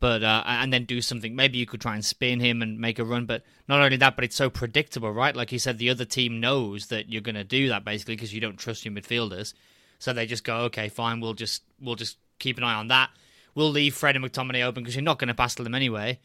but 0.00 0.22
uh, 0.22 0.42
and 0.46 0.72
then 0.72 0.84
do 0.84 1.02
something. 1.02 1.36
Maybe 1.36 1.58
you 1.58 1.66
could 1.66 1.80
try 1.80 1.94
and 1.94 2.04
spin 2.04 2.40
him 2.40 2.62
and 2.62 2.78
make 2.78 2.98
a 2.98 3.04
run. 3.04 3.26
But 3.26 3.44
not 3.68 3.82
only 3.82 3.98
that, 3.98 4.16
but 4.16 4.24
it's 4.24 4.36
so 4.36 4.48
predictable, 4.48 5.12
right? 5.12 5.36
Like 5.36 5.52
you 5.52 5.58
said, 5.58 5.78
the 5.78 5.90
other 5.90 6.06
team 6.06 6.40
knows 6.40 6.86
that 6.86 7.10
you're 7.10 7.20
going 7.20 7.34
to 7.34 7.44
do 7.44 7.68
that 7.68 7.84
basically 7.84 8.16
because 8.16 8.32
you 8.32 8.40
don't 8.40 8.56
trust 8.58 8.84
your 8.84 8.94
midfielders. 8.94 9.52
So 9.98 10.12
they 10.12 10.26
just 10.26 10.44
go, 10.44 10.60
okay, 10.62 10.88
fine, 10.88 11.20
we'll 11.20 11.34
just 11.34 11.62
we'll 11.80 11.96
just 11.96 12.18
keep 12.38 12.56
an 12.56 12.64
eye 12.64 12.74
on 12.74 12.88
that. 12.88 13.10
We'll 13.54 13.70
leave 13.70 13.94
Fred 13.94 14.16
and 14.16 14.24
McTominay 14.24 14.64
open 14.64 14.82
because 14.82 14.96
you're 14.96 15.02
not 15.02 15.18
going 15.18 15.28
to 15.28 15.34
pass 15.34 15.54
to 15.56 15.62
them 15.62 15.74
anyway. 15.74 16.18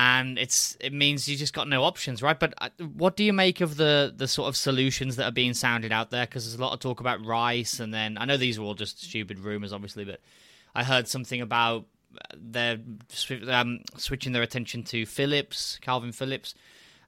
And 0.00 0.38
it's 0.38 0.76
it 0.78 0.92
means 0.92 1.28
you 1.28 1.36
just 1.36 1.52
got 1.52 1.66
no 1.66 1.82
options, 1.82 2.22
right? 2.22 2.38
But 2.38 2.54
uh, 2.58 2.68
what 2.94 3.16
do 3.16 3.24
you 3.24 3.32
make 3.32 3.60
of 3.60 3.76
the 3.76 4.14
the 4.16 4.28
sort 4.28 4.48
of 4.48 4.56
solutions 4.56 5.16
that 5.16 5.24
are 5.24 5.32
being 5.32 5.54
sounded 5.54 5.90
out 5.90 6.12
there? 6.12 6.24
Because 6.24 6.44
there's 6.44 6.56
a 6.56 6.62
lot 6.62 6.72
of 6.72 6.78
talk 6.78 7.00
about 7.00 7.26
Rice, 7.26 7.80
and 7.80 7.92
then 7.92 8.16
I 8.16 8.24
know 8.24 8.36
these 8.36 8.60
are 8.60 8.62
all 8.62 8.74
just 8.74 9.02
stupid 9.02 9.40
rumors, 9.40 9.72
obviously, 9.72 10.04
but 10.04 10.20
I 10.72 10.84
heard 10.84 11.08
something 11.08 11.40
about 11.40 11.86
they're 12.36 12.78
um, 13.48 13.80
switching 13.96 14.30
their 14.30 14.42
attention 14.42 14.84
to 14.84 15.04
Phillips, 15.04 15.80
Kalvin 15.82 16.14
Phillips. 16.14 16.54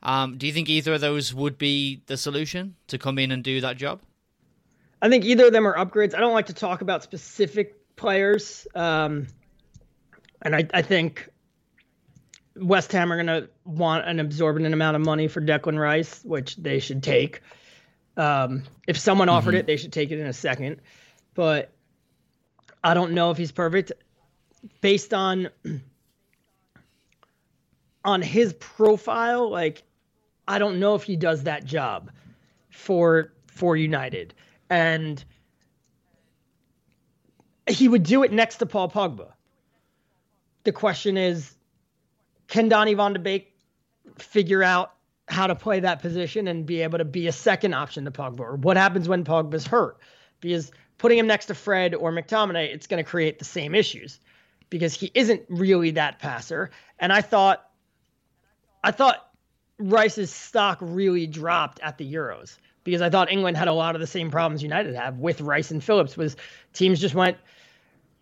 Um, 0.02 0.36
do 0.36 0.48
you 0.48 0.52
think 0.52 0.68
either 0.68 0.94
of 0.94 1.00
those 1.00 1.32
would 1.32 1.58
be 1.58 2.02
the 2.06 2.16
solution 2.16 2.74
to 2.88 2.98
come 2.98 3.20
in 3.20 3.30
and 3.30 3.44
do 3.44 3.60
that 3.60 3.76
job? 3.76 4.00
I 5.00 5.08
think 5.08 5.24
either 5.24 5.46
of 5.46 5.52
them 5.52 5.64
are 5.64 5.76
upgrades. 5.76 6.12
I 6.12 6.18
don't 6.18 6.34
like 6.34 6.46
to 6.46 6.54
talk 6.54 6.80
about 6.80 7.04
specific 7.04 7.76
players, 7.94 8.66
um, 8.74 9.28
and 10.42 10.56
I, 10.56 10.66
I 10.74 10.82
think 10.82 11.29
West 12.60 12.92
Ham 12.92 13.12
are 13.12 13.16
going 13.16 13.42
to 13.42 13.48
want 13.64 14.06
an 14.06 14.20
absorbent 14.20 14.72
amount 14.72 14.96
of 14.96 15.02
money 15.02 15.28
for 15.28 15.40
Declan 15.40 15.78
Rice, 15.78 16.22
which 16.24 16.56
they 16.56 16.78
should 16.78 17.02
take. 17.02 17.40
Um, 18.16 18.64
if 18.86 18.98
someone 18.98 19.28
mm-hmm. 19.28 19.36
offered 19.36 19.54
it, 19.54 19.66
they 19.66 19.76
should 19.76 19.92
take 19.92 20.10
it 20.10 20.18
in 20.18 20.26
a 20.26 20.32
second. 20.32 20.80
But 21.34 21.72
I 22.84 22.94
don't 22.94 23.12
know 23.12 23.30
if 23.30 23.36
he's 23.36 23.52
perfect 23.52 23.92
based 24.80 25.14
on 25.14 25.48
on 28.04 28.22
his 28.22 28.52
profile. 28.54 29.50
Like, 29.50 29.82
I 30.46 30.58
don't 30.58 30.80
know 30.80 30.94
if 30.94 31.02
he 31.02 31.16
does 31.16 31.44
that 31.44 31.64
job 31.64 32.10
for 32.70 33.32
for 33.46 33.76
United 33.76 34.34
and 34.70 35.22
he 37.68 37.88
would 37.88 38.04
do 38.04 38.22
it 38.22 38.32
next 38.32 38.56
to 38.56 38.66
Paul 38.66 38.88
Pogba. 38.88 39.32
The 40.64 40.72
question 40.72 41.16
is, 41.16 41.54
can 42.50 42.68
Donny 42.68 42.94
van 42.94 43.14
de 43.14 43.18
Beek 43.18 43.54
figure 44.18 44.62
out 44.62 44.92
how 45.26 45.46
to 45.46 45.54
play 45.54 45.80
that 45.80 46.02
position 46.02 46.48
and 46.48 46.66
be 46.66 46.82
able 46.82 46.98
to 46.98 47.04
be 47.04 47.28
a 47.28 47.32
second 47.32 47.72
option 47.72 48.04
to 48.04 48.10
Pogba? 48.10 48.40
Or 48.40 48.56
what 48.56 48.76
happens 48.76 49.08
when 49.08 49.24
Pogba's 49.24 49.66
hurt? 49.66 49.98
Because 50.40 50.70
putting 50.98 51.18
him 51.18 51.26
next 51.26 51.46
to 51.46 51.54
Fred 51.54 51.94
or 51.94 52.12
McTominay, 52.12 52.74
it's 52.74 52.86
going 52.86 53.02
to 53.02 53.08
create 53.08 53.38
the 53.38 53.44
same 53.44 53.74
issues 53.74 54.20
because 54.68 54.92
he 54.92 55.10
isn't 55.14 55.42
really 55.48 55.92
that 55.92 56.18
passer. 56.18 56.70
And 56.98 57.12
I 57.12 57.22
thought, 57.22 57.64
I 58.82 58.90
thought 58.90 59.30
Rice's 59.78 60.32
stock 60.32 60.78
really 60.80 61.26
dropped 61.26 61.80
at 61.80 61.98
the 61.98 62.12
Euros 62.12 62.58
because 62.82 63.00
I 63.00 63.10
thought 63.10 63.30
England 63.30 63.56
had 63.56 63.68
a 63.68 63.72
lot 63.72 63.94
of 63.94 64.00
the 64.00 64.06
same 64.06 64.30
problems 64.30 64.62
United 64.62 64.94
have 64.96 65.18
with 65.18 65.40
Rice 65.40 65.70
and 65.70 65.82
Phillips 65.82 66.16
was 66.16 66.36
teams 66.72 67.00
just 67.00 67.14
went 67.14 67.36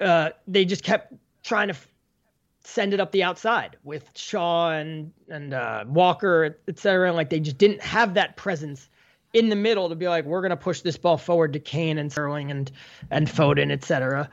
uh, 0.00 0.30
they 0.46 0.64
just 0.64 0.84
kept 0.84 1.12
trying 1.42 1.68
to 1.68 1.76
send 2.68 2.92
it 2.92 3.00
up 3.00 3.12
the 3.12 3.22
outside 3.22 3.76
with 3.82 4.08
Shaw 4.14 4.70
and 4.70 5.12
and 5.28 5.54
uh, 5.54 5.84
Walker, 5.88 6.58
etc. 6.68 7.08
And 7.08 7.16
like 7.16 7.30
they 7.30 7.40
just 7.40 7.58
didn't 7.58 7.80
have 7.80 8.14
that 8.14 8.36
presence 8.36 8.88
in 9.32 9.48
the 9.48 9.56
middle 9.56 9.88
to 9.88 9.94
be 9.94 10.08
like, 10.08 10.24
we're 10.24 10.42
gonna 10.42 10.56
push 10.56 10.82
this 10.82 10.96
ball 10.96 11.16
forward 11.16 11.54
to 11.54 11.60
Kane 11.60 11.98
and 11.98 12.12
Sterling 12.12 12.50
and 12.50 12.70
and 13.10 13.26
Foden, 13.26 13.72
etc. 13.72 14.30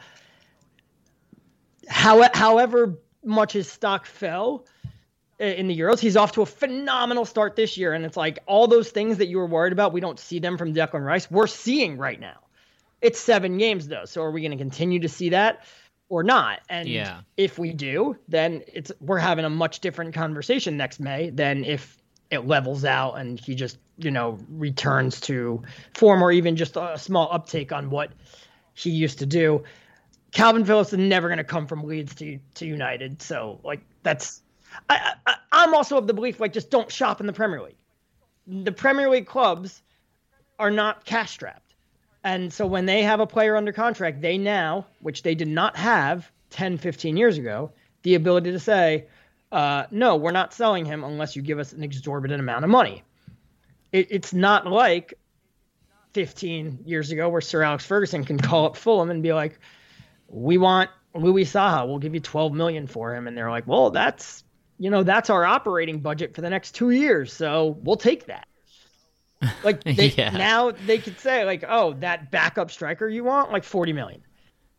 How, 1.87 2.27
however 2.33 2.97
much 3.23 3.53
his 3.53 3.71
stock 3.71 4.05
fell 4.05 4.65
in 5.37 5.67
the 5.67 5.77
Euros, 5.77 5.99
he's 5.99 6.17
off 6.17 6.31
to 6.33 6.41
a 6.41 6.45
phenomenal 6.45 7.25
start 7.25 7.55
this 7.55 7.77
year, 7.77 7.93
and 7.93 8.05
it's 8.05 8.17
like 8.17 8.39
all 8.47 8.67
those 8.67 8.89
things 8.89 9.17
that 9.17 9.27
you 9.27 9.37
were 9.37 9.45
worried 9.45 9.73
about, 9.73 9.93
we 9.93 9.99
don't 9.99 10.19
see 10.19 10.39
them 10.39 10.57
from 10.57 10.73
Declan 10.73 11.05
Rice. 11.05 11.29
We're 11.29 11.47
seeing 11.47 11.97
right 11.97 12.19
now. 12.19 12.39
It's 13.01 13.19
seven 13.19 13.57
games 13.57 13.87
though, 13.87 14.05
so 14.05 14.23
are 14.23 14.31
we 14.31 14.41
going 14.41 14.51
to 14.51 14.57
continue 14.57 15.01
to 15.01 15.09
see 15.09 15.29
that 15.29 15.63
or 16.09 16.23
not? 16.23 16.61
And 16.69 16.87
yeah. 16.87 17.21
if 17.37 17.57
we 17.57 17.73
do, 17.73 18.17
then 18.27 18.63
it's 18.67 18.91
we're 18.99 19.17
having 19.17 19.45
a 19.45 19.49
much 19.49 19.79
different 19.79 20.13
conversation 20.13 20.77
next 20.77 20.99
May 20.99 21.29
than 21.29 21.63
if 21.63 21.97
it 22.31 22.47
levels 22.47 22.83
out 22.83 23.13
and 23.13 23.39
he 23.39 23.53
just 23.53 23.77
you 23.97 24.11
know 24.11 24.37
returns 24.49 25.21
to 25.21 25.61
form 25.93 26.23
or 26.23 26.31
even 26.31 26.55
just 26.55 26.75
a 26.75 26.97
small 26.97 27.29
uptake 27.31 27.71
on 27.71 27.89
what 27.89 28.11
he 28.73 28.89
used 28.89 29.19
to 29.19 29.25
do. 29.25 29.63
Kalvin 30.31 30.65
Phillips 30.65 30.91
is 30.91 30.99
never 30.99 31.29
going 31.29 31.37
to 31.37 31.43
come 31.43 31.65
from 31.65 31.83
Leeds 31.83 32.15
to 32.15 32.39
to 32.55 32.65
United, 32.65 33.21
so 33.21 33.59
like 33.63 33.81
that's. 34.03 34.41
I, 34.89 35.13
I 35.25 35.35
I'm 35.53 35.73
also 35.73 35.97
of 35.97 36.05
the 36.05 36.13
belief 36.13 36.39
like 36.39 36.51
just 36.51 36.69
don't 36.69 36.91
shop 36.91 37.21
in 37.21 37.27
the 37.27 37.33
Premier 37.33 37.61
League. 37.61 37.77
The 38.45 38.73
Premier 38.73 39.09
League 39.09 39.25
clubs 39.25 39.81
are 40.59 40.71
not 40.71 41.05
cash 41.05 41.31
strapped. 41.31 41.64
And 42.25 42.51
so 42.51 42.65
when 42.65 42.87
they 42.87 43.03
have 43.03 43.19
a 43.19 43.27
player 43.27 43.55
under 43.55 43.71
contract, 43.71 44.19
they 44.19 44.39
now, 44.39 44.87
which 44.99 45.21
they 45.21 45.35
did 45.35 45.47
not 45.47 45.77
have 45.77 46.29
10, 46.49 46.79
15 46.79 47.17
years 47.17 47.37
ago, 47.37 47.71
the 48.01 48.15
ability 48.15 48.51
to 48.51 48.59
say, 48.59 49.05
uh, 49.51 49.85
no, 49.91 50.15
we're 50.15 50.31
not 50.31 50.51
selling 50.51 50.85
him 50.85 51.03
unless 51.03 51.35
you 51.35 51.43
give 51.43 51.59
us 51.59 51.71
an 51.71 51.83
exorbitant 51.83 52.39
amount 52.39 52.63
of 52.63 52.71
money. 52.71 53.03
It, 53.91 54.07
it's 54.09 54.33
not 54.33 54.65
like 54.65 55.13
15 56.13 56.79
years 56.85 57.11
ago 57.11 57.29
where 57.29 57.41
Sir 57.41 57.61
Alex 57.61 57.85
Ferguson 57.85 58.25
can 58.25 58.39
call 58.39 58.65
up 58.65 58.75
Fulham 58.75 59.11
and 59.11 59.21
be 59.21 59.31
like, 59.31 59.59
"We 60.27 60.57
want 60.57 60.89
Louis 61.13 61.45
Saha. 61.45 61.87
We'll 61.87 61.99
give 61.99 62.15
you 62.15 62.21
12 62.21 62.53
million 62.53 62.87
for 62.87 63.13
him." 63.13 63.27
And 63.27 63.37
they're 63.37 63.51
like, 63.51 63.67
"Well, 63.67 63.91
that's 63.91 64.43
you 64.79 64.89
know 64.89 65.03
that's 65.03 65.29
our 65.29 65.45
operating 65.45 65.99
budget 65.99 66.33
for 66.33 66.41
the 66.41 66.49
next 66.49 66.73
two 66.73 66.89
years, 66.89 67.31
so 67.31 67.77
we'll 67.83 67.97
take 67.97 68.25
that." 68.25 68.47
Like 69.63 69.83
they, 69.83 70.07
Yeah. 70.09 70.31
now 70.31 70.71
they 70.71 70.97
could 70.97 71.19
say 71.19 71.45
like, 71.45 71.63
"Oh, 71.67 71.93
that 71.99 72.31
backup 72.31 72.71
striker 72.71 73.07
you 73.07 73.23
want 73.23 73.51
like 73.51 73.63
forty 73.63 73.93
million. 73.93 74.21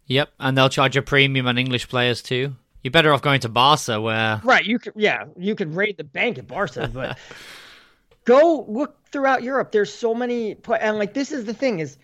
Yep, 0.06 0.30
and 0.38 0.56
they'll 0.56 0.68
charge 0.68 0.96
a 0.96 1.02
premium 1.02 1.46
on 1.48 1.58
English 1.58 1.88
players 1.88 2.22
too. 2.22 2.54
You're 2.82 2.92
better 2.92 3.12
off 3.12 3.22
going 3.22 3.40
to 3.40 3.48
Barca, 3.48 4.00
where 4.00 4.40
Right, 4.44 4.64
you 4.64 4.78
could 4.78 4.92
yeah, 4.96 5.24
you 5.36 5.54
could 5.54 5.74
raid 5.74 5.96
the 5.96 6.04
bank 6.04 6.38
at 6.38 6.46
Barca, 6.46 6.88
but 6.94 7.18
go 8.24 8.64
look 8.68 8.96
throughout 9.10 9.42
Europe. 9.42 9.72
There's 9.72 9.92
so 9.92 10.14
many 10.14 10.56
and 10.80 10.98
like 10.98 11.12
this 11.14 11.32
is 11.32 11.44
the 11.44 11.54
thing 11.54 11.80
is 11.80 11.96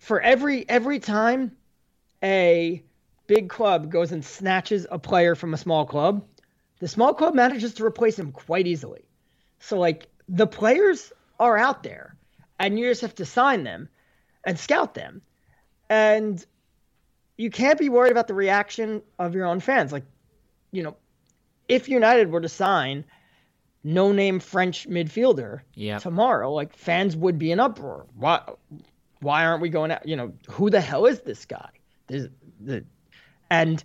for 0.00 0.20
every 0.20 0.66
every 0.68 0.98
time 0.98 1.52
a 2.22 2.82
big 3.26 3.48
club 3.48 3.90
goes 3.90 4.12
and 4.12 4.24
snatches 4.24 4.86
a 4.90 4.98
player 4.98 5.34
from 5.34 5.54
a 5.54 5.58
small 5.58 5.84
club, 5.84 6.24
the 6.80 6.88
small 6.88 7.14
club 7.14 7.34
manages 7.34 7.74
to 7.74 7.84
replace 7.84 8.18
him 8.18 8.32
quite 8.32 8.66
easily. 8.66 9.04
So 9.58 9.78
like 9.78 10.08
the 10.28 10.46
players 10.46 11.12
are 11.40 11.56
out 11.56 11.82
there 11.82 12.14
and 12.60 12.78
you 12.78 12.88
just 12.88 13.00
have 13.00 13.14
to 13.16 13.24
sign 13.24 13.64
them 13.64 13.88
and 14.44 14.58
scout 14.58 14.94
them. 14.94 15.22
And 15.88 16.44
you 17.36 17.50
can't 17.50 17.78
be 17.78 17.88
worried 17.88 18.12
about 18.12 18.28
the 18.28 18.34
reaction 18.34 19.02
of 19.18 19.34
your 19.34 19.46
own 19.46 19.58
fans. 19.60 19.90
Like, 19.90 20.04
you 20.70 20.82
know, 20.82 20.96
if 21.66 21.88
United 21.88 22.30
were 22.30 22.42
to 22.42 22.48
sign 22.48 23.04
no 23.82 24.12
name 24.12 24.38
French 24.38 24.88
midfielder 24.88 25.62
Yep. 25.74 26.02
tomorrow, 26.02 26.52
like 26.52 26.76
fans 26.76 27.16
would 27.16 27.38
be 27.38 27.50
in 27.50 27.58
uproar. 27.58 28.06
Why 28.14 28.42
why 29.20 29.44
aren't 29.44 29.62
we 29.62 29.70
going 29.70 29.90
out? 29.90 30.06
You 30.06 30.16
know, 30.16 30.32
who 30.48 30.70
the 30.70 30.80
hell 30.80 31.06
is 31.06 31.20
this 31.20 31.44
guy? 31.46 31.70
This, 32.06 32.28
the, 32.60 32.84
and 33.50 33.82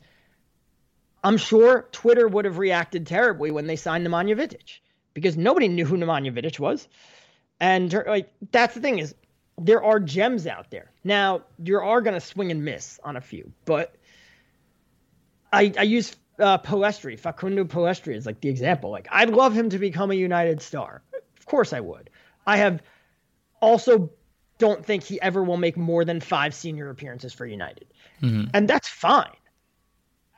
I'm 1.23 1.37
sure 1.37 1.87
Twitter 1.91 2.27
would 2.27 2.45
have 2.45 2.57
reacted 2.57 3.07
terribly 3.07 3.51
when 3.51 3.67
they 3.67 3.75
signed 3.75 4.05
Nemanja 4.05 4.35
Vidic 4.37 4.79
because 5.13 5.35
nobody 5.37 5.67
knew 5.67 5.85
who 5.85 5.97
Nemanja 5.97 6.31
Vidic 6.33 6.59
was. 6.59 6.87
And 7.59 7.93
like 8.05 8.31
that's 8.51 8.75
the 8.75 8.81
thing 8.81 8.99
is 8.99 9.15
there 9.57 9.83
are 9.83 9.99
gems 9.99 10.47
out 10.47 10.69
there. 10.71 10.91
Now, 11.03 11.43
you 11.63 11.79
are 11.79 12.01
going 12.01 12.13
to 12.13 12.19
swing 12.19 12.51
and 12.51 12.65
miss 12.65 12.99
on 13.03 13.15
a 13.15 13.21
few, 13.21 13.51
but 13.63 13.95
I, 15.53 15.73
I 15.77 15.83
use 15.83 16.15
uh, 16.39 16.57
Pellistri, 16.57 17.17
Facundo 17.17 17.63
Pellistri 17.63 18.15
is 18.15 18.25
like 18.25 18.41
the 18.41 18.49
example. 18.49 18.89
Like, 18.91 19.07
I'd 19.11 19.29
love 19.29 19.53
him 19.53 19.69
to 19.69 19.79
become 19.79 20.11
a 20.11 20.15
United 20.15 20.61
star. 20.61 21.01
Of 21.37 21.45
course 21.45 21.71
I 21.71 21.79
would. 21.79 22.09
I 22.45 22.57
have 22.57 22.81
also 23.61 24.11
don't 24.57 24.85
think 24.85 25.03
he 25.03 25.21
ever 25.21 25.43
will 25.43 25.57
make 25.57 25.77
more 25.77 26.03
than 26.03 26.19
five 26.19 26.53
senior 26.53 26.89
appearances 26.89 27.33
for 27.33 27.45
United. 27.45 27.87
And 28.53 28.67
that's 28.67 28.87
fine. 28.87 29.31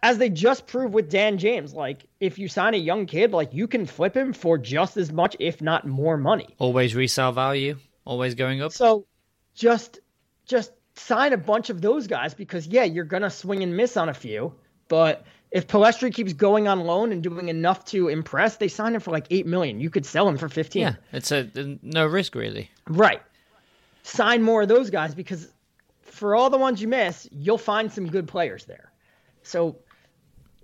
As 0.03 0.19
they 0.19 0.29
just 0.29 0.67
proved 0.67 0.93
with 0.93 1.09
Dan 1.09 1.37
James, 1.37 1.73
like, 1.73 2.05
if 2.19 2.37
you 2.37 2.47
sign 2.47 2.75
a 2.75 2.77
young 2.77 3.07
kid, 3.07 3.31
like, 3.31 3.53
you 3.53 3.67
can 3.67 3.85
flip 3.85 4.15
him 4.15 4.31
for 4.31 4.57
just 4.57 4.95
as 4.95 5.11
much, 5.11 5.35
if 5.39 5.61
not 5.61 5.87
more 5.87 6.17
money. 6.17 6.47
always 6.59 6.93
resale 6.95 7.31
value, 7.31 7.77
always 8.05 8.35
going 8.35 8.61
up. 8.61 8.71
So 8.71 9.05
just 9.55 9.99
just 10.45 10.71
sign 10.95 11.33
a 11.33 11.37
bunch 11.37 11.69
of 11.69 11.81
those 11.81 12.07
guys 12.07 12.33
because 12.33 12.67
yeah, 12.67 12.83
you're 12.83 13.05
gonna 13.05 13.29
swing 13.29 13.63
and 13.63 13.75
miss 13.75 13.97
on 13.97 14.07
a 14.09 14.13
few. 14.13 14.53
But 14.87 15.25
if 15.51 15.67
Pellistri 15.67 16.13
keeps 16.13 16.33
going 16.33 16.67
on 16.67 16.81
loan 16.81 17.11
and 17.11 17.23
doing 17.23 17.49
enough 17.49 17.85
to 17.85 18.07
impress, 18.09 18.57
they 18.57 18.67
sign 18.67 18.95
him 18.95 19.01
for 19.01 19.11
like 19.11 19.25
eight 19.31 19.45
million. 19.45 19.79
You 19.79 19.89
could 19.89 20.05
sell 20.05 20.27
him 20.27 20.37
for 20.37 20.47
fifteen. 20.47 20.83
Yeah, 20.83 20.95
it's 21.11 21.31
a 21.31 21.49
no 21.81 22.05
risk 22.05 22.35
really. 22.35 22.69
Right. 22.87 23.21
Sign 24.03 24.43
more 24.43 24.61
of 24.61 24.67
those 24.67 24.89
guys 24.89 25.15
because 25.15 25.49
for 26.03 26.35
all 26.35 26.49
the 26.49 26.57
ones 26.57 26.81
you 26.81 26.87
miss, 26.87 27.27
you'll 27.31 27.57
find 27.57 27.91
some 27.91 28.07
good 28.07 28.27
players 28.27 28.65
there. 28.65 28.91
So 29.43 29.77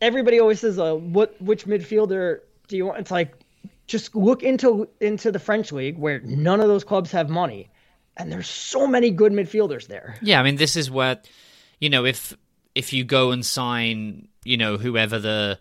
everybody 0.03 0.39
always 0.39 0.59
says, 0.59 0.77
uh, 0.77 0.95
"What 0.95 1.41
which 1.41 1.65
midfielder 1.65 2.41
do 2.67 2.77
you 2.77 2.85
want?" 2.85 2.99
It's 2.99 3.11
like 3.11 3.33
just 3.87 4.15
look 4.15 4.43
into 4.43 4.87
into 4.99 5.31
the 5.31 5.39
French 5.39 5.71
league 5.71 5.97
where 5.97 6.19
none 6.19 6.59
of 6.59 6.67
those 6.67 6.83
clubs 6.83 7.11
have 7.11 7.29
money, 7.29 7.69
and 8.17 8.31
there's 8.31 8.47
so 8.47 8.85
many 8.85 9.09
good 9.09 9.31
midfielders 9.31 9.87
there. 9.87 10.17
Yeah, 10.21 10.39
I 10.39 10.43
mean 10.43 10.57
this 10.57 10.75
is 10.75 10.91
where 10.91 11.21
you 11.79 11.89
know 11.89 12.05
if 12.05 12.35
if 12.75 12.93
you 12.93 13.03
go 13.03 13.31
and 13.31 13.45
sign 13.45 14.27
you 14.43 14.57
know 14.57 14.77
whoever 14.77 15.17
the 15.17 15.59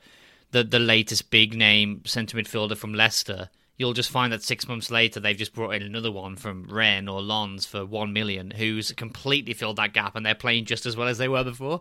the 0.51 0.65
the 0.65 0.79
latest 0.79 1.31
big 1.31 1.55
name 1.55 2.03
centre 2.05 2.37
midfielder 2.37 2.77
from 2.77 2.95
Leicester, 2.95 3.49
you'll 3.79 3.95
just 3.95 4.11
find 4.11 4.33
that 4.33 4.43
six 4.43 4.69
months 4.69 4.91
later 4.91 5.21
they've 5.21 5.37
just 5.37 5.55
brought 5.55 5.75
in 5.75 5.83
another 5.83 6.13
one 6.13 6.37
from 6.37 6.67
Rennes 6.69 7.09
or 7.09 7.23
Lens 7.23 7.65
for 7.65 7.87
one 7.87 8.13
million, 8.13 8.51
who's 8.51 8.93
completely 8.93 9.55
filled 9.55 9.77
that 9.77 9.93
gap 9.93 10.17
and 10.17 10.27
they're 10.27 10.35
playing 10.35 10.65
just 10.67 10.85
as 10.85 10.97
well 10.97 11.09
as 11.09 11.19
they 11.19 11.29
were 11.29 11.45
before, 11.45 11.81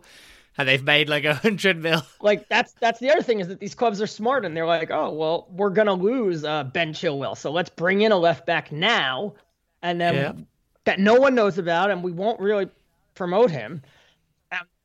and 0.58 0.68
they've 0.68 0.82
made 0.84 1.08
like 1.08 1.24
a 1.24 1.34
hundred 1.34 1.82
mil. 1.82 2.02
Like 2.20 2.48
that's 2.48 2.72
that's 2.74 3.00
the 3.00 3.10
other 3.10 3.22
thing 3.22 3.40
is 3.40 3.48
that 3.48 3.58
these 3.60 3.74
clubs 3.74 4.00
are 4.00 4.06
smart 4.06 4.44
and 4.44 4.56
they're 4.56 4.66
like, 4.66 4.90
oh 4.90 5.10
well, 5.12 5.48
we're 5.50 5.70
gonna 5.70 5.94
lose 5.94 6.44
uh, 6.44 6.64
Ben 6.64 6.92
Chilwell, 6.92 7.36
so 7.36 7.50
let's 7.50 7.70
bring 7.70 8.02
in 8.02 8.12
a 8.12 8.16
left 8.16 8.46
back 8.46 8.70
now, 8.72 9.34
and 9.82 10.00
then 10.00 10.14
Yeah. 10.14 10.32
that 10.84 11.00
no 11.00 11.14
one 11.14 11.34
knows 11.34 11.58
about, 11.58 11.90
and 11.90 12.02
we 12.02 12.12
won't 12.12 12.38
really 12.40 12.68
promote 13.14 13.50
him. 13.50 13.82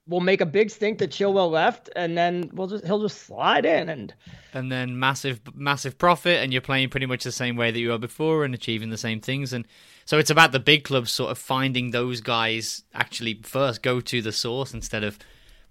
We'll 0.10 0.22
make 0.22 0.39
a 0.39 0.45
big 0.45 0.69
stink 0.69 0.99
that 0.99 1.11
Chilwell 1.11 1.52
left, 1.52 1.89
and 1.94 2.18
then 2.18 2.49
we'll 2.53 2.68
just 2.68 2.85
he'll 2.85 3.02
just 3.02 3.23
slide 3.23 3.65
in, 3.65 3.89
and 3.89 4.14
and 4.53 4.72
then 4.72 4.98
massive 4.98 5.41
massive 5.53 5.98
profit 5.98 6.41
and 6.41 6.53
you're 6.53 6.61
playing 6.61 6.88
pretty 6.89 7.06
much 7.06 7.26
the 7.26 7.31
same 7.31 7.57
way 7.57 7.72
that 7.72 7.80
you 7.80 7.89
were 7.89 7.98
before 7.98 8.45
and 8.45 8.56
achieving 8.56 8.89
the 8.89 8.98
same 8.98 9.19
things 9.19 9.52
and 9.52 9.68
so 10.06 10.18
it's 10.18 10.30
about 10.30 10.53
the 10.53 10.60
big 10.60 10.85
clubs 10.85 11.11
sort 11.11 11.30
of 11.30 11.38
finding 11.38 11.91
those 11.91 12.22
guys 12.22 12.84
actually 12.94 13.39
first 13.44 13.84
go 13.84 13.99
to 13.99 14.22
the 14.22 14.31
source 14.31 14.73
instead 14.73 15.03
of 15.03 15.19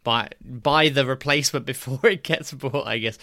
buy 0.06 0.28
buy 0.40 0.88
the 0.88 1.04
replacement 1.04 1.66
before 1.72 2.00
it 2.04 2.22
gets 2.22 2.52
bought 2.52 2.86
i 2.86 2.98
guess 2.98 3.18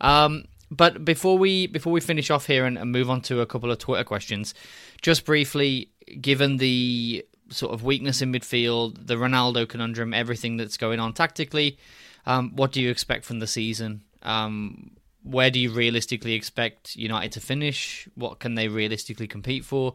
um 0.00 0.44
but 0.70 1.04
before 1.04 1.36
we 1.36 1.66
before 1.66 1.92
we 1.92 2.00
finish 2.00 2.30
off 2.30 2.46
here 2.46 2.64
and, 2.64 2.78
and 2.78 2.92
move 2.92 3.10
on 3.10 3.20
to 3.20 3.40
a 3.40 3.46
couple 3.46 3.70
of 3.70 3.78
twitter 3.78 4.04
questions 4.04 4.54
just 5.02 5.24
briefly 5.24 5.90
given 6.20 6.58
the 6.58 7.24
sort 7.50 7.72
of 7.72 7.82
weakness 7.82 8.22
in 8.22 8.32
midfield 8.32 9.06
the 9.06 9.16
ronaldo 9.16 9.68
conundrum 9.68 10.14
everything 10.14 10.56
that's 10.56 10.76
going 10.76 11.00
on 11.00 11.12
tactically 11.12 11.78
um, 12.26 12.54
what 12.54 12.72
do 12.72 12.80
you 12.80 12.90
expect 12.90 13.24
from 13.24 13.38
the 13.38 13.46
season 13.46 14.02
um, 14.22 14.90
where 15.22 15.50
do 15.50 15.58
you 15.60 15.70
realistically 15.70 16.34
expect 16.34 16.96
United 16.96 17.32
to 17.32 17.40
finish? 17.40 18.08
What 18.14 18.38
can 18.38 18.54
they 18.54 18.68
realistically 18.68 19.26
compete 19.26 19.64
for? 19.64 19.94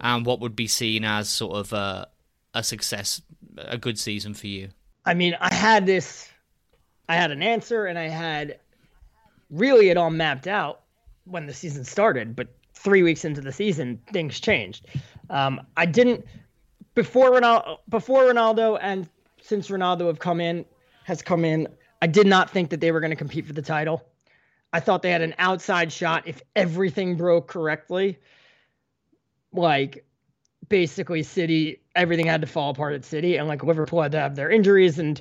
And 0.00 0.24
what 0.24 0.40
would 0.40 0.54
be 0.54 0.68
seen 0.68 1.04
as 1.04 1.28
sort 1.28 1.56
of 1.56 1.72
a, 1.72 2.08
a 2.54 2.62
success, 2.62 3.20
a 3.56 3.76
good 3.76 3.98
season 3.98 4.34
for 4.34 4.46
you? 4.46 4.68
I 5.08 5.14
mean, 5.14 5.34
I 5.40 5.52
had 5.54 5.86
this, 5.86 6.28
I 7.08 7.16
had 7.16 7.30
an 7.30 7.42
answer, 7.42 7.86
and 7.86 7.98
I 7.98 8.08
had 8.08 8.58
really 9.48 9.88
it 9.88 9.96
all 9.96 10.10
mapped 10.10 10.46
out 10.46 10.82
when 11.24 11.46
the 11.46 11.54
season 11.54 11.82
started. 11.82 12.36
But 12.36 12.48
three 12.74 13.02
weeks 13.02 13.24
into 13.24 13.40
the 13.40 13.50
season, 13.50 14.02
things 14.12 14.38
changed. 14.38 14.84
Um, 15.30 15.62
I 15.78 15.86
didn't 15.86 16.26
before 16.94 17.30
Ronaldo, 17.30 17.78
before 17.88 18.24
Ronaldo, 18.24 18.78
and 18.82 19.08
since 19.40 19.68
Ronaldo 19.68 20.08
have 20.08 20.18
come 20.18 20.42
in, 20.42 20.66
has 21.04 21.22
come 21.22 21.42
in. 21.42 21.68
I 22.02 22.06
did 22.06 22.26
not 22.26 22.50
think 22.50 22.68
that 22.68 22.80
they 22.80 22.92
were 22.92 23.00
going 23.00 23.10
to 23.10 23.16
compete 23.16 23.46
for 23.46 23.54
the 23.54 23.62
title. 23.62 24.04
I 24.74 24.80
thought 24.80 25.00
they 25.00 25.10
had 25.10 25.22
an 25.22 25.34
outside 25.38 25.90
shot 25.90 26.24
if 26.26 26.42
everything 26.54 27.16
broke 27.16 27.48
correctly. 27.48 28.18
Like 29.54 30.04
basically 30.68 31.22
City, 31.22 31.80
everything 31.94 32.26
had 32.26 32.40
to 32.40 32.46
fall 32.46 32.70
apart 32.70 32.94
at 32.94 33.04
City, 33.04 33.36
and 33.36 33.48
like 33.48 33.62
Liverpool 33.62 34.02
had 34.02 34.12
to 34.12 34.20
have 34.20 34.36
their 34.36 34.50
injuries 34.50 34.98
and 34.98 35.20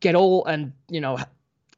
get 0.00 0.14
old 0.14 0.44
and 0.46 0.72
you 0.88 1.00
know 1.00 1.18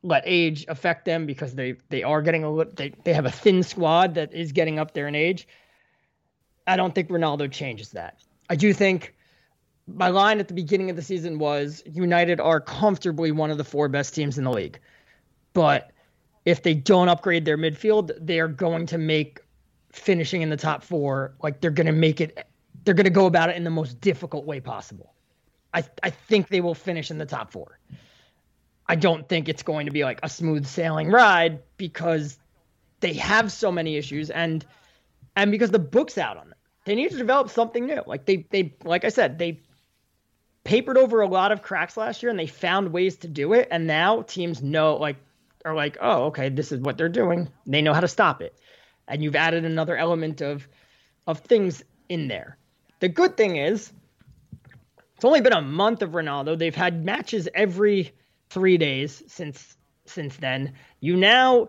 let 0.03 0.23
age 0.27 0.65
affect 0.69 1.05
them 1.05 1.27
because 1.27 1.55
they 1.55 1.75
they 1.89 2.03
are 2.03 2.23
getting 2.23 2.45
a 2.45 2.65
they 2.75 2.93
they 3.05 3.12
have 3.12 3.27
a 3.27 3.31
thin 3.31 3.62
squad 3.62 4.15
that 4.15 4.33
is 4.33 4.53
getting 4.53 4.79
up 4.79 4.95
there 4.95 5.09
in 5.09 5.15
age. 5.15 5.49
I 6.66 6.77
don't 6.77 6.95
think 6.95 7.09
Ronaldo 7.09 7.51
changes 7.51 7.91
that. 7.91 8.19
I 8.51 8.57
do 8.57 8.73
think 8.73 9.15
my 9.87 10.09
line 10.09 10.39
at 10.39 10.49
the 10.49 10.55
beginning 10.55 10.91
of 10.91 10.97
the 10.97 11.03
season 11.03 11.39
was 11.39 11.83
United 11.87 12.41
are 12.41 12.61
comfortably 12.61 13.33
one 13.33 13.51
of 13.51 13.59
the 13.59 13.65
four 13.65 13.89
best 13.89 14.15
teams 14.15 14.37
in 14.37 14.45
the 14.45 14.51
league. 14.51 14.79
But 15.55 15.93
if 16.45 16.62
they 16.62 16.75
don't 16.75 17.09
upgrade 17.09 17.45
their 17.45 17.59
midfield, 17.59 18.12
they 18.20 18.39
are 18.39 18.49
going 18.49 18.87
to 18.87 18.99
make 18.99 19.41
finishing 19.93 20.43
in 20.43 20.51
the 20.51 20.57
top 20.57 20.83
4 20.83 21.35
like 21.43 21.61
they're 21.61 21.70
going 21.70 21.87
to 21.87 21.93
make 21.93 22.20
it 22.20 22.47
they're 22.89 22.94
going 22.94 23.05
to 23.05 23.10
go 23.10 23.27
about 23.27 23.51
it 23.51 23.56
in 23.56 23.65
the 23.65 23.70
most 23.70 24.01
difficult 24.01 24.47
way 24.47 24.60
possible. 24.60 25.12
I 25.74 25.85
I 26.02 26.09
think 26.09 26.48
they 26.48 26.62
will 26.62 26.74
finish 26.74 27.10
in 27.10 27.19
the 27.19 27.27
top 27.27 27.52
4. 27.52 27.78
I 28.86 28.94
don't 28.94 29.28
think 29.28 29.51
it's 29.51 29.62
going 29.62 29.85
to 29.85 29.93
be 29.93 30.05
like 30.05 30.20
a 30.23 30.28
smooth 30.31 30.65
sailing 30.65 31.10
ride 31.10 31.60
because 31.77 32.39
they 33.01 33.12
have 33.12 33.52
so 33.52 33.70
many 33.70 33.97
issues 33.97 34.31
and 34.31 34.65
and 35.36 35.51
because 35.51 35.70
the 35.70 35.78
book's 35.78 36.16
out 36.16 36.39
on 36.39 36.48
them. 36.48 36.59
They 36.86 36.94
need 36.94 37.10
to 37.10 37.19
develop 37.19 37.51
something 37.51 37.85
new. 37.85 38.02
Like 38.06 38.24
they 38.24 38.47
they 38.48 38.74
like 38.85 39.05
I 39.05 39.10
said, 39.10 39.39
they 39.39 39.60
papered 40.65 40.97
over 40.97 41.20
a 41.20 41.28
lot 41.28 41.52
of 41.52 41.60
cracks 41.60 41.98
last 41.98 42.23
year 42.23 42.31
and 42.31 42.39
they 42.39 42.47
found 42.47 42.90
ways 42.90 43.19
to 43.19 43.28
do 43.28 43.52
it 43.52 43.69
and 43.70 43.86
now 43.86 44.23
teams 44.23 44.62
know 44.62 44.97
like 44.97 45.16
are 45.66 45.74
like, 45.74 45.98
"Oh, 46.01 46.28
okay, 46.28 46.48
this 46.48 46.73
is 46.73 46.81
what 46.81 46.97
they're 46.97 47.10
doing." 47.10 47.51
They 47.66 47.82
know 47.82 47.93
how 47.93 48.01
to 48.01 48.09
stop 48.09 48.40
it. 48.40 48.59
And 49.06 49.23
you've 49.23 49.36
added 49.36 49.66
another 49.66 49.98
element 49.98 50.40
of 50.40 50.66
of 51.27 51.40
things 51.40 51.85
in 52.09 52.28
there. 52.28 52.56
The 53.01 53.09
good 53.09 53.37
thing 53.37 53.57
is, 53.57 53.93
it's 55.16 55.25
only 55.25 55.41
been 55.41 55.53
a 55.53 55.62
month 55.62 56.03
of 56.03 56.11
Ronaldo. 56.11 56.57
They've 56.59 56.75
had 56.75 57.05
matches 57.05 57.49
every 57.55 58.12
three 58.51 58.79
days 58.79 59.23
since 59.27 59.77
since 60.07 60.37
then. 60.37 60.73
You 61.01 61.16
now 61.16 61.69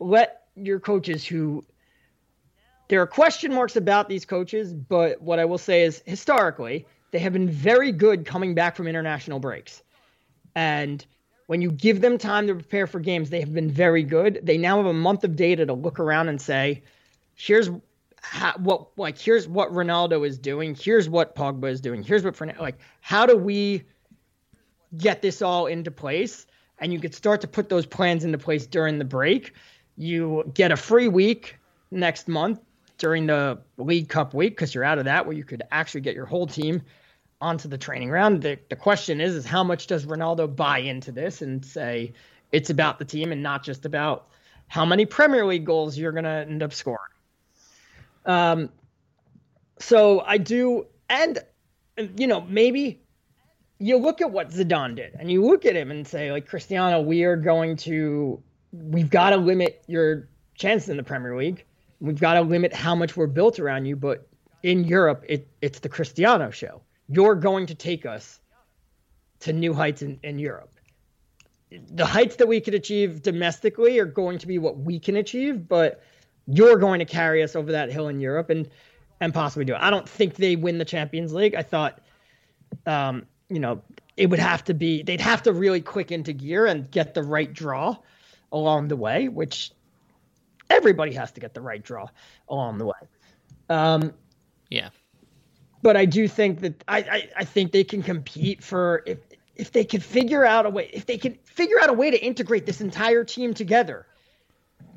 let 0.00 0.42
your 0.56 0.80
coaches 0.80 1.24
who 1.24 1.64
there 2.88 3.00
are 3.02 3.06
question 3.06 3.52
marks 3.52 3.76
about 3.76 4.08
these 4.08 4.24
coaches, 4.24 4.72
but 4.72 5.20
what 5.20 5.38
I 5.38 5.44
will 5.44 5.58
say 5.58 5.82
is 5.82 6.02
historically, 6.06 6.86
they 7.10 7.18
have 7.18 7.32
been 7.32 7.50
very 7.50 7.92
good 7.92 8.24
coming 8.24 8.54
back 8.54 8.76
from 8.76 8.88
international 8.88 9.38
breaks. 9.38 9.82
And 10.54 11.04
when 11.46 11.60
you 11.62 11.70
give 11.70 12.00
them 12.00 12.18
time 12.18 12.46
to 12.46 12.54
prepare 12.54 12.86
for 12.86 13.00
games, 13.00 13.30
they 13.30 13.40
have 13.40 13.52
been 13.52 13.70
very 13.70 14.02
good. 14.02 14.40
They 14.42 14.58
now 14.58 14.78
have 14.78 14.86
a 14.86 14.94
month 14.94 15.24
of 15.24 15.36
data 15.36 15.66
to 15.66 15.74
look 15.74 16.00
around 16.00 16.28
and 16.28 16.40
say, 16.40 16.82
here's 17.34 17.70
how, 18.30 18.52
what 18.58 18.88
like 18.98 19.18
here's 19.18 19.48
what 19.48 19.72
Ronaldo 19.72 20.26
is 20.26 20.38
doing, 20.38 20.74
here's 20.74 21.08
what 21.08 21.34
Pogba 21.34 21.70
is 21.70 21.80
doing, 21.80 22.02
here's 22.02 22.24
what 22.24 22.36
Fernando 22.36 22.60
like 22.60 22.78
how 23.00 23.24
do 23.24 23.36
we 23.36 23.84
get 24.96 25.22
this 25.22 25.40
all 25.40 25.66
into 25.66 25.90
place? 25.90 26.46
And 26.78 26.92
you 26.92 27.00
could 27.00 27.14
start 27.14 27.40
to 27.40 27.48
put 27.48 27.68
those 27.68 27.86
plans 27.86 28.24
into 28.24 28.38
place 28.38 28.66
during 28.66 28.98
the 28.98 29.04
break. 29.04 29.54
You 29.96 30.50
get 30.54 30.70
a 30.70 30.76
free 30.76 31.08
week 31.08 31.56
next 31.90 32.28
month 32.28 32.60
during 32.98 33.26
the 33.26 33.60
League 33.78 34.08
Cup 34.08 34.34
week 34.34 34.52
because 34.52 34.74
you're 34.74 34.84
out 34.84 34.98
of 34.98 35.06
that 35.06 35.26
where 35.26 35.34
you 35.34 35.44
could 35.44 35.62
actually 35.70 36.02
get 36.02 36.14
your 36.14 36.26
whole 36.26 36.46
team 36.46 36.82
onto 37.40 37.68
the 37.68 37.78
training 37.78 38.08
ground. 38.08 38.42
The, 38.42 38.58
the 38.68 38.76
question 38.76 39.20
is, 39.20 39.34
is 39.34 39.46
how 39.46 39.64
much 39.64 39.86
does 39.86 40.04
Ronaldo 40.04 40.54
buy 40.54 40.78
into 40.78 41.12
this 41.12 41.40
and 41.40 41.64
say 41.64 42.12
it's 42.52 42.70
about 42.70 42.98
the 42.98 43.04
team 43.04 43.32
and 43.32 43.42
not 43.42 43.64
just 43.64 43.86
about 43.86 44.28
how 44.68 44.84
many 44.84 45.06
Premier 45.06 45.46
League 45.46 45.64
goals 45.64 45.96
you're 45.96 46.12
going 46.12 46.24
to 46.24 46.30
end 46.30 46.62
up 46.62 46.72
scoring? 46.72 47.07
Um, 48.28 48.70
so 49.80 50.20
I 50.20 50.38
do, 50.38 50.86
and 51.08 51.38
you 52.16 52.26
know, 52.26 52.42
maybe 52.42 53.00
you 53.80 53.96
look 53.96 54.20
at 54.20 54.30
what 54.30 54.50
Zidane 54.50 54.94
did 54.94 55.14
and 55.18 55.30
you 55.30 55.44
look 55.44 55.64
at 55.64 55.74
him 55.74 55.90
and 55.90 56.06
say, 56.06 56.30
like, 56.30 56.46
Cristiano, 56.46 57.00
we 57.00 57.24
are 57.24 57.36
going 57.36 57.76
to, 57.78 58.40
we've 58.72 59.10
got 59.10 59.30
to 59.30 59.36
limit 59.36 59.82
your 59.86 60.28
chances 60.54 60.90
in 60.90 60.96
the 60.96 61.02
Premier 61.02 61.36
League. 61.36 61.64
We've 62.00 62.20
got 62.20 62.34
to 62.34 62.42
limit 62.42 62.72
how 62.72 62.94
much 62.94 63.16
we're 63.16 63.26
built 63.26 63.58
around 63.58 63.86
you. 63.86 63.96
But 63.96 64.28
in 64.62 64.84
Europe, 64.84 65.24
it, 65.28 65.48
it's 65.62 65.78
the 65.80 65.88
Cristiano 65.88 66.50
show. 66.50 66.82
You're 67.08 67.34
going 67.34 67.66
to 67.66 67.74
take 67.74 68.04
us 68.04 68.40
to 69.40 69.52
new 69.52 69.72
heights 69.72 70.02
in, 70.02 70.18
in 70.22 70.38
Europe. 70.38 70.74
The 71.70 72.06
heights 72.06 72.36
that 72.36 72.48
we 72.48 72.60
could 72.60 72.74
achieve 72.74 73.22
domestically 73.22 73.98
are 73.98 74.06
going 74.06 74.38
to 74.38 74.46
be 74.46 74.58
what 74.58 74.78
we 74.78 74.98
can 74.98 75.16
achieve, 75.16 75.68
but 75.68 76.02
you're 76.50 76.78
going 76.78 76.98
to 76.98 77.04
carry 77.04 77.42
us 77.42 77.54
over 77.54 77.72
that 77.72 77.92
hill 77.92 78.08
in 78.08 78.20
Europe 78.20 78.50
and 78.50 78.68
and 79.20 79.34
possibly 79.34 79.64
do 79.64 79.74
it. 79.74 79.80
I 79.80 79.90
don't 79.90 80.08
think 80.08 80.36
they 80.36 80.56
win 80.56 80.78
the 80.78 80.84
Champions 80.84 81.32
League. 81.34 81.54
I 81.54 81.62
thought 81.62 82.00
um, 82.86 83.26
you 83.48 83.60
know, 83.60 83.82
it 84.16 84.28
would 84.28 84.38
have 84.38 84.64
to 84.64 84.74
be 84.74 85.02
they'd 85.02 85.20
have 85.20 85.42
to 85.44 85.52
really 85.52 85.80
click 85.80 86.12
into 86.12 86.32
gear 86.32 86.66
and 86.66 86.90
get 86.90 87.14
the 87.14 87.22
right 87.22 87.52
draw 87.52 87.96
along 88.52 88.88
the 88.88 88.96
way, 88.96 89.28
which 89.28 89.72
everybody 90.70 91.12
has 91.14 91.32
to 91.32 91.40
get 91.40 91.54
the 91.54 91.60
right 91.60 91.82
draw 91.82 92.08
along 92.48 92.78
the 92.78 92.86
way. 92.86 92.98
Um, 93.68 94.12
yeah. 94.70 94.90
But 95.82 95.96
I 95.96 96.04
do 96.04 96.26
think 96.26 96.60
that 96.60 96.82
I, 96.88 96.98
I, 96.98 97.28
I 97.36 97.44
think 97.44 97.72
they 97.72 97.84
can 97.84 98.02
compete 98.02 98.62
for 98.62 99.02
if 99.06 99.18
if 99.54 99.72
they 99.72 99.84
can 99.84 100.00
figure 100.00 100.44
out 100.44 100.66
a 100.66 100.70
way 100.70 100.90
if 100.92 101.06
they 101.06 101.18
can 101.18 101.34
figure 101.44 101.80
out 101.80 101.88
a 101.88 101.92
way 101.92 102.10
to 102.10 102.22
integrate 102.22 102.66
this 102.66 102.80
entire 102.80 103.24
team 103.24 103.54
together, 103.54 104.06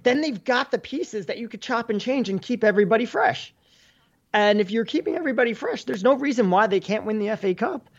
then 0.03 0.21
they've 0.21 0.43
got 0.43 0.71
the 0.71 0.79
pieces 0.79 1.25
that 1.27 1.37
you 1.37 1.47
could 1.47 1.61
chop 1.61 1.89
and 1.89 1.99
change 2.01 2.29
and 2.29 2.41
keep 2.41 2.63
everybody 2.63 3.05
fresh. 3.05 3.53
And 4.33 4.61
if 4.61 4.71
you're 4.71 4.85
keeping 4.85 5.15
everybody 5.15 5.53
fresh, 5.53 5.83
there's 5.83 6.03
no 6.03 6.13
reason 6.13 6.49
why 6.49 6.67
they 6.67 6.79
can't 6.79 7.05
win 7.05 7.19
the 7.19 7.35
FA 7.35 7.53
Cup 7.53 7.89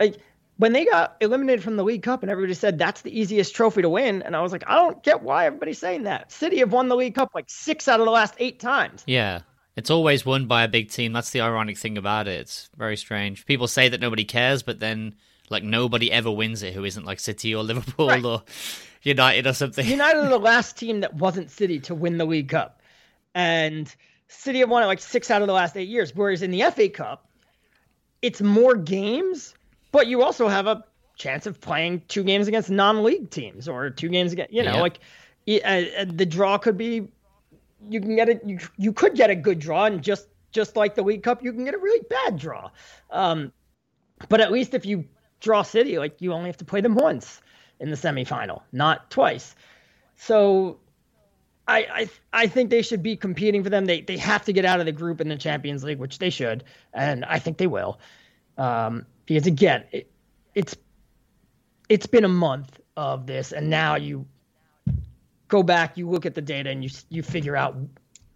like 0.00 0.18
when 0.58 0.72
they 0.72 0.84
got 0.86 1.16
eliminated 1.20 1.62
from 1.62 1.76
the 1.76 1.84
League 1.84 2.02
Cup 2.02 2.22
and 2.22 2.30
everybody 2.30 2.54
said 2.54 2.78
that's 2.78 3.02
the 3.02 3.18
easiest 3.18 3.54
trophy 3.54 3.82
to 3.82 3.90
win, 3.90 4.22
and 4.22 4.34
I 4.34 4.40
was 4.40 4.52
like, 4.52 4.64
I 4.66 4.74
don't 4.74 5.02
get 5.02 5.22
why 5.22 5.46
everybody's 5.46 5.78
saying 5.78 6.04
that. 6.04 6.32
City 6.32 6.58
have 6.58 6.72
won 6.72 6.88
the 6.88 6.96
League 6.96 7.14
Cup 7.14 7.30
like 7.34 7.46
six 7.48 7.88
out 7.88 8.00
of 8.00 8.06
the 8.06 8.12
last 8.12 8.34
eight 8.38 8.58
times. 8.58 9.04
Yeah. 9.06 9.40
It's 9.76 9.90
always 9.90 10.24
won 10.24 10.46
by 10.46 10.64
a 10.64 10.68
big 10.68 10.90
team. 10.90 11.12
That's 11.12 11.30
the 11.30 11.42
ironic 11.42 11.76
thing 11.76 11.98
about 11.98 12.28
it. 12.28 12.40
It's 12.40 12.70
very 12.78 12.96
strange. 12.96 13.44
People 13.44 13.68
say 13.68 13.90
that 13.90 14.00
nobody 14.00 14.24
cares, 14.24 14.62
but 14.62 14.80
then 14.80 15.16
like 15.50 15.62
nobody 15.62 16.10
ever 16.10 16.30
wins 16.30 16.62
it 16.62 16.72
who 16.72 16.84
isn't 16.84 17.04
like 17.04 17.20
City 17.20 17.54
or 17.54 17.62
Liverpool 17.62 18.08
right. 18.08 18.24
or 18.24 18.42
United 19.06 19.46
or 19.46 19.52
something. 19.52 19.86
United 19.86 20.18
are 20.18 20.28
the 20.28 20.38
last 20.52 20.76
team 20.76 21.00
that 21.00 21.14
wasn't 21.14 21.50
City 21.50 21.80
to 21.80 21.94
win 21.94 22.18
the 22.18 22.24
League 22.24 22.48
Cup. 22.48 22.82
And 23.34 23.94
City 24.28 24.60
have 24.60 24.70
won 24.70 24.82
it 24.82 24.86
like 24.86 25.00
six 25.00 25.30
out 25.30 25.42
of 25.42 25.48
the 25.48 25.54
last 25.54 25.76
eight 25.76 25.88
years. 25.88 26.14
Whereas 26.14 26.42
in 26.42 26.50
the 26.50 26.62
FA 26.74 26.88
Cup, 26.88 27.28
it's 28.22 28.40
more 28.40 28.74
games 28.74 29.54
but 29.96 30.08
you 30.08 30.22
also 30.22 30.46
have 30.46 30.66
a 30.66 30.84
chance 31.16 31.46
of 31.46 31.58
playing 31.58 32.02
two 32.06 32.22
games 32.22 32.48
against 32.48 32.68
non-league 32.68 33.30
teams 33.30 33.66
or 33.66 33.88
two 33.88 34.10
games 34.10 34.32
against 34.32 34.52
you 34.52 34.62
know 34.62 34.74
yeah. 34.74 34.80
like 34.82 34.98
uh, 35.64 36.04
the 36.12 36.26
draw 36.26 36.58
could 36.58 36.76
be 36.76 37.08
you 37.88 37.98
can 37.98 38.14
get 38.14 38.28
it 38.28 38.42
you, 38.44 38.58
you 38.76 38.92
could 38.92 39.14
get 39.14 39.30
a 39.30 39.34
good 39.34 39.58
draw 39.58 39.86
and 39.86 40.02
just 40.02 40.28
just 40.52 40.76
like 40.76 40.94
the 40.94 41.02
league 41.02 41.22
cup 41.22 41.42
you 41.42 41.50
can 41.50 41.64
get 41.64 41.72
a 41.72 41.78
really 41.78 42.04
bad 42.10 42.38
draw 42.38 42.70
um, 43.10 43.50
but 44.28 44.38
at 44.42 44.52
least 44.52 44.74
if 44.74 44.84
you 44.84 45.02
draw 45.40 45.62
city 45.62 45.98
like 45.98 46.20
you 46.20 46.34
only 46.34 46.50
have 46.50 46.58
to 46.58 46.64
play 46.66 46.82
them 46.82 46.94
once 46.94 47.40
in 47.80 47.90
the 47.90 47.96
semifinal 47.96 48.62
not 48.72 49.10
twice 49.10 49.54
so 50.16 50.78
I, 51.68 51.78
I 51.78 52.08
I 52.32 52.46
think 52.46 52.70
they 52.70 52.82
should 52.82 53.02
be 53.02 53.16
competing 53.16 53.64
for 53.64 53.70
them. 53.70 53.86
They 53.86 54.00
they 54.00 54.16
have 54.18 54.44
to 54.44 54.52
get 54.52 54.64
out 54.64 54.80
of 54.80 54.86
the 54.86 54.92
group 54.92 55.20
in 55.20 55.28
the 55.28 55.36
Champions 55.36 55.82
League, 55.82 55.98
which 55.98 56.18
they 56.18 56.30
should, 56.30 56.64
and 56.92 57.24
I 57.24 57.38
think 57.38 57.58
they 57.58 57.66
will. 57.66 57.98
Um, 58.56 59.06
because 59.26 59.46
again, 59.46 59.84
it, 59.90 60.10
it's 60.54 60.76
it's 61.88 62.06
been 62.06 62.24
a 62.24 62.28
month 62.28 62.80
of 62.96 63.26
this, 63.26 63.52
and 63.52 63.68
now 63.68 63.96
you 63.96 64.26
go 65.48 65.62
back, 65.62 65.96
you 65.96 66.08
look 66.08 66.24
at 66.24 66.34
the 66.34 66.42
data, 66.42 66.70
and 66.70 66.84
you 66.84 66.90
you 67.08 67.22
figure 67.22 67.56
out 67.56 67.76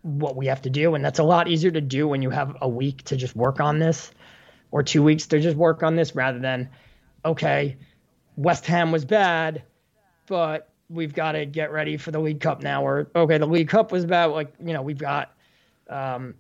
what 0.03 0.35
we 0.35 0.47
have 0.47 0.63
to 0.63 0.71
do, 0.71 0.95
and 0.95 1.05
that's 1.05 1.21
a 1.21 1.25
lot 1.25 1.47
easier 1.47 1.71
to 1.71 1.81
do 1.81 2.09
when 2.09 2.23
you 2.23 2.31
have 2.31 2.57
a 2.61 2.69
week 2.69 3.05
to 3.05 3.17
just 3.17 3.37
work 3.37 3.61
on 3.61 3.79
this, 3.79 4.11
or 4.73 4.83
two 4.83 5.05
weeks 5.05 5.29
to 5.29 5.39
just 5.39 5.57
work 5.57 5.85
on 5.85 5.95
this, 5.95 6.17
rather 6.17 6.41
than 6.41 6.69
okay, 7.25 7.77
West 8.41 8.65
Ham 8.65 8.91
was 8.91 9.05
bad, 9.05 9.63
but 10.27 10.73
we've 10.89 11.13
got 11.13 11.33
to 11.33 11.45
get 11.45 11.71
ready 11.71 11.99
for 11.99 12.11
the 12.11 12.19
League 12.19 12.41
Cup 12.41 12.63
now, 12.63 12.85
or 12.85 13.11
okay, 13.15 13.37
the 13.37 13.47
League 13.47 13.69
Cup 13.69 13.93
was 13.93 14.07
bad, 14.07 14.27
like 14.27 14.55
you 14.65 14.73
know 14.73 14.81
we've 14.81 14.99
got 14.99 15.35
um, 15.91 16.35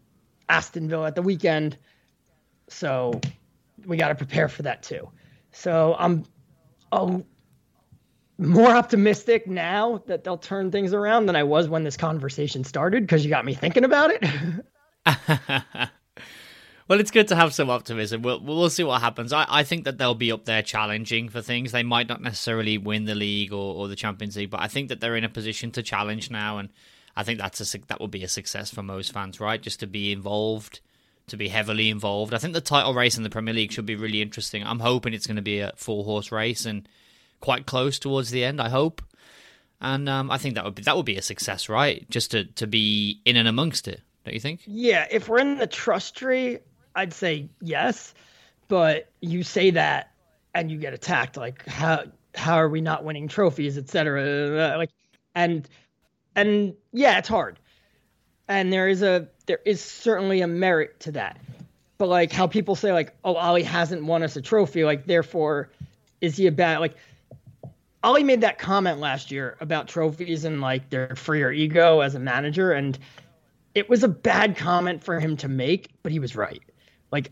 Aston 0.48 0.88
Villa 0.88 1.08
at 1.08 1.14
the 1.14 1.20
weekend, 1.20 1.76
so 2.68 3.20
we 3.84 3.98
got 3.98 4.08
to 4.08 4.14
prepare 4.14 4.48
for 4.48 4.62
that 4.62 4.82
too. 4.82 5.10
So 5.52 5.94
I'm 5.98 6.24
a, 6.90 7.20
more 8.38 8.70
optimistic 8.70 9.46
now 9.46 10.02
that 10.06 10.24
they'll 10.24 10.38
turn 10.38 10.70
things 10.70 10.94
around 10.94 11.26
than 11.26 11.36
I 11.36 11.42
was 11.42 11.68
when 11.68 11.84
this 11.84 11.98
conversation 11.98 12.64
started 12.64 13.02
because 13.02 13.24
you 13.24 13.30
got 13.30 13.44
me 13.44 13.52
thinking 13.52 13.84
about 13.84 14.10
it. 14.10 15.90
well, 16.90 16.98
it's 16.98 17.12
good 17.12 17.28
to 17.28 17.36
have 17.36 17.54
some 17.54 17.70
optimism. 17.70 18.20
We'll 18.22 18.40
we'll 18.40 18.68
see 18.68 18.82
what 18.82 19.00
happens. 19.00 19.32
I, 19.32 19.46
I 19.48 19.62
think 19.62 19.84
that 19.84 19.96
they'll 19.96 20.12
be 20.12 20.32
up 20.32 20.44
there 20.44 20.60
challenging 20.60 21.28
for 21.28 21.40
things. 21.40 21.70
They 21.70 21.84
might 21.84 22.08
not 22.08 22.20
necessarily 22.20 22.78
win 22.78 23.04
the 23.04 23.14
league 23.14 23.52
or, 23.52 23.76
or 23.76 23.86
the 23.86 23.94
Champions 23.94 24.36
League, 24.36 24.50
but 24.50 24.60
I 24.60 24.66
think 24.66 24.88
that 24.88 25.00
they're 25.00 25.14
in 25.14 25.22
a 25.22 25.28
position 25.28 25.70
to 25.70 25.84
challenge 25.84 26.32
now, 26.32 26.58
and 26.58 26.68
I 27.14 27.22
think 27.22 27.38
that's 27.38 27.60
a 27.74 27.78
that 27.86 28.00
would 28.00 28.10
be 28.10 28.24
a 28.24 28.28
success 28.28 28.70
for 28.72 28.82
most 28.82 29.12
fans, 29.12 29.38
right? 29.38 29.62
Just 29.62 29.78
to 29.78 29.86
be 29.86 30.10
involved 30.10 30.80
to 31.28 31.36
be 31.36 31.46
heavily 31.46 31.90
involved. 31.90 32.34
I 32.34 32.38
think 32.38 32.54
the 32.54 32.60
title 32.60 32.92
race 32.92 33.16
in 33.16 33.22
the 33.22 33.30
Premier 33.30 33.54
League 33.54 33.70
should 33.70 33.86
be 33.86 33.94
really 33.94 34.20
interesting. 34.20 34.66
I'm 34.66 34.80
hoping 34.80 35.14
it's 35.14 35.28
going 35.28 35.36
to 35.36 35.42
be 35.42 35.60
a 35.60 35.72
four 35.76 36.02
horse 36.02 36.32
race 36.32 36.66
and 36.66 36.88
quite 37.38 37.66
close 37.66 38.00
towards 38.00 38.32
the 38.32 38.42
end. 38.42 38.60
I 38.60 38.68
hope, 38.68 39.00
and 39.80 40.08
um, 40.08 40.28
I 40.28 40.38
think 40.38 40.56
that 40.56 40.64
would 40.64 40.74
be 40.74 40.82
that 40.82 40.96
would 40.96 41.06
be 41.06 41.18
a 41.18 41.22
success, 41.22 41.68
right? 41.68 42.10
Just 42.10 42.32
to 42.32 42.46
to 42.46 42.66
be 42.66 43.20
in 43.24 43.36
and 43.36 43.46
amongst 43.46 43.86
it, 43.86 44.00
don't 44.24 44.34
you 44.34 44.40
think? 44.40 44.62
Yeah, 44.66 45.06
if 45.08 45.28
we're 45.28 45.38
in 45.38 45.56
the 45.56 45.68
trust 45.68 46.16
tree, 46.16 46.58
I'd 46.94 47.12
say 47.12 47.48
yes, 47.60 48.14
but 48.68 49.10
you 49.20 49.42
say 49.42 49.70
that 49.70 50.12
and 50.54 50.70
you 50.70 50.78
get 50.78 50.94
attacked. 50.94 51.36
Like 51.36 51.66
how 51.66 52.04
how 52.34 52.56
are 52.56 52.68
we 52.68 52.80
not 52.80 53.04
winning 53.04 53.28
trophies, 53.28 53.76
etc. 53.76 54.22
Uh, 54.22 54.26
uh, 54.26 54.74
uh, 54.74 54.78
like 54.78 54.90
and 55.34 55.68
and 56.36 56.74
yeah, 56.92 57.18
it's 57.18 57.28
hard 57.28 57.58
and 58.50 58.72
there 58.72 58.88
is 58.88 59.00
a 59.02 59.28
there 59.46 59.60
is 59.64 59.80
certainly 59.80 60.40
a 60.40 60.46
merit 60.46 60.98
to 61.00 61.12
that. 61.12 61.38
But 61.98 62.08
like 62.08 62.32
how 62.32 62.48
people 62.48 62.74
say 62.74 62.92
like, 62.92 63.14
oh, 63.24 63.36
Ole 63.36 63.62
hasn't 63.62 64.04
won 64.04 64.24
us 64.24 64.34
a 64.34 64.42
trophy, 64.42 64.84
like 64.84 65.06
therefore 65.06 65.70
is 66.20 66.36
he 66.36 66.48
a 66.48 66.52
bad 66.52 66.80
like 66.80 66.96
Ole 68.02 68.24
made 68.24 68.40
that 68.40 68.58
comment 68.58 68.98
last 68.98 69.30
year 69.30 69.56
about 69.60 69.86
trophies 69.86 70.44
and 70.44 70.60
like 70.60 70.90
their 70.90 71.14
freer 71.14 71.52
ego 71.52 72.00
as 72.00 72.16
a 72.16 72.18
manager, 72.18 72.72
and 72.72 72.98
it 73.74 73.88
was 73.88 74.02
a 74.02 74.08
bad 74.08 74.56
comment 74.56 75.04
for 75.04 75.20
him 75.20 75.36
to 75.38 75.48
make, 75.48 75.90
but 76.02 76.10
he 76.10 76.18
was 76.18 76.34
right. 76.34 76.62
Like, 77.10 77.30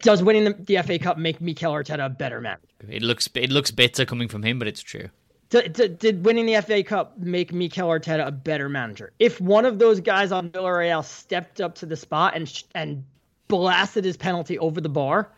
does 0.00 0.22
winning 0.22 0.44
the, 0.44 0.52
the 0.52 0.82
FA 0.82 0.98
Cup 0.98 1.18
make 1.18 1.40
Mikel 1.40 1.72
Arteta 1.72 2.06
a 2.06 2.08
better 2.08 2.40
manager? 2.40 2.62
It 2.88 3.02
looks 3.02 3.28
it 3.34 3.50
looks 3.50 3.70
bitter 3.70 4.04
coming 4.04 4.28
from 4.28 4.42
him, 4.42 4.58
but 4.58 4.68
it's 4.68 4.82
true. 4.82 5.08
Did, 5.48 5.74
did, 5.74 5.98
did, 6.00 6.24
winning 6.24 6.46
the 6.46 6.60
FA 6.60 6.82
Cup 6.82 7.18
make 7.18 7.52
Mikel 7.52 7.88
Arteta 7.88 8.26
a 8.26 8.32
better 8.32 8.68
manager? 8.68 9.12
If 9.18 9.40
one 9.40 9.64
of 9.64 9.78
those 9.78 10.00
guys 10.00 10.32
on 10.32 10.50
Villarreal 10.50 11.04
stepped 11.04 11.60
up 11.60 11.76
to 11.76 11.86
the 11.86 11.96
spot 11.96 12.34
and 12.34 12.62
and 12.74 13.04
blasted 13.48 14.04
his 14.04 14.16
penalty 14.16 14.58
over 14.58 14.80
the 14.80 14.88
bar. 14.88 15.30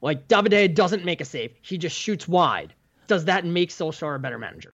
Like 0.00 0.28
David 0.28 0.74
doesn't 0.74 1.04
make 1.04 1.20
a 1.20 1.24
save. 1.24 1.52
He 1.60 1.78
just 1.78 1.96
shoots 1.96 2.26
wide. 2.26 2.74
Does 3.06 3.26
that 3.26 3.44
make 3.44 3.70
Solskjaer 3.70 4.16
a 4.16 4.18
better 4.18 4.38
manager? 4.38 4.72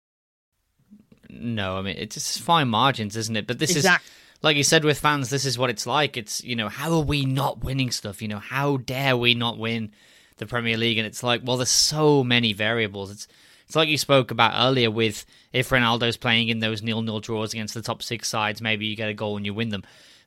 No, 1.30 1.76
I 1.76 1.82
mean 1.82 1.96
it's 1.98 2.14
just 2.14 2.40
fine 2.40 2.68
margins, 2.68 3.16
isn't 3.16 3.36
it? 3.36 3.46
But 3.46 3.58
this 3.58 3.74
Exact- 3.74 4.04
is 4.04 4.10
like 4.44 4.58
you 4.58 4.62
said 4.62 4.84
with 4.84 4.98
fans, 4.98 5.30
this 5.30 5.46
is 5.46 5.58
what 5.58 5.70
it's 5.70 5.86
like. 5.86 6.18
It's 6.18 6.44
you 6.44 6.54
know, 6.54 6.68
how 6.68 6.92
are 6.92 7.02
we 7.02 7.24
not 7.24 7.64
winning 7.64 7.90
stuff? 7.90 8.20
You 8.20 8.28
know, 8.28 8.38
how 8.38 8.76
dare 8.76 9.16
we 9.16 9.34
not 9.34 9.58
win 9.58 9.90
the 10.36 10.46
Premier 10.46 10.76
League? 10.76 10.98
And 10.98 11.06
it's 11.06 11.22
like, 11.22 11.40
well, 11.42 11.56
there's 11.56 11.70
so 11.70 12.22
many 12.22 12.52
variables. 12.52 13.10
It's 13.10 13.26
it's 13.66 13.74
like 13.74 13.88
you 13.88 13.96
spoke 13.96 14.30
about 14.30 14.52
earlier 14.54 14.90
with 14.90 15.24
if 15.54 15.70
Ronaldo's 15.70 16.18
playing 16.18 16.48
in 16.48 16.58
those 16.58 16.82
nil-nil 16.82 17.20
draws 17.20 17.54
against 17.54 17.72
the 17.72 17.80
top 17.80 18.02
six 18.02 18.28
sides, 18.28 18.60
maybe 18.60 18.84
you 18.84 18.94
get 18.94 19.08
a 19.08 19.14
goal 19.14 19.38
and 19.38 19.46
you 19.46 19.54
win 19.54 19.70
them. 19.70 19.82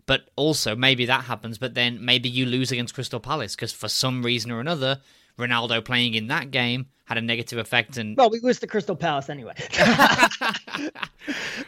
But 0.07 0.27
also, 0.35 0.75
maybe 0.75 1.05
that 1.05 1.25
happens, 1.25 1.59
but 1.59 1.75
then 1.75 2.03
maybe 2.03 2.29
you 2.29 2.47
lose 2.47 2.71
against 2.71 2.95
Crystal 2.95 3.19
Palace 3.19 3.55
because 3.55 3.73
for 3.73 3.89
some 3.89 4.23
reason 4.23 4.49
or 4.49 4.59
another, 4.59 5.01
Ronaldo 5.37 5.83
playing 5.83 6.15
in 6.15 6.27
that 6.27 6.51
game 6.51 6.87
had 7.05 7.17
a 7.17 7.21
negative 7.21 7.57
effect. 7.57 7.97
And 7.97 8.17
Well, 8.17 8.29
we 8.29 8.39
lose 8.39 8.59
to 8.59 8.67
Crystal 8.67 8.95
Palace 8.95 9.29
anyway. 9.29 9.53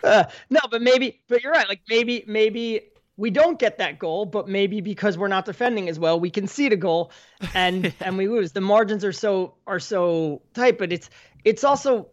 Uh, 0.02 0.24
no, 0.50 0.60
but 0.72 0.82
maybe, 0.82 1.20
but 1.28 1.44
you're 1.44 1.52
right. 1.52 1.68
Like 1.68 1.82
maybe, 1.90 2.24
maybe 2.26 2.90
we 3.18 3.30
don't 3.30 3.60
get 3.60 3.80
that 3.80 4.00
goal, 4.00 4.26
but 4.26 4.48
maybe 4.48 4.80
because 4.80 5.18
we're 5.18 5.28
not 5.28 5.44
defending 5.44 5.90
as 5.90 6.00
well, 6.00 6.18
we 6.18 6.30
concede 6.30 6.72
a 6.72 6.78
goal 6.78 7.12
and 7.54 7.94
and 8.00 8.18
we 8.18 8.30
lose. 8.30 8.54
The 8.54 8.62
margins 8.62 9.04
are 9.04 9.12
so 9.12 9.56
are 9.68 9.80
so 9.80 10.41
tight, 10.54 10.78
but 10.78 10.94
it's 10.94 11.10
it's 11.44 11.66
also 11.66 12.08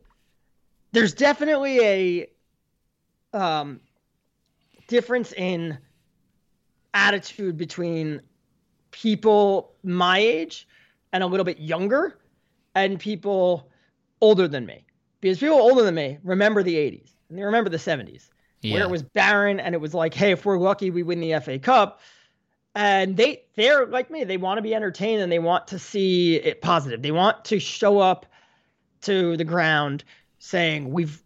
there's 0.91 1.15
definitely 1.15 1.81
a 1.81 2.27
um 3.33 3.81
difference 4.89 5.33
in 5.33 5.79
attitude 6.93 7.57
between 7.57 8.21
people 8.91 9.75
my 9.85 10.19
age 10.19 10.67
and 11.17 11.25
a 11.25 11.27
little 11.27 11.45
bit 11.45 11.59
younger 11.59 12.19
and 12.75 13.01
people 13.01 13.71
older 14.21 14.47
than 14.47 14.67
me. 14.67 14.85
Because 15.23 15.39
people 15.39 15.57
older 15.57 15.83
than 15.83 15.95
me 15.95 16.19
remember 16.23 16.63
the 16.63 16.75
80s 16.75 17.09
and 17.31 17.39
they 17.39 17.43
remember 17.43 17.71
the 17.71 17.79
70s 17.79 18.29
Yeah. 18.61 18.75
where 18.75 18.83
it 18.83 18.91
was 18.91 19.03
barren 19.03 19.59
and 19.59 19.75
it 19.75 19.81
was 19.81 19.95
like, 19.95 20.13
hey, 20.13 20.33
if 20.33 20.45
we're 20.45 20.59
lucky, 20.59 20.91
we 20.91 21.03
win 21.03 21.21
the 21.21 21.41
FA 21.41 21.59
Cup. 21.59 22.01
And 22.75 23.17
they 23.17 23.45
they're 23.55 23.87
like 23.87 24.11
me. 24.11 24.25
They 24.25 24.37
want 24.37 24.59
to 24.59 24.63
be 24.63 24.75
entertained 24.75 25.23
and 25.23 25.33
they 25.33 25.39
want 25.39 25.69
to 25.69 25.79
see 25.79 26.37
it 26.37 26.61
positive. 26.61 27.01
They 27.01 27.13
want 27.13 27.47
to 27.47 27.59
show 27.59 27.99
up 27.99 28.27
to 29.03 29.39
the 29.39 29.45
ground 29.45 30.05
saying 30.39 30.93
we've 30.93 31.23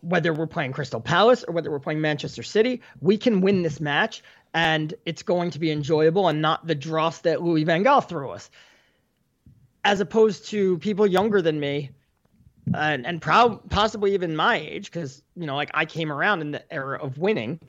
whether 0.00 0.32
we're 0.32 0.46
playing 0.46 0.72
Crystal 0.72 1.00
Palace 1.00 1.44
or 1.46 1.52
whether 1.52 1.70
we're 1.70 1.78
playing 1.80 2.00
Manchester 2.00 2.42
City, 2.42 2.80
we 3.02 3.18
can 3.18 3.42
win 3.42 3.62
this 3.62 3.80
match 3.80 4.22
and 4.54 4.94
it's 5.04 5.22
going 5.22 5.50
to 5.50 5.58
be 5.58 5.70
enjoyable 5.70 6.28
and 6.28 6.40
not 6.40 6.66
the 6.66 6.74
dross 6.74 7.18
that 7.18 7.42
Louis 7.42 7.64
Van 7.64 7.84
Gaal 7.84 8.06
threw 8.08 8.30
us. 8.30 8.48
As 9.86 10.00
opposed 10.00 10.46
to 10.46 10.78
people 10.78 11.06
younger 11.06 11.40
than 11.40 11.60
me 11.60 11.90
and 12.74 13.06
and 13.06 13.22
possibly 13.22 14.14
even 14.14 14.34
my 14.34 14.56
age 14.56 14.90
because 14.90 15.22
you 15.36 15.46
know 15.46 15.54
like 15.54 15.70
I 15.74 15.84
came 15.84 16.10
around 16.10 16.40
in 16.40 16.50
the 16.50 16.72
era 16.72 16.98
of 16.98 17.18
winning. 17.18 17.60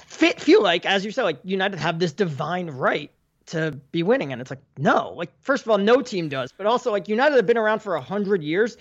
Fit 0.00 0.40
feel 0.40 0.62
like 0.62 0.86
as 0.86 1.04
you 1.04 1.10
said 1.10 1.24
like 1.24 1.40
United 1.44 1.78
have 1.78 1.98
this 1.98 2.12
divine 2.12 2.70
right 2.70 3.10
to 3.46 3.72
be 3.92 4.02
winning 4.02 4.32
and 4.32 4.40
it's 4.40 4.50
like 4.50 4.62
no 4.76 5.14
like 5.16 5.30
first 5.40 5.64
of 5.64 5.70
all 5.70 5.78
no 5.78 6.02
team 6.02 6.28
does 6.28 6.52
but 6.52 6.66
also 6.66 6.90
like 6.92 7.08
United 7.08 7.36
have 7.36 7.46
been 7.46 7.58
around 7.58 7.80
for 7.80 7.96
a 7.96 8.00
hundred 8.00 8.42
years. 8.42 8.76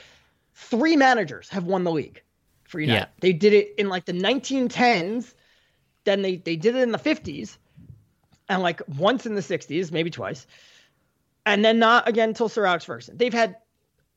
Three 0.53 0.95
managers 0.95 1.49
have 1.49 1.65
won 1.65 1.83
the 1.83 1.91
league 1.91 2.21
for 2.65 2.79
United. 2.79 2.99
Yeah. 2.99 3.07
they 3.21 3.33
did 3.33 3.53
it 3.53 3.73
in 3.77 3.89
like 3.89 4.05
the 4.05 4.13
1910s 4.13 5.33
then 6.03 6.21
they 6.21 6.37
they 6.37 6.55
did 6.55 6.75
it 6.75 6.81
in 6.81 6.91
the 6.91 6.99
50s 6.99 7.57
and 8.49 8.61
like 8.61 8.81
once 8.97 9.25
in 9.25 9.35
the 9.35 9.41
60s 9.41 9.91
maybe 9.91 10.09
twice 10.09 10.45
and 11.47 11.65
then 11.65 11.79
not 11.79 12.07
again 12.07 12.29
until 12.29 12.49
Sir 12.49 12.65
Alex 12.65 12.85
Ferguson 12.85 13.17
they've 13.17 13.33
had 13.33 13.55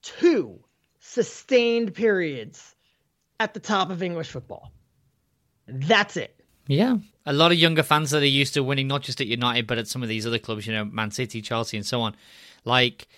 two 0.03 0.59
sustained 0.99 1.95
periods 1.95 2.75
at 3.39 3.55
the 3.55 3.61
top 3.61 3.91
of 3.91 4.03
English 4.03 4.29
football 4.29 4.71
that's 5.67 6.17
it 6.17 6.41
Yeah. 6.71 6.99
A 7.27 7.33
lot 7.33 7.51
of 7.51 7.59
younger 7.59 7.83
fans 7.83 8.11
that 8.13 8.23
are 8.23 8.27
used 8.27 8.55
to 8.55 8.63
winning, 8.63 8.87
not 8.87 9.03
just 9.03 9.21
at 9.21 9.27
United, 9.27 9.67
but 9.67 9.77
at 9.79 9.89
some 9.89 10.03
of 10.05 10.09
these 10.09 10.25
other 10.27 10.39
clubs, 10.39 10.67
you 10.67 10.73
know, 10.73 10.85
Man 10.85 11.11
City, 11.11 11.43
Chelsea, 11.43 11.77
and 11.77 11.85
so 11.85 12.01
on. 12.01 12.15
Like, 12.65 13.09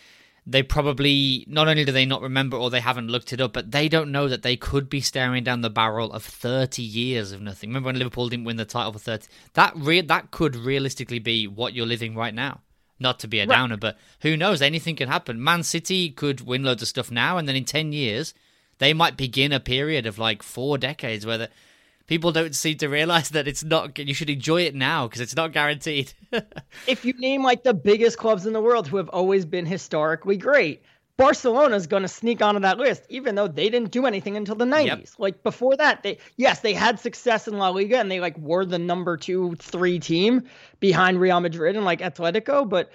they 0.47 0.63
probably, 0.63 1.45
not 1.49 1.69
only 1.69 1.85
do 1.85 1.93
they 1.93 2.07
not 2.07 2.23
remember 2.23 2.57
or 2.57 2.71
they 2.71 2.81
haven't 2.81 3.09
looked 3.09 3.33
it 3.33 3.41
up, 3.43 3.53
but 3.53 3.71
they 3.71 3.89
don't 3.89 4.11
know 4.11 4.27
that 4.27 4.43
they 4.43 4.57
could 4.57 4.89
be 4.89 5.01
staring 5.03 5.45
down 5.45 5.61
the 5.61 5.71
barrel 5.71 6.13
of 6.13 6.25
30 6.25 6.83
years 6.83 7.31
of 7.31 7.43
nothing. 7.43 7.69
Remember 7.71 7.89
when 7.89 7.99
Liverpool 7.99 8.29
didn't 8.29 8.47
win 8.47 8.57
the 8.57 8.65
title 8.65 8.93
for 8.93 8.99
30? 8.99 9.27
That, 9.53 9.73
re- 9.77 10.01
that 10.01 10.31
could 10.31 10.57
realistically 10.57 11.19
be 11.19 11.47
what 11.47 11.75
you're 11.75 11.87
living 11.87 12.17
right 12.17 12.35
now. 12.35 12.61
Not 13.03 13.19
to 13.21 13.29
be 13.29 13.41
a 13.41 13.47
downer, 13.47 13.77
but 13.77 13.99
who 14.21 14.37
knows? 14.37 14.63
Anything 14.63 14.97
can 14.97 15.09
happen. 15.09 15.43
Man 15.43 15.63
City 15.63 16.11
could 16.11 16.41
win 16.41 16.63
loads 16.63 16.83
of 16.83 16.89
stuff 16.89 17.11
now, 17.11 17.37
and 17.37 17.47
then 17.47 17.57
in 17.57 17.65
10 17.65 17.93
years, 17.93 18.33
they 18.79 18.95
might 18.95 19.17
begin 19.17 19.53
a 19.53 19.61
period 19.61 20.07
of 20.07 20.19
like 20.19 20.43
four 20.43 20.79
decades 20.79 21.27
where 21.27 21.39
the, 21.39 21.51
people 22.07 22.33
don't 22.33 22.55
seem 22.55 22.79
to 22.79 22.89
realize 22.89 23.31
that 23.31 23.49
it's 23.49 23.65
not 23.65 23.99
you 23.99 24.15
should 24.15 24.31
enjoy 24.31 24.63
it 24.63 24.75
now 24.75 25.07
because 25.07 25.21
it's 25.21 25.37
not 25.37 25.53
guaranteed 25.53 26.13
if 26.87 27.05
you 27.05 27.13
name 27.15 27.43
like 27.43 27.63
the 27.63 27.75
biggest 27.75 28.19
clubs 28.19 28.47
in 28.47 28.53
the 28.53 28.61
world 28.61 28.89
who 28.89 28.97
have 28.97 29.09
always 29.11 29.45
been 29.45 29.67
historically 29.67 30.37
great, 30.37 30.83
Barcelona's 31.17 31.87
going 31.87 32.03
to 32.03 32.09
sneak 32.09 32.41
onto 32.41 32.61
that 32.61 32.79
list, 32.79 33.05
even 33.09 33.35
though 33.35 33.47
they 33.47 33.69
didn't 33.69 33.91
do 33.91 34.07
anything 34.07 34.37
until 34.37 34.55
the 34.55 34.65
90s. 34.65 34.87
Yep. 34.87 35.09
Like 35.19 35.43
before 35.43 35.77
that, 35.77 36.03
they 36.03 36.19
yes, 36.37 36.61
they 36.61 36.73
had 36.73 36.99
success 36.99 37.47
in 37.47 37.59
La 37.59 37.69
Liga 37.69 37.99
and 37.99 38.11
they 38.11 38.21
like 38.21 38.37
were 38.39 38.65
the 38.65 38.79
number 38.79 39.17
two, 39.17 39.55
three 39.57 39.99
team 39.99 40.43
behind 40.81 41.21
Real 41.21 41.41
Madrid 41.41 41.77
and 41.77 41.85
like 41.85 42.01
Atletico, 42.01 42.69
but 42.69 42.91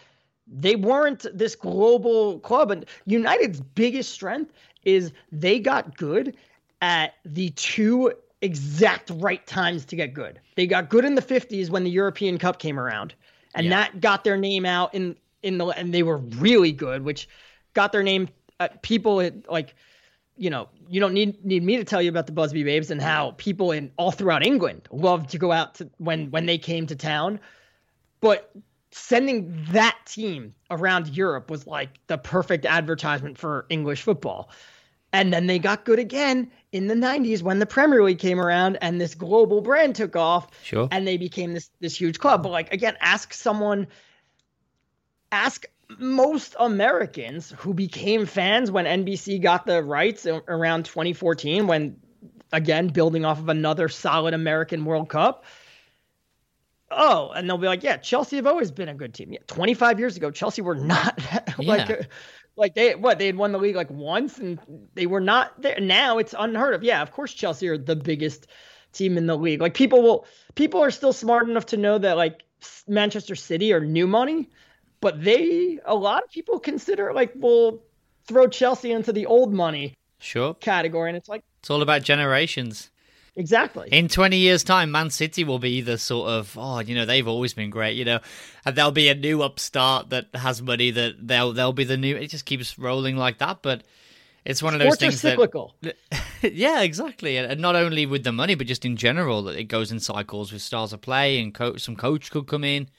they 0.47 0.75
weren't 0.75 1.25
this 1.33 1.55
global 1.55 2.39
club. 2.39 2.71
And 2.71 2.85
United's 3.05 3.61
biggest 3.61 4.11
strength 4.11 4.51
is 4.83 5.11
they 5.31 5.59
got 5.59 5.95
good 5.97 6.35
at 6.81 7.13
the 7.25 7.49
two 7.51 8.13
exact 8.41 9.11
right 9.15 9.45
times 9.45 9.85
to 9.85 9.95
get 9.95 10.13
good. 10.13 10.39
They 10.55 10.67
got 10.67 10.89
good 10.89 11.05
in 11.05 11.15
the 11.15 11.21
50s 11.21 11.69
when 11.69 11.83
the 11.83 11.89
European 11.89 12.37
Cup 12.37 12.59
came 12.59 12.79
around, 12.79 13.13
and 13.55 13.65
Yeah. 13.65 13.71
that 13.71 14.01
got 14.01 14.23
their 14.23 14.37
name 14.37 14.65
out 14.65 14.93
in 14.93 15.15
in 15.43 15.59
the 15.59 15.67
and 15.67 15.93
they 15.93 16.03
were 16.03 16.17
really 16.17 16.71
good, 16.71 17.03
which 17.03 17.27
got 17.77 17.91
their 17.91 18.03
name. 18.03 18.27
Uh, 18.59 18.69
people 18.81 19.29
like 19.47 19.75
you 20.35 20.49
know, 20.49 20.67
you 20.89 20.99
don't 20.99 21.13
need 21.13 21.43
need 21.45 21.63
me 21.63 21.77
to 21.77 21.83
tell 21.83 22.01
you 22.01 22.09
about 22.09 22.25
the 22.25 22.31
Busby 22.31 22.63
Babes 22.63 22.91
and 22.91 22.99
how 23.01 23.31
people 23.37 23.71
in 23.71 23.91
all 23.97 24.11
throughout 24.11 24.45
England 24.45 24.87
loved 24.91 25.29
to 25.31 25.37
go 25.37 25.51
out 25.51 25.75
to 25.75 25.89
when 25.97 26.31
when 26.31 26.45
they 26.47 26.57
came 26.57 26.87
to 26.87 26.95
town. 26.95 27.39
But 28.19 28.51
sending 28.91 29.65
that 29.71 29.95
team 30.05 30.55
around 30.71 31.15
Europe 31.15 31.51
was 31.51 31.67
like 31.67 31.89
the 32.07 32.17
perfect 32.17 32.65
advertisement 32.65 33.37
for 33.37 33.67
English 33.69 34.01
football. 34.01 34.49
And 35.13 35.31
then 35.31 35.47
they 35.47 35.59
got 35.59 35.85
good 35.85 35.99
again 35.99 36.51
in 36.71 36.87
the 36.87 36.95
90s 36.95 37.41
when 37.41 37.59
the 37.59 37.65
Premier 37.65 38.03
League 38.03 38.19
came 38.19 38.39
around 38.39 38.77
and 38.81 38.99
this 38.99 39.15
global 39.15 39.61
brand 39.61 39.95
took 39.95 40.15
off 40.15 40.49
Sure. 40.63 40.87
and 40.91 41.07
they 41.07 41.17
became 41.17 41.53
this 41.53 41.69
this 41.79 41.95
huge 41.95 42.17
club. 42.19 42.41
But 42.43 42.51
like 42.51 42.73
again, 42.73 42.95
ask 43.01 43.33
someone 43.33 43.87
ask 45.31 45.65
most 45.97 46.55
Americans 46.59 47.53
who 47.57 47.73
became 47.73 48.25
fans 48.25 48.69
when 48.71 48.85
NBC 48.85 49.41
got 49.41 49.65
the 49.65 49.81
rights 49.83 50.25
around 50.25 50.85
2014 50.85 51.67
when 51.67 51.97
again 52.51 52.87
building 52.87 53.25
off 53.25 53.39
of 53.39 53.49
another 53.49 53.87
solid 53.89 54.33
American 54.33 54.85
World 54.85 55.09
Cup. 55.09 55.45
Oh, 56.89 57.31
and 57.31 57.49
they'll 57.49 57.57
be 57.57 57.67
like, 57.67 57.83
yeah, 57.83 57.97
Chelsea 57.97 58.37
have 58.37 58.47
always 58.47 58.71
been 58.71 58.87
a 58.87 58.93
good 58.93 59.13
team. 59.13 59.33
Yeah, 59.33 59.39
25 59.47 59.99
years 59.99 60.15
ago, 60.15 60.31
Chelsea 60.31 60.61
were 60.61 60.75
not 60.75 61.19
like 61.57 61.89
Yeah. 61.89 62.01
like 62.55 62.75
they 62.75 62.95
what 62.95 63.19
they 63.19 63.25
had 63.27 63.35
won 63.35 63.51
the 63.51 63.57
league 63.59 63.75
like 63.75 63.89
once 63.89 64.37
and 64.37 64.59
they 64.93 65.05
were 65.05 65.19
not 65.21 65.61
there. 65.61 65.79
Now 65.79 66.17
it's 66.17 66.33
unheard 66.37 66.73
of. 66.73 66.83
Yeah, 66.83 67.01
of 67.01 67.11
course 67.11 67.33
Chelsea 67.33 67.67
are 67.67 67.77
the 67.77 67.95
biggest 67.95 68.47
team 68.93 69.17
in 69.17 69.25
the 69.25 69.35
league. 69.37 69.61
Like 69.61 69.73
people 69.73 70.01
will 70.01 70.25
people 70.55 70.81
are 70.81 70.91
still 70.91 71.13
smart 71.13 71.49
enough 71.49 71.65
to 71.67 71.77
know 71.77 71.97
that 71.97 72.15
like 72.15 72.43
Manchester 72.87 73.35
City 73.35 73.73
are 73.73 73.81
new 73.81 74.07
money, 74.07 74.49
but 75.01 75.23
they 75.23 75.79
a 75.85 75.95
lot 75.95 76.23
of 76.23 76.31
people 76.31 76.59
consider 76.59 77.13
like 77.13 77.31
we'll 77.35 77.81
throw 78.27 78.47
Chelsea 78.47 78.91
into 78.91 79.13
the 79.13 79.25
old 79.25 79.53
money 79.53 79.93
Sure. 80.19 80.53
category 80.55 81.09
and 81.09 81.17
it's 81.17 81.29
like 81.29 81.43
It's 81.59 81.69
all 81.69 81.81
about 81.81 82.01
generations. 82.03 82.89
exactly. 83.35 83.87
In 83.91 84.07
20 84.07 84.35
years' 84.37 84.63
time, 84.63 84.91
Man 84.91 85.09
City 85.11 85.43
will 85.43 85.59
be 85.59 85.79
the 85.81 85.97
sort 85.99 86.27
of, 86.29 86.57
oh, 86.57 86.79
you 86.79 86.95
know, 86.95 87.05
they've 87.05 87.27
always 87.27 87.53
been 87.53 87.69
great, 87.69 87.95
you 87.95 88.03
know, 88.03 88.19
and 88.65 88.75
there'll 88.75 88.91
be 88.91 89.09
a 89.09 89.15
new 89.15 89.43
upstart 89.43 90.09
that 90.09 90.25
has 90.33 90.61
money 90.61 90.89
that 90.91 91.15
they'll 91.27 91.53
they'll 91.53 91.71
be 91.73 91.83
the 91.83 91.97
new. 91.97 92.15
It 92.15 92.27
just 92.29 92.45
keeps 92.45 92.77
rolling 92.79 93.15
like 93.15 93.37
that, 93.37 93.59
but 93.61 93.83
it's 94.43 94.63
one 94.63 94.73
of 94.73 94.79
those 94.79 94.95
Sports 94.95 95.03
are 95.03 95.05
things 95.11 95.21
that. 95.21 95.29
cyclical. 95.31 95.75
yeah, 96.41 96.81
exactly, 96.81 97.37
and 97.37 97.51
and 97.51 97.61
not 97.61 97.75
only 97.75 98.05
with 98.07 98.23
the 98.23 98.31
money, 98.31 98.55
but 98.55 98.65
just 98.65 98.85
in 98.85 98.97
general, 98.97 99.43
that 99.43 99.55
it 99.55 99.65
goes 99.65 99.91
in 99.91 99.99
cycles 99.99 100.51
with 100.51 100.61
styles 100.63 100.91
of 100.93 101.01
play, 101.01 101.39
and 101.39 101.53
coach, 101.53 101.81
some 101.81 101.95
coach 101.95 102.31
could 102.31 102.47
come 102.47 102.63
in. 102.63 102.89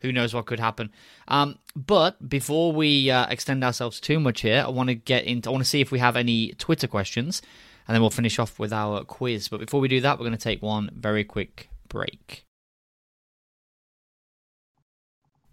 Who 0.00 0.12
knows 0.12 0.34
what 0.34 0.46
could 0.46 0.60
happen? 0.60 0.90
Um, 1.28 1.58
but 1.74 2.28
before 2.28 2.72
we 2.72 3.10
uh, 3.10 3.26
extend 3.28 3.64
ourselves 3.64 4.00
too 4.00 4.20
much 4.20 4.42
here, 4.42 4.62
I 4.66 4.70
want 4.70 4.88
to 4.88 4.94
get 4.94 5.24
into. 5.24 5.48
I 5.48 5.52
want 5.52 5.64
to 5.64 5.68
see 5.68 5.80
if 5.80 5.90
we 5.90 5.98
have 5.98 6.16
any 6.16 6.52
Twitter 6.58 6.86
questions, 6.86 7.42
and 7.88 7.94
then 7.94 8.00
we'll 8.02 8.10
finish 8.10 8.38
off 8.38 8.58
with 8.58 8.72
our 8.72 9.04
quiz. 9.04 9.48
But 9.48 9.60
before 9.60 9.80
we 9.80 9.88
do 9.88 10.00
that, 10.00 10.18
we're 10.18 10.26
going 10.26 10.32
to 10.32 10.38
take 10.38 10.62
one 10.62 10.90
very 10.94 11.24
quick 11.24 11.70
break. 11.88 12.44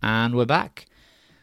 And 0.02 0.36
we're 0.36 0.46
back. 0.46 0.86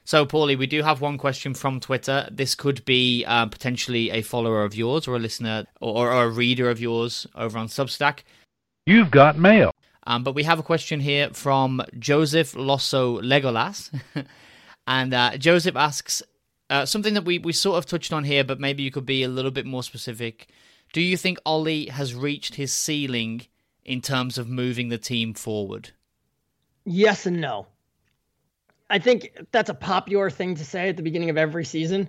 So, 0.05 0.27
Pauly, 0.27 0.59
we 0.59 0.67
do 0.67 0.83
have 0.83 1.01
one 1.01 1.19
question 1.19 1.55
from 1.55 1.79
Twitter. 1.79 2.29
This 2.31 2.55
could 2.55 2.85
be 2.85 3.25
uh, 3.27 3.47
potentially 3.47 4.11
a 4.11 4.23
follower 4.23 4.65
of 4.65 4.75
yours 4.75 5.07
or 5.07 5.17
a 5.17 5.21
listener 5.21 5.67
or, 5.81 6.11
or, 6.11 6.25
a 6.25 6.29
reader 6.29 6.69
of 6.69 6.81
yours 6.81 7.27
over 7.35 7.57
on 7.57 7.69
Substack. 7.69 8.21
You've 8.87 9.11
got 9.11 9.39
mail. 9.39 9.70
Um, 10.07 10.25
but 10.25 10.35
we 10.35 10.45
have 10.45 10.59
a 10.59 10.63
question 10.63 11.01
here 11.01 11.31
from 11.31 11.83
Joseph 11.99 12.55
Losso 12.55 13.21
Legolas. 13.23 13.91
and 14.87 15.13
uh, 15.13 15.37
Joseph 15.37 15.77
asks 15.77 16.23
uh, 16.71 16.87
something 16.87 17.15
that 17.15 17.25
we, 17.25 17.39
we 17.39 17.53
sort 17.53 17.79
of 17.79 17.87
touched 17.87 18.13
on 18.13 18.25
here, 18.25 18.45
but 18.45 18.61
maybe 18.61 18.83
you 18.83 18.91
could 18.91 19.07
be 19.07 19.23
a 19.23 19.29
little 19.29 19.51
bit 19.51 19.67
more 19.67 19.83
specific. 19.83 20.49
Do 20.93 21.01
you 21.01 21.17
think 21.17 21.39
Ole 21.45 21.89
has 21.91 22.15
reached 22.15 22.55
his 22.55 22.73
ceiling 22.73 23.43
in 23.85 24.01
terms 24.01 24.39
of 24.39 24.49
moving 24.49 24.89
the 24.89 24.99
team 24.99 25.35
forward? 25.35 25.91
Yes 26.85 27.27
and 27.27 27.41
no. 27.41 27.67
I 28.89 28.99
think 28.99 29.33
that's 29.53 29.71
a 29.71 29.75
popular 29.75 30.31
thing 30.31 30.57
to 30.57 30.65
say 30.65 30.89
at 30.89 30.97
the 30.97 31.03
beginning 31.03 31.31
of 31.31 31.37
every 31.37 31.65
season. 31.65 32.09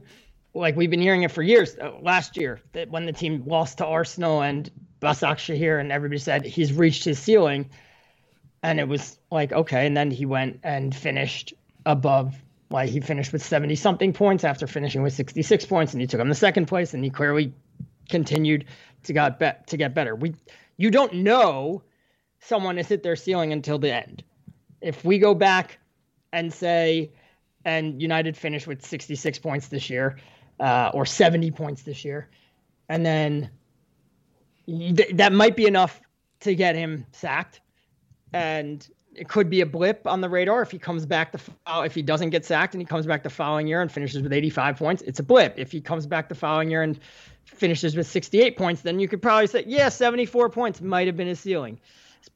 Like 0.54 0.76
we've 0.76 0.90
been 0.90 1.02
hearing 1.02 1.24
it 1.24 1.32
for 1.32 1.42
years. 1.42 1.78
Uh, 1.78 1.94
last 2.02 2.36
year, 2.38 2.60
that 2.74 2.90
when 2.90 3.06
the 3.06 3.14
team 3.14 3.44
lost 3.46 3.78
to 3.78 3.86
Arsenal 3.86 4.42
and 4.42 4.70
Basaksehir, 5.02 5.80
and 5.80 5.92
everybody 5.92 6.20
said 6.20 6.46
he's 6.46 6.74
reached 6.74 7.06
his 7.06 7.20
ceiling, 7.20 7.70
and 8.62 8.80
it 8.80 8.88
was 8.88 9.18
like 9.32 9.52
okay. 9.54 9.86
And 9.86 9.96
then 9.96 10.12
he 10.12 10.26
went 10.26 10.60
and 10.64 10.94
finished 10.96 11.54
above. 11.86 12.36
Like 12.70 12.90
he 12.90 13.00
finished 13.00 13.32
with 13.32 13.44
seventy 13.44 13.76
something 13.76 14.12
points 14.14 14.44
after 14.44 14.68
finishing 14.68 15.04
with 15.04 15.14
sixty 15.14 15.42
six 15.42 15.66
points, 15.66 15.94
and 15.94 16.02
he 16.02 16.08
took 16.08 16.20
him 16.20 16.30
the 16.30 16.36
second 16.36 16.66
place, 16.66 16.94
and 16.94 17.04
he 17.04 17.10
clearly 17.10 17.54
continued 18.10 18.66
to 19.04 19.14
got 19.14 19.40
be- 19.40 19.52
to 19.68 19.78
get 19.78 19.94
better. 19.94 20.16
We 20.16 20.36
you 20.78 20.92
don't 20.92 21.14
know 21.14 21.84
someone 22.42 22.78
has 22.78 22.88
hit 22.88 23.04
their 23.04 23.16
ceiling 23.16 23.54
until 23.54 23.80
the 23.80 23.94
end. 23.94 24.24
If 24.82 25.06
we 25.06 25.20
go 25.20 25.34
back 25.34 25.80
and 26.34 26.52
say, 26.52 27.12
and 27.64 28.02
United 28.02 28.36
finished 28.36 28.68
with 28.68 28.86
66 28.86 29.40
points 29.40 29.68
this 29.68 29.90
year, 29.90 30.18
uh, 30.62 30.92
or 30.94 31.06
70 31.06 31.52
points 31.52 31.82
this 31.82 32.06
year, 32.06 32.30
and 32.88 33.06
then 33.06 33.50
th- 34.68 35.16
that 35.16 35.34
might 35.34 35.56
be 35.56 35.66
enough 35.66 36.02
to 36.42 36.56
get 36.56 36.76
him 36.76 37.06
sacked, 37.12 37.60
and 38.32 38.88
it 39.14 39.28
could 39.28 39.50
be 39.50 39.60
a 39.60 39.66
blip 39.66 40.08
on 40.08 40.22
the 40.22 40.30
radar 40.30 40.62
if 40.62 40.72
he 40.72 40.80
comes 40.80 41.06
back 41.06 41.34
the 41.34 41.40
if 41.84 41.94
he 41.94 42.02
doesn't 42.02 42.30
get 42.30 42.46
sacked 42.46 42.74
and 42.74 42.82
he 42.82 42.86
comes 42.86 43.06
back 43.06 43.24
the 43.24 43.30
following 43.30 43.68
year 43.68 43.82
and 43.82 43.92
finishes 43.92 44.22
with 44.22 44.32
85 44.32 44.78
points, 44.78 45.02
it's 45.02 45.20
a 45.20 45.24
blip. 45.24 45.56
If 45.58 45.72
he 45.72 45.82
comes 45.82 46.08
back 46.08 46.30
the 46.30 46.36
following 46.36 46.70
year 46.70 46.82
and 46.82 46.98
finishes 47.44 47.98
with 47.98 48.08
68 48.08 48.58
points, 48.58 48.84
then 48.84 49.00
you 49.00 49.10
could 49.10 49.22
probably 49.22 49.48
say, 49.48 49.66
yeah, 49.68 49.90
74 49.90 50.50
points 50.50 50.80
might 50.80 51.08
have 51.08 51.18
been 51.18 51.28
his 51.28 51.42
ceiling, 51.42 51.78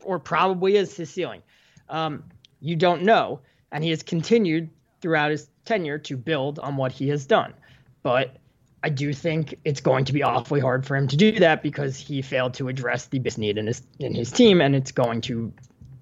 or 0.03 0.19
probably 0.19 0.76
is 0.76 0.97
his 0.97 1.10
ceiling. 1.10 1.41
Um, 1.88 2.23
you 2.60 2.76
don't 2.76 3.03
know 3.03 3.39
and 3.76 3.84
he 3.84 3.89
has 3.89 4.03
continued 4.03 4.69
throughout 5.02 5.31
his 5.31 5.49
tenure 5.65 5.97
to 5.97 6.15
build 6.15 6.60
on 6.60 6.77
what 6.77 6.93
he 6.93 7.10
has 7.10 7.26
done. 7.26 7.53
But 8.06 8.38
I 8.84 8.90
do 8.90 9.14
think 9.14 9.56
it's 9.65 9.82
going 9.82 10.06
to 10.06 10.14
be 10.14 10.22
awfully 10.22 10.60
hard 10.60 10.86
for 10.86 10.95
him 10.95 11.07
to 11.07 11.18
do 11.18 11.40
that 11.40 11.64
because 11.64 11.98
he 11.98 12.22
failed 12.22 12.53
to 12.53 12.68
address 12.68 13.07
the 13.07 13.18
biggest 13.18 13.40
need 13.40 13.57
in 13.57 13.65
his 13.65 13.82
in 13.98 14.14
his 14.14 14.32
team, 14.32 14.61
and 14.61 14.76
it's 14.76 14.91
going 14.91 15.22
to 15.22 15.52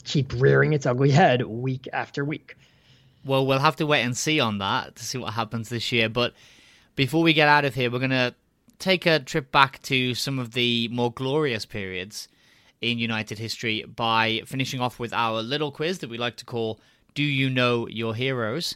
keep 0.04 0.34
rearing 0.36 0.74
its 0.74 0.86
ugly 0.86 1.12
head 1.12 1.44
week 1.44 1.88
after 1.94 2.26
week. 2.26 2.58
Well, 3.24 3.46
we'll 3.46 3.60
have 3.60 3.78
to 3.78 3.86
wait 3.86 4.02
and 4.02 4.18
see 4.18 4.42
on 4.42 4.58
that 4.58 4.98
to 4.98 5.06
see 5.06 5.18
what 5.18 5.34
happens 5.34 5.70
this 5.70 5.94
year. 5.94 6.10
But 6.10 6.34
before 6.98 7.24
we 7.24 7.32
get 7.32 7.48
out 7.48 7.64
of 7.64 7.74
here, 7.74 7.90
we're 7.90 8.06
to 8.10 8.36
take 8.80 9.06
a 9.06 9.20
trip 9.20 9.50
back 9.50 9.82
to 9.84 10.14
some 10.14 10.40
of 10.40 10.52
the 10.52 10.90
more 10.90 11.10
glorious 11.14 11.66
periods 11.66 12.28
in 12.82 13.00
United 13.00 13.40
history 13.40 13.84
by 13.84 14.42
finishing 14.46 14.82
off 14.82 15.00
with 15.00 15.14
our 15.14 15.42
little 15.42 15.72
quiz 15.72 16.00
that 16.00 16.10
we 16.10 16.18
like 16.18 16.36
to 16.36 16.44
call 16.44 16.82
do 17.16 17.24
you 17.24 17.50
know 17.50 17.88
your 17.88 18.14
heroes? 18.14 18.76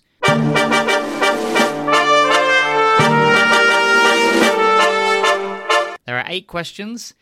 There 6.18 6.26
are 6.26 6.32
eight 6.32 6.48
questions. 6.48 7.14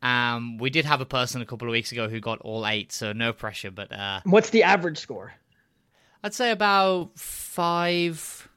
Um, 0.00 0.58
we 0.58 0.70
did 0.70 0.84
have 0.84 1.00
a 1.00 1.04
person 1.04 1.42
a 1.42 1.44
couple 1.44 1.66
of 1.66 1.72
weeks 1.72 1.90
ago 1.90 2.08
who 2.08 2.20
got 2.20 2.40
all 2.42 2.64
eight, 2.68 2.92
so 2.92 3.12
no 3.12 3.32
pressure. 3.32 3.72
But 3.72 3.90
uh, 3.90 4.20
what's 4.22 4.50
the 4.50 4.62
average 4.62 4.98
score? 4.98 5.32
I'd 6.22 6.34
say 6.34 6.52
about 6.52 7.18
five. 7.18 8.48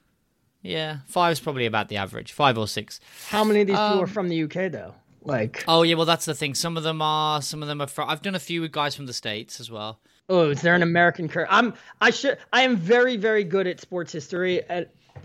Yeah, 0.62 0.98
five 1.08 1.32
is 1.32 1.40
probably 1.40 1.66
about 1.66 1.90
the 1.90 1.98
average, 1.98 2.32
five 2.32 2.60
or 2.60 2.68
six. 2.68 3.00
How 3.30 3.44
many 3.44 3.62
of 3.62 3.68
these 3.68 3.76
um, 3.76 3.94
people 3.94 4.04
are 4.04 4.08
from 4.08 4.30
the 4.30 4.44
UK 4.44 4.72
though? 4.72 4.94
Like, 5.24 5.64
oh 5.68 5.82
yeah, 5.82 5.96
well 5.96 6.06
that's 6.06 6.26
the 6.26 6.36
thing. 6.36 6.54
Some 6.54 6.78
of 6.78 6.84
them 6.84 7.02
are, 7.02 7.42
some 7.42 7.64
of 7.64 7.68
them 7.68 7.82
are 7.82 7.88
from. 7.88 8.08
I've 8.08 8.22
done 8.22 8.36
a 8.36 8.40
few 8.40 8.62
with 8.62 8.72
guys 8.72 8.96
from 8.96 9.08
the 9.08 9.14
states 9.14 9.60
as 9.60 9.72
well. 9.72 10.00
Oh, 10.30 10.52
is 10.52 10.62
there 10.62 10.76
an 10.76 10.84
American 10.84 11.28
curse? 11.28 11.48
I'm 11.50 11.74
I 12.00 12.12
should 12.12 12.38
I 12.54 12.62
am 12.62 12.78
very 12.78 13.18
very 13.18 13.44
good 13.44 13.66
at 13.66 13.82
sports 13.82 14.14
history 14.14 14.62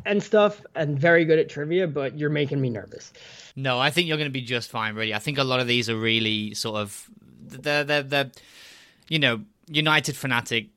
and 0.04 0.22
stuff 0.22 0.62
and 0.74 0.98
very 0.98 1.24
good 1.24 1.38
at 1.38 1.48
trivia, 1.48 1.86
but 1.86 2.18
you're 2.18 2.30
making 2.30 2.60
me 2.60 2.70
nervous. 2.70 3.12
No, 3.56 3.78
I 3.78 3.90
think 3.90 4.08
you're 4.08 4.16
going 4.16 4.28
to 4.28 4.32
be 4.32 4.42
just 4.42 4.70
fine. 4.70 4.94
Really, 4.94 5.14
I 5.14 5.18
think 5.18 5.38
a 5.38 5.44
lot 5.44 5.60
of 5.60 5.66
these 5.66 5.90
are 5.90 5.96
really 5.96 6.54
sort 6.54 6.76
of 6.76 7.08
they're 7.40 7.84
they're, 7.84 8.02
they're 8.02 8.30
you 9.08 9.18
know 9.18 9.42
United 9.68 10.16
fanatic 10.16 10.68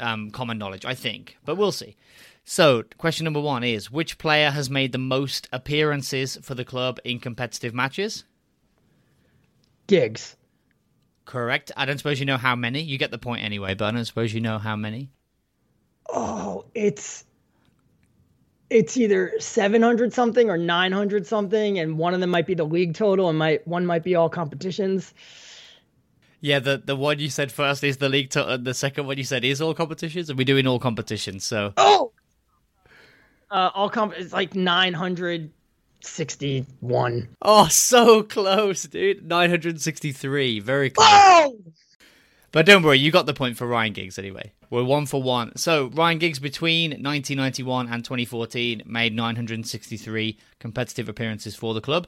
um, 0.00 0.30
common 0.30 0.58
knowledge. 0.58 0.84
I 0.84 0.94
think, 0.94 1.36
but 1.44 1.56
we'll 1.56 1.72
see. 1.72 1.96
So, 2.44 2.84
question 2.98 3.24
number 3.24 3.40
one 3.40 3.64
is: 3.64 3.90
Which 3.90 4.18
player 4.18 4.50
has 4.50 4.70
made 4.70 4.92
the 4.92 4.98
most 4.98 5.48
appearances 5.52 6.38
for 6.42 6.54
the 6.54 6.64
club 6.64 6.98
in 7.04 7.18
competitive 7.18 7.74
matches? 7.74 8.24
Giggs. 9.86 10.36
Correct. 11.24 11.72
I 11.76 11.86
don't 11.86 11.98
suppose 11.98 12.20
you 12.20 12.26
know 12.26 12.36
how 12.36 12.54
many. 12.54 12.82
You 12.82 12.98
get 12.98 13.10
the 13.10 13.18
point 13.18 13.42
anyway, 13.42 13.74
but 13.74 13.86
I 13.86 13.90
don't 13.90 14.04
suppose 14.04 14.32
you 14.32 14.40
know 14.40 14.58
how 14.58 14.76
many. 14.76 15.10
Oh, 16.08 16.64
it's 16.74 17.24
it's 18.70 18.96
either 18.96 19.32
700 19.38 20.12
something 20.12 20.50
or 20.50 20.58
900 20.58 21.26
something 21.26 21.78
and 21.78 21.98
one 21.98 22.14
of 22.14 22.20
them 22.20 22.30
might 22.30 22.46
be 22.46 22.54
the 22.54 22.64
league 22.64 22.94
total 22.94 23.28
and 23.28 23.38
might 23.38 23.66
one 23.66 23.86
might 23.86 24.02
be 24.02 24.14
all 24.14 24.28
competitions. 24.28 25.14
Yeah, 26.40 26.58
the 26.58 26.82
the 26.84 26.96
one 26.96 27.18
you 27.18 27.30
said 27.30 27.50
first 27.50 27.82
is 27.82 27.96
the 27.96 28.08
league 28.08 28.30
total. 28.30 28.54
And 28.54 28.64
the 28.64 28.74
second 28.74 29.06
one 29.06 29.18
you 29.18 29.24
said 29.24 29.44
is 29.44 29.60
all 29.60 29.74
competitions, 29.74 30.28
and 30.28 30.38
we're 30.38 30.44
doing 30.44 30.66
all 30.66 30.78
competitions. 30.78 31.44
So 31.44 31.72
oh, 31.76 32.12
uh, 33.50 33.70
all 33.74 33.88
comp. 33.88 34.12
It's 34.16 34.32
like 34.32 34.54
900 34.54 35.50
61. 36.02 37.28
Oh, 37.42 37.68
so 37.68 38.22
close, 38.22 38.84
dude. 38.84 39.26
963. 39.26 40.60
Very 40.60 40.90
close. 40.90 41.06
Oh! 41.08 41.58
But 42.52 42.66
don't 42.66 42.82
worry, 42.82 42.98
you 42.98 43.10
got 43.10 43.26
the 43.26 43.34
point 43.34 43.56
for 43.56 43.66
Ryan 43.66 43.92
Giggs 43.92 44.18
anyway. 44.18 44.52
We're 44.70 44.84
one 44.84 45.06
for 45.06 45.22
one. 45.22 45.56
So, 45.56 45.86
Ryan 45.86 46.18
Giggs 46.18 46.38
between 46.38 46.90
1991 46.90 47.88
and 47.88 48.04
2014 48.04 48.82
made 48.84 49.14
963 49.14 50.38
competitive 50.58 51.08
appearances 51.08 51.54
for 51.54 51.74
the 51.74 51.80
club. 51.80 52.06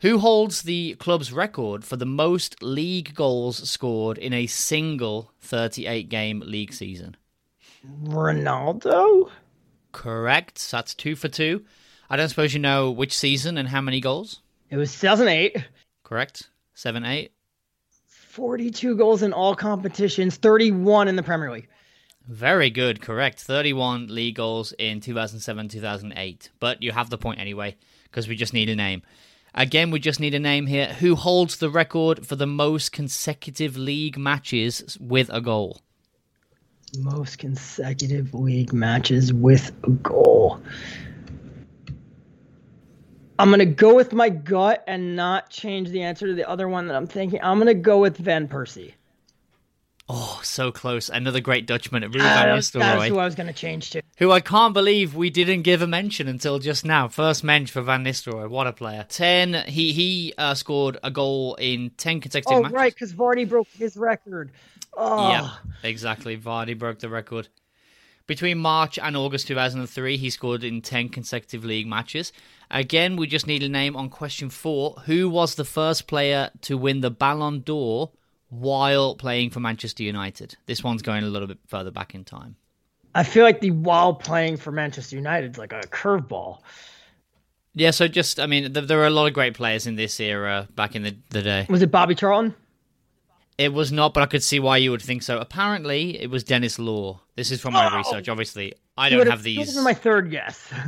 Who 0.00 0.18
holds 0.18 0.62
the 0.62 0.94
club's 0.94 1.30
record 1.30 1.84
for 1.84 1.96
the 1.96 2.06
most 2.06 2.62
league 2.62 3.14
goals 3.14 3.68
scored 3.68 4.16
in 4.16 4.32
a 4.32 4.46
single 4.46 5.30
38 5.40 6.08
game 6.08 6.42
league 6.46 6.72
season? 6.72 7.16
Ronaldo? 8.04 9.30
Correct. 9.92 10.70
That's 10.70 10.94
two 10.94 11.16
for 11.16 11.28
two. 11.28 11.64
I 12.08 12.16
don't 12.16 12.28
suppose 12.30 12.54
you 12.54 12.60
know 12.60 12.90
which 12.90 13.16
season 13.16 13.58
and 13.58 13.68
how 13.68 13.82
many 13.82 14.00
goals? 14.00 14.40
It 14.70 14.76
was 14.76 14.98
2008. 14.98 15.64
Correct. 16.02 16.48
7 16.74 17.04
8. 17.04 17.30
42 18.06 18.96
goals 18.96 19.22
in 19.22 19.32
all 19.32 19.54
competitions, 19.54 20.36
31 20.36 21.08
in 21.08 21.16
the 21.16 21.22
Premier 21.22 21.50
League. 21.52 21.68
Very 22.28 22.70
good, 22.70 23.00
correct. 23.00 23.40
31 23.40 24.06
league 24.08 24.36
goals 24.36 24.72
in 24.78 25.00
2007 25.00 25.68
2008. 25.68 26.50
But 26.60 26.82
you 26.82 26.92
have 26.92 27.10
the 27.10 27.18
point 27.18 27.40
anyway, 27.40 27.76
because 28.04 28.28
we 28.28 28.36
just 28.36 28.52
need 28.52 28.68
a 28.68 28.76
name. 28.76 29.02
Again, 29.54 29.90
we 29.90 29.98
just 29.98 30.20
need 30.20 30.34
a 30.34 30.38
name 30.38 30.66
here. 30.66 30.86
Who 30.86 31.16
holds 31.16 31.56
the 31.56 31.70
record 31.70 32.24
for 32.24 32.36
the 32.36 32.46
most 32.46 32.92
consecutive 32.92 33.76
league 33.76 34.16
matches 34.16 34.96
with 35.00 35.28
a 35.32 35.40
goal? 35.40 35.80
Most 36.98 37.38
consecutive 37.38 38.32
league 38.32 38.72
matches 38.72 39.32
with 39.32 39.72
a 39.84 39.90
goal. 39.90 40.60
I'm 43.40 43.50
gonna 43.50 43.64
go 43.64 43.94
with 43.94 44.12
my 44.12 44.28
gut 44.28 44.84
and 44.86 45.16
not 45.16 45.50
change 45.50 45.88
the 45.88 46.02
answer 46.02 46.26
to 46.26 46.34
the 46.34 46.48
other 46.48 46.68
one 46.68 46.86
that 46.88 46.94
I'm 46.94 47.06
thinking. 47.06 47.40
I'm 47.42 47.58
gonna 47.58 47.74
go 47.74 47.98
with 47.98 48.18
Van 48.18 48.46
Persie. 48.46 48.92
Oh, 50.12 50.40
so 50.42 50.72
close! 50.72 51.08
Another 51.08 51.38
great 51.38 51.66
Dutchman, 51.66 52.02
Ruud 52.02 52.16
uh, 52.16 52.18
Van 52.18 52.58
Nistelrooy. 52.58 52.80
That's 52.80 53.08
who 53.08 53.18
I 53.18 53.24
was 53.24 53.36
gonna 53.36 53.52
change 53.52 53.90
to. 53.90 54.02
Who 54.18 54.32
I 54.32 54.40
can't 54.40 54.74
believe 54.74 55.14
we 55.14 55.30
didn't 55.30 55.62
give 55.62 55.82
a 55.82 55.86
mention 55.86 56.26
until 56.26 56.58
just 56.58 56.84
now. 56.84 57.06
First 57.06 57.44
mention 57.44 57.72
for 57.72 57.82
Van 57.82 58.04
Nistelrooy. 58.04 58.50
What 58.50 58.66
a 58.66 58.72
player! 58.72 59.06
Ten. 59.08 59.54
He 59.68 59.92
he 59.92 60.34
uh, 60.36 60.54
scored 60.54 60.98
a 61.04 61.12
goal 61.12 61.54
in 61.60 61.90
ten 61.90 62.20
consecutive 62.20 62.58
oh, 62.58 62.62
matches. 62.62 62.74
right, 62.74 62.92
because 62.92 63.12
Vardy 63.12 63.48
broke 63.48 63.68
his 63.68 63.96
record. 63.96 64.50
Oh. 64.94 65.30
Yeah, 65.30 65.50
exactly. 65.84 66.36
Vardy 66.36 66.76
broke 66.76 66.98
the 66.98 67.08
record. 67.08 67.46
Between 68.26 68.58
March 68.58 68.98
and 68.98 69.16
August 69.16 69.46
2003, 69.46 70.16
he 70.16 70.30
scored 70.30 70.62
in 70.62 70.82
10 70.82 71.08
consecutive 71.08 71.64
league 71.64 71.88
matches. 71.88 72.32
Again, 72.70 73.16
we 73.16 73.26
just 73.26 73.48
need 73.48 73.64
a 73.64 73.68
name 73.68 73.96
on 73.96 74.08
question 74.08 74.50
four. 74.50 74.94
Who 75.06 75.28
was 75.28 75.56
the 75.56 75.64
first 75.64 76.06
player 76.06 76.50
to 76.62 76.78
win 76.78 77.00
the 77.00 77.10
Ballon 77.10 77.62
d'Or 77.62 78.12
while 78.50 79.14
playing 79.14 79.50
for 79.50 79.60
Manchester 79.60 80.02
United? 80.02 80.56
This 80.66 80.84
one's 80.84 81.02
going 81.02 81.24
a 81.24 81.28
little 81.28 81.48
bit 81.48 81.58
further 81.66 81.90
back 81.90 82.14
in 82.14 82.24
time. 82.24 82.56
I 83.14 83.24
feel 83.24 83.42
like 83.42 83.60
the 83.60 83.70
while 83.72 84.14
playing 84.14 84.56
for 84.58 84.70
Manchester 84.70 85.16
United 85.16 85.52
is 85.52 85.58
like 85.58 85.72
a 85.72 85.80
curveball. 85.80 86.58
Yeah, 87.74 87.90
so 87.92 88.06
just 88.08 88.38
I 88.38 88.46
mean, 88.46 88.72
there, 88.72 88.82
there 88.84 88.98
were 88.98 89.06
a 89.06 89.10
lot 89.10 89.26
of 89.26 89.32
great 89.32 89.54
players 89.54 89.86
in 89.86 89.94
this 89.96 90.18
era 90.20 90.68
back 90.74 90.94
in 90.94 91.02
the, 91.02 91.16
the 91.30 91.42
day. 91.42 91.66
Was 91.68 91.82
it 91.82 91.90
Bobby 91.90 92.14
Charlton? 92.14 92.54
It 93.58 93.72
was 93.72 93.92
not, 93.92 94.14
but 94.14 94.22
I 94.22 94.26
could 94.26 94.42
see 94.42 94.58
why 94.58 94.78
you 94.78 94.90
would 94.90 95.02
think 95.02 95.22
so. 95.22 95.38
Apparently, 95.38 96.20
it 96.20 96.30
was 96.30 96.42
Denis 96.44 96.78
Law. 96.78 97.20
This 97.36 97.50
is 97.50 97.60
from 97.60 97.74
my 97.74 97.90
Oh! 97.92 97.96
research. 97.98 98.28
Obviously, 98.28 98.74
I 98.96 99.10
don't 99.10 99.18
would've- 99.20 99.42
these. 99.42 99.58
would've 99.58 99.74
been 99.74 99.84
my 99.84 99.94
third 99.94 100.30
guess. 100.30 100.72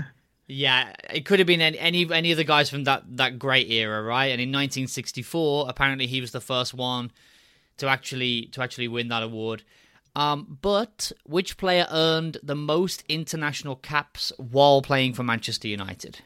Yeah, 0.49 0.93
it 1.09 1.25
could 1.25 1.39
have 1.39 1.47
been 1.47 1.63
any 1.63 1.79
any, 1.79 2.13
any 2.13 2.31
of 2.33 2.37
the 2.37 2.45
guys 2.45 2.69
from 2.69 2.85
that, 2.85 3.05
that 3.17 3.39
great 3.39 3.71
era, 3.71 4.03
right? 4.03 4.27
And 4.27 4.41
in 4.41 4.51
1964, 4.51 5.67
apparently 5.69 6.07
he 6.07 6.21
was 6.21 6.33
the 6.33 6.43
first 6.43 6.75
one 6.75 7.11
to 7.79 7.89
actually 7.89 8.47
to 8.53 8.63
actually 8.63 8.89
win 8.89 9.09
that 9.09 9.23
award. 9.23 9.63
Um, 10.15 10.59
but 10.61 11.11
which 11.25 11.57
player 11.57 11.87
earned 11.91 12.37
the 12.43 12.55
most 12.55 13.03
international 13.09 13.77
caps 13.77 14.31
while 14.37 14.83
playing 14.83 15.15
for 15.15 15.23
Manchester 15.23 15.69
United? 15.69 16.21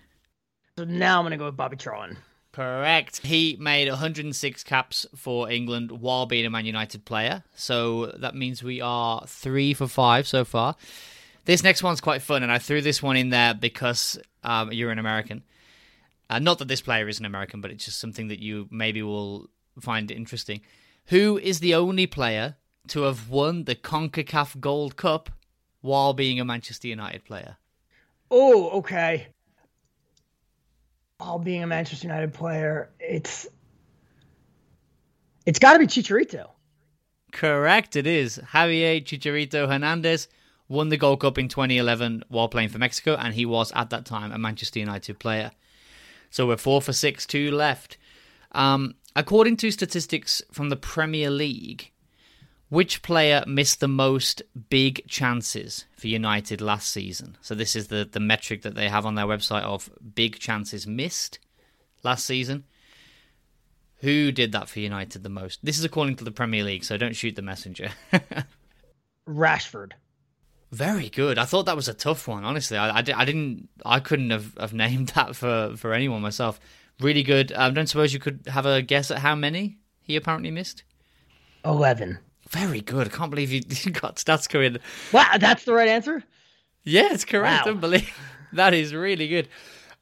so 0.77 0.85
now 0.85 1.18
I'm 1.18 1.24
gonna 1.24 1.36
go 1.36 1.47
with 1.47 1.56
Bobby 1.56 1.77
Charlton. 1.77 2.18
Correct. 2.52 3.18
He 3.18 3.56
made 3.60 3.86
106 3.86 4.64
caps 4.64 5.05
for 5.14 5.51
England 5.51 5.90
while 5.90 6.24
being 6.24 6.47
a 6.47 6.51
Man 6.51 6.64
United 6.64 7.05
player. 7.05 7.44
So 7.55 8.06
that 8.18 8.35
means 8.35 8.62
we 8.62 8.81
are 8.81 9.27
three 9.27 9.74
for 9.74 9.86
five 9.86 10.27
so 10.27 10.43
far. 10.43 10.74
This 11.44 11.62
next 11.62 11.82
one's 11.82 12.01
quite 12.01 12.23
fun, 12.23 12.43
and 12.43 12.51
I 12.51 12.56
threw 12.59 12.81
this 12.81 13.02
one 13.02 13.16
in 13.16 13.28
there 13.28 13.52
because 13.52 14.18
um, 14.43 14.73
you're 14.73 14.90
an 14.90 14.98
American. 14.98 15.44
Uh, 16.31 16.39
not 16.39 16.59
that 16.59 16.68
this 16.68 16.81
player 16.81 17.09
is 17.09 17.20
an 17.20 17.27
American, 17.27 17.60
but 17.60 17.70
it's 17.70 17.85
just 17.85 18.01
something 18.01 18.28
that 18.28 18.40
you 18.40 18.68
maybe 18.70 19.02
will 19.02 19.51
find 19.78 20.10
interesting. 20.10 20.62
Who 21.09 21.39
is 21.39 21.61
the 21.61 21.74
only 21.74 22.07
player 22.07 22.57
to 22.89 23.03
have 23.03 23.28
won 23.28 23.65
the 23.65 23.74
CONCACAF 23.74 24.61
Gold 24.61 24.97
Cup 24.97 25.31
while 25.81 26.12
being 26.12 26.41
a 26.41 26.45
Manchester 26.45 26.89
United 26.89 27.24
player? 27.24 27.57
Oh, 28.31 28.70
okay. 28.78 29.28
While 31.19 31.39
being 31.39 31.62
a 31.62 31.66
Manchester 31.66 32.09
United 32.09 32.35
player, 32.35 32.91
it's 32.99 33.47
it's 35.47 35.61
got 35.61 35.74
to 35.74 35.78
be 35.78 35.87
Chicharito. 35.87 36.51
Correct, 37.33 37.97
it 37.97 38.07
is. 38.07 38.41
Javier 38.53 39.03
Chicharito 39.03 39.69
Hernandez 39.69 40.28
won 40.69 40.89
the 40.89 40.97
Gold 40.97 41.20
Cup 41.20 41.39
in 41.39 41.49
2011 41.49 42.24
while 42.28 42.49
playing 42.49 42.69
for 42.69 42.78
Mexico, 42.78 43.15
and 43.15 43.35
he 43.35 43.47
was 43.47 43.70
at 43.73 43.91
that 43.91 44.05
time 44.05 44.33
a 44.33 44.39
Manchester 44.39 44.81
United 44.81 45.20
player. 45.20 45.53
So 46.31 46.49
we're 46.49 46.57
four 46.57 46.83
for 46.83 46.93
six, 46.93 47.24
two 47.27 47.53
left. 47.53 47.97
Um, 48.53 48.97
according 49.16 49.56
to 49.56 49.72
statistics 49.72 50.43
from 50.52 50.68
the 50.68 50.76
Premier 50.76 51.30
League, 51.30 51.90
which 52.68 53.02
player 53.02 53.43
missed 53.47 53.80
the 53.80 53.88
most 53.88 54.43
big 54.68 55.06
chances 55.09 55.86
for 55.97 56.06
United 56.06 56.60
last 56.60 56.93
season? 56.93 57.36
So 57.40 57.55
this 57.55 57.74
is 57.74 57.88
the, 57.88 58.09
the 58.10 58.20
metric 58.20 58.62
that 58.62 58.74
they 58.74 58.88
have 58.88 59.06
on 59.06 59.14
their 59.14 59.26
website 59.26 59.62
of 59.62 59.90
big 60.14 60.38
chances 60.38 60.86
missed 60.86 61.38
last 62.05 62.26
season. 62.26 62.64
Who 64.01 64.30
did 64.30 64.52
that 64.52 64.68
for 64.68 64.80
United 64.80 65.22
the 65.22 65.30
most? 65.30 65.64
This 65.64 65.78
is 65.78 65.84
according 65.84 66.16
to 66.16 66.24
the 66.24 66.30
Premier 66.30 66.62
League, 66.62 66.84
so 66.84 66.98
don't 66.98 67.16
shoot 67.16 67.34
the 67.34 67.43
messenger. 67.43 67.90
Rashford. 69.28 69.93
Very 70.70 71.09
good. 71.09 71.38
I 71.38 71.47
thought 71.47 71.66
that 71.66 71.76
was 71.76 71.88
a 71.88 71.94
tough 71.94 72.28
one. 72.28 72.44
Honestly, 72.44 72.76
I, 72.76 72.90
I, 72.90 72.98
I 72.98 73.24
didn't, 73.24 73.68
I 73.84 74.01
couldn't 74.01 74.30
have, 74.30 74.55
have 74.59 74.74
named 74.74 75.09
that 75.14 75.34
for, 75.34 75.74
for 75.76 75.94
anyone 75.94 76.20
myself. 76.20 76.60
Really 77.01 77.23
good. 77.23 77.52
I 77.52 77.66
um, 77.66 77.74
don't 77.74 77.86
suppose 77.86 78.12
you 78.12 78.18
could 78.18 78.40
have 78.47 78.66
a 78.66 78.81
guess 78.82 79.10
at 79.10 79.18
how 79.18 79.35
many 79.35 79.78
he 80.01 80.16
apparently 80.16 80.51
missed. 80.51 80.82
Eleven. 81.64 82.18
Very 82.48 82.81
good. 82.81 83.09
I 83.09 83.10
can't 83.10 83.31
believe 83.31 83.51
you, 83.51 83.60
got 83.93 84.16
stats 84.16 84.48
going. 84.48 84.78
Wow, 85.12 85.36
that's 85.39 85.64
the 85.64 85.74
right 85.74 85.89
answer. 85.89 86.23
Yeah, 86.85 87.09
it's 87.12 87.24
correct. 87.24 87.66
Wow. 87.66 87.73
Unbelievable. 87.73 88.12
that 88.52 88.73
is 88.73 88.94
really 88.94 89.28
good. 89.28 89.48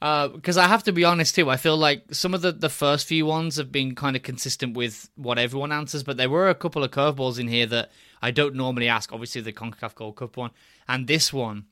Because 0.00 0.58
I 0.58 0.68
have 0.68 0.82
to 0.84 0.92
be 0.92 1.04
honest 1.04 1.34
too, 1.34 1.48
I 1.48 1.56
feel 1.56 1.78
like 1.78 2.02
some 2.12 2.34
of 2.34 2.42
the, 2.42 2.52
the 2.52 2.68
first 2.68 3.06
few 3.06 3.24
ones 3.24 3.56
have 3.56 3.72
been 3.72 3.94
kind 3.94 4.14
of 4.16 4.22
consistent 4.22 4.76
with 4.76 5.08
what 5.14 5.38
everyone 5.38 5.72
answers, 5.72 6.02
but 6.02 6.18
there 6.18 6.28
were 6.28 6.50
a 6.50 6.54
couple 6.54 6.84
of 6.84 6.90
curveballs 6.90 7.38
in 7.38 7.48
here 7.48 7.64
that 7.66 7.90
I 8.20 8.30
don't 8.30 8.54
normally 8.54 8.86
ask. 8.88 9.12
Obviously, 9.12 9.40
the 9.40 9.52
CONCACAF 9.52 9.94
Gold 9.94 10.16
Cup 10.16 10.36
one, 10.36 10.50
and 10.86 11.06
this 11.06 11.32
one 11.32 11.64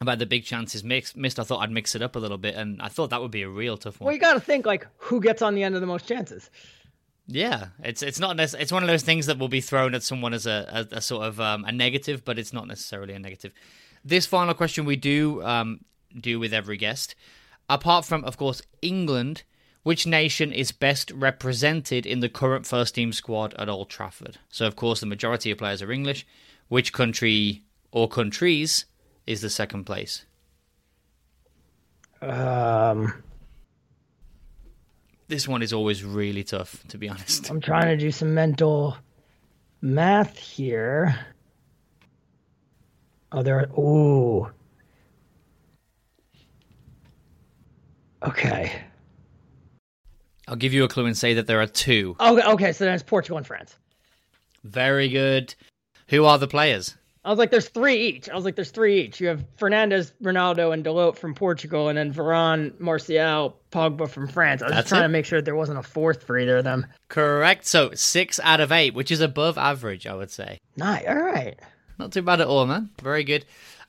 about 0.00 0.18
the 0.18 0.26
big 0.26 0.44
chances 0.44 0.84
mixed. 0.84 1.16
Missed. 1.16 1.38
I 1.38 1.42
thought 1.42 1.60
I'd 1.60 1.70
mix 1.70 1.94
it 1.94 2.02
up 2.02 2.16
a 2.16 2.18
little 2.18 2.38
bit, 2.38 2.54
and 2.54 2.80
I 2.82 2.88
thought 2.88 3.10
that 3.10 3.20
would 3.20 3.30
be 3.30 3.42
a 3.42 3.48
real 3.48 3.76
tough 3.76 4.00
one. 4.00 4.06
Well, 4.06 4.14
you 4.14 4.20
got 4.20 4.34
to 4.34 4.40
think 4.40 4.66
like 4.66 4.86
who 4.96 5.20
gets 5.20 5.42
on 5.42 5.54
the 5.54 5.62
end 5.62 5.74
of 5.74 5.80
the 5.80 5.86
most 5.86 6.06
chances. 6.06 6.50
Yeah, 7.26 7.68
it's 7.82 8.02
it's 8.02 8.20
not 8.20 8.38
it's 8.38 8.72
one 8.72 8.82
of 8.82 8.88
those 8.88 9.02
things 9.02 9.26
that 9.26 9.38
will 9.38 9.48
be 9.48 9.60
thrown 9.60 9.94
at 9.94 10.02
someone 10.02 10.32
as 10.32 10.46
a, 10.46 10.86
a, 10.92 10.96
a 10.96 11.00
sort 11.00 11.26
of 11.26 11.40
um, 11.40 11.64
a 11.64 11.72
negative, 11.72 12.24
but 12.24 12.38
it's 12.38 12.52
not 12.52 12.68
necessarily 12.68 13.14
a 13.14 13.18
negative. 13.18 13.52
This 14.04 14.26
final 14.26 14.54
question 14.54 14.84
we 14.84 14.96
do 14.96 15.42
um, 15.42 15.80
do 16.18 16.38
with 16.38 16.54
every 16.54 16.76
guest. 16.76 17.16
Apart 17.68 18.04
from, 18.04 18.24
of 18.24 18.36
course, 18.36 18.62
England, 18.80 19.42
which 19.82 20.06
nation 20.06 20.52
is 20.52 20.70
best 20.70 21.10
represented 21.10 22.06
in 22.06 22.20
the 22.20 22.28
current 22.28 22.64
first 22.64 22.94
team 22.94 23.12
squad 23.12 23.54
at 23.54 23.68
Old 23.68 23.90
Trafford? 23.90 24.38
So, 24.48 24.66
of 24.66 24.76
course, 24.76 25.00
the 25.00 25.06
majority 25.06 25.50
of 25.50 25.58
players 25.58 25.82
are 25.82 25.90
English. 25.90 26.24
Which 26.68 26.92
country 26.92 27.62
or 27.92 28.08
countries 28.08 28.86
is 29.26 29.40
the 29.40 29.50
second 29.50 29.84
place? 29.84 30.24
Um, 32.22 33.12
This 35.28 35.48
one 35.48 35.62
is 35.62 35.72
always 35.72 36.04
really 36.04 36.44
tough, 36.44 36.84
to 36.88 36.98
be 36.98 37.08
honest. 37.08 37.50
I'm 37.50 37.60
trying 37.60 37.86
to 37.86 37.96
do 37.96 38.12
some 38.12 38.32
mental 38.32 38.96
math 39.80 40.38
here. 40.38 41.18
Oh, 43.32 43.42
there. 43.42 43.68
Ooh. 43.76 44.48
Okay. 48.22 48.80
I'll 50.48 50.56
give 50.56 50.72
you 50.72 50.84
a 50.84 50.88
clue 50.88 51.06
and 51.06 51.16
say 51.16 51.34
that 51.34 51.48
there 51.48 51.60
are 51.60 51.66
two. 51.66 52.14
Okay. 52.20 52.46
Okay. 52.46 52.72
So 52.72 52.84
then 52.84 52.94
it's 52.94 53.02
Portugal 53.02 53.36
and 53.36 53.46
France. 53.46 53.76
Very 54.62 55.08
good. 55.08 55.54
Who 56.08 56.24
are 56.24 56.38
the 56.38 56.46
players? 56.46 56.96
I 57.26 57.30
was 57.30 57.40
like, 57.40 57.50
there's 57.50 57.68
three 57.68 57.96
each. 57.96 58.30
I 58.30 58.36
was 58.36 58.44
like, 58.44 58.54
there's 58.54 58.70
three 58.70 59.02
each. 59.02 59.20
You 59.20 59.26
have 59.26 59.44
Fernandes, 59.56 60.12
Ronaldo, 60.22 60.72
and 60.72 60.84
Dalot 60.84 61.18
from 61.18 61.34
Portugal, 61.34 61.88
and 61.88 61.98
then 61.98 62.14
Varane, 62.14 62.78
Martial, 62.78 63.58
Pogba 63.72 64.08
from 64.08 64.28
France. 64.28 64.62
I 64.62 64.66
was 64.66 64.74
That's 64.74 64.84
just 64.84 64.88
trying 64.90 65.00
it? 65.00 65.08
to 65.08 65.08
make 65.08 65.24
sure 65.24 65.42
there 65.42 65.56
wasn't 65.56 65.80
a 65.80 65.82
fourth 65.82 66.22
for 66.22 66.38
either 66.38 66.58
of 66.58 66.64
them. 66.64 66.86
Correct. 67.08 67.66
So 67.66 67.90
six 67.94 68.38
out 68.44 68.60
of 68.60 68.70
eight, 68.70 68.94
which 68.94 69.10
is 69.10 69.20
above 69.20 69.58
average, 69.58 70.06
I 70.06 70.14
would 70.14 70.30
say. 70.30 70.60
Nice. 70.76 71.04
All 71.08 71.16
right. 71.16 71.58
Not 71.98 72.12
too 72.12 72.22
bad 72.22 72.40
at 72.40 72.46
all, 72.46 72.64
man. 72.64 72.90
Very 73.02 73.24
good. 73.24 73.44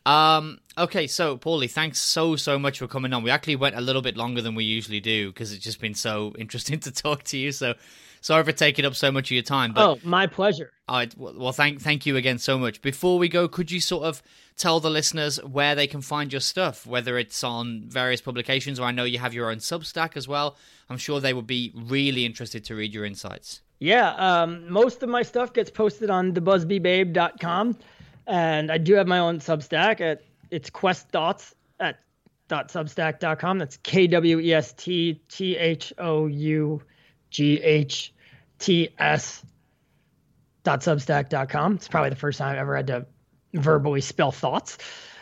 Um, 0.08 0.58
okay, 0.76 1.06
so 1.06 1.38
Pauly, 1.38 1.70
thanks 1.70 2.00
so 2.00 2.36
so 2.38 2.58
much 2.58 2.80
for 2.80 2.88
coming 2.88 3.14
on. 3.14 3.22
We 3.22 3.30
actually 3.30 3.58
went 3.58 3.76
a 3.76 3.82
little 3.82 4.02
bit 4.02 4.18
longer 4.18 4.42
than 4.42 4.56
we 4.56 4.64
usually 4.64 5.02
do 5.02 5.28
because 5.28 5.54
it's 5.54 5.64
just 5.64 5.80
been 5.80 5.94
so 5.94 6.34
interesting 6.40 6.80
to 6.80 6.92
talk 6.92 7.24
to 7.26 7.38
you. 7.38 7.52
So 7.52 7.76
sorry 8.22 8.44
for 8.44 8.52
taking 8.52 8.86
up 8.86 8.96
so 8.96 9.12
much 9.12 9.28
of 9.28 9.32
your 9.32 9.44
time. 9.44 9.74
But 9.74 9.88
oh, 9.88 10.00
my 10.04 10.28
pleasure. 10.28 10.72
all 10.88 10.98
right, 10.98 11.14
well, 11.18 11.52
thank 11.52 11.82
thank 11.82 12.06
you 12.06 12.16
again 12.18 12.38
so 12.38 12.58
much. 12.58 12.82
Before 12.82 13.18
we 13.20 13.30
go, 13.30 13.48
could 13.48 13.72
you 13.72 13.80
sort 13.80 14.04
of 14.06 14.22
tell 14.58 14.80
the 14.80 14.90
listeners 14.90 15.38
where 15.44 15.76
they 15.76 15.88
can 15.88 16.02
find 16.02 16.34
your 16.34 16.42
stuff, 16.42 16.86
whether 16.86 17.18
it's 17.18 17.44
on 17.44 17.84
various 17.88 18.22
publications 18.22 18.80
or 18.80 18.84
I 18.88 18.92
know 18.92 19.04
you 19.04 19.20
have 19.20 19.34
your 19.34 19.52
own 19.52 19.58
Substack 19.58 20.18
as 20.18 20.28
well. 20.28 20.58
I'm 20.90 20.98
sure 20.98 21.20
they 21.20 21.34
would 21.34 21.48
be 21.48 21.72
really 21.76 22.26
interested 22.26 22.66
to 22.66 22.76
read 22.76 22.94
your 22.94 23.06
insights. 23.06 23.62
Yeah, 23.80 24.14
um, 24.16 24.70
most 24.72 25.04
of 25.04 25.10
my 25.10 25.22
stuff 25.22 25.54
gets 25.54 25.70
posted 25.70 26.10
on 26.10 26.34
thebusbybabe.com, 26.34 27.78
and 28.26 28.72
I 28.72 28.78
do 28.80 28.96
have 28.96 29.08
my 29.08 29.20
own 29.20 29.40
Substack 29.40 30.02
at 30.02 30.24
it's 30.50 30.70
Kwest 30.70 31.10
Thoughts 31.10 31.54
at 31.80 32.00
dot 32.48 32.70
substack.com. 32.70 33.60
That's 33.60 33.78
K 33.78 34.08
W 34.08 34.40
E 34.40 34.54
S 34.54 34.74
T 34.74 35.22
T 35.30 35.56
H 35.58 35.94
O 36.00 36.26
U 36.26 36.82
G 37.30 37.62
H 37.62 38.14
T 38.60 38.90
S 38.98 39.44
dot 40.64 40.82
substack.com. 40.82 41.76
It's 41.76 41.88
probably 41.88 42.10
the 42.10 42.16
first 42.16 42.40
time 42.40 42.54
I've 42.54 42.60
ever 42.60 42.76
had 42.76 42.88
to 42.88 43.06
verbally 43.54 44.02
spell 44.02 44.32
thoughts. 44.32 44.78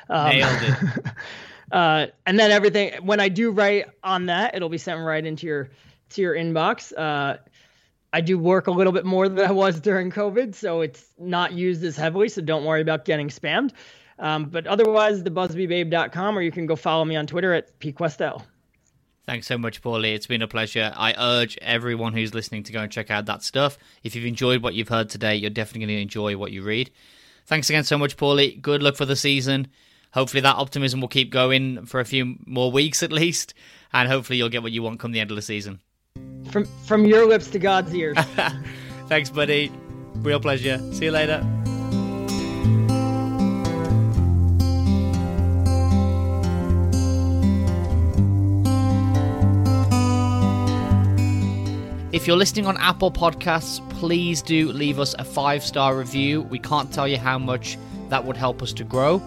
Um, 0.09 0.29
Nailed 0.29 0.61
it. 0.61 1.05
uh, 1.71 2.07
and 2.25 2.39
then 2.39 2.51
everything 2.51 3.05
when 3.05 3.19
I 3.19 3.29
do 3.29 3.51
write 3.51 3.85
on 4.03 4.27
that, 4.27 4.55
it'll 4.55 4.69
be 4.69 4.77
sent 4.77 4.99
right 5.01 5.25
into 5.25 5.47
your 5.47 5.69
to 6.11 6.21
your 6.21 6.35
inbox. 6.35 6.93
Uh, 6.97 7.37
I 8.13 8.21
do 8.21 8.39
work 8.39 8.67
a 8.67 8.71
little 8.71 8.93
bit 8.93 9.03
more 9.05 9.27
than 9.27 9.45
I 9.45 9.51
was 9.51 9.79
during 9.81 10.09
COVID, 10.09 10.55
so 10.55 10.81
it's 10.81 11.11
not 11.19 11.51
used 11.51 11.83
as 11.83 11.97
heavily. 11.97 12.29
So 12.29 12.41
don't 12.41 12.63
worry 12.63 12.81
about 12.81 13.03
getting 13.03 13.27
spammed. 13.27 13.71
Um, 14.17 14.45
but 14.45 14.67
otherwise, 14.67 15.21
thebusbybabe.com, 15.21 16.37
or 16.37 16.41
you 16.41 16.51
can 16.51 16.65
go 16.65 16.77
follow 16.77 17.03
me 17.03 17.17
on 17.17 17.27
Twitter 17.27 17.53
at 17.53 17.77
pkwestel. 17.79 18.41
Thanks 19.25 19.47
so 19.47 19.57
much, 19.57 19.81
Pauly. 19.81 20.13
It's 20.13 20.27
been 20.27 20.43
a 20.43 20.47
pleasure. 20.47 20.93
I 20.95 21.15
urge 21.17 21.57
everyone 21.61 22.13
who's 22.13 22.35
listening 22.35 22.63
to 22.63 22.71
go 22.71 22.81
and 22.81 22.91
check 22.91 23.09
out 23.09 23.25
that 23.25 23.41
stuff. 23.41 23.77
If 24.03 24.15
you've 24.15 24.25
enjoyed 24.25 24.61
what 24.61 24.75
you've 24.75 24.89
heard 24.89 25.09
today, 25.09 25.35
you're 25.35 25.49
definitely 25.49 25.87
going 25.87 25.97
to 25.97 26.01
enjoy 26.01 26.37
what 26.37 26.51
you 26.51 26.61
read. 26.61 26.91
Thanks 27.47 27.69
again 27.69 27.83
so 27.83 27.97
much, 27.97 28.17
Pauly. 28.17 28.61
Good 28.61 28.83
luck 28.83 28.95
for 28.95 29.05
the 29.05 29.15
season. 29.15 29.67
Hopefully, 30.13 30.41
that 30.41 30.55
optimism 30.55 31.01
will 31.01 31.07
keep 31.07 31.31
going 31.31 31.85
for 31.85 31.99
a 31.99 32.05
few 32.05 32.37
more 32.45 32.71
weeks 32.71 33.03
at 33.03 33.11
least, 33.11 33.53
and 33.91 34.07
hopefully, 34.07 34.37
you'll 34.37 34.49
get 34.49 34.63
what 34.63 34.71
you 34.71 34.81
want 34.81 34.99
come 34.99 35.11
the 35.11 35.19
end 35.19 35.31
of 35.31 35.35
the 35.35 35.41
season. 35.41 35.81
From 36.51 36.65
from 36.85 37.05
your 37.05 37.27
lips 37.27 37.47
to 37.49 37.59
God's 37.59 37.93
ears. 37.93 38.17
Thanks, 39.07 39.29
buddy. 39.29 39.71
Real 40.15 40.39
pleasure. 40.39 40.79
See 40.93 41.05
you 41.05 41.11
later. 41.11 41.45
If 52.15 52.27
you're 52.27 52.37
listening 52.37 52.65
on 52.65 52.77
Apple 52.77 53.11
Podcasts, 53.11 53.87
please 53.89 54.41
do 54.41 54.71
leave 54.71 55.01
us 55.01 55.13
a 55.19 55.25
five 55.25 55.61
star 55.61 55.97
review. 55.97 56.43
We 56.43 56.59
can't 56.59 56.89
tell 56.89 57.09
you 57.09 57.17
how 57.17 57.37
much 57.37 57.77
that 58.07 58.23
would 58.23 58.37
help 58.37 58.61
us 58.61 58.71
to 58.71 58.85
grow. 58.85 59.21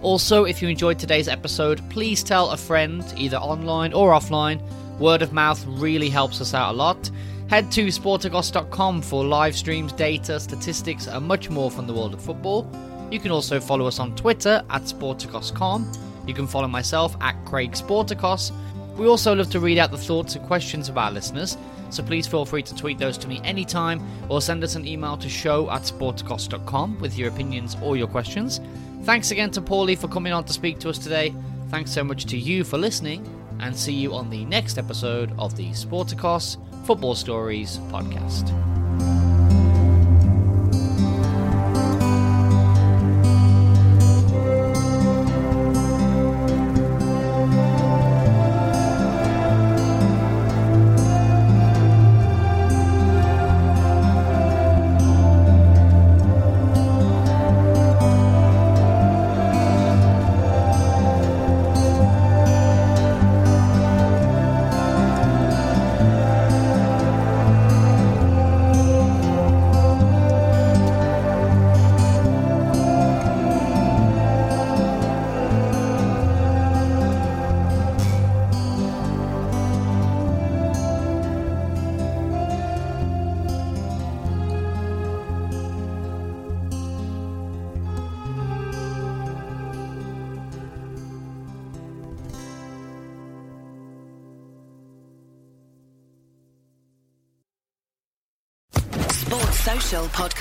Also, 0.00 0.44
if 0.44 0.62
you 0.62 0.70
enjoyed 0.70 0.98
today's 0.98 1.28
episode, 1.28 1.82
please 1.90 2.22
tell 2.22 2.52
a 2.52 2.56
friend, 2.56 3.04
either 3.18 3.36
online 3.36 3.92
or 3.92 4.12
offline. 4.12 4.58
Word 4.98 5.20
of 5.20 5.34
mouth 5.34 5.62
really 5.66 6.08
helps 6.08 6.40
us 6.40 6.54
out 6.54 6.72
a 6.72 6.76
lot. 6.78 7.10
Head 7.50 7.70
to 7.72 7.88
sporticos.com 7.88 9.02
for 9.02 9.22
live 9.22 9.54
streams, 9.54 9.92
data, 9.92 10.40
statistics, 10.40 11.06
and 11.06 11.28
much 11.28 11.50
more 11.50 11.70
from 11.70 11.86
the 11.86 11.92
world 11.92 12.14
of 12.14 12.22
football. 12.22 12.66
You 13.10 13.20
can 13.20 13.32
also 13.32 13.60
follow 13.60 13.86
us 13.86 13.98
on 13.98 14.16
Twitter 14.16 14.64
at 14.70 14.84
sporticos.com. 14.84 15.92
You 16.26 16.32
can 16.32 16.46
follow 16.46 16.68
myself 16.68 17.18
at 17.20 17.34
Craig 17.44 17.72
Sporticos. 17.72 18.50
We 18.96 19.08
also 19.08 19.34
love 19.34 19.50
to 19.50 19.60
read 19.60 19.76
out 19.76 19.90
the 19.90 19.98
thoughts 19.98 20.36
and 20.36 20.46
questions 20.46 20.88
of 20.88 20.96
our 20.96 21.10
listeners, 21.10 21.58
so 21.94 22.02
please 22.02 22.26
feel 22.26 22.44
free 22.44 22.62
to 22.62 22.74
tweet 22.74 22.98
those 22.98 23.16
to 23.18 23.28
me 23.28 23.40
anytime 23.44 24.02
or 24.28 24.42
send 24.42 24.64
us 24.64 24.74
an 24.74 24.86
email 24.86 25.16
to 25.16 25.28
show 25.28 25.70
at 25.70 25.82
sporticos.com 25.82 26.98
with 27.00 27.16
your 27.16 27.28
opinions 27.28 27.76
or 27.82 27.96
your 27.96 28.08
questions. 28.08 28.60
Thanks 29.02 29.30
again 29.30 29.50
to 29.52 29.60
Pauly 29.60 29.96
for 29.96 30.08
coming 30.08 30.32
on 30.32 30.44
to 30.44 30.52
speak 30.52 30.78
to 30.80 30.88
us 30.90 30.98
today. 30.98 31.34
Thanks 31.68 31.90
so 31.90 32.04
much 32.04 32.26
to 32.26 32.36
you 32.36 32.64
for 32.64 32.78
listening, 32.78 33.28
and 33.60 33.76
see 33.76 33.92
you 33.92 34.14
on 34.14 34.30
the 34.30 34.44
next 34.46 34.78
episode 34.78 35.32
of 35.38 35.56
the 35.56 35.70
Sporticos 35.70 36.56
Football 36.86 37.14
Stories 37.14 37.78
podcast. 37.90 39.23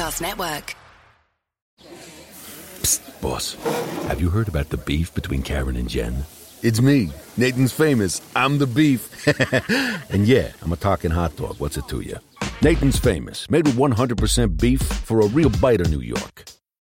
Podcast 0.03 0.21
Network. 0.21 0.75
Psst, 2.81 3.21
boss. 3.21 3.55
Have 4.07 4.19
you 4.19 4.29
heard 4.29 4.49
about 4.49 4.67
the 4.67 4.75
beef 4.75 5.13
between 5.13 5.41
Karen 5.43 5.77
and 5.77 5.87
Jen? 5.87 6.25
It's 6.61 6.81
me, 6.81 7.11
Nathan's 7.37 7.71
famous. 7.71 8.21
I'm 8.35 8.57
the 8.57 8.67
beef. 8.67 9.25
and 10.11 10.27
yeah, 10.27 10.51
I'm 10.61 10.73
a 10.73 10.75
talking 10.75 11.11
hot 11.11 11.37
dog. 11.37 11.57
What's 11.59 11.77
it 11.77 11.87
to 11.87 12.01
you? 12.01 12.17
Nathan's 12.61 12.99
famous, 12.99 13.49
made 13.49 13.65
with 13.65 13.77
100% 13.77 14.59
beef 14.59 14.81
for 14.81 15.21
a 15.21 15.27
real 15.27 15.49
bite 15.49 15.79
of 15.79 15.89
New 15.89 16.01
York. 16.01 16.52